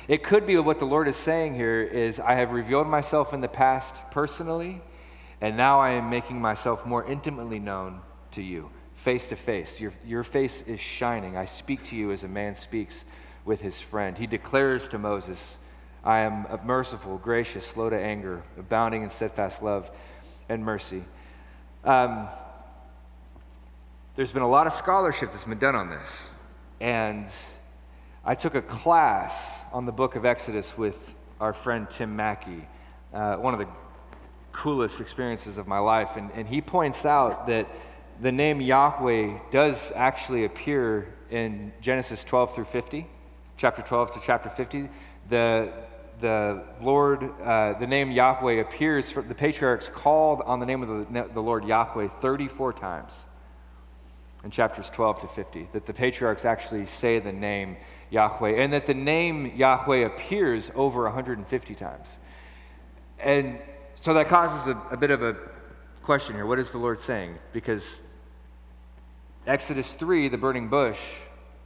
It 0.09 0.23
could 0.23 0.47
be 0.47 0.57
what 0.59 0.79
the 0.79 0.85
Lord 0.85 1.09
is 1.09 1.17
saying 1.17 1.55
here 1.55 1.83
is 1.83 2.21
I 2.21 2.35
have 2.35 2.53
revealed 2.53 2.87
myself 2.87 3.33
in 3.33 3.41
the 3.41 3.49
past 3.49 3.97
personally, 4.13 4.81
and 5.41 5.57
now 5.57 5.81
I 5.81 5.91
am 5.91 6.11
making 6.11 6.41
myself 6.41 6.87
more 6.87 7.05
intimately 7.05 7.59
known 7.59 8.01
to 8.33 8.43
you, 8.43 8.71
face 8.95 9.29
to 9.29 9.37
face. 9.37 9.81
Your, 9.81 9.93
your 10.07 10.23
face 10.23 10.63
is 10.63 10.79
shining. 10.79 11.37
I 11.37 11.45
speak 11.45 11.85
to 11.87 11.97
you 11.97 12.13
as 12.13 12.23
a 12.23 12.29
man 12.29 12.55
speaks 12.55 13.05
with 13.45 13.61
his 13.61 13.81
friend. 13.81 14.17
He 14.17 14.29
declares 14.29 14.87
to 14.89 14.99
Moses, 14.99 15.59
I 16.05 16.21
am 16.21 16.47
merciful, 16.65 17.19
gracious, 17.19 17.67
slow 17.67 17.91
to 17.91 17.99
anger, 17.99 18.45
abounding 18.57 19.03
in 19.03 19.11
steadfast 19.11 19.61
love 19.61 19.91
and 20.49 20.65
mercy. 20.65 21.03
Um, 21.83 22.29
there's 24.15 24.31
been 24.31 24.43
a 24.43 24.49
lot 24.49 24.69
of 24.69 24.73
scholarship 24.73 25.31
that's 25.31 25.45
been 25.45 25.59
done 25.59 25.75
on 25.75 25.91
this. 25.91 26.31
And 26.81 27.29
I 28.29 28.35
took 28.35 28.57
a 28.57 28.63
class 28.63 29.65
on 29.73 29.87
the 29.87 29.93
book 29.93 30.17
of 30.17 30.25
Exodus 30.25 30.77
with 30.77 31.15
our 31.41 31.53
friend 31.53 31.89
Tim 31.89 32.17
Mackie, 32.17 32.67
uh, 33.15 33.37
one 33.37 33.55
of 33.55 33.61
the 33.61 33.69
coolest 34.51 35.01
experiences 35.01 35.59
of 35.59 35.69
my 35.69 35.79
life. 35.79 36.17
And, 36.17 36.33
and 36.35 36.49
he 36.49 36.61
points 36.61 37.07
out 37.07 37.47
that 37.47 37.69
the 38.21 38.33
name 38.33 38.61
Yahweh 38.61 39.39
does 39.53 39.93
actually 39.95 40.45
appear 40.45 41.15
in 41.31 41.73
Genesis 41.81 42.25
12 42.25 42.53
through 42.53 42.65
50, 42.65 43.07
chapter 43.57 43.81
12 43.81 44.15
to 44.15 44.21
chapter 44.21 44.49
50. 44.49 44.89
The, 45.29 45.73
the 46.21 46.65
Lord, 46.81 47.31
uh, 47.41 47.75
the 47.75 47.87
name 47.87 48.11
Yahweh 48.11 48.55
appears, 48.55 49.09
for, 49.09 49.23
the 49.23 49.37
patriarchs 49.37 49.89
called 49.89 50.43
on 50.43 50.59
the 50.59 50.67
name 50.67 50.83
of 50.83 51.13
the, 51.13 51.29
the 51.33 51.43
Lord 51.43 51.65
Yahweh 51.65 52.09
34 52.09 52.73
times 52.73 53.25
in 54.43 54.51
chapters 54.51 54.91
12 54.91 55.21
to 55.21 55.29
50, 55.29 55.69
that 55.73 55.87
the 55.87 55.95
patriarchs 55.95 56.45
actually 56.45 56.87
say 56.87 57.21
the 57.21 57.33
name 57.33 57.77
Yahweh, 58.11 58.51
and 58.51 58.73
that 58.73 58.87
the 58.87 58.95
name 58.95 59.53
Yahweh 59.57 59.99
appears 59.99 60.71
over 60.75 61.05
150 61.05 61.75
times. 61.75 62.19
And 63.19 63.59
so 64.01 64.15
that 64.15 64.29
causes 64.29 64.69
a, 64.69 64.95
a 64.95 64.97
bit 64.97 65.11
of 65.11 65.23
a 65.23 65.37
question 66.03 66.37
here. 66.37 66.47
What 66.47 66.59
is 66.59 66.71
the 66.71 66.79
Lord 66.79 66.99
saying? 66.99 67.37
Because 67.53 68.03
Exodus 69.47 69.93
3, 69.93 70.29
the 70.29 70.39
burning 70.39 70.69
bush, 70.69 71.01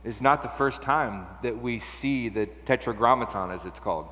is 0.04 0.22
not 0.22 0.42
the 0.42 0.48
first 0.48 0.80
time 0.82 1.26
that 1.42 1.60
we 1.60 1.78
see 1.78 2.28
the 2.28 2.46
tetragrammaton, 2.64 3.50
as 3.50 3.66
it's 3.66 3.80
called, 3.80 4.08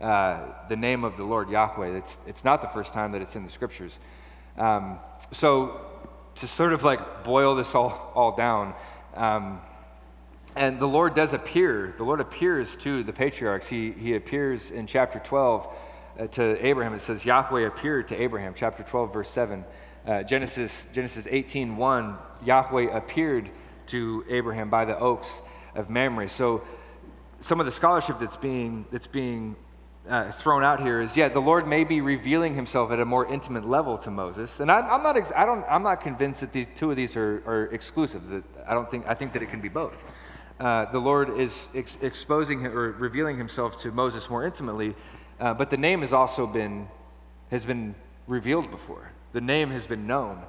uh, 0.00 0.40
the 0.68 0.76
name 0.76 1.04
of 1.04 1.16
the 1.16 1.24
Lord 1.24 1.48
Yahweh. 1.48 1.96
It's, 1.96 2.18
it's 2.26 2.44
not 2.44 2.62
the 2.62 2.68
first 2.68 2.92
time 2.92 3.12
that 3.12 3.22
it's 3.22 3.36
in 3.36 3.44
the 3.44 3.50
scriptures. 3.50 4.00
Um, 4.58 4.98
so, 5.30 5.80
to 6.36 6.46
sort 6.46 6.72
of 6.72 6.84
like 6.84 7.24
boil 7.24 7.54
this 7.54 7.74
all, 7.74 8.12
all 8.14 8.36
down, 8.36 8.74
um, 9.14 9.60
and 10.56 10.80
the 10.80 10.86
Lord 10.86 11.14
does 11.14 11.32
appear. 11.32 11.94
The 11.96 12.04
Lord 12.04 12.20
appears 12.20 12.76
to 12.76 13.02
the 13.04 13.12
patriarchs. 13.12 13.68
He, 13.68 13.92
he 13.92 14.14
appears 14.14 14.70
in 14.70 14.86
chapter 14.86 15.18
12 15.18 15.68
uh, 16.18 16.26
to 16.28 16.66
Abraham. 16.66 16.92
It 16.94 17.00
says, 17.00 17.24
Yahweh 17.24 17.66
appeared 17.66 18.08
to 18.08 18.20
Abraham, 18.20 18.54
chapter 18.54 18.82
12, 18.82 19.12
verse 19.12 19.30
7. 19.30 19.64
Uh, 20.06 20.22
Genesis, 20.22 20.88
Genesis 20.92 21.28
18, 21.30 21.76
1, 21.76 22.18
Yahweh 22.44 22.96
appeared 22.96 23.50
to 23.86 24.24
Abraham 24.28 24.70
by 24.70 24.84
the 24.84 24.98
oaks 24.98 25.42
of 25.74 25.88
Mamre. 25.88 26.28
So 26.28 26.62
some 27.40 27.60
of 27.60 27.66
the 27.66 27.72
scholarship 27.72 28.18
that's 28.18 28.36
being, 28.36 28.86
that's 28.90 29.06
being 29.06 29.56
uh, 30.08 30.32
thrown 30.32 30.64
out 30.64 30.80
here 30.80 31.00
is, 31.00 31.16
yeah, 31.16 31.28
the 31.28 31.40
Lord 31.40 31.68
may 31.68 31.84
be 31.84 32.00
revealing 32.00 32.54
himself 32.54 32.90
at 32.90 32.98
a 32.98 33.04
more 33.04 33.26
intimate 33.26 33.68
level 33.68 33.96
to 33.98 34.10
Moses. 34.10 34.58
And 34.58 34.70
I, 34.70 34.96
am 34.96 35.02
not, 35.02 35.16
ex- 35.16 35.32
I 35.36 35.46
don't, 35.46 35.64
I'm 35.68 35.82
not 35.82 36.00
convinced 36.00 36.40
that 36.40 36.52
these 36.52 36.68
two 36.74 36.90
of 36.90 36.96
these 36.96 37.16
are, 37.16 37.42
are 37.46 37.64
exclusive. 37.66 38.28
That 38.28 38.42
I 38.66 38.74
don't 38.74 38.90
think, 38.90 39.06
I 39.06 39.14
think 39.14 39.32
that 39.34 39.42
it 39.42 39.50
can 39.50 39.60
be 39.60 39.68
both 39.68 40.04
uh, 40.60 40.84
the 40.92 40.98
Lord 40.98 41.40
is 41.40 41.70
ex- 41.74 41.98
exposing 42.02 42.66
or 42.66 42.92
revealing 42.92 43.38
himself 43.38 43.80
to 43.80 43.90
Moses 43.90 44.28
more 44.28 44.44
intimately, 44.44 44.94
uh, 45.40 45.54
but 45.54 45.70
the 45.70 45.78
name 45.78 46.00
has 46.00 46.12
also 46.12 46.46
been, 46.46 46.86
has 47.50 47.64
been 47.64 47.94
revealed 48.26 48.70
before. 48.70 49.10
The 49.32 49.40
name 49.40 49.70
has 49.70 49.86
been 49.86 50.06
known. 50.06 50.42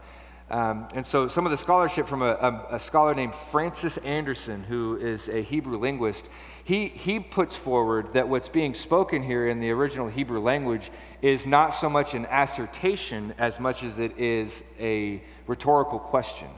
Um, 0.50 0.90
and 0.94 1.06
so, 1.06 1.30
some 1.30 1.46
of 1.46 1.52
the 1.52 1.58
scholarship 1.58 2.08
from 2.08 2.22
a, 2.24 2.32
a, 2.32 2.76
a, 2.76 2.80
scholar 2.80 3.14
named 3.14 3.34
Francis 3.34 3.96
Andersen, 4.00 4.66
who 4.66 4.98
is 4.98 5.30
a 5.30 5.42
Hebrew 5.42 5.78
linguist, 5.78 6.30
he, 6.66 6.90
he 6.90 7.22
puts 7.22 7.56
forward 7.56 8.12
that 8.12 8.28
what's 8.28 8.50
being 8.50 8.74
spoken 8.74 9.24
here 9.24 9.48
in 9.48 9.60
the 9.60 9.72
original 9.72 10.10
Hebrew 10.10 10.42
language 10.42 10.92
is 11.22 11.48
not 11.48 11.70
so 11.70 11.90
much 11.90 12.16
an 12.16 12.26
assertion 12.30 13.34
as 13.38 13.62
much 13.62 13.82
as 13.82 14.00
it 14.00 14.18
is 14.18 14.66
a 14.78 15.24
rhetorical 15.48 16.00
question. 16.00 16.50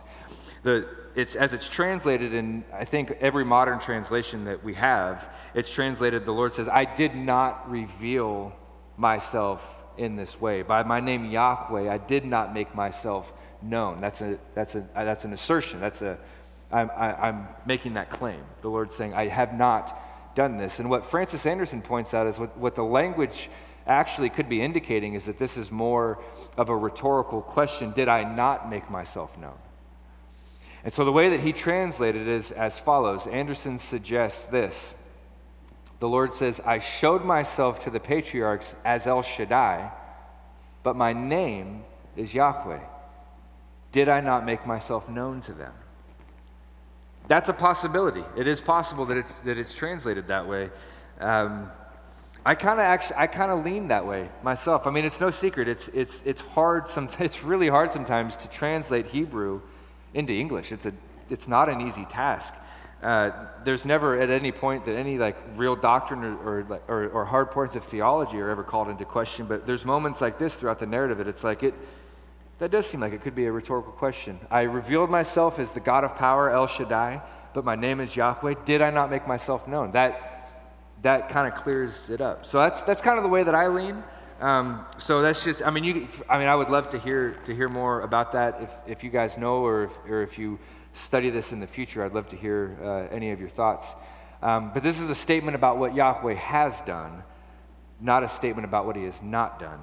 The, 0.63 0.87
it's, 1.15 1.35
as 1.35 1.53
it's 1.53 1.69
translated 1.69 2.33
in, 2.33 2.63
I 2.73 2.85
think, 2.85 3.11
every 3.21 3.45
modern 3.45 3.79
translation 3.79 4.45
that 4.45 4.63
we 4.63 4.73
have, 4.75 5.33
it's 5.53 5.71
translated, 5.71 6.25
the 6.25 6.33
Lord 6.33 6.53
says, 6.53 6.67
I 6.67 6.85
did 6.85 7.15
not 7.15 7.69
reveal 7.69 8.53
myself 8.97 9.83
in 9.97 10.15
this 10.15 10.39
way. 10.41 10.61
By 10.63 10.83
my 10.83 10.99
name 10.99 11.25
Yahweh, 11.25 11.91
I 11.91 11.97
did 11.97 12.25
not 12.25 12.53
make 12.53 12.73
myself 12.73 13.33
known. 13.61 13.97
That's, 13.97 14.21
a, 14.21 14.39
that's, 14.55 14.75
a, 14.75 14.87
that's 14.95 15.25
an 15.25 15.33
assertion. 15.33 15.79
That's 15.79 16.01
a, 16.01 16.17
I'm, 16.71 16.89
I, 16.95 17.13
I'm 17.13 17.47
making 17.65 17.93
that 17.93 18.09
claim. 18.09 18.41
The 18.61 18.69
Lord's 18.69 18.95
saying, 18.95 19.13
I 19.13 19.27
have 19.27 19.53
not 19.53 20.35
done 20.35 20.57
this. 20.57 20.79
And 20.79 20.89
what 20.89 21.05
Francis 21.05 21.45
Andersen 21.45 21.81
points 21.81 22.13
out 22.13 22.27
is 22.27 22.39
what, 22.39 22.57
what 22.57 22.75
the 22.75 22.83
language 22.83 23.49
actually 23.85 24.29
could 24.29 24.49
be 24.49 24.61
indicating 24.61 25.13
is 25.13 25.25
that 25.25 25.37
this 25.37 25.57
is 25.57 25.71
more 25.71 26.19
of 26.57 26.69
a 26.69 26.75
rhetorical 26.75 27.41
question 27.41 27.91
Did 27.91 28.07
I 28.07 28.23
not 28.23 28.69
make 28.69 28.89
myself 28.89 29.37
known? 29.37 29.57
And 30.83 30.91
so 30.91 31.05
the 31.05 31.11
way 31.11 31.29
that 31.29 31.39
he 31.39 31.53
translated 31.53 32.23
it 32.23 32.27
is 32.27 32.51
as 32.51 32.79
follows 32.79 33.27
Andersen 33.27 33.77
suggests 33.79 34.45
this. 34.45 34.97
The 35.99 36.09
Lord 36.09 36.33
says, 36.33 36.59
I 36.65 36.79
showed 36.79 37.23
myself 37.23 37.83
to 37.85 37.89
the 37.89 37.99
patriarchs 37.99 38.75
as 38.83 39.07
El 39.07 39.21
Shaddai, 39.21 39.89
but 40.83 40.97
my 40.97 41.13
name 41.13 41.85
is 42.17 42.33
Yahweh. 42.33 42.81
Did 43.93 44.09
I 44.09 44.19
not 44.19 44.45
make 44.45 44.65
myself 44.65 45.07
known 45.07 45.39
to 45.41 45.53
them? 45.53 45.71
That's 47.29 47.47
a 47.47 47.53
possibility. 47.53 48.23
It 48.35 48.47
is 48.47 48.59
possible 48.59 49.05
that 49.05 49.17
it's, 49.17 49.39
that 49.41 49.57
it's 49.57 49.75
translated 49.75 50.27
that 50.27 50.45
way. 50.45 50.71
Um, 51.21 51.71
I 52.45 52.55
kind 52.55 52.79
of 52.79 52.85
actually, 52.85 53.15
I 53.17 53.27
kind 53.27 53.51
of 53.51 53.63
lean 53.63 53.87
that 53.87 54.05
way 54.05 54.27
myself. 54.43 54.85
I 54.85 54.91
mean, 54.91 55.05
it's 55.05 55.21
no 55.21 55.29
secret. 55.29 55.69
It's, 55.69 55.87
it's, 55.89 56.21
it's 56.23 56.41
hard, 56.41 56.89
some, 56.89 57.07
it's 57.19 57.43
really 57.45 57.69
hard 57.69 57.91
sometimes 57.91 58.35
to 58.37 58.49
translate 58.49 59.05
Hebrew 59.05 59.61
into 60.13 60.33
English. 60.33 60.71
It's, 60.71 60.85
a, 60.85 60.93
it's 61.29 61.47
not 61.47 61.69
an 61.69 61.81
easy 61.81 62.05
task. 62.05 62.55
Uh, 63.01 63.31
there's 63.65 63.85
never 63.85 64.19
at 64.19 64.29
any 64.29 64.51
point 64.51 64.85
that 64.85 64.95
any 64.95 65.17
like 65.17 65.35
real 65.55 65.75
doctrine 65.75 66.23
or, 66.23 66.37
or, 66.37 66.81
or, 66.87 67.09
or 67.09 67.25
hard 67.25 67.51
points 67.51 67.75
of 67.75 67.83
theology 67.83 68.39
are 68.39 68.49
ever 68.49 68.63
called 68.63 68.87
into 68.87 69.03
question, 69.03 69.45
but 69.45 69.67
there's 69.67 69.85
moments 69.85 70.21
like 70.21 70.37
this 70.37 70.55
throughout 70.55 70.79
the 70.79 70.85
narrative. 70.85 71.17
that 71.17 71.27
it's 71.27 71.43
like 71.43 71.63
it, 71.63 71.73
that 72.59 72.71
does 72.71 72.85
seem 72.85 73.01
like 73.01 73.11
it 73.11 73.21
could 73.21 73.35
be 73.35 73.45
a 73.45 73.51
rhetorical 73.51 73.91
question. 73.91 74.39
I 74.49 74.61
revealed 74.61 75.09
myself 75.09 75.59
as 75.59 75.73
the 75.73 75.81
God 75.81 76.05
of 76.05 76.15
power, 76.15 76.49
El 76.49 76.65
Shaddai, 76.65 77.21
but 77.53 77.65
my 77.65 77.75
name 77.75 77.99
is 77.99 78.15
Yahweh. 78.15 78.53
Did 78.63 78.81
I 78.81 78.89
not 78.89 79.09
make 79.09 79.27
myself 79.27 79.67
known? 79.67 79.91
That, 79.91 80.49
that 81.01 81.27
kind 81.27 81.51
of 81.51 81.59
clears 81.59 82.09
it 82.09 82.21
up. 82.21 82.45
So 82.45 82.59
that's, 82.59 82.83
that's 82.83 83.01
kind 83.01 83.17
of 83.17 83.23
the 83.23 83.29
way 83.29 83.43
that 83.43 83.53
I 83.53 83.67
lean. 83.67 84.01
Um, 84.43 84.85
so 84.97 85.21
that's 85.21 85.45
just, 85.45 85.65
I 85.65 85.69
mean, 85.69 85.85
you, 85.85 86.05
I 86.27 86.37
mean, 86.37 86.49
I 86.49 86.55
would 86.55 86.69
love 86.69 86.89
to 86.89 86.99
hear, 86.99 87.31
to 87.45 87.55
hear 87.55 87.69
more 87.69 88.01
about 88.01 88.33
that. 88.33 88.61
If, 88.61 88.73
if 88.85 89.03
you 89.05 89.09
guys 89.09 89.37
know 89.37 89.63
or 89.65 89.83
if, 89.83 89.97
or 90.05 90.21
if 90.21 90.37
you 90.37 90.59
study 90.91 91.29
this 91.29 91.53
in 91.53 91.61
the 91.61 91.67
future, 91.67 92.03
I'd 92.03 92.11
love 92.11 92.27
to 92.27 92.35
hear 92.35 92.77
uh, 92.83 93.15
any 93.15 93.31
of 93.31 93.39
your 93.39 93.47
thoughts. 93.47 93.95
Um, 94.41 94.71
but 94.73 94.83
this 94.83 94.99
is 94.99 95.09
a 95.09 95.15
statement 95.15 95.55
about 95.55 95.77
what 95.77 95.95
Yahweh 95.95 96.33
has 96.33 96.81
done, 96.81 97.23
not 98.01 98.23
a 98.23 98.27
statement 98.27 98.65
about 98.65 98.85
what 98.85 98.97
he 98.97 99.05
has 99.05 99.23
not 99.23 99.59
done. 99.59 99.79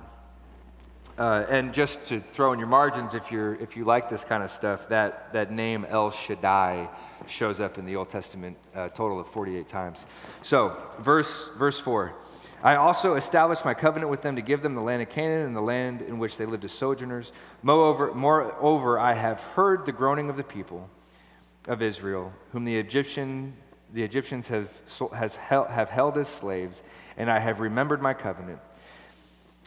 Uh, 1.16 1.46
and 1.48 1.72
just 1.72 2.04
to 2.08 2.20
throw 2.20 2.52
in 2.52 2.58
your 2.58 2.68
margins, 2.68 3.14
if, 3.14 3.32
you're, 3.32 3.54
if 3.54 3.78
you 3.78 3.84
like 3.84 4.10
this 4.10 4.24
kind 4.24 4.42
of 4.42 4.50
stuff, 4.50 4.90
that, 4.90 5.32
that 5.32 5.50
name 5.50 5.86
El 5.88 6.10
Shaddai 6.10 6.90
shows 7.26 7.62
up 7.62 7.78
in 7.78 7.86
the 7.86 7.96
Old 7.96 8.10
Testament 8.10 8.58
a 8.74 8.80
uh, 8.80 8.88
total 8.90 9.20
of 9.20 9.26
48 9.26 9.66
times. 9.68 10.06
So, 10.42 10.76
verse, 10.98 11.48
verse 11.56 11.80
4 11.80 12.14
I 12.62 12.76
also 12.76 13.14
established 13.14 13.64
my 13.64 13.72
covenant 13.72 14.10
with 14.10 14.20
them 14.20 14.36
to 14.36 14.42
give 14.42 14.62
them 14.62 14.74
the 14.74 14.82
land 14.82 15.00
of 15.00 15.08
Canaan 15.08 15.46
and 15.46 15.56
the 15.56 15.62
land 15.62 16.02
in 16.02 16.18
which 16.18 16.36
they 16.36 16.44
lived 16.44 16.64
as 16.64 16.72
sojourners. 16.72 17.32
Moreover, 17.62 18.12
moreover 18.12 18.98
I 18.98 19.14
have 19.14 19.40
heard 19.40 19.86
the 19.86 19.92
groaning 19.92 20.28
of 20.28 20.36
the 20.36 20.44
people 20.44 20.90
of 21.68 21.80
Israel, 21.80 22.32
whom 22.52 22.64
the, 22.64 22.76
Egyptian, 22.76 23.56
the 23.92 24.02
Egyptians 24.02 24.48
have, 24.48 24.82
has, 25.14 25.36
have 25.36 25.88
held 25.88 26.18
as 26.18 26.28
slaves, 26.28 26.82
and 27.16 27.30
I 27.30 27.38
have 27.38 27.60
remembered 27.60 28.02
my 28.02 28.12
covenant. 28.12 28.60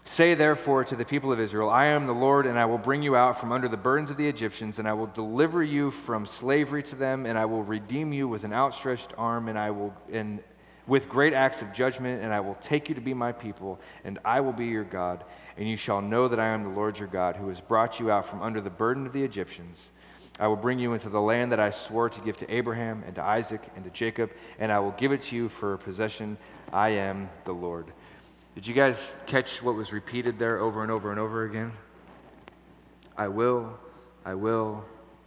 Say 0.04 0.34
therefore 0.34 0.84
to 0.84 0.96
the 0.96 1.06
people 1.06 1.32
of 1.32 1.40
Israel, 1.40 1.70
I 1.70 1.86
am 1.86 2.08
the 2.08 2.14
Lord, 2.14 2.46
and 2.46 2.60
I 2.60 2.66
will 2.66 2.78
bring 2.78 3.02
you 3.02 3.16
out 3.16 3.40
from 3.40 3.54
under 3.54 3.70
the 3.70 3.78
burdens 3.78 4.12
of 4.12 4.18
the 4.18 4.28
Egyptians, 4.28 4.78
and 4.78 4.88
I 4.88 4.94
will 4.94 5.08
deliver 5.08 5.64
you 5.64 5.92
from 5.92 6.26
slavery 6.26 6.84
to 6.84 6.96
them, 6.96 7.26
and 7.26 7.38
I 7.38 7.46
will 7.46 7.64
redeem 7.64 8.12
you 8.12 8.28
with 8.28 8.44
an 8.44 8.54
outstretched 8.54 9.14
arm, 9.18 9.48
and 9.48 9.58
I 9.58 9.72
will 9.72 9.96
and 10.12 10.44
with 10.86 11.08
great 11.08 11.34
acts 11.34 11.62
of 11.62 11.74
judgment, 11.74 12.24
and 12.24 12.34
I 12.34 12.40
will 12.40 12.56
take 12.56 12.90
you 12.90 12.96
to 12.96 13.02
be 13.02 13.14
my 13.14 13.32
people, 13.32 13.80
and 14.04 14.20
I 14.26 14.42
will 14.42 14.54
be 14.54 14.68
your 14.68 14.84
God, 14.84 15.24
and 15.58 15.70
you 15.70 15.78
shall 15.78 16.02
know 16.02 16.28
that 16.28 16.40
I 16.40 16.48
am 16.48 16.64
the 16.64 16.70
Lord 16.70 17.00
your 17.00 17.08
God, 17.08 17.36
who 17.36 17.48
has 17.48 17.62
brought 17.62 18.00
you 18.00 18.12
out 18.12 18.26
from 18.26 18.42
under 18.42 18.60
the 18.60 18.70
burden 18.70 19.06
of 19.06 19.14
the 19.14 19.24
Egyptians. 19.24 19.92
I 20.40 20.48
will 20.48 20.56
bring 20.56 20.80
you 20.80 20.94
into 20.94 21.10
the 21.10 21.22
land 21.22 21.52
that 21.52 21.60
I 21.60 21.70
swore 21.70 22.10
to 22.10 22.22
give 22.22 22.38
to 22.38 22.54
Abraham 22.54 23.04
and 23.06 23.16
to 23.16 23.24
Isaac 23.24 23.62
and 23.76 23.86
to 23.86 23.92
Jacob, 23.92 24.32
and 24.60 24.72
I 24.72 24.80
will 24.80 24.92
give 24.92 25.12
it 25.12 25.22
to 25.22 25.36
you 25.36 25.48
for 25.48 25.74
a 25.74 25.78
possession. 25.78 26.38
I 26.72 26.90
am 26.90 27.30
the 27.46 27.54
Lord. 27.54 27.86
Did 28.56 28.68
you 28.68 28.74
guys 28.74 29.18
catch 29.26 29.64
what 29.64 29.76
was 29.76 29.94
repeated 29.94 30.38
there 30.38 30.60
over 30.60 30.82
and 30.82 30.92
over 30.92 31.12
and 31.12 31.20
over 31.20 31.44
again? 31.44 31.72
I 33.16 33.28
will, 33.28 33.78
I 34.26 34.34
will, 34.34 34.84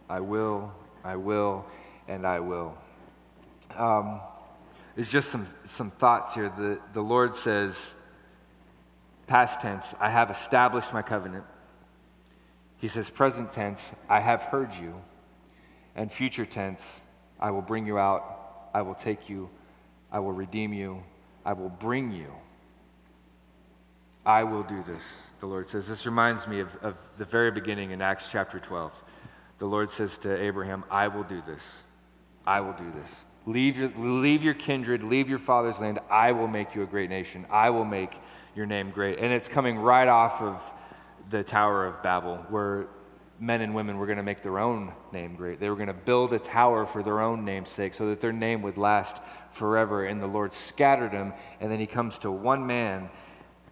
I 0.09 0.19
will, 0.19 0.73
I 1.03 1.15
will, 1.15 1.65
and 2.07 2.27
I 2.27 2.41
will. 2.41 2.77
Um, 3.75 4.19
there's 4.97 5.11
just 5.11 5.29
some, 5.29 5.45
some 5.63 5.91
thoughts 5.91 6.33
here. 6.33 6.49
The, 6.49 6.79
the 6.93 7.03
Lord 7.03 7.35
says, 7.35 7.93
past 9.27 9.61
tense, 9.61 9.93
I 9.99 10.09
have 10.09 10.31
established 10.31 10.91
my 10.91 11.03
covenant. 11.03 11.43
He 12.77 12.87
says, 12.87 13.07
present 13.07 13.51
tense, 13.51 13.91
I 14.09 14.21
have 14.21 14.41
heard 14.41 14.73
you. 14.73 14.99
And 15.95 16.11
future 16.11 16.47
tense, 16.47 17.03
I 17.39 17.51
will 17.51 17.61
bring 17.61 17.85
you 17.85 17.99
out, 17.99 18.69
I 18.73 18.81
will 18.81 18.95
take 18.95 19.29
you, 19.29 19.51
I 20.11 20.17
will 20.17 20.31
redeem 20.31 20.73
you, 20.73 21.03
I 21.45 21.53
will 21.53 21.69
bring 21.69 22.11
you. 22.11 22.33
I 24.25 24.45
will 24.45 24.63
do 24.63 24.81
this, 24.81 25.21
the 25.39 25.45
Lord 25.45 25.67
says. 25.67 25.87
This 25.87 26.07
reminds 26.07 26.47
me 26.47 26.59
of, 26.61 26.75
of 26.77 26.97
the 27.19 27.25
very 27.25 27.51
beginning 27.51 27.91
in 27.91 28.01
Acts 28.01 28.31
chapter 28.31 28.59
12. 28.59 29.03
The 29.59 29.67
Lord 29.67 29.91
says 29.91 30.17
to 30.19 30.41
Abraham, 30.41 30.83
I 30.89 31.07
will 31.07 31.23
do 31.23 31.39
this. 31.43 31.83
I 32.47 32.61
will 32.61 32.73
do 32.73 32.91
this. 32.95 33.25
Leave 33.47 33.79
your, 33.79 33.89
leave 33.97 34.43
your 34.43 34.53
kindred, 34.53 35.03
leave 35.03 35.29
your 35.29 35.39
father's 35.39 35.79
land. 35.79 35.99
I 36.09 36.33
will 36.33 36.49
make 36.49 36.75
you 36.75 36.83
a 36.83 36.85
great 36.85 37.09
nation. 37.09 37.45
I 37.49 37.69
will 37.69 37.85
make 37.85 38.19
your 38.55 38.65
name 38.65 38.89
great. 38.89 39.19
And 39.19 39.31
it's 39.31 39.47
coming 39.47 39.79
right 39.79 40.09
off 40.09 40.41
of 40.41 40.73
the 41.29 41.45
Tower 41.45 41.85
of 41.85 42.03
Babel, 42.03 42.45
where 42.49 42.87
men 43.39 43.61
and 43.61 43.73
women 43.73 43.97
were 43.97 44.05
going 44.05 44.17
to 44.17 44.23
make 44.23 44.41
their 44.41 44.59
own 44.59 44.91
name 45.13 45.35
great. 45.35 45.61
They 45.61 45.69
were 45.69 45.77
going 45.77 45.87
to 45.87 45.93
build 45.93 46.33
a 46.33 46.39
tower 46.39 46.85
for 46.85 47.01
their 47.01 47.21
own 47.21 47.45
name's 47.45 47.69
sake 47.69 47.93
so 47.93 48.09
that 48.09 48.19
their 48.19 48.33
name 48.33 48.61
would 48.63 48.77
last 48.77 49.21
forever. 49.49 50.05
And 50.05 50.21
the 50.21 50.27
Lord 50.27 50.51
scattered 50.51 51.13
them. 51.13 51.31
And 51.61 51.71
then 51.71 51.79
he 51.79 51.87
comes 51.87 52.19
to 52.19 52.31
one 52.31 52.67
man 52.67 53.09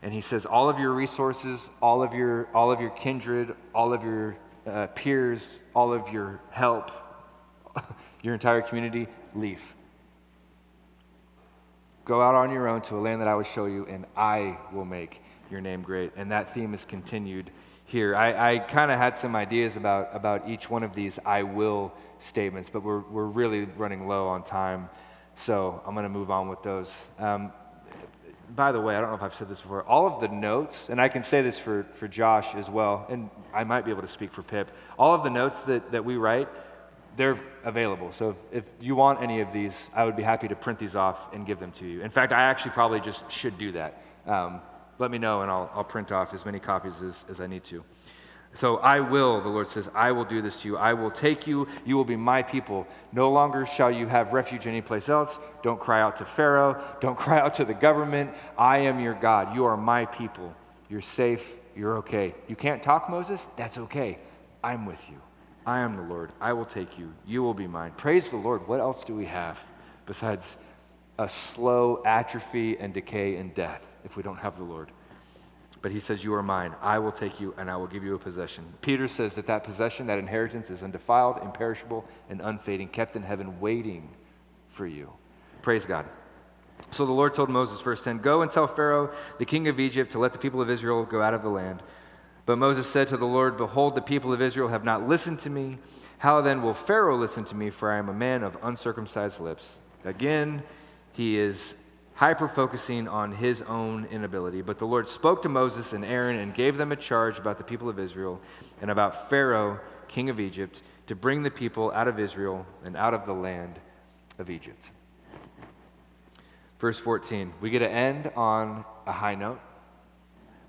and 0.02 0.14
he 0.14 0.22
says, 0.22 0.46
All 0.46 0.70
of 0.70 0.80
your 0.80 0.94
resources, 0.94 1.70
all 1.82 2.02
of 2.02 2.14
your, 2.14 2.48
all 2.54 2.72
of 2.72 2.80
your 2.80 2.92
kindred, 2.92 3.54
all 3.74 3.92
of 3.92 4.06
your 4.06 4.38
uh, 4.66 4.88
peers, 4.88 5.60
all 5.76 5.92
of 5.92 6.14
your 6.14 6.40
help, 6.52 6.92
your 8.22 8.34
entire 8.34 8.62
community, 8.62 9.08
leave. 9.36 9.76
Go 12.06 12.22
out 12.22 12.36
on 12.36 12.52
your 12.52 12.68
own 12.68 12.82
to 12.84 12.96
a 12.96 13.02
land 13.02 13.22
that 13.22 13.28
I 13.28 13.36
will 13.36 13.44
show 13.44 13.66
you, 13.66 13.86
and 13.88 14.06
I 14.16 14.58
will 14.72 14.86
make 14.86 15.22
your 15.50 15.62
name 15.62 15.82
great. 15.82 16.12
And 16.16 16.32
that 16.32 16.54
theme 16.54 16.74
is 16.74 16.86
continued 16.86 17.52
here. 17.86 18.16
I, 18.16 18.54
I 18.54 18.60
kind 18.60 18.92
of 18.92 18.98
had 18.98 19.18
some 19.18 19.36
ideas 19.36 19.78
about, 19.78 20.10
about 20.14 20.48
each 20.48 20.70
one 20.70 20.84
of 20.84 20.94
these 20.94 21.20
I 21.26 21.44
will 21.44 21.94
statements, 22.18 22.70
but 22.70 22.84
we're, 22.84 23.00
we're 23.00 23.26
really 23.26 23.66
running 23.66 24.08
low 24.08 24.28
on 24.28 24.44
time. 24.44 24.90
So 25.36 25.82
I'm 25.86 25.94
going 25.94 26.04
to 26.04 26.10
move 26.10 26.32
on 26.32 26.48
with 26.48 26.64
those. 26.64 27.08
Um, 27.20 27.52
by 28.56 28.72
the 28.72 28.80
way, 28.80 28.96
I 28.96 29.02
don't 29.02 29.10
know 29.10 29.16
if 29.16 29.24
I've 29.24 29.34
said 29.34 29.48
this 29.48 29.62
before, 29.62 29.84
all 29.84 30.08
of 30.08 30.22
the 30.22 30.28
notes, 30.28 30.90
and 30.90 31.02
I 31.02 31.10
can 31.10 31.24
say 31.24 31.42
this 31.42 31.60
for, 31.60 31.84
for 31.92 32.08
Josh 32.08 32.56
as 32.56 32.70
well, 32.70 33.06
and 33.10 33.30
I 33.54 33.64
might 33.64 33.86
be 33.86 33.92
able 33.92 34.02
to 34.02 34.08
speak 34.08 34.32
for 34.32 34.44
Pip, 34.44 34.72
all 34.98 35.14
of 35.14 35.24
the 35.24 35.30
notes 35.30 35.64
that, 35.64 35.92
that 35.92 36.06
we 36.06 36.16
write, 36.16 36.48
they're 37.16 37.38
available. 37.64 38.12
So 38.12 38.30
if, 38.30 38.38
if 38.52 38.84
you 38.84 38.96
want 38.96 39.22
any 39.22 39.42
of 39.42 39.52
these, 39.52 39.90
I 39.94 40.06
would 40.06 40.16
be 40.16 40.24
happy 40.24 40.48
to 40.48 40.56
print 40.56 40.80
these 40.80 40.96
off 40.96 41.34
and 41.34 41.46
give 41.46 41.60
them 41.60 41.72
to 41.74 41.86
you. 41.86 42.02
In 42.02 42.10
fact, 42.10 42.34
I 42.34 42.44
actually 42.44 42.72
probably 42.72 43.00
just 43.00 43.30
should 43.30 43.58
do 43.58 43.72
that. 43.74 44.02
Um, 44.26 44.62
let 44.98 45.12
me 45.12 45.18
know, 45.18 45.42
and 45.42 45.52
I'll, 45.52 45.70
I'll 45.74 45.84
print 45.84 46.12
off 46.12 46.34
as 46.34 46.46
many 46.46 46.60
copies 46.60 47.02
as, 47.02 47.26
as 47.30 47.42
I 47.42 47.48
need 47.48 47.64
to. 47.66 47.84
So 48.54 48.78
I 48.78 49.02
will, 49.02 49.42
the 49.42 49.50
Lord 49.50 49.68
says, 49.68 49.90
I 49.94 50.14
will 50.14 50.24
do 50.24 50.42
this 50.42 50.62
to 50.62 50.70
you. 50.70 50.78
I 50.78 50.94
will 50.94 51.12
take 51.12 51.46
you. 51.46 51.68
You 51.86 51.98
will 51.98 52.06
be 52.06 52.16
my 52.16 52.42
people. 52.42 52.88
No 53.12 53.30
longer 53.30 53.66
shall 53.66 53.92
you 53.92 54.08
have 54.08 54.32
refuge 54.32 54.66
anyplace 54.66 55.10
else. 55.10 55.40
Don't 55.62 55.80
cry 55.80 56.02
out 56.02 56.18
to 56.18 56.26
Pharaoh. 56.26 56.82
Don't 57.02 57.18
cry 57.26 57.40
out 57.40 57.56
to 57.56 57.66
the 57.66 57.74
government. 57.74 58.32
I 58.58 58.80
am 58.80 59.02
your 59.02 59.14
God. 59.14 59.54
You 59.56 59.66
are 59.66 59.76
my 59.76 60.06
people. 60.06 60.56
You're 60.90 61.02
safe. 61.02 61.58
You're 61.76 61.98
okay. 61.98 62.34
You 62.48 62.56
can't 62.56 62.82
talk, 62.82 63.10
Moses? 63.10 63.46
That's 63.58 63.78
okay. 63.78 64.20
I'm 64.64 64.86
with 64.86 65.10
you. 65.10 65.25
I 65.66 65.80
am 65.80 65.96
the 65.96 66.04
Lord. 66.04 66.32
I 66.40 66.54
will 66.54 66.66
take 66.66 67.00
you. 67.00 67.14
You 67.26 67.42
will 67.42 67.54
be 67.54 67.68
mine. 67.68 67.94
Praise 67.98 68.30
the 68.30 68.38
Lord. 68.38 68.68
What 68.68 68.80
else 68.80 69.04
do 69.04 69.16
we 69.16 69.26
have 69.26 69.66
besides 70.06 70.58
a 71.18 71.28
slow 71.28 72.04
atrophy 72.06 72.78
and 72.78 72.94
decay 72.94 73.38
and 73.38 73.54
death 73.54 73.88
if 74.04 74.16
we 74.16 74.24
don't 74.24 74.38
have 74.38 74.58
the 74.58 74.64
Lord? 74.64 74.92
But 75.82 75.92
he 75.92 76.00
says, 76.00 76.24
You 76.24 76.34
are 76.34 76.44
mine. 76.44 76.74
I 76.82 77.00
will 77.00 77.12
take 77.12 77.40
you 77.40 77.54
and 77.58 77.70
I 77.70 77.78
will 77.78 77.88
give 77.88 78.04
you 78.04 78.16
a 78.16 78.20
possession. 78.20 78.66
Peter 78.82 79.08
says 79.08 79.36
that 79.36 79.48
that 79.48 79.64
possession, 79.64 80.08
that 80.08 80.20
inheritance, 80.20 80.70
is 80.70 80.84
undefiled, 80.84 81.40
imperishable, 81.44 82.06
and 82.30 82.42
unfading, 82.42 82.90
kept 82.90 83.16
in 83.16 83.24
heaven, 83.24 83.60
waiting 83.60 84.10
for 84.68 84.88
you. 84.88 85.12
Praise 85.62 85.86
God. 85.86 86.06
So 86.92 87.06
the 87.06 87.14
Lord 87.14 87.34
told 87.34 87.50
Moses, 87.50 87.82
verse 87.82 88.04
10, 88.04 88.20
Go 88.20 88.42
and 88.42 88.52
tell 88.52 88.68
Pharaoh, 88.68 89.12
the 89.38 89.46
king 89.46 89.68
of 89.68 89.80
Egypt, 89.80 90.12
to 90.12 90.20
let 90.20 90.34
the 90.34 90.40
people 90.40 90.62
of 90.62 90.70
Israel 90.70 91.04
go 91.06 91.22
out 91.22 91.34
of 91.34 91.42
the 91.42 91.50
land. 91.50 91.82
But 92.46 92.58
Moses 92.60 92.86
said 92.86 93.08
to 93.08 93.18
the 93.18 93.26
Lord, 93.26 93.58
Behold, 93.58 93.96
the 93.96 94.02
people 94.02 94.32
of 94.32 94.42
Israel 94.42 94.68
have 94.68 94.84
not 94.84 95.08
listened 95.08 95.40
to 95.40 95.50
me. 95.50 95.80
How 96.20 96.42
then 96.42 96.62
will 96.62 96.74
Pharaoh 96.74 97.18
listen 97.18 97.44
to 97.46 97.56
me? 97.56 97.72
For 97.72 97.92
I 97.92 97.98
am 97.98 98.08
a 98.08 98.14
man 98.14 98.44
of 98.44 98.58
uncircumcised 98.62 99.40
lips. 99.40 99.82
Again, 100.04 100.62
he 101.12 101.38
is 101.38 101.76
hyper 102.14 102.48
focusing 102.48 103.08
on 103.08 103.32
his 103.32 103.64
own 103.64 104.06
inability. 104.06 104.62
But 104.62 104.78
the 104.78 104.86
Lord 104.86 105.08
spoke 105.08 105.42
to 105.42 105.50
Moses 105.50 105.92
and 105.92 106.06
Aaron 106.06 106.38
and 106.38 106.54
gave 106.54 106.78
them 106.78 106.92
a 106.92 106.96
charge 106.96 107.40
about 107.40 107.58
the 107.58 107.64
people 107.64 107.90
of 107.90 107.98
Israel 108.00 108.40
and 108.80 108.92
about 108.92 109.30
Pharaoh, 109.30 109.80
king 110.08 110.30
of 110.30 110.40
Egypt, 110.40 110.84
to 111.08 111.16
bring 111.16 111.42
the 111.42 111.52
people 111.52 111.92
out 111.92 112.08
of 112.08 112.20
Israel 112.20 112.66
and 112.84 112.96
out 112.96 113.16
of 113.16 113.26
the 113.26 113.34
land 113.34 113.80
of 114.38 114.52
Egypt. 114.52 114.92
Verse 116.80 117.00
14, 117.00 117.54
we 117.60 117.72
get 117.72 117.80
to 117.80 117.90
end 117.90 118.32
on 118.36 118.86
a 119.08 119.12
high 119.12 119.36
note. 119.36 119.60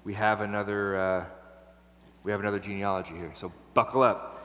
We 0.04 0.14
have 0.14 0.40
another. 0.40 0.96
Uh, 0.96 1.24
we 2.26 2.32
have 2.32 2.40
another 2.40 2.58
genealogy 2.58 3.14
here, 3.14 3.30
so 3.34 3.52
buckle 3.72 4.02
up. 4.02 4.42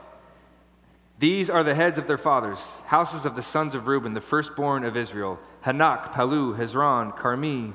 These 1.18 1.50
are 1.50 1.64
the 1.64 1.74
heads 1.74 1.98
of 1.98 2.06
their 2.06 2.18
fathers, 2.18 2.82
houses 2.82 3.26
of 3.26 3.34
the 3.36 3.42
sons 3.42 3.74
of 3.74 3.88
Reuben, 3.88 4.14
the 4.14 4.22
firstborn 4.22 4.84
of 4.84 4.96
Israel 4.96 5.40
Hanoch, 5.66 6.12
Palu, 6.12 6.56
Hezron, 6.56 7.18
Carmi. 7.18 7.74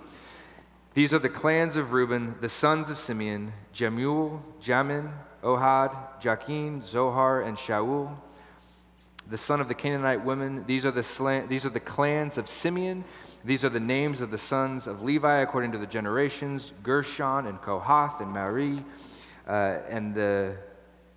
These 0.94 1.12
are 1.12 1.18
the 1.18 1.28
clans 1.28 1.76
of 1.76 1.92
Reuben, 1.92 2.36
the 2.40 2.48
sons 2.48 2.88
of 2.88 2.98
Simeon 2.98 3.52
Jemuel, 3.72 4.44
Jamin, 4.60 5.10
Ohad, 5.42 5.90
Jachin, 6.20 6.82
Zohar, 6.84 7.42
and 7.42 7.56
Shaul. 7.56 8.16
The 9.28 9.36
son 9.36 9.60
of 9.60 9.66
the 9.66 9.74
Canaanite 9.74 10.24
women. 10.24 10.64
These 10.66 10.86
are 10.86 10.92
the, 10.92 11.46
these 11.48 11.66
are 11.66 11.70
the 11.70 11.80
clans 11.80 12.38
of 12.38 12.46
Simeon. 12.46 13.04
These 13.44 13.64
are 13.64 13.70
the 13.70 13.80
names 13.80 14.20
of 14.20 14.30
the 14.30 14.38
sons 14.38 14.86
of 14.86 15.02
Levi 15.02 15.40
according 15.40 15.72
to 15.72 15.78
the 15.78 15.86
generations 15.86 16.72
Gershon 16.84 17.46
and 17.46 17.60
Kohath 17.60 18.20
and 18.20 18.32
Merari 18.32 18.84
uh, 19.46 19.78
and 19.88 20.14
the 20.14 20.56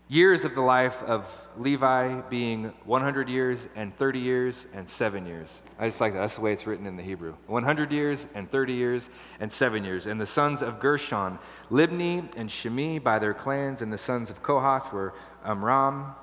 years 0.10 0.44
of 0.44 0.56
the 0.56 0.62
life 0.62 1.04
of 1.04 1.48
Levi 1.56 2.22
being 2.30 2.74
100 2.86 3.30
years 3.30 3.70
and 3.76 3.96
30 3.96 4.20
years 4.20 4.68
and 4.74 4.90
seven 4.90 5.28
years. 5.28 5.62
I 5.78 5.86
just 5.86 6.02
like 6.02 6.14
that. 6.14 6.20
That's 6.20 6.36
the 6.36 6.42
way 6.42 6.52
it's 6.52 6.66
written 6.66 6.88
in 6.88 6.98
the 6.98 7.04
Hebrew 7.04 7.36
100 7.46 7.92
years 7.92 8.28
and 8.34 8.50
30 8.50 8.74
years 8.74 9.10
and 9.40 9.52
seven 9.52 9.86
years. 9.86 10.08
And 10.08 10.20
the 10.20 10.26
sons 10.26 10.64
of 10.64 10.80
Gershon, 10.80 11.38
Libni 11.70 12.36
and 12.36 12.50
Shimi 12.50 13.02
by 13.02 13.20
their 13.20 13.36
clans, 13.36 13.84
and 13.84 13.94
the 13.94 14.00
sons 14.00 14.32
of 14.32 14.42
Kohath 14.42 14.92
were 14.92 15.14
Amram, 15.46 16.16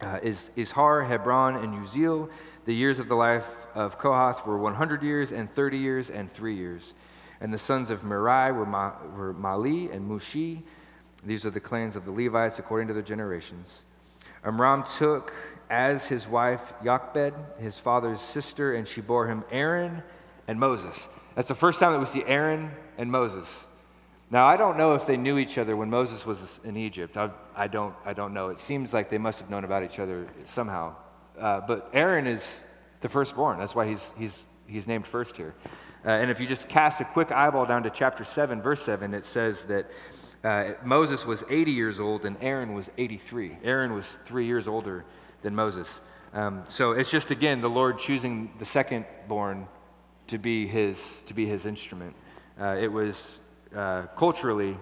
uh, 0.00 0.20
is 0.22 0.52
Izhar, 0.56 1.06
Hebron, 1.06 1.56
and 1.56 1.74
Uzziel. 1.82 2.30
The 2.64 2.74
years 2.74 3.00
of 3.00 3.08
the 3.08 3.16
life 3.16 3.66
of 3.74 3.98
Kohath 3.98 4.46
were 4.46 4.56
100 4.56 5.02
years 5.02 5.32
and 5.32 5.50
30 5.50 5.78
years 5.78 6.10
and 6.10 6.30
three 6.30 6.54
years. 6.54 6.94
And 7.40 7.52
the 7.52 7.58
sons 7.58 7.90
of 7.90 8.02
Merai 8.02 8.54
were, 8.54 8.66
Ma- 8.66 8.94
were 9.16 9.34
Mahli 9.34 9.92
and 9.92 10.08
Mushi. 10.08 10.62
These 11.24 11.46
are 11.46 11.50
the 11.50 11.60
clans 11.60 11.96
of 11.96 12.04
the 12.04 12.10
Levites 12.10 12.58
according 12.58 12.88
to 12.88 12.94
their 12.94 13.02
generations. 13.02 13.84
Amram 14.44 14.84
took 14.84 15.32
as 15.70 16.06
his 16.06 16.28
wife 16.28 16.74
Jochebed, 16.84 17.34
his 17.58 17.78
father's 17.78 18.20
sister, 18.20 18.74
and 18.74 18.86
she 18.86 19.00
bore 19.00 19.26
him 19.26 19.44
Aaron 19.50 20.02
and 20.46 20.60
Moses. 20.60 21.08
That's 21.34 21.48
the 21.48 21.54
first 21.54 21.80
time 21.80 21.92
that 21.92 21.98
we 21.98 22.06
see 22.06 22.24
Aaron 22.24 22.70
and 22.98 23.10
Moses. 23.10 23.66
Now, 24.30 24.46
I 24.46 24.56
don't 24.56 24.76
know 24.76 24.94
if 24.94 25.06
they 25.06 25.16
knew 25.16 25.38
each 25.38 25.58
other 25.58 25.76
when 25.76 25.90
Moses 25.90 26.26
was 26.26 26.60
in 26.64 26.76
Egypt. 26.76 27.16
I, 27.16 27.30
I 27.56 27.68
don't, 27.68 27.94
I 28.04 28.12
don't 28.12 28.34
know. 28.34 28.48
It 28.48 28.58
seems 28.58 28.92
like 28.92 29.08
they 29.08 29.18
must 29.18 29.40
have 29.40 29.50
known 29.50 29.64
about 29.64 29.82
each 29.82 29.98
other 29.98 30.26
somehow. 30.44 30.94
Uh, 31.38 31.60
but 31.60 31.90
Aaron 31.92 32.26
is 32.26 32.64
the 33.00 33.08
firstborn. 33.08 33.58
That's 33.58 33.74
why 33.74 33.86
he's, 33.86 34.14
he's, 34.18 34.46
he's 34.66 34.86
named 34.86 35.06
first 35.06 35.36
here. 35.36 35.54
Uh, 36.04 36.10
and 36.10 36.30
if 36.30 36.40
you 36.40 36.46
just 36.46 36.68
cast 36.68 37.00
a 37.00 37.04
quick 37.04 37.32
eyeball 37.32 37.64
down 37.64 37.82
to 37.82 37.90
chapter 37.90 38.24
7, 38.24 38.60
verse 38.60 38.82
7, 38.82 39.14
it 39.14 39.24
says 39.24 39.64
that 39.64 39.90
uh, 40.44 40.74
Moses 40.84 41.24
was 41.24 41.42
80 41.48 41.72
years 41.72 41.98
old 41.98 42.26
and 42.26 42.36
Aaron 42.42 42.74
was 42.74 42.90
83. 42.98 43.56
Aaron 43.64 43.94
was 43.94 44.18
three 44.26 44.46
years 44.46 44.68
older 44.68 45.04
than 45.40 45.54
Moses. 45.54 46.02
Um, 46.34 46.64
so 46.68 46.92
it's 46.92 47.10
just, 47.10 47.30
again, 47.30 47.62
the 47.62 47.70
Lord 47.70 47.98
choosing 47.98 48.52
the 48.58 48.64
second 48.64 49.06
born 49.26 49.66
to 50.26 50.36
be 50.36 50.66
his, 50.66 51.22
to 51.26 51.34
be 51.34 51.46
his 51.46 51.64
instrument. 51.64 52.14
Uh, 52.60 52.76
it 52.78 52.92
was 52.92 53.40
uh, 53.74 54.02
culturally 54.16 54.76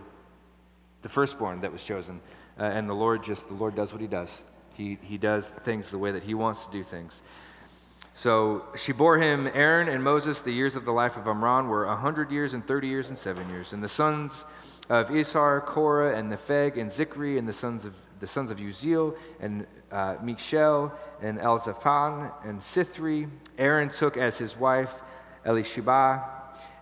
the 1.02 1.08
firstborn 1.08 1.60
that 1.60 1.70
was 1.70 1.84
chosen. 1.84 2.20
Uh, 2.58 2.64
and 2.64 2.88
the 2.88 2.94
Lord 2.94 3.22
just, 3.22 3.48
the 3.48 3.54
Lord 3.54 3.76
does 3.76 3.92
what 3.92 4.00
he 4.00 4.08
does. 4.08 4.42
He, 4.76 4.98
he 5.02 5.16
does 5.16 5.48
things 5.48 5.90
the 5.90 5.98
way 5.98 6.10
that 6.10 6.24
he 6.24 6.34
wants 6.34 6.66
to 6.66 6.72
do 6.72 6.82
things. 6.82 7.22
So 8.14 8.64
she 8.76 8.92
bore 8.92 9.18
him 9.18 9.48
Aaron 9.54 9.88
and 9.88 10.02
Moses. 10.02 10.40
The 10.40 10.52
years 10.52 10.76
of 10.76 10.84
the 10.84 10.92
life 10.92 11.16
of 11.16 11.26
Amram 11.26 11.68
were 11.68 11.86
100 11.86 12.30
years 12.30 12.52
and 12.52 12.66
30 12.66 12.88
years 12.88 13.08
and 13.08 13.18
seven 13.18 13.48
years. 13.48 13.72
And 13.72 13.82
the 13.82 13.88
sons 13.88 14.44
of 14.88 15.08
Izhar, 15.08 15.64
Korah, 15.64 16.16
and 16.16 16.30
Nepheg, 16.32 16.76
and 16.76 16.90
Zichri, 16.90 17.38
and 17.38 17.48
the 17.48 17.52
sons 17.52 17.86
of 17.86 17.96
the 18.20 18.26
sons 18.26 18.50
of 18.52 18.58
Uzziel, 18.58 19.16
and 19.40 19.66
uh, 19.90 20.14
Mikshel, 20.16 20.92
and 21.20 21.38
Elzaphan, 21.38 22.32
and 22.44 22.60
Sithri. 22.60 23.28
Aaron 23.58 23.88
took 23.88 24.16
as 24.16 24.38
his 24.38 24.56
wife 24.56 25.00
Elisheba, 25.44 26.24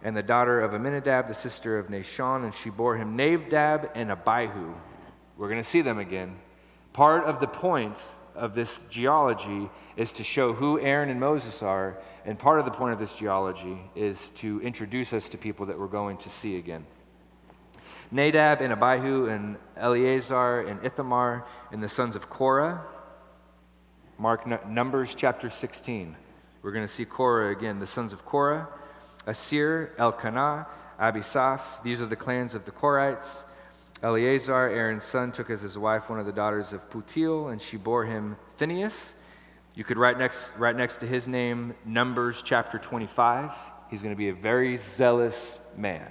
and 0.03 0.17
the 0.17 0.23
daughter 0.23 0.61
of 0.61 0.75
Amminadab, 0.75 1.27
the 1.27 1.35
sister 1.35 1.79
of 1.79 1.89
Nahshon, 1.89 2.45
and 2.45 2.55
she 2.55 2.69
bore 2.69 2.97
him 2.97 3.17
Nadab 3.17 3.91
and 3.95 4.11
Abihu. 4.11 4.75
We're 5.37 5.49
going 5.49 5.63
to 5.63 5.69
see 5.69 5.81
them 5.81 5.99
again. 5.99 6.37
Part 6.93 7.25
of 7.25 7.41
the 7.41 7.47
point 7.47 8.13
of 8.35 8.55
this 8.55 8.83
geology 8.85 9.71
is 9.97 10.13
to 10.13 10.25
show 10.25 10.53
who 10.53 10.81
Aaron 10.81 11.09
and 11.09 11.21
Moses 11.21 11.63
are, 11.63 11.99
and 12.25 12.39
part 12.39 12.59
of 12.59 12.65
the 12.65 12.71
point 12.71 12.93
of 12.93 12.99
this 12.99 13.17
geology 13.17 13.81
is 13.95 14.31
to 14.31 14.61
introduce 14.61 15.13
us 15.13 15.29
to 15.31 15.39
people 15.39 15.67
that 15.67 15.79
we're 15.79 15.87
going 15.87 16.17
to 16.19 16.29
see 16.29 16.57
again. 16.57 16.85
Nadab 18.13 18.61
and 18.61 18.73
Abihu 18.73 19.27
and 19.27 19.57
Eleazar 19.77 20.63
and 20.63 20.85
Ithamar 20.85 21.47
and 21.71 21.83
the 21.83 21.89
sons 21.89 22.17
of 22.17 22.29
Korah. 22.29 22.83
Mark 24.19 24.67
Numbers 24.67 25.15
chapter 25.15 25.49
16. 25.49 26.17
We're 26.63 26.73
going 26.73 26.85
to 26.85 26.93
see 26.93 27.05
Korah 27.05 27.53
again. 27.53 27.79
The 27.79 27.87
sons 27.87 28.13
of 28.13 28.25
Korah, 28.27 28.69
Asir, 29.27 29.95
Elkanah, 29.97 30.67
Abisaph. 31.01 31.83
These 31.83 32.03
are 32.03 32.07
the 32.07 32.17
clans 32.17 32.55
of 32.55 32.65
the 32.65 32.73
Korahites. 32.73 33.45
Eleazar, 34.03 34.69
Aaron's 34.69 35.05
son, 35.05 35.31
took 35.31 35.49
as 35.49 35.63
his 35.63 35.79
wife 35.79 36.11
one 36.11 36.19
of 36.19 36.27
the 36.27 36.33
daughters 36.33 36.73
of 36.73 36.91
Putiel, 36.91 37.53
and 37.53 37.63
she 37.63 37.77
bore 37.77 38.05
him 38.05 38.37
Phinehas. 38.57 39.15
You 39.75 39.85
could 39.85 39.99
write 39.99 40.19
next, 40.19 40.57
right 40.57 40.77
next 40.77 40.99
to 40.99 41.07
his 41.07 41.29
name 41.29 41.75
Numbers 41.87 42.43
chapter 42.43 42.79
25. 42.79 43.53
He's 43.89 44.03
going 44.03 44.15
to 44.15 44.19
be 44.19 44.29
a 44.29 44.35
very 44.35 44.77
zealous 44.77 45.59
man 45.77 46.11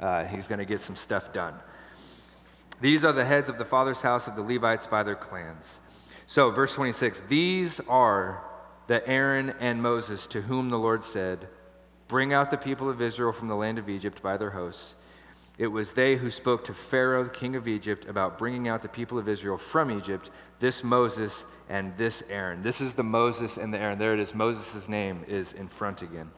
uh, 0.00 0.24
he's 0.24 0.48
going 0.48 0.58
to 0.58 0.64
get 0.64 0.80
some 0.80 0.96
stuff 0.96 1.32
done. 1.32 1.54
These 2.80 3.04
are 3.04 3.12
the 3.12 3.24
heads 3.24 3.48
of 3.48 3.58
the 3.58 3.64
father's 3.64 4.02
house 4.02 4.28
of 4.28 4.36
the 4.36 4.42
Levites 4.42 4.86
by 4.86 5.02
their 5.02 5.16
clans. 5.16 5.80
So, 6.26 6.50
verse 6.50 6.74
26 6.74 7.20
These 7.20 7.80
are 7.88 8.44
the 8.86 9.06
Aaron 9.08 9.54
and 9.60 9.82
Moses 9.82 10.26
to 10.28 10.42
whom 10.42 10.70
the 10.70 10.78
Lord 10.78 11.02
said, 11.02 11.48
Bring 12.06 12.32
out 12.32 12.50
the 12.50 12.56
people 12.56 12.88
of 12.88 13.02
Israel 13.02 13.32
from 13.32 13.48
the 13.48 13.56
land 13.56 13.78
of 13.78 13.88
Egypt 13.88 14.22
by 14.22 14.36
their 14.36 14.50
hosts. 14.50 14.96
It 15.58 15.66
was 15.66 15.92
they 15.92 16.14
who 16.14 16.30
spoke 16.30 16.64
to 16.66 16.74
Pharaoh, 16.74 17.28
king 17.28 17.56
of 17.56 17.66
Egypt, 17.66 18.06
about 18.06 18.38
bringing 18.38 18.68
out 18.68 18.80
the 18.80 18.88
people 18.88 19.18
of 19.18 19.28
Israel 19.28 19.56
from 19.56 19.90
Egypt, 19.90 20.30
this 20.60 20.84
Moses 20.84 21.44
and 21.68 21.96
this 21.96 22.22
Aaron. 22.30 22.62
This 22.62 22.80
is 22.80 22.94
the 22.94 23.02
Moses 23.02 23.56
and 23.56 23.74
the 23.74 23.78
Aaron. 23.78 23.98
There 23.98 24.14
it 24.14 24.20
is. 24.20 24.34
Moses' 24.34 24.88
name 24.88 25.24
is 25.26 25.52
in 25.52 25.66
front 25.66 26.02
again. 26.02 26.30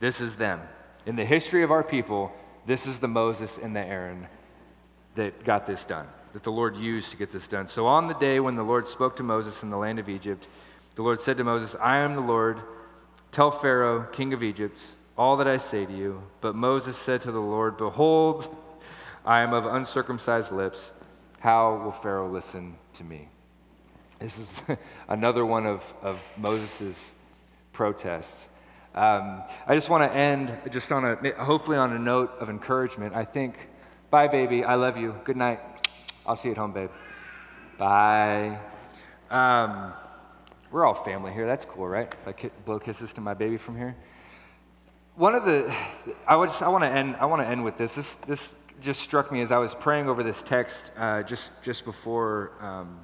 This 0.00 0.22
is 0.22 0.36
them. 0.36 0.60
In 1.04 1.14
the 1.14 1.26
history 1.26 1.62
of 1.62 1.70
our 1.70 1.84
people, 1.84 2.32
this 2.68 2.86
is 2.86 2.98
the 2.98 3.08
Moses 3.08 3.56
and 3.56 3.74
the 3.74 3.80
Aaron 3.80 4.26
that 5.14 5.42
got 5.42 5.64
this 5.64 5.86
done, 5.86 6.06
that 6.34 6.42
the 6.42 6.52
Lord 6.52 6.76
used 6.76 7.10
to 7.12 7.16
get 7.16 7.30
this 7.30 7.48
done. 7.48 7.66
So 7.66 7.86
on 7.86 8.08
the 8.08 8.14
day 8.14 8.40
when 8.40 8.56
the 8.56 8.62
Lord 8.62 8.86
spoke 8.86 9.16
to 9.16 9.22
Moses 9.22 9.62
in 9.62 9.70
the 9.70 9.78
land 9.78 9.98
of 9.98 10.10
Egypt, 10.10 10.48
the 10.94 11.00
Lord 11.02 11.18
said 11.18 11.38
to 11.38 11.44
Moses, 11.44 11.74
I 11.80 11.96
am 11.96 12.14
the 12.14 12.20
Lord. 12.20 12.60
Tell 13.32 13.50
Pharaoh, 13.50 14.02
king 14.12 14.34
of 14.34 14.42
Egypt, 14.42 14.82
all 15.16 15.38
that 15.38 15.48
I 15.48 15.56
say 15.56 15.86
to 15.86 15.92
you. 15.92 16.22
But 16.42 16.54
Moses 16.54 16.94
said 16.94 17.22
to 17.22 17.32
the 17.32 17.40
Lord, 17.40 17.78
Behold, 17.78 18.54
I 19.24 19.40
am 19.40 19.54
of 19.54 19.64
uncircumcised 19.64 20.52
lips. 20.52 20.92
How 21.40 21.74
will 21.76 21.90
Pharaoh 21.90 22.28
listen 22.28 22.76
to 22.94 23.04
me? 23.04 23.28
This 24.18 24.38
is 24.38 24.62
another 25.08 25.46
one 25.46 25.64
of, 25.64 25.94
of 26.02 26.20
Moses' 26.36 27.14
protests. 27.72 28.50
Um, 28.98 29.44
I 29.64 29.76
just 29.76 29.88
want 29.88 30.10
to 30.10 30.18
end 30.18 30.50
just 30.70 30.90
on 30.90 31.04
a, 31.04 31.44
hopefully 31.44 31.76
on 31.76 31.92
a 31.92 31.98
note 32.00 32.32
of 32.40 32.50
encouragement. 32.50 33.14
I 33.14 33.24
think, 33.24 33.68
bye, 34.10 34.26
baby. 34.26 34.64
I 34.64 34.74
love 34.74 34.96
you. 34.96 35.14
Good 35.22 35.36
night. 35.36 35.60
I'll 36.26 36.34
see 36.34 36.48
you 36.48 36.52
at 36.54 36.58
home, 36.58 36.72
babe. 36.72 36.90
Bye. 37.78 38.58
Um, 39.30 39.92
we're 40.72 40.84
all 40.84 40.94
family 40.94 41.32
here. 41.32 41.46
That's 41.46 41.64
cool, 41.64 41.86
right? 41.86 42.12
If 42.26 42.44
I 42.44 42.50
blow 42.64 42.80
kisses 42.80 43.12
to 43.12 43.20
my 43.20 43.34
baby 43.34 43.56
from 43.56 43.76
here. 43.76 43.94
One 45.14 45.36
of 45.36 45.44
the, 45.44 45.72
I, 46.26 46.34
I 46.34 46.68
want 46.68 46.82
to 46.82 46.90
end. 46.90 47.14
I 47.20 47.26
want 47.26 47.40
to 47.40 47.46
end 47.46 47.62
with 47.62 47.76
this. 47.76 47.94
This, 47.94 48.16
this 48.16 48.56
just 48.80 49.00
struck 49.00 49.30
me 49.30 49.42
as 49.42 49.52
I 49.52 49.58
was 49.58 49.76
praying 49.76 50.08
over 50.08 50.24
this 50.24 50.42
text 50.42 50.90
uh, 50.96 51.22
just 51.22 51.52
just 51.62 51.84
before 51.84 52.50
um, 52.60 52.98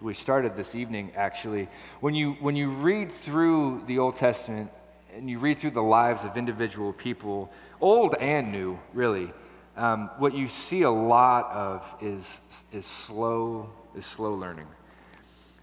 we 0.00 0.12
started 0.12 0.56
this 0.56 0.74
evening. 0.74 1.12
Actually, 1.14 1.68
when 2.00 2.16
you 2.16 2.32
when 2.40 2.56
you 2.56 2.70
read 2.70 3.12
through 3.12 3.84
the 3.86 4.00
Old 4.00 4.16
Testament 4.16 4.72
and 5.14 5.30
you 5.30 5.38
read 5.38 5.58
through 5.58 5.70
the 5.70 5.82
lives 5.82 6.24
of 6.24 6.36
individual 6.36 6.92
people, 6.92 7.52
old 7.80 8.14
and 8.16 8.50
new, 8.50 8.78
really, 8.92 9.32
um, 9.76 10.10
what 10.18 10.34
you 10.34 10.48
see 10.48 10.82
a 10.82 10.90
lot 10.90 11.50
of 11.52 11.96
is 12.00 12.40
is 12.72 12.84
slow 12.84 13.70
is 13.96 14.04
slow 14.04 14.34
learning. 14.34 14.66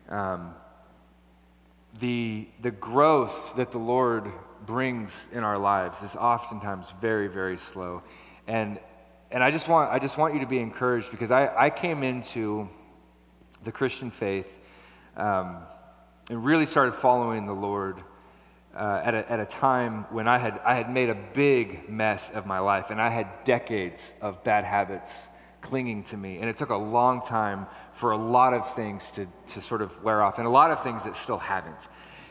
Um, 0.09 0.53
the, 1.99 2.47
the 2.61 2.71
growth 2.71 3.55
that 3.55 3.71
the 3.71 3.77
Lord 3.77 4.27
brings 4.65 5.27
in 5.31 5.43
our 5.43 5.57
lives 5.57 6.03
is 6.03 6.15
oftentimes 6.15 6.91
very, 7.01 7.27
very 7.27 7.57
slow. 7.57 8.03
And, 8.47 8.79
and 9.29 9.43
I, 9.43 9.51
just 9.51 9.67
want, 9.67 9.91
I 9.91 9.99
just 9.99 10.17
want 10.17 10.33
you 10.33 10.39
to 10.41 10.45
be 10.45 10.59
encouraged 10.59 11.11
because 11.11 11.31
I, 11.31 11.65
I 11.65 11.69
came 11.69 12.03
into 12.03 12.69
the 13.63 13.71
Christian 13.71 14.11
faith 14.11 14.59
um, 15.17 15.57
and 16.29 16.43
really 16.43 16.65
started 16.65 16.93
following 16.93 17.45
the 17.45 17.53
Lord 17.53 18.01
uh, 18.75 19.01
at, 19.03 19.13
a, 19.13 19.31
at 19.31 19.39
a 19.39 19.45
time 19.45 20.05
when 20.11 20.27
I 20.27 20.37
had, 20.37 20.59
I 20.63 20.75
had 20.75 20.91
made 20.91 21.09
a 21.09 21.17
big 21.33 21.89
mess 21.89 22.29
of 22.29 22.45
my 22.45 22.59
life 22.59 22.89
and 22.89 23.01
I 23.01 23.09
had 23.09 23.27
decades 23.43 24.15
of 24.21 24.43
bad 24.43 24.65
habits 24.65 25.27
clinging 25.61 26.03
to 26.03 26.17
me. 26.17 26.39
And 26.39 26.49
it 26.49 26.57
took 26.57 26.69
a 26.69 26.75
long 26.75 27.21
time 27.21 27.67
for 27.91 28.11
a 28.11 28.17
lot 28.17 28.53
of 28.53 28.73
things 28.73 29.11
to, 29.11 29.27
to 29.47 29.61
sort 29.61 29.81
of 29.81 30.03
wear 30.03 30.21
off, 30.21 30.37
and 30.39 30.47
a 30.47 30.49
lot 30.49 30.71
of 30.71 30.81
things 30.83 31.03
that 31.05 31.15
still 31.15 31.37
haven't. 31.37 31.87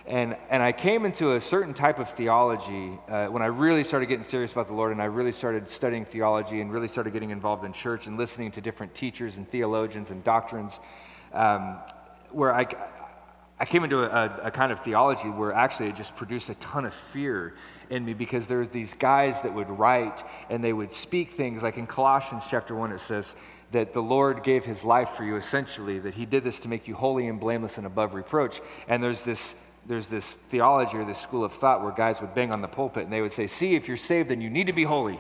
And, 0.07 0.37
and 0.49 0.63
I 0.63 0.73
came 0.73 1.05
into 1.05 1.35
a 1.35 1.41
certain 1.41 1.73
type 1.73 1.99
of 2.01 2.09
theology 2.09 2.99
uh, 3.09 3.27
when 3.27 3.43
I 3.43 3.47
really 3.47 3.85
started 3.85 4.07
getting 4.07 4.25
serious 4.25 4.51
about 4.51 4.67
the 4.67 4.73
Lord 4.73 4.91
and 4.91 5.01
I 5.01 5.05
really 5.05 5.31
started 5.31 5.69
studying 5.69 6.05
theology 6.05 6.61
and 6.61 6.73
really 6.73 6.89
started 6.89 7.13
getting 7.13 7.31
involved 7.31 7.65
in 7.65 7.73
church 7.73 8.09
and 8.09 8.17
listening 8.17 8.51
to 8.53 8.61
different 8.61 8.95
teachers 8.95 9.37
and 9.37 9.49
theologians 9.49 10.11
and 10.11 10.25
doctrines, 10.25 10.81
um, 11.33 11.79
where 12.33 12.53
I, 12.53 12.67
I 13.61 13.67
came 13.67 13.85
into 13.85 14.03
a, 14.03 14.47
a, 14.47 14.51
kind 14.51 14.73
of 14.73 14.81
theology 14.81 15.29
where 15.29 15.53
actually 15.53 15.91
it 15.91 15.95
just 15.95 16.17
produced 16.17 16.49
a 16.49 16.55
ton 16.55 16.87
of 16.87 16.95
fear 16.95 17.53
in 17.91 18.07
me 18.07 18.15
because 18.15 18.49
there's 18.49 18.71
these 18.71 18.95
guys 18.95 19.43
that 19.43 19.53
would 19.53 19.69
write 19.69 20.25
and 20.49 20.65
they 20.65 20.73
would 20.73 20.91
speak 20.91 21.29
things. 21.29 21.63
Like 21.63 21.77
in 21.77 21.87
Colossians 21.87 22.49
chapter 22.51 22.75
1 22.75 22.91
it 22.93 23.01
says 23.01 23.37
that 23.73 23.93
the 23.93 24.01
Lord 24.01 24.43
gave 24.43 24.65
his 24.65 24.83
life 24.83 25.11
for 25.11 25.25
you 25.25 25.37
essentially 25.37 25.99
that 25.99 26.15
he 26.15 26.25
did 26.25 26.43
this 26.43 26.59
to 26.61 26.69
make 26.69 26.89
you 26.89 26.95
holy 26.95 27.29
and 27.29 27.39
blameless 27.39 27.77
and 27.77 27.87
above 27.87 28.15
reproach. 28.15 28.63
And 28.89 29.03
there's 29.03 29.25
this 29.25 29.55
there's 29.87 30.09
this 30.09 30.37
theology 30.37 30.97
or 30.97 31.05
this 31.05 31.19
school 31.19 31.45
of 31.45 31.53
thought 31.53 31.83
where 31.83 31.93
guys 31.93 32.21
would 32.23 32.35
bang 32.35 32.53
on 32.53 32.61
the 32.61 32.69
pulpit 32.69 33.05
and 33.05 33.13
they 33.13 33.21
would 33.21 33.33
say 33.33 33.47
see 33.47 33.75
if 33.75 33.89
you're 33.89 33.97
saved 33.97 34.29
then 34.29 34.41
you 34.41 34.51
need 34.51 34.67
to 34.67 34.75
be 34.75 34.85
holy 34.85 35.19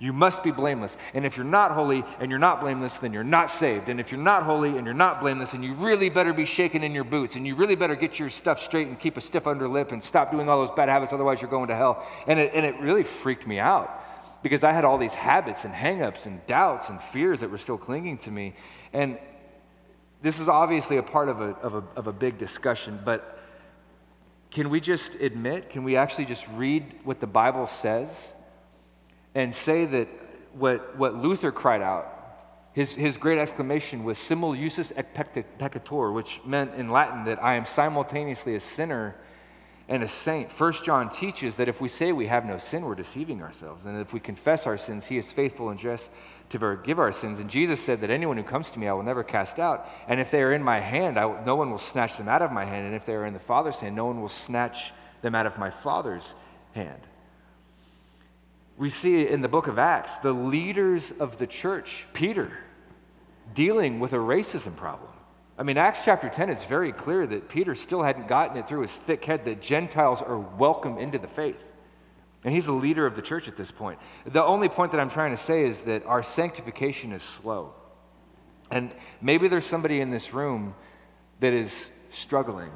you 0.00 0.12
must 0.12 0.44
be 0.44 0.50
blameless. 0.50 0.96
And 1.12 1.26
if 1.26 1.36
you're 1.36 1.46
not 1.46 1.72
holy 1.72 2.04
and 2.20 2.30
you're 2.30 2.38
not 2.38 2.60
blameless, 2.60 2.98
then 2.98 3.12
you're 3.12 3.24
not 3.24 3.50
saved. 3.50 3.88
And 3.88 3.98
if 3.98 4.12
you're 4.12 4.20
not 4.20 4.44
holy 4.44 4.76
and 4.76 4.84
you're 4.84 4.94
not 4.94 5.20
blameless, 5.20 5.54
and 5.54 5.64
you 5.64 5.74
really 5.74 6.08
better 6.08 6.32
be 6.32 6.44
shaking 6.44 6.84
in 6.84 6.92
your 6.92 7.04
boots 7.04 7.36
and 7.36 7.46
you 7.46 7.54
really 7.54 7.74
better 7.74 7.96
get 7.96 8.18
your 8.18 8.30
stuff 8.30 8.58
straight 8.58 8.88
and 8.88 8.98
keep 8.98 9.16
a 9.16 9.20
stiff 9.20 9.46
under 9.46 9.66
lip 9.66 9.92
and 9.92 10.02
stop 10.02 10.30
doing 10.30 10.48
all 10.48 10.60
those 10.60 10.70
bad 10.70 10.88
habits, 10.88 11.12
otherwise, 11.12 11.42
you're 11.42 11.50
going 11.50 11.68
to 11.68 11.74
hell. 11.74 12.06
And 12.26 12.38
it, 12.38 12.52
and 12.54 12.64
it 12.64 12.78
really 12.80 13.02
freaked 13.02 13.46
me 13.46 13.58
out 13.58 14.04
because 14.42 14.62
I 14.62 14.72
had 14.72 14.84
all 14.84 14.98
these 14.98 15.14
habits 15.14 15.64
and 15.64 15.74
hangups 15.74 16.26
and 16.26 16.44
doubts 16.46 16.90
and 16.90 17.02
fears 17.02 17.40
that 17.40 17.50
were 17.50 17.58
still 17.58 17.78
clinging 17.78 18.18
to 18.18 18.30
me. 18.30 18.54
And 18.92 19.18
this 20.22 20.38
is 20.38 20.48
obviously 20.48 20.96
a 20.96 21.02
part 21.02 21.28
of 21.28 21.40
a, 21.40 21.50
of 21.56 21.74
a, 21.74 21.84
of 21.96 22.06
a 22.06 22.12
big 22.12 22.38
discussion, 22.38 23.00
but 23.04 23.38
can 24.50 24.70
we 24.70 24.80
just 24.80 25.16
admit, 25.16 25.70
can 25.70 25.84
we 25.84 25.96
actually 25.96 26.24
just 26.24 26.48
read 26.50 26.84
what 27.04 27.20
the 27.20 27.26
Bible 27.26 27.66
says? 27.66 28.32
And 29.34 29.54
say 29.54 29.84
that 29.84 30.08
what, 30.52 30.96
what 30.96 31.14
Luther 31.14 31.52
cried 31.52 31.82
out, 31.82 32.14
his, 32.72 32.94
his 32.94 33.16
great 33.16 33.38
exclamation 33.38 34.04
was 34.04 34.18
simul 34.18 34.54
justus 34.54 34.92
et 34.96 35.14
peccator, 35.14 36.12
which 36.12 36.40
meant 36.44 36.74
in 36.74 36.90
Latin 36.90 37.24
that 37.24 37.42
I 37.42 37.54
am 37.54 37.64
simultaneously 37.64 38.54
a 38.54 38.60
sinner 38.60 39.16
and 39.88 40.02
a 40.02 40.08
saint. 40.08 40.50
First 40.50 40.84
John 40.84 41.08
teaches 41.08 41.56
that 41.56 41.66
if 41.66 41.80
we 41.80 41.88
say 41.88 42.12
we 42.12 42.26
have 42.26 42.44
no 42.44 42.58
sin, 42.58 42.84
we're 42.84 42.94
deceiving 42.94 43.42
ourselves. 43.42 43.86
And 43.86 43.98
if 43.98 44.12
we 44.12 44.20
confess 44.20 44.66
our 44.66 44.76
sins, 44.76 45.06
he 45.06 45.16
is 45.16 45.32
faithful 45.32 45.70
and 45.70 45.78
just 45.78 46.10
to 46.50 46.58
forgive 46.58 46.98
our 46.98 47.10
sins. 47.10 47.40
And 47.40 47.48
Jesus 47.48 47.80
said 47.80 48.02
that 48.02 48.10
anyone 48.10 48.36
who 48.36 48.42
comes 48.42 48.70
to 48.72 48.78
me, 48.78 48.86
I 48.86 48.92
will 48.92 49.02
never 49.02 49.24
cast 49.24 49.58
out. 49.58 49.88
And 50.06 50.20
if 50.20 50.30
they 50.30 50.42
are 50.42 50.52
in 50.52 50.62
my 50.62 50.78
hand, 50.78 51.16
no 51.16 51.56
one 51.56 51.70
will 51.70 51.78
snatch 51.78 52.18
them 52.18 52.28
out 52.28 52.42
of 52.42 52.52
my 52.52 52.66
hand. 52.66 52.86
And 52.86 52.94
if 52.94 53.06
they 53.06 53.14
are 53.14 53.24
in 53.24 53.32
the 53.32 53.38
Father's 53.38 53.80
hand, 53.80 53.96
no 53.96 54.06
one 54.06 54.20
will 54.20 54.28
snatch 54.28 54.92
them 55.22 55.34
out 55.34 55.46
of 55.46 55.58
my 55.58 55.70
Father's 55.70 56.36
hand 56.74 57.00
we 58.78 58.88
see 58.88 59.26
in 59.26 59.42
the 59.42 59.48
book 59.48 59.66
of 59.66 59.78
Acts 59.78 60.18
the 60.18 60.32
leaders 60.32 61.10
of 61.10 61.36
the 61.36 61.46
church, 61.46 62.06
Peter, 62.12 62.56
dealing 63.52 63.98
with 63.98 64.12
a 64.12 64.18
racism 64.18 64.74
problem. 64.74 65.10
I 65.58 65.64
mean, 65.64 65.76
Acts 65.76 66.04
chapter 66.04 66.28
10 66.28 66.50
is 66.50 66.64
very 66.64 66.92
clear 66.92 67.26
that 67.26 67.48
Peter 67.48 67.74
still 67.74 68.04
hadn't 68.04 68.28
gotten 68.28 68.56
it 68.56 68.68
through 68.68 68.82
his 68.82 68.96
thick 68.96 69.24
head 69.24 69.44
that 69.46 69.60
Gentiles 69.60 70.22
are 70.22 70.38
welcome 70.38 70.96
into 70.96 71.18
the 71.18 71.26
faith. 71.26 71.72
And 72.44 72.54
he's 72.54 72.66
the 72.66 72.72
leader 72.72 73.04
of 73.04 73.16
the 73.16 73.22
church 73.22 73.48
at 73.48 73.56
this 73.56 73.72
point. 73.72 73.98
The 74.24 74.44
only 74.44 74.68
point 74.68 74.92
that 74.92 75.00
I'm 75.00 75.08
trying 75.08 75.32
to 75.32 75.36
say 75.36 75.64
is 75.64 75.82
that 75.82 76.06
our 76.06 76.22
sanctification 76.22 77.10
is 77.10 77.24
slow. 77.24 77.74
And 78.70 78.92
maybe 79.20 79.48
there's 79.48 79.64
somebody 79.66 80.00
in 80.00 80.12
this 80.12 80.32
room 80.32 80.76
that 81.40 81.52
is 81.52 81.90
struggling 82.10 82.70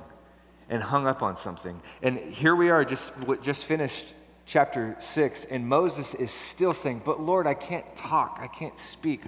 and 0.68 0.82
hung 0.82 1.06
up 1.06 1.22
on 1.22 1.36
something. 1.36 1.80
And 2.02 2.18
here 2.18 2.56
we 2.56 2.70
are, 2.70 2.84
just, 2.84 3.12
just 3.42 3.66
finished 3.66 4.14
chapter 4.52 4.94
6, 4.98 5.46
and 5.46 5.66
Moses 5.66 6.12
is 6.12 6.30
still 6.30 6.74
saying, 6.74 7.00
But 7.06 7.22
Lord, 7.22 7.46
I 7.46 7.54
can't 7.54 7.96
talk, 7.96 8.38
I 8.42 8.48
can't 8.48 8.76
speak. 8.76 9.22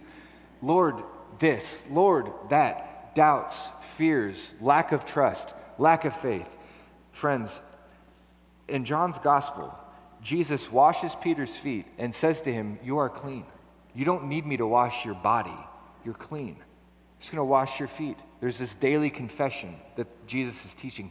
Lord, 0.60 1.02
this, 1.38 1.86
Lord, 1.90 2.30
that, 2.50 3.14
doubts, 3.14 3.70
fears, 3.80 4.52
lack 4.60 4.92
of 4.92 5.06
trust, 5.06 5.54
lack 5.78 6.04
of 6.04 6.14
faith. 6.14 6.58
Friends, 7.10 7.62
in 8.68 8.84
John's 8.84 9.18
gospel, 9.18 9.74
Jesus 10.20 10.70
washes 10.70 11.14
Peter's 11.14 11.56
feet 11.56 11.86
and 11.96 12.14
says 12.14 12.42
to 12.42 12.52
him, 12.52 12.78
You 12.84 12.98
are 12.98 13.08
clean. 13.08 13.46
You 13.94 14.04
don't 14.04 14.28
need 14.28 14.44
me 14.44 14.58
to 14.58 14.66
wash 14.66 15.06
your 15.06 15.14
body. 15.14 15.56
You're 16.04 16.12
clean. 16.12 16.56
I'm 16.58 17.20
just 17.20 17.32
going 17.32 17.40
to 17.40 17.44
wash 17.44 17.78
your 17.80 17.88
feet. 17.88 18.18
There's 18.40 18.58
this 18.58 18.74
daily 18.74 19.08
confession 19.08 19.76
that 19.96 20.26
Jesus 20.26 20.66
is 20.66 20.74
teaching. 20.74 21.10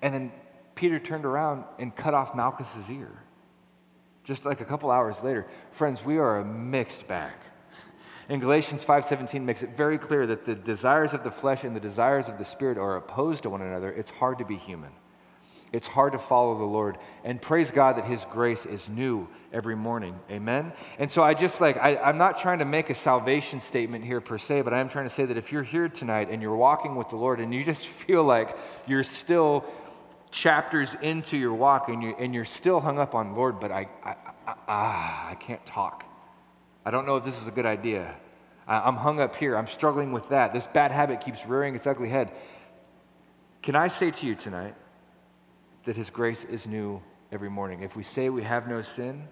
And 0.00 0.14
then 0.14 0.32
Peter 0.78 1.00
turned 1.00 1.24
around 1.24 1.64
and 1.80 1.94
cut 1.96 2.14
off 2.14 2.36
Malchus's 2.36 2.88
ear. 2.88 3.10
Just 4.22 4.44
like 4.44 4.60
a 4.60 4.64
couple 4.64 4.92
hours 4.92 5.24
later. 5.24 5.44
Friends, 5.72 6.04
we 6.04 6.18
are 6.18 6.38
a 6.38 6.44
mixed 6.44 7.08
bag. 7.08 7.32
And 8.28 8.40
Galatians 8.40 8.84
5:17 8.84 9.44
makes 9.44 9.64
it 9.64 9.70
very 9.70 9.98
clear 9.98 10.24
that 10.26 10.44
the 10.44 10.54
desires 10.54 11.14
of 11.14 11.24
the 11.24 11.32
flesh 11.32 11.64
and 11.64 11.74
the 11.74 11.80
desires 11.80 12.28
of 12.28 12.38
the 12.38 12.44
spirit 12.44 12.78
are 12.78 12.94
opposed 12.94 13.42
to 13.42 13.50
one 13.50 13.60
another. 13.60 13.90
It's 13.90 14.12
hard 14.12 14.38
to 14.38 14.44
be 14.44 14.54
human. 14.54 14.92
It's 15.72 15.88
hard 15.88 16.12
to 16.12 16.18
follow 16.18 16.56
the 16.56 16.64
Lord. 16.64 16.96
And 17.24 17.42
praise 17.42 17.72
God 17.72 17.96
that 17.96 18.04
His 18.04 18.24
grace 18.26 18.64
is 18.64 18.88
new 18.88 19.26
every 19.52 19.74
morning. 19.74 20.16
Amen? 20.30 20.72
And 21.00 21.10
so 21.10 21.24
I 21.24 21.34
just 21.34 21.60
like, 21.60 21.76
I, 21.76 22.08
am 22.08 22.18
not 22.18 22.38
trying 22.38 22.60
to 22.60 22.64
make 22.64 22.88
a 22.88 22.94
salvation 22.94 23.60
statement 23.60 24.04
here 24.04 24.20
per 24.20 24.38
se, 24.38 24.62
but 24.62 24.72
I 24.72 24.78
am 24.78 24.88
trying 24.88 25.06
to 25.06 25.12
say 25.12 25.24
that 25.24 25.36
if 25.36 25.50
you're 25.50 25.64
here 25.64 25.88
tonight 25.88 26.28
and 26.30 26.40
you're 26.40 26.56
walking 26.56 26.94
with 26.94 27.08
the 27.08 27.16
Lord 27.16 27.40
and 27.40 27.52
you 27.52 27.64
just 27.64 27.86
feel 28.04 28.22
like 28.22 28.56
you're 28.86 29.02
still 29.02 29.64
chapters 30.30 30.94
into 30.94 31.36
your 31.36 31.54
walk 31.54 31.88
and, 31.88 32.02
you, 32.02 32.14
and 32.18 32.34
you're 32.34 32.44
still 32.44 32.80
hung 32.80 32.98
up 32.98 33.14
on, 33.14 33.34
Lord, 33.34 33.60
but 33.60 33.72
I, 33.72 33.88
I, 34.04 34.16
I, 34.46 34.54
ah, 34.68 35.28
I 35.30 35.34
can't 35.34 35.64
talk. 35.64 36.04
I 36.84 36.90
don't 36.90 37.06
know 37.06 37.16
if 37.16 37.24
this 37.24 37.40
is 37.40 37.48
a 37.48 37.50
good 37.50 37.66
idea. 37.66 38.14
I, 38.66 38.80
I'm 38.80 38.96
hung 38.96 39.20
up 39.20 39.36
here. 39.36 39.56
I'm 39.56 39.66
struggling 39.66 40.12
with 40.12 40.28
that. 40.30 40.52
This 40.52 40.66
bad 40.66 40.92
habit 40.92 41.20
keeps 41.20 41.46
rearing 41.46 41.74
its 41.74 41.86
ugly 41.86 42.08
head. 42.08 42.30
Can 43.62 43.76
I 43.76 43.88
say 43.88 44.10
to 44.10 44.26
you 44.26 44.34
tonight 44.34 44.74
that 45.84 45.96
His 45.96 46.10
grace 46.10 46.44
is 46.44 46.66
new 46.66 47.02
every 47.32 47.50
morning? 47.50 47.82
If 47.82 47.96
we 47.96 48.02
say 48.02 48.30
we 48.30 48.42
have 48.42 48.68
no 48.68 48.80
sin, 48.80 49.28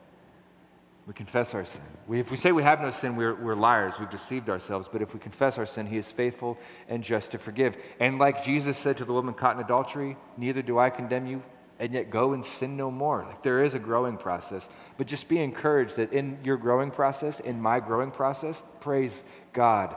we 1.07 1.15
confess 1.15 1.55
our 1.55 1.65
sin. 1.65 1.85
We, 2.09 2.19
if 2.19 2.33
we 2.33 2.37
say 2.37 2.51
we 2.51 2.65
have 2.65 2.81
no 2.81 2.91
sin, 2.91 3.15
we're, 3.15 3.35
we're 3.35 3.55
liars. 3.55 4.01
We've 4.01 4.11
deceived 4.11 4.51
ourselves. 4.51 4.89
But 4.89 5.03
if 5.03 5.15
we 5.15 5.21
confess 5.21 5.57
our 5.57 5.67
sin, 5.67 5.87
He 5.87 5.97
is 5.97 6.11
faithful 6.11 6.59
and 6.89 7.03
just 7.03 7.31
to 7.31 7.39
forgive. 7.39 7.77
And 8.01 8.19
like 8.19 8.43
Jesus 8.43 8.77
said 8.77 8.97
to 8.97 9.05
the 9.05 9.13
woman 9.13 9.33
caught 9.33 9.57
in 9.57 9.63
adultery, 9.63 10.17
neither 10.37 10.63
do 10.63 10.79
I 10.79 10.91
condemn 10.91 11.27
you, 11.27 11.45
and 11.79 11.93
yet 11.93 12.11
go 12.11 12.33
and 12.33 12.45
sin 12.45 12.77
no 12.77 12.91
more. 12.91 13.25
Like 13.25 13.43
there 13.43 13.63
is 13.63 13.75
a 13.75 13.79
growing 13.79 14.17
process. 14.17 14.69
But 14.97 15.07
just 15.07 15.29
be 15.29 15.39
encouraged 15.39 15.97
that 15.97 16.13
in 16.13 16.39
your 16.43 16.57
growing 16.57 16.91
process, 16.91 17.39
in 17.39 17.61
my 17.63 17.79
growing 17.79 18.11
process, 18.11 18.65
praise 18.81 19.23
God, 19.53 19.95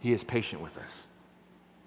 He 0.00 0.12
is 0.12 0.22
patient 0.22 0.60
with 0.60 0.76
us 0.76 1.06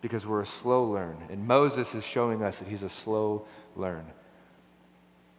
because 0.02 0.26
we're 0.26 0.42
a 0.42 0.46
slow 0.46 0.86
learn. 0.86 1.18
And 1.30 1.46
Moses 1.46 1.94
is 1.94 2.06
showing 2.06 2.42
us 2.42 2.58
that 2.60 2.68
He's 2.68 2.84
a 2.84 2.90
slow 2.90 3.46
learn. 3.76 4.06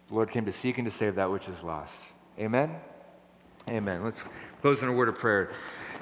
The 0.07 0.13
Lord 0.13 0.31
came 0.31 0.45
to 0.45 0.51
seek 0.51 0.77
and 0.77 0.85
to 0.85 0.91
save 0.91 1.15
that 1.15 1.29
which 1.29 1.49
is 1.49 1.61
lost. 1.61 2.13
Amen. 2.39 2.75
Amen. 3.69 4.03
Let's 4.03 4.27
close 4.59 4.81
in 4.81 4.89
a 4.89 4.91
word 4.91 5.07
of 5.07 5.19
prayer. 5.19 5.51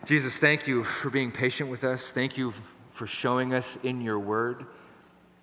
Jesus, 0.05 0.37
thank 0.37 0.65
you 0.65 0.85
for 0.85 1.09
being 1.09 1.29
patient 1.29 1.69
with 1.69 1.83
us. 1.83 2.09
Thank 2.09 2.37
you 2.37 2.53
for 2.89 3.05
showing 3.05 3.53
us 3.53 3.77
in 3.83 3.99
your 4.01 4.17
word 4.17 4.65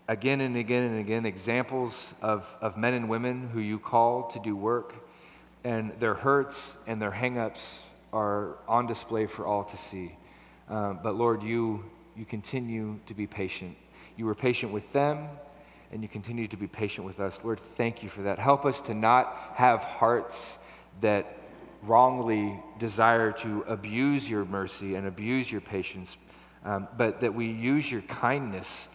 again 0.08 0.40
and 0.40 0.56
again 0.56 0.84
and 0.84 0.98
again 0.98 1.26
examples 1.26 2.14
of, 2.22 2.56
of 2.62 2.78
men 2.78 2.94
and 2.94 3.10
women 3.10 3.50
who 3.50 3.60
you 3.60 3.78
call 3.78 4.28
to 4.28 4.40
do 4.40 4.56
work, 4.56 4.94
and 5.62 5.92
their 6.00 6.14
hurts 6.14 6.78
and 6.86 7.02
their 7.02 7.10
hangups 7.10 7.82
are 8.14 8.56
on 8.66 8.86
display 8.86 9.26
for 9.26 9.46
all 9.46 9.64
to 9.64 9.76
see. 9.76 10.16
Um, 10.70 11.00
but 11.02 11.16
Lord, 11.16 11.42
you, 11.42 11.84
you 12.16 12.24
continue 12.24 12.98
to 13.06 13.14
be 13.14 13.26
patient. 13.26 13.76
You 14.16 14.24
were 14.24 14.34
patient 14.34 14.72
with 14.72 14.90
them, 14.94 15.28
and 15.92 16.02
you 16.02 16.08
continue 16.08 16.48
to 16.48 16.56
be 16.56 16.66
patient 16.66 17.06
with 17.06 17.20
us. 17.20 17.44
Lord, 17.44 17.60
thank 17.60 18.02
you 18.02 18.08
for 18.08 18.22
that. 18.22 18.38
Help 18.38 18.64
us 18.64 18.80
to 18.82 18.94
not 18.94 19.52
have 19.56 19.84
hearts 19.84 20.58
that 21.02 21.40
wrongly 21.86 22.60
desire 22.78 23.32
to 23.32 23.62
abuse 23.68 24.28
your 24.28 24.44
mercy 24.44 24.94
and 24.96 25.06
abuse 25.06 25.50
your 25.50 25.60
patience, 25.60 26.16
um, 26.64 26.88
but 26.96 27.20
that 27.20 27.34
we 27.34 27.46
use 27.46 27.90
your 27.90 28.02
kindness 28.02 28.88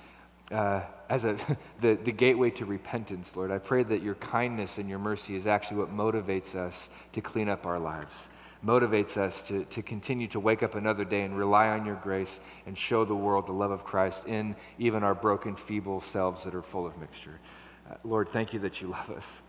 uh, 0.51 0.81
as 1.09 1.25
a, 1.25 1.37
the, 1.81 1.95
the 1.95 2.11
gateway 2.11 2.49
to 2.51 2.65
repentance, 2.65 3.35
Lord. 3.35 3.51
I 3.51 3.57
pray 3.57 3.83
that 3.83 4.01
your 4.01 4.15
kindness 4.15 4.77
and 4.77 4.89
your 4.89 4.99
mercy 4.99 5.35
is 5.35 5.47
actually 5.47 5.77
what 5.77 5.95
motivates 5.95 6.55
us 6.55 6.89
to 7.13 7.21
clean 7.21 7.49
up 7.49 7.65
our 7.65 7.79
lives, 7.79 8.29
motivates 8.65 9.17
us 9.17 9.41
to, 9.43 9.63
to 9.65 9.81
continue 9.81 10.27
to 10.27 10.39
wake 10.39 10.61
up 10.61 10.75
another 10.75 11.05
day 11.05 11.23
and 11.23 11.37
rely 11.37 11.69
on 11.69 11.85
your 11.85 11.95
grace 11.95 12.41
and 12.65 12.77
show 12.77 13.05
the 13.05 13.15
world 13.15 13.47
the 13.47 13.53
love 13.53 13.71
of 13.71 13.83
Christ 13.83 14.25
in 14.25 14.55
even 14.77 15.03
our 15.03 15.15
broken, 15.15 15.55
feeble 15.55 16.01
selves 16.01 16.43
that 16.43 16.53
are 16.53 16.61
full 16.61 16.85
of 16.85 16.97
mixture. 16.97 17.39
Uh, 17.89 17.95
Lord, 18.03 18.29
thank 18.29 18.53
you 18.53 18.59
that 18.59 18.81
you 18.81 18.89
love 18.89 19.09
us. 19.09 19.43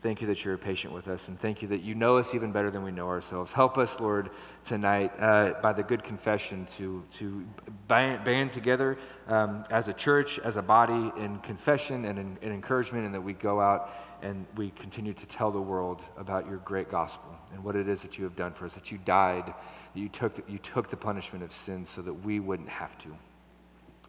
Thank 0.00 0.20
you 0.20 0.28
that 0.28 0.44
you're 0.44 0.56
patient 0.56 0.94
with 0.94 1.08
us, 1.08 1.26
and 1.26 1.36
thank 1.36 1.60
you 1.60 1.66
that 1.68 1.82
you 1.82 1.96
know 1.96 2.18
us 2.18 2.32
even 2.32 2.52
better 2.52 2.70
than 2.70 2.84
we 2.84 2.92
know 2.92 3.08
ourselves. 3.08 3.52
Help 3.52 3.76
us, 3.76 3.98
Lord, 3.98 4.30
tonight 4.62 5.12
uh, 5.18 5.54
by 5.60 5.72
the 5.72 5.82
good 5.82 6.04
confession 6.04 6.66
to, 6.66 7.02
to 7.14 7.44
band, 7.88 8.22
band 8.22 8.52
together 8.52 8.96
um, 9.26 9.64
as 9.72 9.88
a 9.88 9.92
church, 9.92 10.38
as 10.38 10.56
a 10.56 10.62
body, 10.62 11.10
in 11.16 11.40
confession 11.40 12.04
and 12.04 12.16
in, 12.16 12.38
in 12.42 12.52
encouragement, 12.52 13.06
and 13.06 13.14
that 13.14 13.20
we 13.20 13.32
go 13.32 13.60
out 13.60 13.90
and 14.22 14.46
we 14.56 14.70
continue 14.70 15.12
to 15.12 15.26
tell 15.26 15.50
the 15.50 15.60
world 15.60 16.04
about 16.16 16.46
your 16.46 16.58
great 16.58 16.88
gospel 16.88 17.36
and 17.52 17.64
what 17.64 17.74
it 17.74 17.88
is 17.88 18.00
that 18.02 18.18
you 18.18 18.22
have 18.22 18.36
done 18.36 18.52
for 18.52 18.66
us, 18.66 18.76
that 18.76 18.92
you 18.92 18.98
died, 18.98 19.46
that 19.46 20.00
you 20.00 20.08
took 20.08 20.48
you 20.48 20.58
took 20.58 20.90
the 20.90 20.96
punishment 20.96 21.42
of 21.42 21.50
sin 21.50 21.84
so 21.84 22.02
that 22.02 22.14
we 22.14 22.38
wouldn't 22.38 22.68
have 22.68 22.96
to. 22.98 23.08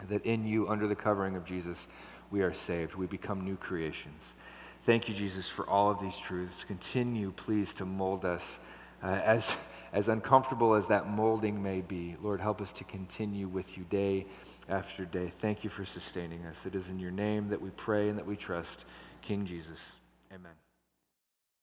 That 0.08 0.24
in 0.24 0.46
you, 0.46 0.70
under 0.70 0.86
the 0.86 0.96
covering 0.96 1.36
of 1.36 1.46
Jesus, 1.46 1.88
we 2.30 2.44
are 2.44 2.54
saved. 2.54 2.94
We 2.94 3.08
become 3.08 3.44
new 3.44 3.56
creations. 3.56 4.36
Thank 4.82 5.10
you, 5.10 5.14
Jesus, 5.14 5.50
for 5.50 5.68
all 5.68 5.92
of 5.92 6.00
these 6.00 6.18
truths. 6.18 6.64
Continue, 6.64 7.32
please, 7.32 7.74
to 7.76 7.86
mold 7.86 8.26
us. 8.26 8.60
Uh, 9.04 9.08
as, 9.08 9.58
as 9.94 10.10
uncomfortable 10.10 10.74
as 10.74 10.88
that 10.88 11.08
molding 11.08 11.62
may 11.62 11.82
be, 11.82 12.16
Lord, 12.22 12.40
help 12.40 12.62
us 12.62 12.74
to 12.74 12.84
continue 12.84 13.48
with 13.48 13.78
you 13.78 13.86
day 13.86 14.26
after 14.68 15.06
day. 15.06 15.28
Thank 15.28 15.64
you 15.64 15.70
for 15.70 15.86
sustaining 15.86 16.46
us. 16.46 16.66
It 16.66 16.76
is 16.76 16.90
in 16.90 17.00
your 17.00 17.12
name 17.12 17.50
that 17.50 17.62
we 17.62 17.70
pray 17.72 18.10
and 18.10 18.18
that 18.18 18.26
we 18.26 18.36
trust, 18.36 18.86
King 19.22 19.46
Jesus. 19.46 19.92
Amen. 20.34 20.52